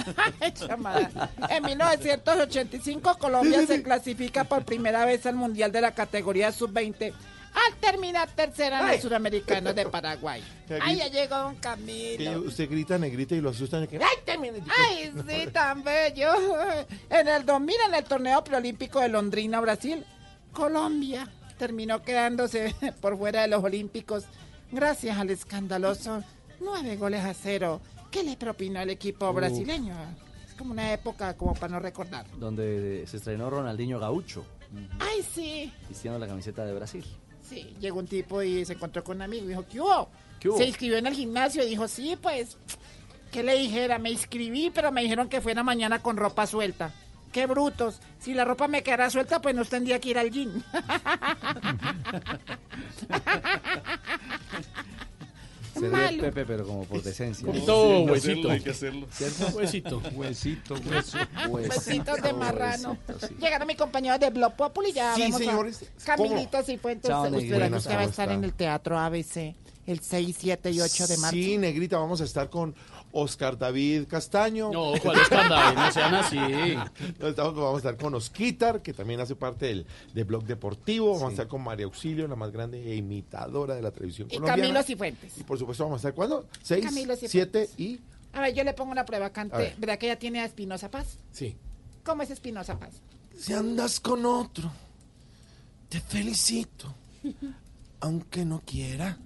En 1.50 1.62
1985 1.62 3.18
Colombia 3.18 3.66
se 3.66 3.82
clasifica 3.82 4.44
por 4.44 4.64
primera 4.64 5.04
vez 5.04 5.26
al 5.26 5.34
Mundial 5.34 5.72
de 5.72 5.82
la 5.82 5.92
categoría 5.92 6.52
sub-20 6.52 7.12
al 7.52 7.76
terminar 7.80 8.28
tercera 8.30 8.80
en 8.80 8.86
Ay. 8.86 8.92
los 8.96 9.02
Suramericanos 9.02 9.74
de 9.74 9.86
Paraguay. 9.86 10.42
Ay, 10.80 10.96
ya 10.96 11.08
llegó 11.08 11.36
Don 11.36 11.56
Camilo. 11.56 12.40
usted 12.42 12.70
grita 12.70 12.98
negrita 12.98 13.34
y 13.34 13.40
lo 13.40 13.50
asustan. 13.50 13.86
Que... 13.86 13.96
¡Ay, 13.98 14.16
termine! 14.24 14.62
¡Ay, 14.78 15.12
sí, 15.28 15.46
tan 15.52 15.82
bello! 15.82 16.32
En 17.10 17.28
el 17.28 17.44
2000, 17.44 17.76
en 17.88 17.94
el 17.94 18.04
torneo 18.04 18.42
preolímpico 18.44 19.00
de 19.00 19.08
Londrina, 19.08 19.60
Brasil, 19.60 20.04
Colombia 20.52 21.28
terminó 21.58 22.02
quedándose 22.02 22.74
por 23.00 23.18
fuera 23.18 23.42
de 23.42 23.48
los 23.48 23.62
Olímpicos 23.62 24.24
gracias 24.72 25.18
al 25.18 25.30
escandaloso 25.30 26.22
nueve 26.60 26.96
goles 26.96 27.24
a 27.24 27.34
cero 27.34 27.80
que 28.10 28.22
le 28.22 28.36
propinó 28.36 28.80
el 28.80 28.90
equipo 28.90 29.32
brasileño. 29.32 29.94
Es 30.48 30.54
como 30.54 30.72
una 30.72 30.92
época 30.92 31.36
como 31.36 31.54
para 31.54 31.72
no 31.74 31.80
recordar. 31.80 32.26
Donde 32.38 33.04
se 33.06 33.16
estrenó 33.18 33.48
Ronaldinho 33.50 33.98
Gaucho, 34.00 34.44
¡Ay, 34.98 35.22
sí! 35.34 35.72
vistiendo 35.88 36.18
la 36.18 36.26
camiseta 36.26 36.64
de 36.64 36.74
Brasil. 36.74 37.04
Sí, 37.50 37.74
llegó 37.80 37.98
un 37.98 38.06
tipo 38.06 38.40
y 38.44 38.64
se 38.64 38.74
encontró 38.74 39.02
con 39.02 39.16
un 39.16 39.22
amigo 39.22 39.44
y 39.44 39.48
dijo, 39.48 39.64
¿qué 39.68 39.80
hubo? 39.80 40.08
¿Qué 40.38 40.48
hubo? 40.48 40.56
Se 40.56 40.66
inscribió 40.66 40.98
en 40.98 41.08
el 41.08 41.14
gimnasio 41.14 41.64
y 41.64 41.70
dijo, 41.70 41.88
sí, 41.88 42.16
pues, 42.22 42.56
¿qué 43.32 43.42
le 43.42 43.58
dijera? 43.58 43.98
Me 43.98 44.12
inscribí, 44.12 44.70
pero 44.70 44.92
me 44.92 45.02
dijeron 45.02 45.28
que 45.28 45.40
fuera 45.40 45.64
mañana 45.64 46.00
con 46.00 46.16
ropa 46.16 46.46
suelta. 46.46 46.94
¡Qué 47.32 47.46
brutos! 47.46 47.98
Si 48.20 48.34
la 48.34 48.44
ropa 48.44 48.68
me 48.68 48.84
quedara 48.84 49.10
suelta, 49.10 49.42
pues 49.42 49.56
no 49.56 49.64
tendría 49.64 50.00
que 50.00 50.10
ir 50.10 50.18
al 50.18 50.30
gym. 50.30 50.62
Se 55.74 55.88
Malo. 55.88 56.22
Pepe, 56.22 56.44
pero 56.44 56.66
como 56.66 56.84
por 56.84 57.02
decencia. 57.02 57.46
Un 57.46 57.52
poquito 57.54 58.02
huesito. 58.04 58.50
Hay 58.50 58.60
que 58.60 58.70
hacerlo. 58.70 59.06
¿Cierto? 59.12 59.46
Huesito. 59.56 60.02
Huesito, 60.14 60.74
hueso. 60.74 61.18
Besitos 61.52 62.22
de 62.22 62.32
marrano. 62.32 62.98
huesito, 63.08 63.28
sí. 63.28 63.34
Llegaron 63.40 63.66
mis 63.66 63.76
compañeros 63.76 64.20
de 64.20 64.30
Blog 64.30 64.54
Populi, 64.54 64.92
ya 64.92 65.14
Sí, 65.14 65.22
vemos 65.22 65.40
a 65.40 65.44
señores. 65.44 65.84
Camilito 66.04 66.62
Cifuentes. 66.62 67.08
Chao, 67.08 67.24
Usted 67.24 67.36
usted 67.36 67.52
va 67.60 67.64
a 67.64 67.68
¿Cómo 67.68 67.76
estar 67.78 68.02
está? 68.02 68.24
en 68.34 68.44
el 68.44 68.52
Teatro 68.52 68.98
ABC 68.98 69.54
el 69.86 70.00
6, 70.00 70.36
7 70.38 70.70
y 70.70 70.80
8 70.80 71.06
de 71.06 71.16
marzo. 71.18 71.36
Sí, 71.36 71.58
negrita, 71.58 71.98
vamos 71.98 72.20
a 72.20 72.24
estar 72.24 72.48
con 72.50 72.74
Oscar 73.12 73.58
David 73.58 74.06
Castaño. 74.08 74.70
No, 74.72 74.92
¿cuál 75.02 75.18
Oscar 75.18 75.48
David? 75.48 75.78
No 75.78 75.92
sean 75.92 76.14
así. 76.14 76.36
No, 77.18 77.26
estamos- 77.28 77.54
vamos 77.54 77.74
a 77.74 77.76
estar 77.78 77.96
con 77.96 78.14
Osquitar, 78.14 78.82
que 78.82 78.92
también 78.92 79.20
hace 79.20 79.34
parte 79.36 79.66
del, 79.66 79.86
del 80.14 80.24
blog 80.24 80.44
deportivo. 80.44 81.12
Vamos 81.14 81.28
a 81.28 81.30
estar 81.30 81.48
con 81.48 81.62
María 81.62 81.86
Auxilio, 81.86 82.28
la 82.28 82.36
más 82.36 82.50
grande 82.52 82.80
e 82.92 82.94
imitadora 82.96 83.74
de 83.74 83.82
la 83.82 83.90
televisión 83.90 84.28
Y 84.30 84.34
colombiana. 84.36 84.62
Camilo 84.62 84.82
Cifuentes. 84.82 85.38
Y 85.38 85.42
por 85.44 85.58
supuesto 85.58 85.84
vamos 85.84 85.96
a 85.96 86.00
estar, 86.08 86.14
¿cuándo? 86.14 86.46
¿Seis, 86.62 86.84
Camilo 86.84 87.14
Cifuentes. 87.16 87.30
siete 87.30 87.70
y...? 87.76 88.00
A 88.32 88.40
ver, 88.42 88.54
yo 88.54 88.62
le 88.62 88.72
pongo 88.74 88.92
una 88.92 89.04
prueba 89.04 89.26
A 89.26 89.32
cante. 89.32 89.56
ver. 89.56 89.74
¿Verdad 89.76 89.98
que 89.98 90.06
ella 90.06 90.18
tiene 90.18 90.40
a 90.40 90.44
Espinosa 90.44 90.88
Paz? 90.90 91.18
Sí. 91.32 91.56
¿Cómo 92.04 92.22
es 92.22 92.30
Espinosa 92.30 92.78
Paz? 92.78 93.00
Si 93.36 93.52
andas 93.52 93.98
con 93.98 94.24
otro, 94.24 94.70
te 95.88 96.00
felicito. 96.00 96.94
Aunque 98.00 98.44
no 98.44 98.62
quiera, 98.64 99.18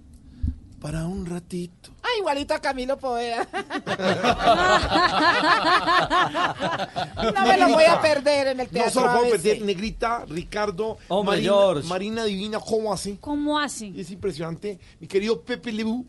para 0.84 1.06
un 1.06 1.24
ratito. 1.24 1.92
Ah, 2.02 2.08
igualito 2.18 2.52
a 2.52 2.58
Camilo 2.58 2.98
Poveda. 2.98 3.48
no 7.32 7.46
me 7.46 7.56
lo 7.56 7.68
voy 7.70 7.84
a 7.84 8.02
perder 8.02 8.48
en 8.48 8.60
el 8.60 8.66
No 8.66 8.72
teatro 8.72 8.90
se 8.92 9.00
lo 9.00 9.06
puedo 9.06 9.18
ABC. 9.32 9.42
perder. 9.42 9.62
Negrita, 9.62 10.24
Ricardo, 10.28 10.98
Hombre, 11.08 11.36
Marina, 11.36 11.52
George. 11.54 11.88
Marina 11.88 12.24
Divina, 12.24 12.60
¿cómo 12.60 12.92
así? 12.92 13.16
¿Cómo 13.18 13.58
así? 13.58 13.94
Es 13.96 14.10
impresionante. 14.10 14.78
Mi 15.00 15.06
querido 15.06 15.40
Pepe 15.40 15.72
Lebu, 15.72 16.04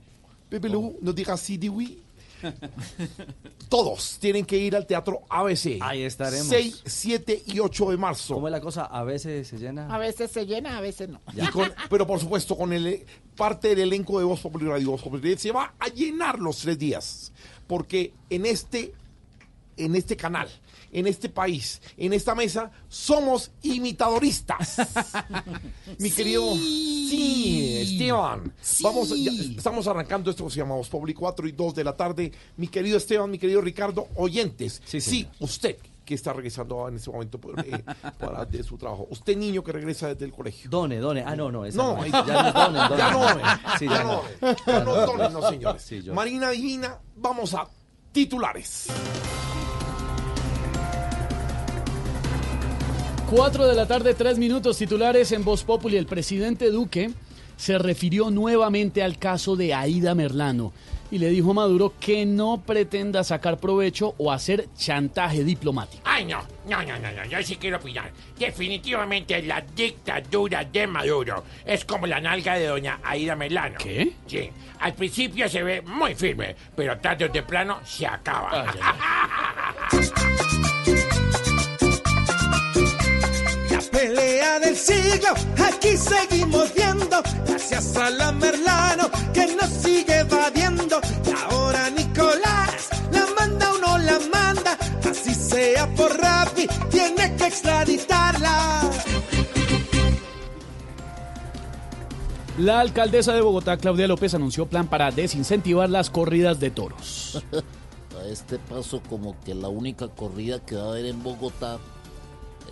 Pepe 0.49 0.67
Lebu, 0.67 0.97
no 1.01 1.13
diga 1.13 1.35
así 1.35 1.55
de 1.55 1.69
oui. 1.69 2.01
Todos 3.69 4.17
tienen 4.19 4.43
que 4.45 4.57
ir 4.57 4.75
al 4.75 4.85
teatro 4.85 5.21
ABC. 5.29 5.77
Ahí 5.79 6.01
estaremos. 6.03 6.47
6, 6.47 6.81
7 6.85 7.43
y 7.47 7.59
8 7.59 7.91
de 7.91 7.97
marzo. 7.97 8.33
¿Cómo 8.35 8.49
es 8.49 8.51
la 8.51 8.59
cosa? 8.59 8.83
A 8.87 9.05
veces 9.05 9.47
se 9.47 9.57
llena. 9.57 9.87
A 9.87 9.97
veces 9.97 10.31
se 10.31 10.45
llena, 10.45 10.77
a 10.77 10.81
veces 10.81 11.07
no. 11.07 11.21
Y 11.33 11.47
con- 11.47 11.71
pero 11.89 12.05
por 12.05 12.19
supuesto 12.19 12.57
con 12.57 12.73
el 12.73 13.05
parte 13.35 13.69
del 13.69 13.79
elenco 13.79 14.19
de 14.19 14.25
Voz 14.25 14.39
Populi 14.39 14.65
Radio 14.65 14.91
Voz 14.91 15.01
Populi 15.01 15.21
Radio 15.21 15.37
se 15.37 15.51
va 15.51 15.73
a 15.79 15.87
llenar 15.87 16.39
los 16.39 16.57
tres 16.59 16.77
días, 16.77 17.31
porque 17.67 18.13
en 18.29 18.45
este, 18.45 18.93
en 19.77 19.95
este 19.95 20.15
canal, 20.15 20.49
en 20.91 21.07
este 21.07 21.29
país, 21.29 21.81
en 21.97 22.13
esta 22.13 22.33
mesa, 22.35 22.71
somos 22.87 23.51
imitadoristas. 23.61 24.77
Mi 25.99 26.09
querido, 26.09 26.53
sí, 26.55 27.77
Esteban, 27.81 28.53
vamos, 28.81 29.09
ya 29.09 29.31
estamos 29.31 29.87
arrancando 29.87 30.31
esto 30.31 30.45
que 30.45 30.51
se 30.51 30.57
llama 30.57 30.75
Voz 30.75 30.89
Populi 30.89 31.13
4 31.13 31.47
y 31.47 31.51
2 31.51 31.75
de 31.75 31.83
la 31.83 31.95
tarde. 31.95 32.31
Mi 32.57 32.67
querido 32.67 32.97
Esteban, 32.97 33.29
mi 33.29 33.37
querido 33.37 33.61
Ricardo, 33.61 34.07
oyentes, 34.15 34.81
sí, 34.85 35.01
señor. 35.01 35.31
usted 35.39 35.77
que 36.05 36.13
está 36.13 36.31
regresando 36.33 36.87
en 36.87 36.95
este 36.95 37.09
momento 37.11 37.39
por, 37.41 37.59
eh, 37.59 37.83
para- 38.19 38.45
de 38.45 38.61
su 38.63 38.77
trabajo, 38.77 39.07
usted 39.09 39.35
niño 39.35 39.63
que 39.63 39.71
regresa 39.71 40.07
desde 40.09 40.25
el 40.25 40.31
colegio. 40.31 40.69
Done, 40.69 40.97
done. 40.99 41.23
Ah, 41.25 41.35
no, 41.35 41.51
no, 41.51 41.65
esa 41.65 41.77
No, 41.77 41.95
no. 41.97 42.05
Ya 42.05 42.21
no 42.21 42.51
done, 42.53 42.79
done. 42.79 42.97
Ya 42.97 43.11
no, 43.11 43.29
eh. 43.29 43.43
Sí, 43.79 43.85
ya 43.87 43.97
ya 43.97 44.03
no, 44.03 44.11
no. 44.13 44.21
eh. 44.21 45.17
Ya 45.17 45.29
no, 45.29 45.49
señores. 45.49 45.81
Sí, 45.81 46.01
yo- 46.03 46.13
Marina 46.13 46.51
Divina, 46.51 46.99
vamos 47.15 47.53
a 47.55 47.67
titulares. 48.11 48.87
4 53.29 53.65
de 53.67 53.75
la 53.75 53.87
tarde, 53.87 54.13
3 54.13 54.37
minutos 54.37 54.77
titulares 54.77 55.31
en 55.31 55.43
Voz 55.43 55.63
Populi. 55.63 55.97
El 55.97 56.05
presidente 56.05 56.69
Duque 56.69 57.11
se 57.57 57.77
refirió 57.77 58.29
nuevamente 58.29 59.01
al 59.01 59.17
caso 59.17 59.55
de 59.55 59.73
Aida 59.73 60.13
Merlano 60.13 60.71
y 61.11 61.19
le 61.19 61.29
dijo 61.29 61.51
a 61.51 61.53
Maduro 61.53 61.93
que 61.99 62.25
no 62.25 62.61
pretenda 62.65 63.23
sacar 63.23 63.57
provecho 63.57 64.15
o 64.17 64.31
hacer 64.31 64.67
chantaje 64.77 65.43
diplomático. 65.43 66.01
Ay, 66.05 66.25
no, 66.25 66.41
no, 66.67 66.81
no, 66.83 66.99
no, 66.99 67.11
no, 67.11 67.25
yo 67.25 67.41
sí 67.43 67.57
quiero 67.57 67.77
opinar. 67.77 68.11
Definitivamente 68.37 69.41
la 69.43 69.61
dictadura 69.61 70.63
de 70.63 70.87
Maduro 70.87 71.43
es 71.65 71.85
como 71.85 72.07
la 72.07 72.19
nalga 72.19 72.55
de 72.55 72.67
doña 72.67 72.99
Aida 73.03 73.35
Melano. 73.35 73.77
¿Qué? 73.77 74.13
Sí, 74.27 74.49
al 74.79 74.93
principio 74.93 75.47
se 75.49 75.63
ve 75.63 75.81
muy 75.81 76.15
firme, 76.15 76.55
pero 76.75 76.97
tarde 76.97 77.25
o 77.25 77.31
temprano 77.31 77.79
se 77.83 78.05
acaba. 78.05 78.65
pelea 83.95 84.59
del 84.59 84.75
siglo, 84.75 85.29
aquí 85.65 85.95
seguimos 85.95 86.73
viendo, 86.73 87.21
gracias 87.47 87.95
a 87.95 88.09
la 88.09 88.31
Merlano 88.33 89.09
que 89.33 89.55
nos 89.55 89.69
sigue 89.69 90.19
evadiendo. 90.19 90.99
Y 91.25 91.31
ahora 91.31 91.89
Nicolás 91.89 92.89
la 93.11 93.25
manda 93.39 93.73
o 93.73 93.77
no 93.77 93.97
la 93.97 94.19
manda, 94.31 94.77
así 95.09 95.33
sea 95.33 95.87
por 95.95 96.11
Rappi, 96.17 96.67
tiene 96.89 97.35
que 97.35 97.47
extraditarla. 97.47 98.81
La 102.57 102.79
alcaldesa 102.79 103.33
de 103.33 103.41
Bogotá, 103.41 103.77
Claudia 103.77 104.07
López, 104.07 104.33
anunció 104.33 104.65
plan 104.65 104.87
para 104.87 105.11
desincentivar 105.11 105.89
las 105.89 106.09
corridas 106.09 106.59
de 106.59 106.71
toros. 106.71 107.43
A 108.17 108.27
este 108.27 108.59
paso 108.59 109.01
como 109.09 109.35
que 109.43 109.53
la 109.53 109.67
única 109.67 110.07
corrida 110.07 110.59
que 110.59 110.75
va 110.75 110.83
a 110.83 110.87
haber 110.87 111.05
en 111.05 111.21
Bogotá 111.21 111.79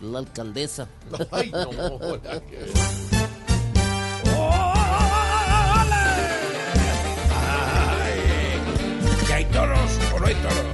la 0.01 0.19
alcaldesa. 0.19 0.87
Ay, 1.31 1.51
no. 1.51 1.69
¿Y 9.27 9.31
hay 9.31 9.45
toros 9.45 9.91
o 10.13 10.19
no 10.19 10.25
hay 10.27 10.35
toros? 10.35 10.65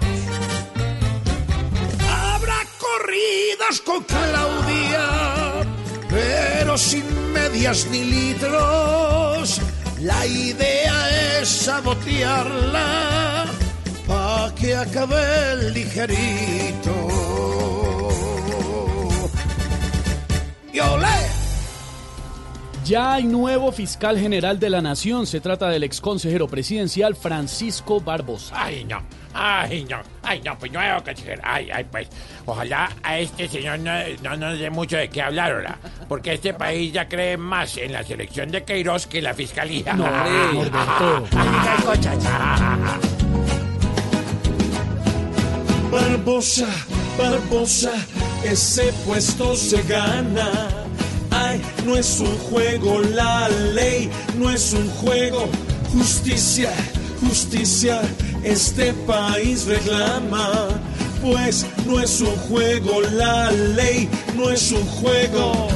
Habrá 2.10 2.60
corridas 2.80 3.82
con 3.86 4.04
Claudia, 4.04 5.66
pero 6.10 6.78
sin 6.78 7.06
medias 7.34 7.88
ni 7.91 8.04
litros. 8.04 9.62
La 10.02 10.26
idea 10.26 11.40
es 11.40 11.50
sabotearla 11.50 13.46
pa' 14.08 14.54
que 14.56 14.76
acabe 14.76 15.52
el 15.54 15.74
ligerito. 15.74 16.94
Y 20.74 20.80
olé. 20.80 21.08
Ya 22.86 23.14
hay 23.14 23.24
nuevo 23.24 23.72
fiscal 23.72 24.18
general 24.18 24.60
de 24.60 24.70
la 24.70 24.82
Nación. 24.82 25.28
Se 25.28 25.40
trata 25.40 25.70
del 25.70 25.84
ex 25.84 26.02
consejero 26.02 26.48
presidencial 26.48 27.16
Francisco 27.16 28.02
Barbosa. 28.02 28.56
Ay, 28.58 28.84
no. 28.86 29.04
Ay, 29.34 29.86
no. 29.88 29.98
Ay, 30.24 30.41
no, 30.44 30.58
pues 30.58 30.72
nuevo 30.72 31.04
consejero. 31.04 31.41
Ay, 31.46 31.70
ay, 31.72 31.86
pues. 31.91 32.08
Ojalá 32.46 32.90
a 33.04 33.20
este 33.20 33.48
señor 33.48 33.80
no, 33.80 33.91
no 34.24 34.38
nos 34.38 34.58
dé 34.58 34.72
mucho 34.72 34.98
de 34.98 35.08
qué 35.10 35.22
hablar 35.22 35.52
ahora. 35.52 35.78
Porque 36.08 36.34
este 36.34 36.54
país 36.54 36.91
ya 36.91 37.08
cree 37.08 37.38
más 37.38 37.78
en 37.78 37.94
la 37.94 38.04
selección 38.04 38.50
de 38.50 38.64
Queiroz 38.64 39.06
que 39.06 39.20
en 39.20 39.26
la 39.26 39.34
fiscalía. 39.36 39.94
No. 39.94 40.08
Barbosa, 45.91 46.68
Barbosa, 47.18 47.91
ese 48.44 48.94
puesto 49.06 49.56
se 49.56 49.82
gana. 49.84 50.49
Ay, 51.32 51.61
no 51.86 51.95
es 51.95 52.20
un 52.20 52.38
juego 52.38 52.99
la 52.99 53.49
ley, 53.74 54.10
no 54.38 54.52
es 54.52 54.74
un 54.74 54.88
juego. 55.02 55.49
Justicia, 55.91 56.72
justicia, 57.22 58.02
este 58.44 58.94
país 59.07 59.66
reclama. 59.66 60.70
Pues 61.24 61.66
no 61.86 61.99
es 61.99 62.22
un 62.22 62.36
juego 62.48 63.02
la 63.02 63.52
ley, 63.52 64.07
no 64.38 64.49
es 64.52 64.72
un 64.72 64.86
juego. 64.86 65.68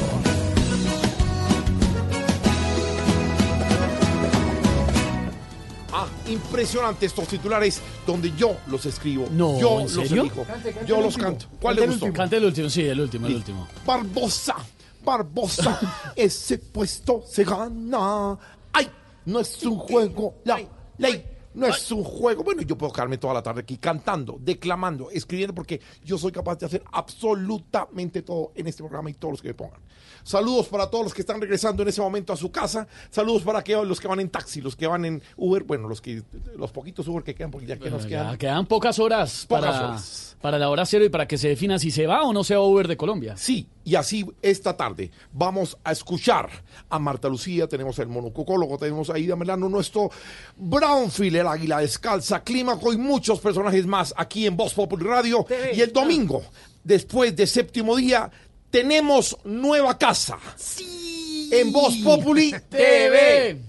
Impresionante 6.34 7.06
estos 7.06 7.26
titulares 7.28 7.80
donde 8.06 8.32
yo 8.36 8.56
los 8.66 8.84
escribo. 8.86 9.26
No, 9.30 9.58
yo 9.58 9.80
¿en 9.80 9.82
los 9.84 9.92
serio? 9.92 10.22
elijo. 10.22 10.44
Cante, 10.44 10.72
cante 10.72 10.86
yo 10.88 10.96
el 10.96 11.02
los 11.04 11.14
último. 11.14 11.30
canto. 11.30 11.46
¿Cuál 11.60 11.76
Cante 11.76 11.80
le 11.80 11.84
el 11.84 11.90
último. 11.92 12.12
Cante 12.12 12.36
el 12.36 12.44
último, 12.44 12.70
sí, 12.70 12.82
el 12.82 13.00
último, 13.00 13.26
el 13.26 13.34
último. 13.36 13.68
Barbosa, 13.86 14.56
Barbosa, 15.04 16.12
ese 16.16 16.58
puesto 16.58 17.24
se 17.28 17.44
gana. 17.44 18.38
Ay, 18.72 18.90
no 19.26 19.40
es 19.40 19.62
un 19.64 19.78
juego, 19.78 20.36
la 20.44 20.60
ley. 20.98 21.24
No 21.54 21.66
es 21.66 21.90
un 21.92 22.02
juego. 22.04 22.42
Bueno, 22.42 22.62
yo 22.62 22.76
puedo 22.76 22.92
quedarme 22.92 23.16
toda 23.18 23.34
la 23.34 23.42
tarde 23.42 23.60
aquí 23.60 23.76
cantando, 23.78 24.38
declamando, 24.40 25.10
escribiendo, 25.10 25.54
porque 25.54 25.80
yo 26.04 26.18
soy 26.18 26.32
capaz 26.32 26.58
de 26.58 26.66
hacer 26.66 26.82
absolutamente 26.92 28.22
todo 28.22 28.52
en 28.54 28.66
este 28.66 28.82
programa 28.82 29.10
y 29.10 29.14
todos 29.14 29.32
los 29.32 29.42
que 29.42 29.48
me 29.48 29.54
pongan. 29.54 29.80
Saludos 30.22 30.68
para 30.68 30.88
todos 30.88 31.04
los 31.04 31.14
que 31.14 31.20
están 31.20 31.40
regresando 31.40 31.82
en 31.82 31.88
ese 31.90 32.00
momento 32.00 32.32
a 32.32 32.36
su 32.36 32.50
casa. 32.50 32.86
Saludos 33.10 33.42
para 33.42 33.62
que, 33.62 33.74
los 33.76 34.00
que 34.00 34.08
van 34.08 34.20
en 34.20 34.30
taxi, 34.30 34.60
los 34.60 34.74
que 34.74 34.86
van 34.86 35.04
en 35.04 35.22
Uber. 35.36 35.64
Bueno, 35.64 35.86
los 35.88 36.00
que 36.00 36.22
los 36.56 36.72
poquitos 36.72 37.06
Uber 37.08 37.22
que 37.22 37.34
quedan, 37.34 37.50
porque 37.50 37.66
ya 37.66 37.76
que 37.78 37.90
nos 37.90 38.02
Ya 38.04 38.08
quedan. 38.08 38.38
quedan 38.38 38.66
pocas 38.66 38.98
horas, 38.98 39.44
Pocas 39.46 39.64
para, 39.66 39.86
horas. 39.88 40.33
Para 40.44 40.58
la 40.58 40.68
hora 40.68 40.84
cero 40.84 41.06
y 41.06 41.08
para 41.08 41.26
que 41.26 41.38
se 41.38 41.48
defina 41.48 41.78
si 41.78 41.90
se 41.90 42.06
va 42.06 42.22
o 42.22 42.34
no 42.34 42.44
se 42.44 42.54
va 42.54 42.60
a 42.60 42.66
Uber 42.66 42.86
de 42.86 42.98
Colombia. 42.98 43.34
Sí, 43.34 43.66
y 43.82 43.94
así 43.94 44.26
esta 44.42 44.76
tarde 44.76 45.10
vamos 45.32 45.78
a 45.82 45.90
escuchar 45.90 46.50
a 46.90 46.98
Marta 46.98 47.30
Lucía, 47.30 47.66
tenemos 47.66 47.98
el 47.98 48.08
monococólogo, 48.08 48.76
tenemos 48.76 49.08
a 49.08 49.18
Ida 49.18 49.36
Melano, 49.36 49.70
nuestro 49.70 50.10
Brownfield, 50.58 51.36
el 51.36 51.46
águila 51.46 51.78
descalza, 51.78 52.44
Clímaco 52.44 52.92
y 52.92 52.98
muchos 52.98 53.40
personajes 53.40 53.86
más 53.86 54.12
aquí 54.18 54.46
en 54.46 54.54
Voz 54.54 54.74
Popular 54.74 55.06
Radio. 55.06 55.46
Y 55.72 55.80
el 55.80 55.94
domingo, 55.94 56.42
después 56.82 57.34
de 57.34 57.46
séptimo 57.46 57.96
día, 57.96 58.30
tenemos 58.68 59.38
nueva 59.44 59.96
casa. 59.96 60.36
Sí. 60.56 61.48
En 61.54 61.72
Voz 61.72 61.96
Populi 62.04 62.54
TV. 62.68 63.48
En 63.48 63.64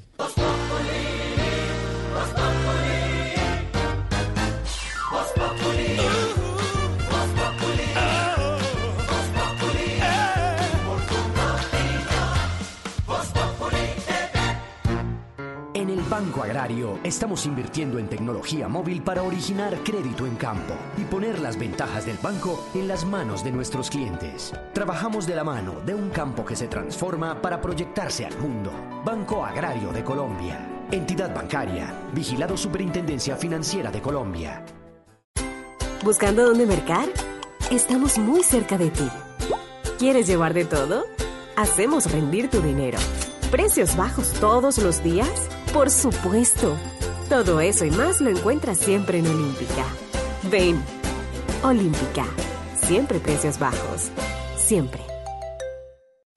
el 2.28 2.65
Banco 16.16 16.44
Agrario 16.44 16.98
estamos 17.04 17.46
invirtiendo 17.46 18.00
en 18.00 18.08
tecnología 18.08 18.70
móvil 18.70 19.02
para 19.02 19.22
originar 19.22 19.78
crédito 19.84 20.26
en 20.26 20.38
campo 20.38 20.74
y 20.98 21.02
poner 21.02 21.40
las 21.40 21.60
ventajas 21.60 22.06
del 22.06 22.18
banco 22.20 22.70
en 22.74 22.88
las 22.88 23.04
manos 23.04 23.44
de 23.44 23.52
nuestros 23.52 23.90
clientes. 23.90 24.54
Trabajamos 24.72 25.28
de 25.28 25.36
la 25.36 25.44
mano 25.44 25.82
de 25.86 25.94
un 25.94 26.12
campo 26.12 26.46
que 26.46 26.56
se 26.56 26.70
transforma 26.70 27.42
para 27.42 27.60
proyectarse 27.60 28.26
al 28.26 28.38
mundo. 28.38 28.72
Banco 29.04 29.44
Agrario 29.44 29.92
de 29.92 30.06
Colombia. 30.06 30.66
Entidad 30.90 31.36
bancaria. 31.36 31.94
Vigilado 32.14 32.56
Superintendencia 32.56 33.36
Financiera 33.36 33.92
de 33.92 34.02
Colombia. 34.02 34.64
¿Buscando 36.02 36.46
dónde 36.46 36.66
mercar? 36.66 37.10
Estamos 37.70 38.18
muy 38.20 38.42
cerca 38.42 38.78
de 38.78 38.90
ti. 38.90 39.10
¿Quieres 40.00 40.28
llevar 40.28 40.54
de 40.54 40.64
todo? 40.64 41.04
Hacemos 41.58 42.10
rendir 42.10 42.50
tu 42.50 42.62
dinero. 42.62 43.00
¿Precios 43.52 43.98
bajos 43.98 44.32
todos 44.40 44.78
los 44.78 45.04
días? 45.04 45.50
Por 45.76 45.92
supuesto. 45.92 46.78
Todo 47.28 47.60
eso 47.60 47.84
y 47.84 47.92
más 47.92 48.22
lo 48.22 48.30
encuentras 48.30 48.80
siempre 48.80 49.18
en 49.18 49.28
Olímpica. 49.28 49.86
Ven. 50.50 50.82
Olímpica. 51.64 52.26
Siempre 52.88 53.20
precios 53.20 53.60
bajos. 53.60 54.10
Siempre. 54.56 55.02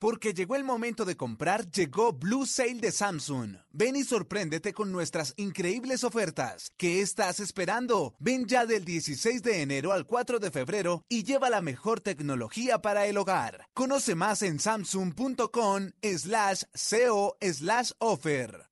Porque 0.01 0.35
llegó 0.35 0.57
el 0.57 0.65
momento 0.65 1.05
de 1.05 1.17
comprar, 1.17 1.71
llegó 1.71 2.13
Blue 2.13 2.47
Sale 2.47 2.81
de 2.81 2.91
Samsung. 2.91 3.59
Ven 3.71 3.95
y 3.95 4.03
sorpréndete 4.03 4.73
con 4.73 4.91
nuestras 4.91 5.35
increíbles 5.37 6.03
ofertas. 6.03 6.73
¿Qué 6.77 7.01
estás 7.01 7.39
esperando? 7.39 8.17
Ven 8.19 8.47
ya 8.47 8.67
del 8.67 8.85
16 8.85 9.45
de 9.45 9.63
enero 9.63 9.93
al 9.93 10.05
4 10.05 10.41
de 10.41 10.51
febrero 10.51 11.05
y 11.09 11.23
lleva 11.23 11.49
la 11.49 11.63
mejor 11.63 12.01
tecnología 12.01 12.83
para 12.83 13.07
el 13.07 13.17
hogar. 13.17 13.69
Conoce 13.73 14.17
más 14.17 14.43
en 14.43 14.59
samsung.com 14.59 15.91
slash 16.03 16.65
co 16.75 17.37
slash 17.41 17.93
offer. 17.99 18.68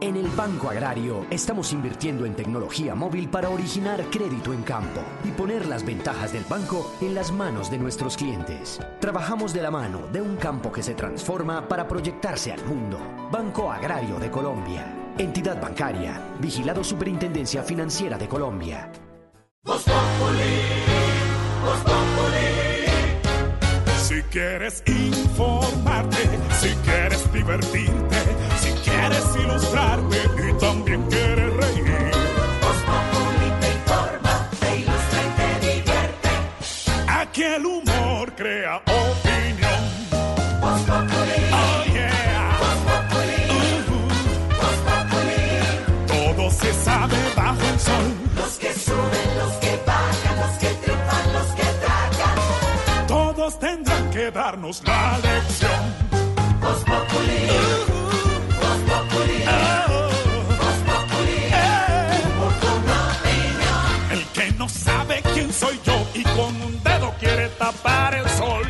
En 0.00 0.16
el 0.16 0.28
Banco 0.28 0.68
Agrario 0.68 1.24
estamos 1.30 1.72
invirtiendo 1.72 2.26
en 2.26 2.34
tecnología 2.34 2.94
móvil 2.94 3.30
para 3.30 3.48
originar 3.48 4.04
crédito 4.10 4.52
en 4.52 4.62
campo 4.62 5.00
y 5.24 5.30
poner 5.30 5.64
las 5.64 5.86
ventajas 5.86 6.34
del 6.34 6.44
banco 6.44 6.94
en 7.00 7.14
las 7.14 7.32
manos 7.32 7.70
de 7.70 7.78
nuestros 7.78 8.18
clientes. 8.18 8.78
Trabajamos 9.00 9.54
de 9.54 9.62
la 9.62 9.70
mano 9.70 10.06
de 10.12 10.20
un 10.20 10.36
campo 10.36 10.70
que 10.70 10.82
se 10.82 10.92
transforma 10.92 11.66
para 11.66 11.88
proyectarse 11.88 12.52
al 12.52 12.62
mundo. 12.66 12.98
Banco 13.32 13.72
Agrario 13.72 14.18
de 14.18 14.30
Colombia. 14.30 14.94
Entidad 15.16 15.58
bancaria. 15.58 16.20
Vigilado 16.38 16.84
Superintendencia 16.84 17.62
Financiera 17.62 18.18
de 18.18 18.28
Colombia. 18.28 18.92
Si 23.96 24.20
quieres 24.24 24.82
informarte, 24.86 26.28
si 26.60 26.68
quieres 26.84 27.32
divertirte, 27.32 28.43
quieres 28.94 29.36
ilustrarte 29.36 30.18
y 30.48 30.52
también 30.58 31.02
quieres 31.10 31.52
reír. 31.54 32.10
Voz 32.62 32.80
te 33.60 33.68
informa, 33.72 34.34
te 34.60 34.76
ilustra 34.76 35.20
y 35.22 35.30
te 35.38 35.48
divierte. 35.66 36.30
Aquí 37.08 37.42
el 37.42 37.66
humor 37.66 38.32
crea 38.36 38.76
opinión. 38.76 39.82
Voz. 40.60 40.80
Oh 40.88 41.84
yeah. 41.92 42.58
Voz 42.60 42.80
Populi. 44.88 45.42
Todo 46.06 46.50
se 46.50 46.72
sabe 46.84 47.16
bajo 47.36 47.64
el 47.72 47.80
sol. 47.80 48.06
Los 48.36 48.52
que 48.58 48.72
suben, 48.74 49.28
los 49.40 49.52
que 49.62 49.72
bajan, 49.86 50.36
los 50.42 50.54
que 50.58 50.70
triunfan, 50.82 51.32
los 51.32 51.48
que 51.58 51.68
tragan. 51.84 53.06
Todos 53.06 53.58
tendrán 53.58 54.10
que 54.10 54.30
darnos 54.30 54.82
la 54.86 55.18
lección. 55.18 55.82
Voz 56.60 56.84
Populi. 56.84 57.46
Voz 57.48 57.93
tapar 67.64 68.14
el 68.14 68.28
sol. 68.28 68.66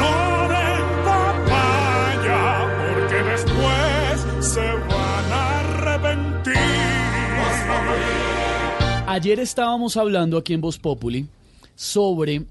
No 0.00 0.48
den 0.48 0.84
papaya 1.04 2.42
porque 2.80 3.18
después 3.32 4.46
se 4.52 4.66
van 4.90 5.32
a 5.32 5.60
arrepentir. 5.60 6.54
Ayer 9.06 9.40
estábamos 9.40 9.96
hablando 9.98 10.38
aquí 10.38 10.54
en 10.54 10.62
Voz 10.62 10.78
Populi 10.78 11.26
sobre 11.76 12.44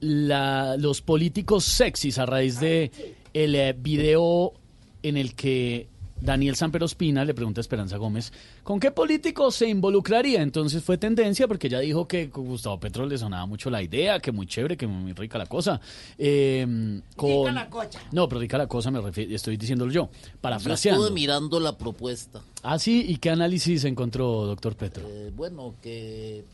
los 0.00 1.02
políticos 1.02 1.64
sexys 1.64 2.18
a 2.18 2.24
raíz 2.24 2.58
de 2.58 2.90
el 3.34 3.54
eh, 3.54 3.74
video 3.78 4.54
en 5.02 5.16
el 5.16 5.34
que 5.34 5.88
Daniel 6.20 6.56
Samperospina 6.56 7.24
le 7.24 7.34
pregunta 7.34 7.60
a 7.60 7.62
Esperanza 7.62 7.96
Gómez 7.96 8.32
con 8.62 8.80
qué 8.80 8.90
político 8.90 9.50
se 9.50 9.68
involucraría. 9.68 10.42
Entonces 10.42 10.82
fue 10.82 10.98
tendencia 10.98 11.46
porque 11.46 11.68
ella 11.68 11.80
dijo 11.80 12.06
que 12.08 12.30
con 12.30 12.46
Gustavo 12.46 12.78
Petro 12.80 13.06
le 13.06 13.18
sonaba 13.18 13.46
mucho 13.46 13.70
la 13.70 13.82
idea, 13.82 14.20
que 14.20 14.32
muy 14.32 14.46
chévere, 14.46 14.76
que 14.76 14.86
muy 14.86 15.12
rica 15.12 15.38
la 15.38 15.46
cosa. 15.46 15.80
Eh, 16.16 17.00
con... 17.16 17.54
la 17.54 17.68
cocha. 17.68 18.00
No, 18.12 18.28
pero 18.28 18.40
rica 18.40 18.58
la 18.58 18.66
cosa 18.66 18.90
me 18.90 19.00
refiero, 19.00 19.34
estoy 19.34 19.56
diciéndolo 19.56 19.90
yo, 19.92 20.10
Yo 20.10 20.10
parafraseando. 20.40 21.04
estuve 21.04 21.14
mirando 21.14 21.60
la 21.60 21.76
propuesta. 21.76 22.42
Ah, 22.62 22.78
sí, 22.78 23.04
¿y 23.08 23.16
qué 23.16 23.30
análisis 23.30 23.84
encontró, 23.84 24.46
doctor 24.46 24.76
Petro? 24.76 25.04
Eh, 25.08 25.32
bueno, 25.34 25.74
que 25.82 26.44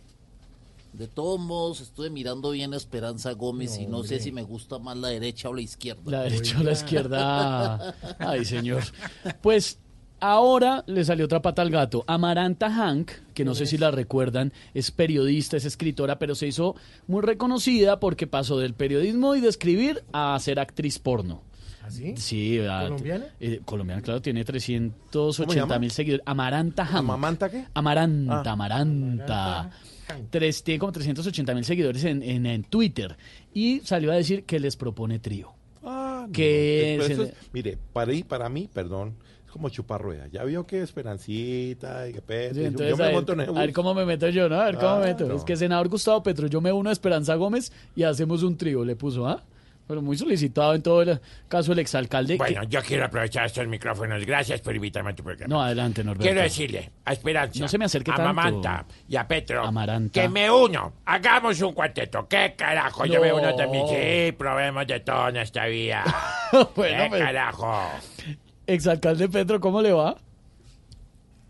de 0.95 1.09
todos 1.09 1.41
modos 1.41 1.81
estuve 1.81 2.09
mirando 2.11 2.51
bien 2.53 2.73
a 2.73 2.77
Esperanza 2.77 3.33
Gómez 3.33 3.79
y 3.79 3.87
no 3.87 4.03
sé 4.05 4.21
si 4.21 4.31
me 4.33 4.43
gusta 4.43 4.79
más 4.79 4.97
la 4.97 5.09
derecha 5.09 5.49
o 5.49 5.55
la 5.55 5.61
izquierda. 5.61 6.03
La 6.07 6.23
derecha 6.23 6.59
o 6.61 6.63
la 6.63 6.73
izquierda. 6.73 7.95
Ay, 8.19 8.45
señor. 8.45 8.83
Pues 9.43 9.79
ahora 10.21 10.85
le 10.87 11.05
salió 11.05 11.25
otra 11.25 11.43
pata 11.43 11.63
al 11.63 11.71
gato. 11.71 12.05
Amaranta 12.07 12.71
Hank, 12.71 13.11
que 13.35 13.45
no 13.45 13.55
sé 13.55 13.67
si 13.67 13.77
la 13.77 13.91
recuerdan, 13.91 14.53
es 14.73 14.91
periodista, 14.91 15.57
es 15.57 15.65
escritora, 15.65 16.19
pero 16.19 16.35
se 16.35 16.47
hizo 16.47 16.77
muy 17.07 17.23
reconocida 17.23 17.99
porque 18.01 18.27
pasó 18.27 18.59
del 18.59 18.75
periodismo 18.75 19.35
y 19.35 19.41
de 19.41 19.49
escribir 19.49 20.05
a 20.13 20.39
ser 20.41 20.61
actriz 20.61 20.99
porno. 20.99 21.43
¿Así? 21.83 22.15
Sí, 22.17 22.59
ah, 22.61 22.85
¿Colombiana? 22.85 23.27
eh, 23.41 23.61
colombiana, 23.65 24.01
claro, 24.01 24.23
tiene 24.23 24.41
¿Cómo 24.43 24.53
380 24.53 25.55
llama? 25.55 25.79
mil 25.79 25.91
seguidores. 25.91 26.23
Amaranta 26.27 26.87
Hank. 26.87 26.97
¿Amamanta 26.97 27.51
qué? 27.51 27.67
Amaranta, 27.75 28.43
Ah. 28.49 28.53
Amaranta. 28.53 29.71
Tres, 30.31 30.63
tiene 30.63 30.79
como 30.79 30.93
380 30.93 31.55
mil 31.55 31.65
seguidores 31.65 32.05
en, 32.05 32.23
en- 32.23 32.47
en 32.47 32.65
Twitter. 32.65 33.17
Y 33.53 33.81
salió 33.81 34.13
a 34.13 34.15
decir 34.17 34.45
que 34.45 34.59
les 34.61 34.77
propone 34.77 35.19
trío. 35.19 35.53
Ah, 35.83 36.27
que 36.33 36.99
se 37.07 37.13
es- 37.13 37.33
mire, 37.53 37.79
para, 37.93 38.13
para 38.27 38.49
mí, 38.49 38.69
perdón, 38.73 39.15
es 39.47 39.51
como 39.53 39.69
chupar 39.69 40.01
rueda. 40.01 40.27
Ya 40.33 40.45
vio 40.45 40.67
que 40.67 40.81
Esperancita 40.83 42.09
y 42.09 42.13
que 42.15 42.23
Petro, 42.23 42.55
Sí, 42.55 42.61
yo- 42.63 42.67
entonces, 42.69 42.91
yo 42.91 42.97
me 42.97 43.03
a, 43.05 43.07
ver, 43.07 43.15
monto 43.15 43.33
en 43.35 43.41
a 43.41 43.53
ver 43.53 43.73
cómo 43.73 43.95
me 43.95 44.05
meto 44.05 44.29
yo, 44.31 44.49
¿no? 44.49 44.61
A 44.61 44.65
ver 44.67 44.77
cómo 44.77 44.89
Ah, 44.89 44.99
me 45.01 45.07
meto. 45.07 45.27
no. 45.27 45.37
Es 45.37 45.45
que 45.45 45.57
senador 45.57 45.89
Gustavo 45.89 46.23
Petro, 46.23 46.47
yo 46.49 46.61
me 46.61 46.73
uno 46.73 46.91
a 46.91 46.93
Esperanza 46.93 47.35
Gómez 47.35 47.73
y 47.95 48.03
hacemos 48.05 48.43
un 48.43 48.57
trío, 48.57 48.85
le 48.85 48.97
puso, 48.97 49.27
¿ah? 49.27 49.43
Pero 49.87 50.01
muy 50.01 50.17
solicitado 50.17 50.75
en 50.75 50.83
todo 50.83 51.03
el 51.03 51.21
caso 51.47 51.73
el 51.73 51.79
exalcalde. 51.79 52.37
Bueno, 52.39 52.63
que- 52.63 52.69
yo 52.69 52.81
quiero 52.83 53.05
aprovechar 53.05 53.45
estos 53.45 53.67
micrófonos. 53.69 54.25
Gracias 54.25 54.63
por 54.63 54.75
invitarme 54.75 55.11
a 55.11 55.15
tu 55.15 55.23
programa. 55.23 55.55
No, 55.55 55.63
adelante, 55.63 56.03
Norberto. 56.03 56.25
Quiero 56.25 56.41
decirle 56.41 56.91
a 57.05 57.13
Esperanza, 57.13 57.61
No 57.61 57.69
se 57.69 57.77
me 57.77 57.85
acerque 57.85 58.11
a 58.11 58.15
tanto. 58.15 58.33
Mamanta 58.33 58.87
y 59.07 59.17
a 59.17 59.29
Petro 59.29 59.63
Amaranta. 59.63 60.23
que 60.23 60.29
me 60.31 60.51
uno. 60.51 60.95
Hagamos 61.05 61.61
un 61.61 61.75
cuarteto. 61.75 62.27
¿Qué 62.27 62.55
carajo? 62.57 63.05
Yo 63.05 63.21
me 63.21 63.31
uno 63.33 63.55
también. 63.55 63.87
Sí, 63.89 64.33
probemos 64.33 64.87
de 64.87 65.01
todo 65.01 65.29
en 65.29 65.37
esta 65.37 65.67
vida. 65.67 66.03
Bueno, 66.77 67.03
¿Qué 67.05 67.09
pues- 67.11 67.23
carajo? 67.23 67.83
Exalcalde 68.67 69.29
Petro, 69.29 69.61
¿cómo 69.61 69.83
le 69.83 69.93
va? 69.93 70.17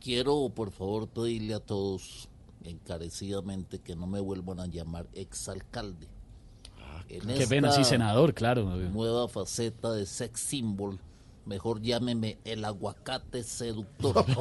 Quiero, 0.01 0.49
por 0.55 0.71
favor, 0.73 1.09
pedirle 1.09 1.55
a 1.55 1.61
todos 1.61 2.29
encarecidamente 2.65 3.79
que 3.81 3.95
no 3.95 4.07
me 4.07 4.21
vuelvan 4.21 4.61
a 4.61 4.67
llamar 4.67 5.07
exalcalde. 5.15 6.09
En 7.09 7.27
Qué 7.27 7.47
pena, 7.47 7.73
sí, 7.73 7.85
senador, 7.85 8.35
claro. 8.35 8.65
Nueva 8.65 9.29
faceta 9.29 9.93
de 9.93 10.07
sex 10.07 10.41
symbol. 10.41 10.99
Mejor 11.47 11.83
llámeme 11.83 12.39
el 12.45 12.65
aguacate 12.65 13.43
seductor. 13.43 14.25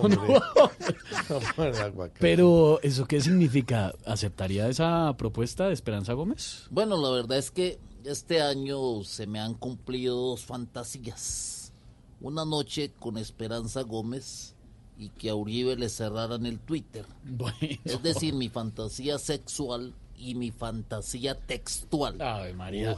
Pero, 2.19 2.79
¿eso 2.81 3.05
qué 3.05 3.19
significa? 3.19 3.93
¿Aceptaría 4.05 4.69
esa 4.69 5.13
propuesta 5.17 5.67
de 5.67 5.73
Esperanza 5.73 6.13
Gómez? 6.13 6.67
Bueno, 6.69 7.01
la 7.01 7.09
verdad 7.09 7.37
es 7.37 7.51
que 7.51 7.77
este 8.05 8.41
año 8.41 9.03
se 9.03 9.27
me 9.27 9.39
han 9.39 9.53
cumplido 9.53 10.15
dos 10.15 10.45
fantasías. 10.45 11.73
Una 12.21 12.45
noche 12.45 12.91
con 12.99 13.17
Esperanza 13.17 13.81
Gómez 13.81 14.55
y 14.97 15.09
que 15.09 15.29
a 15.29 15.35
Uribe 15.35 15.75
le 15.75 15.89
cerraran 15.89 16.45
el 16.45 16.59
Twitter. 16.59 17.05
Bueno. 17.25 17.57
Es 17.83 18.01
decir, 18.01 18.33
mi 18.33 18.47
fantasía 18.47 19.19
sexual 19.19 19.93
y 20.23 20.35
mi 20.35 20.51
fantasía 20.51 21.35
textual. 21.35 22.21
Ave 22.21 22.53
María. 22.53 22.95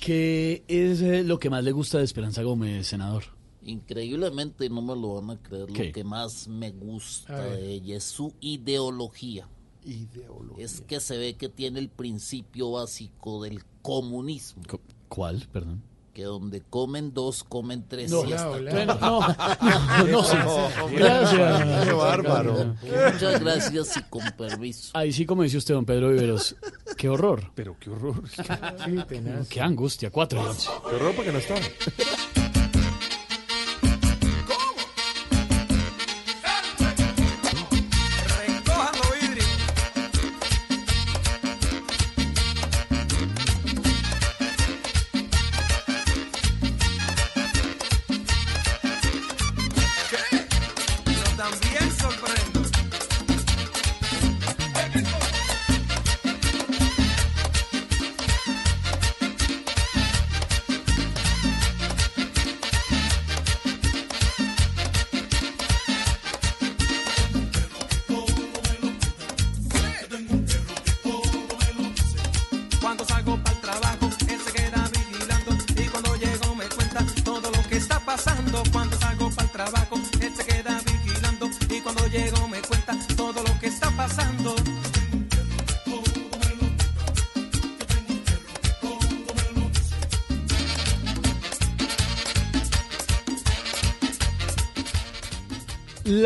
¿Qué 0.00 0.62
es 0.68 1.02
eh, 1.02 1.24
lo 1.24 1.38
que 1.38 1.50
más 1.50 1.64
le 1.64 1.72
gusta 1.72 1.98
de 1.98 2.04
Esperanza 2.04 2.42
Gómez, 2.42 2.86
senador? 2.86 3.24
Increíblemente, 3.62 4.70
no 4.70 4.80
me 4.80 4.94
lo 4.94 5.20
van 5.20 5.30
a 5.36 5.42
creer, 5.42 5.66
¿Qué? 5.66 5.86
lo 5.86 5.92
que 5.92 6.04
más 6.04 6.46
me 6.46 6.70
gusta 6.70 7.42
de 7.42 7.72
ella 7.72 7.96
es 7.96 8.04
su 8.04 8.32
ideología. 8.40 9.48
Es 10.58 10.82
que 10.82 11.00
se 11.00 11.16
ve 11.16 11.34
que 11.34 11.48
tiene 11.48 11.80
el 11.80 11.88
principio 11.88 12.72
básico 12.72 13.42
del 13.42 13.64
comunismo. 13.82 14.62
¿Cuál? 15.08 15.46
Perdón. 15.52 15.82
Que 16.18 16.24
donde 16.24 16.62
comen 16.62 17.14
dos, 17.14 17.44
comen 17.44 17.84
tres. 17.86 18.10
No, 18.10 18.24
y 18.24 18.32
hasta 18.32 18.50
hola, 18.50 18.72
cuatro. 18.98 19.18
hola. 19.18 19.78
No, 19.98 20.06
no, 20.08 20.24
sí. 20.24 20.36
Gracias. 20.96 21.86
Qué 21.86 21.92
bárbaro. 21.92 22.74
Muchas 22.82 23.40
gracias 23.40 23.96
y 23.98 24.02
con 24.10 24.24
permiso. 24.36 24.90
Ahí 24.94 25.12
sí, 25.12 25.24
como 25.24 25.44
dice 25.44 25.58
usted, 25.58 25.74
don 25.74 25.84
Pedro 25.84 26.08
Viveros. 26.10 26.56
Qué 26.96 27.08
horror. 27.08 27.52
Pero 27.54 27.76
qué 27.78 27.90
horror. 27.90 28.20
Sí, 28.28 28.98
tenaz. 29.08 29.46
Qué 29.48 29.60
angustia. 29.60 30.10
Cuatro. 30.10 30.44
Qué 30.90 30.96
horror 30.96 31.14
porque 31.14 31.30
no 31.30 31.38
está. 31.38 31.54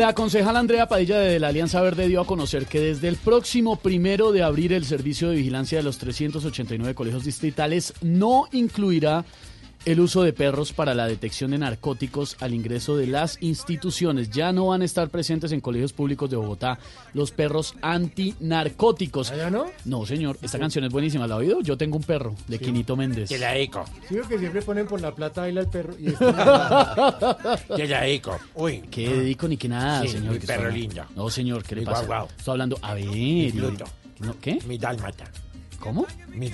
La 0.03 0.13
concejal 0.13 0.57
Andrea 0.57 0.89
Padilla 0.89 1.17
de 1.17 1.39
la 1.39 1.47
Alianza 1.47 1.79
Verde 1.79 2.09
dio 2.09 2.19
a 2.19 2.27
conocer 2.27 2.65
que 2.65 2.81
desde 2.81 3.07
el 3.07 3.15
próximo 3.15 3.77
primero 3.77 4.33
de 4.33 4.43
abril 4.43 4.73
el 4.73 4.83
servicio 4.83 5.29
de 5.29 5.37
vigilancia 5.37 5.77
de 5.77 5.85
los 5.85 5.97
389 5.97 6.93
colegios 6.93 7.23
distritales 7.23 7.93
no 8.01 8.49
incluirá 8.51 9.23
el 9.85 9.99
uso 9.99 10.23
de 10.23 10.31
perros 10.33 10.71
para 10.73 10.93
la 10.93 11.07
detección 11.07 11.51
de 11.51 11.57
narcóticos 11.57 12.37
al 12.39 12.53
ingreso 12.53 12.95
de 12.95 13.07
las 13.07 13.37
instituciones. 13.41 14.29
Ya 14.29 14.51
no 14.53 14.67
van 14.67 14.81
a 14.81 14.85
estar 14.85 15.09
presentes 15.09 15.51
en 15.51 15.59
colegios 15.61 15.91
públicos 15.93 16.29
de 16.29 16.37
Bogotá 16.37 16.79
los 17.13 17.31
perros 17.31 17.75
antinarcóticos. 17.81 19.31
¿Allá 19.31 19.49
no? 19.49 19.65
No, 19.85 20.05
señor. 20.05 20.37
Esta 20.41 20.57
canción 20.59 20.85
es 20.85 20.91
buenísima. 20.91 21.27
¿La 21.27 21.35
ha 21.35 21.37
oído? 21.37 21.61
Yo 21.61 21.77
tengo 21.77 21.97
un 21.97 22.03
perro 22.03 22.35
de 22.47 22.59
Quinito 22.59 22.95
Méndez. 22.95 23.29
Que 23.29 23.37
la 23.37 23.51
dedico. 23.51 23.83
Sí, 24.07 24.15
que 24.29 24.39
siempre 24.39 24.61
ponen 24.61 24.87
por 24.87 25.01
la 25.01 25.13
plata 25.13 25.41
baila 25.41 25.61
el 25.61 25.67
perro. 25.67 25.93
Y 25.99 26.05
Que 27.75 27.87
la 27.87 28.01
dedico. 28.01 28.39
Uy. 28.55 28.81
¿Qué 28.89 29.09
dedico 29.09 29.47
ni 29.47 29.57
que 29.57 29.67
nada, 29.67 30.01
Sí, 30.03 30.09
señor? 30.09 30.33
mi 30.33 30.39
que 30.39 30.47
perro 30.47 30.69
lindo. 30.69 31.03
No, 31.15 31.29
señor, 31.29 31.63
¿qué 31.63 31.75
le 31.75 31.81
pasa? 31.83 32.05
guau, 32.05 32.21
guau. 32.25 32.27
Estoy 32.37 32.51
hablando. 32.53 32.77
A 32.81 32.93
ver. 32.93 33.05
Mi. 33.05 33.51
¿No? 34.19 34.39
¿Qué? 34.39 34.59
Mi 34.67 34.77
dálmata. 34.77 35.25
¿Cómo? 35.83 36.05
Mi. 36.29 36.49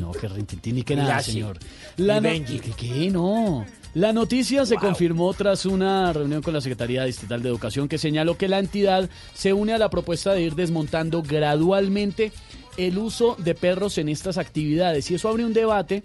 No, 0.00 0.12
que 0.12 0.28
rintintín 0.28 0.74
ni 0.76 0.82
que 0.82 0.94
nada, 0.96 1.16
Lassie. 1.16 1.32
señor. 1.32 1.58
No- 1.96 2.20
Benji. 2.20 2.58
¿Qué, 2.58 2.72
qué? 2.72 3.10
No. 3.10 3.64
La 3.94 4.12
noticia 4.12 4.66
se 4.66 4.76
confirmó 4.76 5.32
tras 5.32 5.64
una 5.64 6.12
reunión 6.12 6.42
con 6.42 6.52
la 6.52 6.60
Secretaría 6.60 7.04
Distrital 7.04 7.42
de 7.42 7.48
Educación 7.48 7.88
que 7.88 7.96
señaló 7.96 8.36
que 8.36 8.48
la 8.48 8.58
entidad 8.58 9.08
se 9.32 9.54
une 9.54 9.72
a 9.72 9.78
la 9.78 9.88
propuesta 9.88 10.34
de 10.34 10.42
ir 10.42 10.54
desmontando 10.54 11.22
gradualmente 11.22 12.32
el 12.76 12.98
uso 12.98 13.36
de 13.38 13.54
perros 13.54 13.96
en 13.96 14.10
estas 14.10 14.36
actividades. 14.36 15.10
Y 15.10 15.14
eso 15.14 15.30
abre 15.30 15.46
un 15.46 15.54
debate 15.54 16.02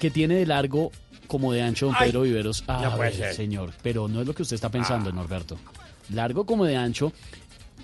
que 0.00 0.10
tiene 0.10 0.36
de 0.36 0.46
largo 0.46 0.90
como 1.26 1.52
de 1.52 1.60
ancho 1.60 1.86
don 1.86 1.94
Ay, 1.98 2.06
Pedro 2.08 2.22
Viveros. 2.22 2.64
no 2.66 2.72
A 2.74 2.96
puede 2.96 3.10
ver, 3.10 3.18
ser. 3.18 3.34
señor, 3.34 3.74
pero 3.82 4.08
no 4.08 4.22
es 4.22 4.26
lo 4.26 4.34
que 4.34 4.40
usted 4.42 4.54
está 4.54 4.70
pensando, 4.70 5.12
Norberto. 5.12 5.58
Largo 6.14 6.46
como 6.46 6.64
de 6.64 6.76
ancho 6.76 7.12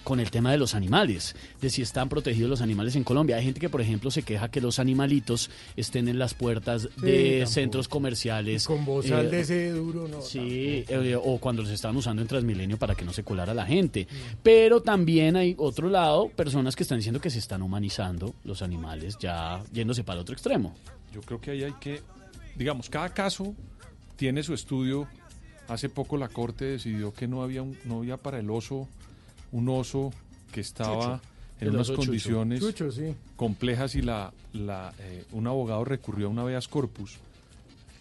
con 0.03 0.21
el 0.21 0.31
tema 0.31 0.51
de 0.51 0.59
los 0.59 0.75
animales, 0.75 1.35
de 1.61 1.71
si 1.71 1.83
están 1.83 2.09
protegidos 2.09 2.51
los 2.51 2.61
animales 2.63 2.97
en 2.97 3.05
Colombia. 3.05 3.37
Hay 3.37 3.45
gente 3.45 3.61
que, 3.61 3.69
por 3.69 3.81
ejemplo, 3.81 4.11
se 4.11 4.23
queja 4.23 4.51
que 4.51 4.61
los 4.61 4.79
animalitos 4.79 5.51
estén 5.77 6.09
en 6.09 6.19
las 6.19 6.35
puertas 6.35 6.89
de 6.97 7.39
tampoco. 7.39 7.47
centros 7.53 7.89
comerciales. 7.89 8.67
Con 8.67 8.85
bozal 8.85 9.27
eh, 9.27 9.31
de 9.31 9.41
ese 9.41 9.71
duro, 9.71 10.09
no. 10.09 10.23
Sí, 10.23 10.85
eh, 10.89 11.17
o 11.23 11.39
cuando 11.39 11.63
los 11.63 11.71
estaban 11.71 11.97
usando 11.97 12.23
en 12.23 12.29
Transmilenio 12.29 12.77
para 12.77 12.95
que 12.95 13.05
no 13.05 13.13
se 13.13 13.23
colara 13.23 13.55
la 13.55 13.67
gente. 13.67 14.07
Mm. 14.11 14.37
Pero 14.43 14.83
también 14.83 15.37
hay 15.37 15.55
otro 15.59 15.89
lado, 15.89 16.29
personas 16.29 16.77
que 16.77 16.83
están 16.83 16.99
diciendo 16.99 17.21
que 17.21 17.31
se 17.31 17.39
están 17.39 17.63
humanizando 17.63 18.35
los 18.45 18.63
animales, 18.63 19.17
ya 19.21 19.63
yéndose 19.73 20.05
para 20.05 20.19
el 20.19 20.23
otro 20.23 20.35
extremo. 20.35 20.75
Yo 21.13 21.21
creo 21.21 21.41
que 21.41 21.51
ahí 21.53 21.65
hay 21.65 21.75
que, 21.81 22.01
digamos, 22.57 22.89
cada 22.89 23.11
caso 23.11 23.55
tiene 24.17 24.43
su 24.43 24.55
estudio. 24.55 25.09
Hace 25.69 25.89
poco 25.89 26.17
la 26.17 26.29
corte 26.29 26.65
decidió 26.65 27.13
que 27.13 27.29
no 27.29 27.43
había 27.43 27.63
un, 27.63 27.79
no 27.85 27.99
había 27.99 28.17
para 28.17 28.39
el 28.39 28.51
oso 28.51 28.89
un 29.53 29.69
oso 29.69 30.13
que 30.51 30.61
estaba 30.61 31.17
Chucho. 31.17 31.21
en 31.61 31.69
El 31.69 31.75
unas 31.75 31.87
chucho. 31.89 31.97
condiciones 32.01 32.61
Chucho, 32.61 32.91
sí. 32.93 33.15
complejas 33.37 33.95
y 33.95 34.03
la, 34.03 34.33
la, 34.53 34.93
eh, 34.99 35.25
un 35.33 35.47
abogado 35.47 35.85
recurrió 35.85 36.27
a 36.27 36.31
una 36.31 36.43
habeas 36.43 36.69
corpus 36.69 37.17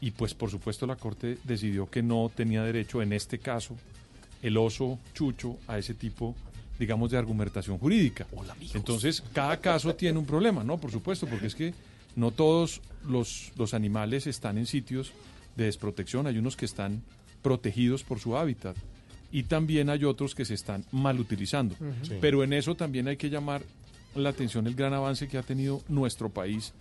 y 0.01 0.11
pues 0.11 0.33
por 0.33 0.49
supuesto 0.49 0.87
la 0.87 0.95
corte 0.95 1.37
decidió 1.43 1.89
que 1.89 2.01
no 2.01 2.31
tenía 2.33 2.63
derecho 2.63 3.01
en 3.01 3.13
este 3.13 3.37
caso 3.39 3.75
el 4.41 4.57
oso 4.57 4.97
chucho 5.13 5.57
a 5.67 5.77
ese 5.77 5.93
tipo 5.93 6.35
digamos 6.79 7.11
de 7.11 7.17
argumentación 7.17 7.77
jurídica. 7.77 8.25
Entonces 8.73 9.23
cada 9.33 9.57
caso 9.57 9.93
tiene 9.93 10.17
un 10.17 10.25
problema, 10.25 10.63
¿no? 10.63 10.79
Por 10.79 10.89
supuesto, 10.91 11.27
porque 11.27 11.45
es 11.45 11.53
que 11.53 11.75
no 12.15 12.31
todos 12.31 12.81
los, 13.07 13.51
los 13.55 13.75
animales 13.75 14.25
están 14.25 14.57
en 14.57 14.65
sitios 14.65 15.11
de 15.55 15.65
desprotección, 15.65 16.25
hay 16.25 16.39
unos 16.39 16.55
que 16.57 16.65
están 16.65 17.03
protegidos 17.43 18.03
por 18.03 18.19
su 18.19 18.35
hábitat 18.35 18.75
y 19.31 19.43
también 19.43 19.89
hay 19.89 20.03
otros 20.03 20.35
que 20.35 20.45
se 20.45 20.53
están 20.53 20.83
mal 20.91 21.19
utilizando. 21.19 21.75
Sí. 22.03 22.17
Pero 22.19 22.43
en 22.43 22.53
eso 22.53 22.75
también 22.75 23.07
hay 23.07 23.17
que 23.17 23.29
llamar 23.29 23.61
la 24.15 24.29
atención 24.29 24.67
el 24.67 24.75
gran 24.75 24.93
avance 24.93 25.27
que 25.27 25.37
ha 25.37 25.43
tenido 25.43 25.81
nuestro 25.87 26.29
país. 26.29 26.73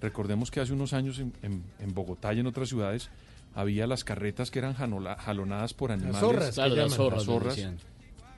Recordemos 0.00 0.50
que 0.50 0.60
hace 0.60 0.72
unos 0.72 0.92
años 0.92 1.18
en, 1.18 1.32
en- 1.42 1.62
en 1.80 1.94
Bogotá 1.94 2.32
y 2.32 2.40
en 2.40 2.46
otras 2.46 2.68
ciudades 2.68 3.10
había 3.54 3.86
las 3.86 4.04
carretas 4.04 4.50
que 4.50 4.58
eran 4.60 4.74
janola- 4.74 5.16
jalonadas 5.18 5.74
por 5.74 5.90
animales. 5.92 6.20
zorras, 6.20 6.54
Claro, 6.54 6.74
que 6.74 6.80
las 6.80 6.94
zorras, 6.94 7.16
Las 7.18 7.24
zorras. 7.26 7.58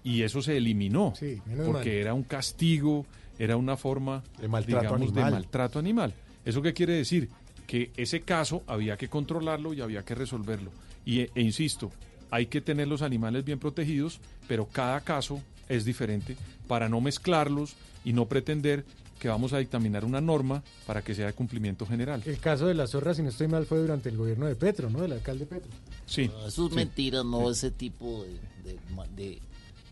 Y 0.03 0.23
eso 0.23 0.41
se 0.41 0.57
eliminó. 0.57 1.13
Sí, 1.17 1.41
porque 1.67 1.91
mal. 1.91 1.99
era 1.99 2.15
un 2.15 2.23
castigo, 2.23 3.05
era 3.39 3.57
una 3.57 3.77
forma 3.77 4.23
De 4.41 4.49
maltrato 4.49 4.83
digamos, 4.87 5.15
de 5.15 5.21
animal. 5.21 5.33
maltrato 5.43 5.79
animal. 5.79 6.15
¿Eso 6.45 6.63
qué 6.63 6.73
quiere 6.73 6.95
decir? 6.95 7.29
Que 7.67 7.91
ese 7.97 8.23
caso 8.23 8.63
había 8.67 8.97
que 8.97 9.09
controlarlo 9.09 9.75
y 9.75 9.83
había 9.83 10.03
que 10.03 10.15
resolverlo. 10.15 10.71
Y, 11.05 11.21
e, 11.21 11.31
e 11.35 11.43
insisto, 11.43 11.93
hay 12.31 12.47
que 12.47 12.61
tener 12.61 12.89
los 12.89 13.03
animales 13.03 13.45
bien 13.45 13.59
protegidos, 13.59 14.21
pero 14.49 14.67
cada 14.67 15.01
caso 15.01 15.41
es 15.69 15.85
diferente 15.85 16.37
para 16.69 16.89
no 16.89 17.01
mezclarlos 17.01 17.75
y 18.05 18.13
no 18.13 18.27
pretender 18.27 18.85
que 19.19 19.29
vamos 19.29 19.53
a 19.53 19.59
dictaminar 19.59 20.05
una 20.05 20.21
norma 20.23 20.63
para 20.87 21.03
que 21.03 21.15
sea 21.15 21.27
de 21.27 21.33
cumplimiento 21.35 21.85
general. 21.87 22.23
El 22.25 22.39
caso 22.39 22.67
de 22.67 22.73
las 22.75 22.91
zorras, 22.91 23.19
si 23.19 23.23
no 23.23 23.29
estoy 23.29 23.49
mal, 23.49 23.67
fue 23.67 23.79
durante 23.79 24.09
el 24.09 24.17
gobierno 24.17 24.47
de 24.47 24.55
Petro, 24.57 24.89
¿no? 24.89 25.03
Del 25.03 25.13
alcalde 25.13 25.45
Petro. 25.45 25.71
Sí. 26.07 26.29
No, 26.29 26.47
eso 26.47 26.65
es 26.65 26.71
sí. 26.71 26.77
mentira, 26.77 27.23
no 27.23 27.51
ese 27.51 27.71
tipo 27.71 28.25
de, 28.25 28.73
de 28.73 28.79
ma- 28.95 29.07
de, 29.09 29.39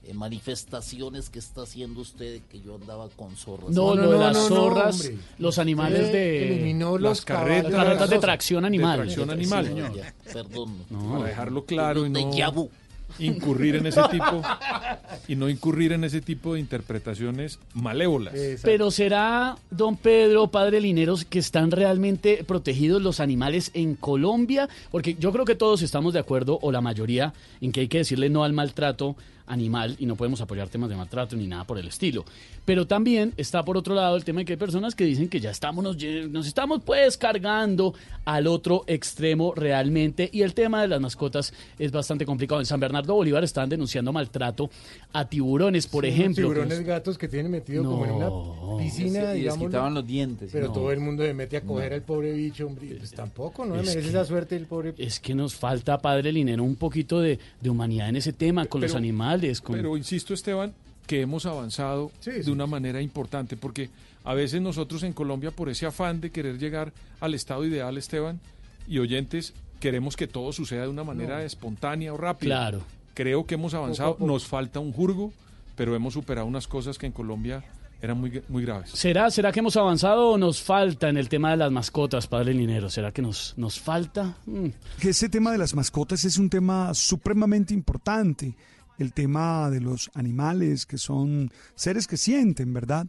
eh, 0.08 0.14
manifestaciones 0.14 1.30
que 1.30 1.38
está 1.38 1.62
haciendo 1.62 2.00
usted 2.00 2.34
de 2.34 2.42
que 2.50 2.60
yo 2.60 2.76
andaba 2.76 3.08
con 3.16 3.36
zorras. 3.36 3.70
No, 3.70 3.94
de 3.94 4.18
las 4.18 4.32
no, 4.36 4.48
no, 4.48 4.56
zorras, 4.56 5.00
hombre. 5.06 5.18
los 5.38 5.58
animales 5.58 6.12
de... 6.12 6.54
eliminó 6.54 6.92
Las 6.98 7.02
los 7.10 7.24
carretas. 7.24 7.70
Las 7.72 7.84
carretas 7.84 8.08
de 8.10 8.16
las 8.16 8.20
tracción 8.22 8.62
De 8.62 8.66
animal. 8.68 8.98
tracción 9.00 9.26
Sí, 9.28 9.32
animal. 9.34 9.66
señor, 9.66 9.94
ya, 9.94 10.14
perdón. 10.32 10.74
Para 11.12 11.24
dejarlo 11.24 11.64
claro 11.64 12.06
y 12.06 12.10
De 12.10 12.22
no 12.22 12.34
Yabu. 12.36 12.70
incurrir 13.18 13.76
en 13.76 13.86
ese 13.86 14.00
tipo 14.10 14.42
y 15.28 15.34
no 15.36 15.48
incurrir 15.48 15.92
en 15.92 16.04
ese 16.04 16.20
tipo 16.20 16.54
de 16.54 16.60
interpretaciones 16.60 17.58
malévolas. 17.74 18.34
Pero 18.62 18.90
será, 18.90 19.56
don 19.70 19.96
Pedro, 19.96 20.48
padre 20.48 20.80
Lineros, 20.80 21.24
que 21.24 21.38
están 21.38 21.70
realmente 21.70 22.44
protegidos 22.46 23.02
los 23.02 23.20
animales 23.20 23.70
en 23.74 23.94
Colombia? 23.94 24.68
Porque 24.90 25.14
yo 25.18 25.32
creo 25.32 25.44
que 25.44 25.54
todos 25.54 25.82
estamos 25.82 26.12
de 26.14 26.20
acuerdo, 26.20 26.58
o 26.62 26.70
la 26.72 26.80
mayoría, 26.80 27.32
en 27.60 27.72
que 27.72 27.80
hay 27.80 27.88
que 27.88 27.98
decirle 27.98 28.30
no 28.30 28.44
al 28.44 28.52
maltrato 28.52 29.16
animal 29.48 29.96
y 29.98 30.06
no 30.06 30.16
podemos 30.16 30.40
apoyar 30.40 30.68
temas 30.68 30.88
de 30.90 30.96
maltrato 30.96 31.36
ni 31.36 31.46
nada 31.46 31.64
por 31.64 31.78
el 31.78 31.88
estilo. 31.88 32.24
Pero 32.64 32.86
también 32.86 33.32
está 33.36 33.64
por 33.64 33.76
otro 33.76 33.94
lado 33.94 34.16
el 34.16 34.24
tema 34.24 34.40
de 34.40 34.44
que 34.44 34.52
hay 34.54 34.58
personas 34.58 34.94
que 34.94 35.04
dicen 35.04 35.28
que 35.28 35.40
ya 35.40 35.50
estamos, 35.50 35.82
nos, 35.84 36.46
estamos 36.46 36.82
pues 36.84 37.16
cargando 37.16 37.94
al 38.24 38.46
otro 38.46 38.84
extremo 38.86 39.54
realmente 39.54 40.28
y 40.32 40.42
el 40.42 40.54
tema 40.54 40.82
de 40.82 40.88
las 40.88 41.00
mascotas 41.00 41.52
es 41.78 41.90
bastante 41.92 42.26
complicado. 42.26 42.60
En 42.60 42.66
San 42.66 42.80
Bernardo 42.80 43.14
Bolívar 43.14 43.42
están 43.44 43.68
denunciando 43.68 44.12
maltrato 44.12 44.70
a 45.12 45.24
tiburones, 45.28 45.86
por 45.86 46.04
Sí, 46.04 46.10
ejemplo. 46.10 46.42
Tiburones 46.48 46.80
gatos 46.84 47.16
que 47.16 47.28
tienen 47.28 47.50
metido 47.50 47.84
como 47.84 48.04
en 48.04 48.12
una 48.12 48.78
piscina, 48.78 49.08
Y 49.20 49.22
les 49.22 49.34
digamos. 49.36 49.66
quitaban 49.68 49.94
los 49.94 50.06
dientes. 50.06 50.50
Pero 50.52 50.66
No. 50.68 50.72
todo 50.72 50.92
el 50.92 51.00
mundo 51.00 51.22
se 51.24 51.32
mete 51.34 51.56
a 51.56 51.62
coger 51.62 51.90
No. 51.90 51.94
al 51.96 52.02
pobre 52.02 52.32
bicho, 52.32 52.66
hombre. 52.66 52.96
Pues 52.98 53.12
tampoco, 53.12 53.64
¿no? 53.64 53.76
Es 53.76 53.80
Merece 53.86 54.00
que- 54.00 54.08
esa 54.08 54.24
suerte 54.24 54.56
el 54.56 54.66
pobre. 54.66 54.94
Es 54.98 55.20
que 55.20 55.34
nos 55.34 55.54
falta, 55.54 55.98
padre 55.98 56.32
Linero, 56.32 56.62
un 56.64 56.76
poquito 56.76 57.20
de, 57.20 57.38
de 57.60 57.70
humanidad 57.70 58.08
en 58.10 58.16
ese 58.16 58.32
tema 58.32 58.66
con 58.66 58.80
los 58.80 58.90
Pero- 58.90 58.98
animales. 59.38 59.60
Con... 59.60 59.76
Pero 59.76 59.96
insisto, 59.96 60.34
Esteban, 60.34 60.72
que 61.06 61.20
hemos 61.22 61.46
avanzado 61.46 62.10
de 62.24 62.50
una 62.50 62.66
manera 62.66 63.00
importante, 63.00 63.56
porque 63.56 63.88
a 64.24 64.34
veces 64.34 64.60
nosotros 64.60 65.02
en 65.02 65.12
Colombia, 65.12 65.50
por 65.50 65.68
ese 65.68 65.86
afán 65.86 66.20
de 66.20 66.30
querer 66.30 66.58
llegar 66.58 66.92
al 67.20 67.34
estado 67.34 67.64
ideal, 67.64 67.96
Esteban, 67.96 68.40
y 68.86 68.98
oyentes, 68.98 69.54
queremos 69.80 70.16
que 70.16 70.26
todo 70.26 70.52
suceda 70.52 70.82
de 70.82 70.88
una 70.88 71.04
manera 71.04 71.36
No. 71.38 71.42
espontánea 71.42 72.12
o 72.12 72.16
rápida. 72.16 72.56
Claro. 72.56 72.82
Creo 73.14 73.46
que 73.46 73.54
hemos 73.54 73.74
avanzado, 73.74 74.10
Poco 74.12 74.18
poco. 74.20 74.32
nos 74.32 74.46
falta 74.46 74.80
un 74.80 74.92
jurgo, 74.92 75.32
pero 75.76 75.94
hemos 75.96 76.14
superado 76.14 76.46
unas 76.46 76.66
cosas 76.68 76.98
que 76.98 77.06
en 77.06 77.12
Colombia 77.12 77.64
eran 78.00 78.18
muy, 78.18 78.42
muy 78.48 78.62
graves. 78.64 78.90
¿Será, 78.92 79.28
¿Será 79.30 79.50
que 79.50 79.58
hemos 79.58 79.76
avanzado 79.76 80.30
o 80.30 80.38
nos 80.38 80.62
falta 80.62 81.08
en 81.08 81.16
el 81.16 81.28
tema 81.28 81.50
de 81.50 81.56
las 81.56 81.72
mascotas, 81.72 82.26
padre 82.28 82.54
Linero? 82.54 82.90
¿Será 82.90 83.10
que 83.12 83.22
nos, 83.22 83.54
nos 83.56 83.80
falta? 83.80 84.36
Mm. 84.46 84.68
ese 85.02 85.28
tema 85.28 85.50
de 85.52 85.58
las 85.58 85.74
mascotas 85.74 86.24
es 86.24 86.38
un 86.38 86.48
tema 86.48 86.94
supremamente 86.94 87.74
importante. 87.74 88.54
El 88.98 89.12
tema 89.12 89.70
de 89.70 89.80
los 89.80 90.10
animales, 90.14 90.86
que 90.86 90.98
son 90.98 91.50
seres 91.74 92.06
que 92.06 92.16
sienten, 92.16 92.72
¿verdad? 92.72 93.06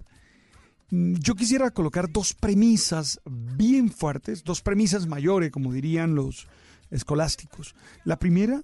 Mm, 0.91 1.15
Yo 1.15 1.35
quisiera 1.35 1.71
colocar 1.71 2.11
dos 2.11 2.33
premisas 2.33 3.19
bien 3.25 3.91
fuertes, 3.91 4.43
dos 4.43 4.61
premisas 4.61 5.07
mayores, 5.07 5.51
como 5.51 5.73
dirían 5.73 6.15
los 6.15 6.47
escolásticos. 6.91 7.75
La 8.05 8.17
primera, 8.17 8.63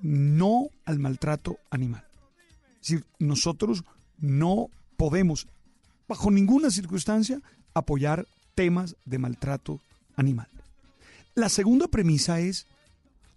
no 0.00 0.68
al 0.84 0.98
maltrato 0.98 1.58
animal. 1.70 2.04
Es 2.80 2.88
decir, 2.88 3.04
nosotros 3.18 3.84
no 4.18 4.70
podemos, 4.96 5.48
bajo 6.06 6.30
ninguna 6.30 6.70
circunstancia, 6.70 7.40
apoyar 7.74 8.26
temas 8.54 8.96
de 9.04 9.18
maltrato 9.18 9.80
animal. 10.16 10.48
La 11.34 11.48
segunda 11.48 11.86
premisa 11.88 12.40
es 12.40 12.66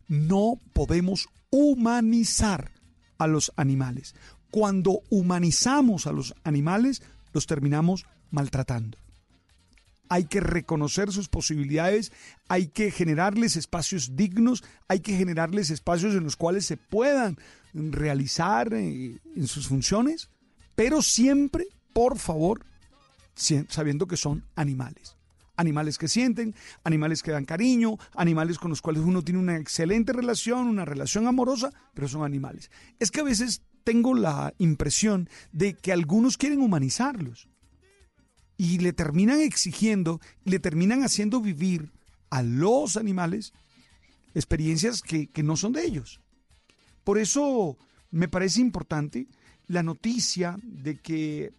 no 0.08 0.60
podemos 0.74 1.30
humanizar 1.52 2.72
a 3.24 3.28
los 3.28 3.52
animales. 3.56 4.16
Cuando 4.50 5.02
humanizamos 5.10 6.08
a 6.08 6.12
los 6.12 6.34
animales, 6.44 7.02
los 7.34 7.46
terminamos 7.46 8.06
maltratando. 8.32 8.98
Hay 10.10 10.26
que 10.26 10.42
reconocer 10.42 11.12
sus 11.12 11.30
posibilidades, 11.30 12.12
hay 12.50 12.68
que 12.68 12.92
generarles 12.92 13.56
espacios 13.56 14.18
dignos, 14.18 14.64
hay 14.90 15.00
que 15.00 15.16
generarles 15.16 15.70
espacios 15.70 16.16
en 16.16 16.26
los 16.26 16.36
cuales 16.36 16.66
se 16.66 16.76
puedan 16.76 17.38
realizar 17.74 18.74
eh, 18.74 19.20
en 19.36 19.48
sus 19.48 19.68
funciones, 19.70 20.30
pero 20.76 21.02
siempre, 21.02 21.66
por 21.94 22.18
favor, 22.20 22.66
sabiendo 23.36 24.08
que 24.08 24.18
son 24.18 24.44
animales. 24.56 25.16
Animales 25.62 26.00
que 26.00 26.08
sienten, 26.08 26.56
animales 26.84 27.22
que 27.22 27.30
dan 27.30 27.46
cariño, 27.46 27.98
animales 28.16 28.58
con 28.58 28.72
los 28.72 28.82
cuales 28.82 29.04
uno 29.04 29.22
tiene 29.22 29.40
una 29.40 29.58
excelente 29.58 30.12
relación, 30.12 30.68
una 30.68 30.86
relación 30.86 31.28
amorosa, 31.28 31.70
pero 31.94 32.08
son 32.08 32.24
animales. 32.24 32.72
Es 33.00 33.12
que 33.12 33.20
a 33.20 33.24
veces 33.24 33.62
tengo 33.84 34.16
la 34.16 34.56
impresión 34.58 35.30
de 35.52 35.76
que 35.76 35.92
algunos 35.92 36.38
quieren 36.38 36.62
humanizarlos 36.62 37.48
y 38.58 38.80
le 38.80 38.92
terminan 38.92 39.40
exigiendo, 39.40 40.20
le 40.46 40.60
terminan 40.60 41.04
haciendo 41.04 41.42
vivir 41.42 41.92
a 42.32 42.42
los 42.42 42.98
animales 42.98 43.54
experiencias 44.34 45.04
que, 45.04 45.28
que 45.28 45.44
no 45.44 45.58
son 45.58 45.74
de 45.74 45.86
ellos. 45.86 46.22
Por 47.04 47.20
eso 47.20 47.78
me 48.10 48.28
parece 48.28 48.62
importante 48.62 49.28
la 49.68 49.84
noticia 49.84 50.58
de 50.64 51.00
que 51.00 51.54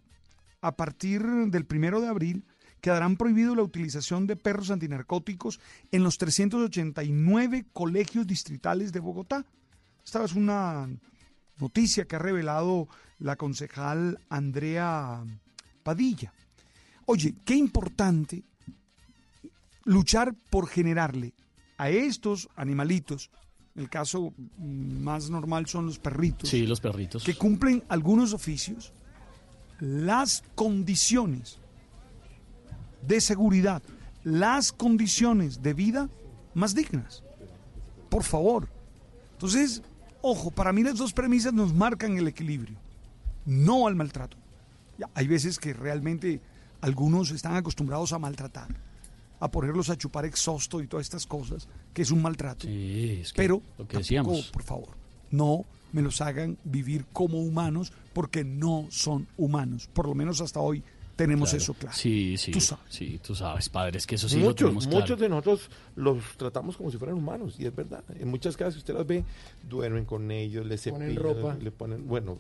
a 0.61 0.77
partir 0.77 1.23
del 1.23 1.67
primero 1.67 2.01
de 2.01 2.09
abril 2.09 2.45
quedarán 2.83 3.17
prohibido 3.17 3.55
la 3.55 3.63
utilización 3.63 4.27
de 4.27 4.37
perros 4.37 4.71
antinarcóticos 4.71 5.61
en 5.93 6.03
los 6.03 6.19
389 6.19 7.65
colegios 7.73 8.27
distritales 8.27 8.93
de 8.93 9.01
Bogotá. 9.01 9.47
Esta 10.05 10.25
es 10.25 10.35
una 10.35 10.91
noticia 11.59 12.05
que 12.07 12.17
ha 12.17 12.19
revelado 12.19 12.89
la 13.21 13.37
concejal 13.37 14.19
Andrea 14.29 15.23
Padilla. 15.85 16.33
Oye, 17.07 17.35
qué 17.45 17.55
importante 17.55 18.43
luchar 19.85 20.35
por 20.51 20.67
generarle 20.69 21.35
a 21.79 21.89
estos 21.89 22.49
animalitos, 22.57 23.31
el 23.77 23.89
caso 23.89 24.35
más 24.59 25.31
normal 25.31 25.67
son 25.67 25.87
los 25.87 26.01
perritos, 26.01 26.51
Sí, 26.51 26.67
los 26.67 26.81
perritos. 26.81 27.23
que 27.23 27.35
cumplen 27.35 27.85
algunos 27.89 28.33
oficios, 28.33 28.93
las 29.79 30.43
condiciones 30.57 31.59
de 33.03 33.21
seguridad, 33.21 33.83
las 34.25 34.73
condiciones 34.73 35.63
de 35.63 35.75
vida 35.75 36.09
más 36.55 36.75
dignas. 36.75 37.23
Por 38.09 38.23
favor. 38.23 38.69
Entonces, 39.33 39.83
ojo, 40.21 40.51
para 40.51 40.73
mí 40.73 40.83
las 40.83 40.99
dos 40.99 41.13
premisas 41.13 41.53
nos 41.53 41.75
marcan 41.75 42.17
el 42.17 42.29
equilibrio, 42.29 42.77
no 43.45 43.87
al 43.87 43.97
maltrato. 43.97 44.37
Ya, 44.99 45.11
hay 45.15 45.27
veces 45.27 45.59
que 45.59 45.73
realmente 45.73 46.41
algunos 46.81 47.31
están 47.31 47.57
acostumbrados 47.57 48.13
a 48.13 48.19
maltratar, 48.19 48.69
a 49.41 49.51
ponerlos 49.51 49.91
a 49.91 49.97
chupar 49.97 50.25
exhausto 50.25 50.81
y 50.81 50.87
todas 50.87 51.07
estas 51.07 51.27
cosas, 51.27 51.69
que 51.93 52.03
es 52.03 52.11
un 52.11 52.23
maltrato. 52.23 52.67
Pero, 53.35 53.63
lo 53.79 53.89
que 53.89 53.95
tampoco, 53.95 53.99
decíamos. 53.99 54.51
por 54.53 54.63
favor, 54.63 54.89
no 55.31 55.65
me 55.93 56.03
los 56.03 56.21
hagan 56.21 56.59
vivir 56.65 57.07
como 57.13 57.39
humanos 57.39 57.93
porque 58.13 58.45
no 58.45 58.87
son 58.91 59.27
humanos. 59.37 59.89
Por 59.93 60.07
lo 60.07 60.15
menos 60.15 60.41
hasta 60.41 60.61
hoy 60.61 60.83
tenemos 61.17 61.51
Claro. 61.51 61.63
eso 61.63 61.75
claro. 61.75 61.97
Sí, 61.97 62.37
sí. 62.37 62.51
Tú 62.53 62.61
sabes. 62.61 62.85
Sí, 62.89 63.21
tú 63.23 63.35
sabes, 63.35 63.69
padre, 63.69 63.99
es 63.99 64.07
que 64.07 64.15
eso 64.17 64.29
sí 64.29 64.39
lo 64.39 64.47
muchos, 64.47 64.57
tenemos 64.67 64.87
claro. 64.87 65.01
muchos 65.01 65.19
de 65.21 65.29
nosotros 65.29 65.71
los 65.97 66.19
tratamos 66.37 66.77
como 66.77 66.91
si 66.91 66.97
fueran 66.99 67.17
humanos, 67.17 67.57
y 67.59 67.67
es 67.67 67.75
verdad. 67.75 68.03
En 68.19 68.29
muchas 68.29 68.57
casas, 68.57 68.75
si 68.75 68.79
usted 68.79 68.95
las 68.95 69.07
ve, 69.07 69.25
duermen 69.69 70.05
con 70.05 70.31
ellos, 70.31 70.65
les 70.67 70.83
Ponen 70.89 71.11
cepillan, 71.15 71.23
ropa. 71.23 71.57
le 71.61 71.71
ponen, 71.71 72.07
bueno, 72.09 72.39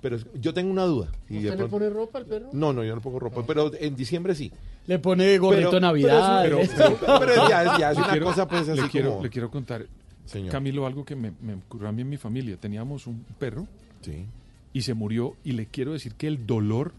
pero 0.00 0.16
es- 0.16 0.26
yo 0.40 0.52
tengo 0.52 0.70
una 0.70 0.84
duda. 0.84 1.08
y 1.28 1.38
¿Usted 1.38 1.58
le 1.58 1.66
pone 1.68 1.88
ropa 1.90 2.18
al 2.18 2.26
perro? 2.26 2.50
No, 2.52 2.72
no, 2.72 2.82
yo 2.84 2.94
no 2.94 3.00
pongo 3.00 3.18
ropa, 3.20 3.44
pero 3.46 3.70
en 3.78 3.94
diciembre 3.96 4.34
sí. 4.34 4.52
Le 4.86 4.98
pone 4.98 5.38
gorrito 5.38 5.78
Navidad. 5.78 6.42
Pero, 6.42 6.58
pero- 6.76 6.96
pero- 6.98 7.18
pero 7.20 7.48
ya, 7.48 7.62
es- 7.74 7.78
ya 7.78 7.90
es 7.92 7.96
Le 7.98 8.02
una 8.02 8.10
quiero- 8.12 8.26
cosa 8.26 8.48
pues 8.48 8.68
así 8.68 8.80
le 8.80 8.88
quiero, 8.88 9.10
como... 9.12 9.22
le 9.22 9.30
quiero 9.30 9.50
contar, 9.50 9.86
Señor. 10.24 10.50
Camilo, 10.50 10.86
algo 10.86 11.04
que 11.04 11.14
me, 11.16 11.32
me 11.40 11.54
ocurrió 11.54 11.88
a 11.88 11.92
mí 11.92 12.02
en 12.02 12.08
mi 12.08 12.16
familia. 12.16 12.56
Teníamos 12.56 13.06
un 13.06 13.24
perro 13.38 13.66
Sí. 14.00 14.24
y 14.72 14.82
se 14.82 14.94
murió 14.94 15.36
y 15.44 15.52
le 15.52 15.66
quiero 15.66 15.92
decir 15.92 16.14
que 16.14 16.26
el 16.26 16.46
dolor 16.46 16.92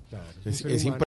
Es- 0.45 0.63
es 0.63 0.85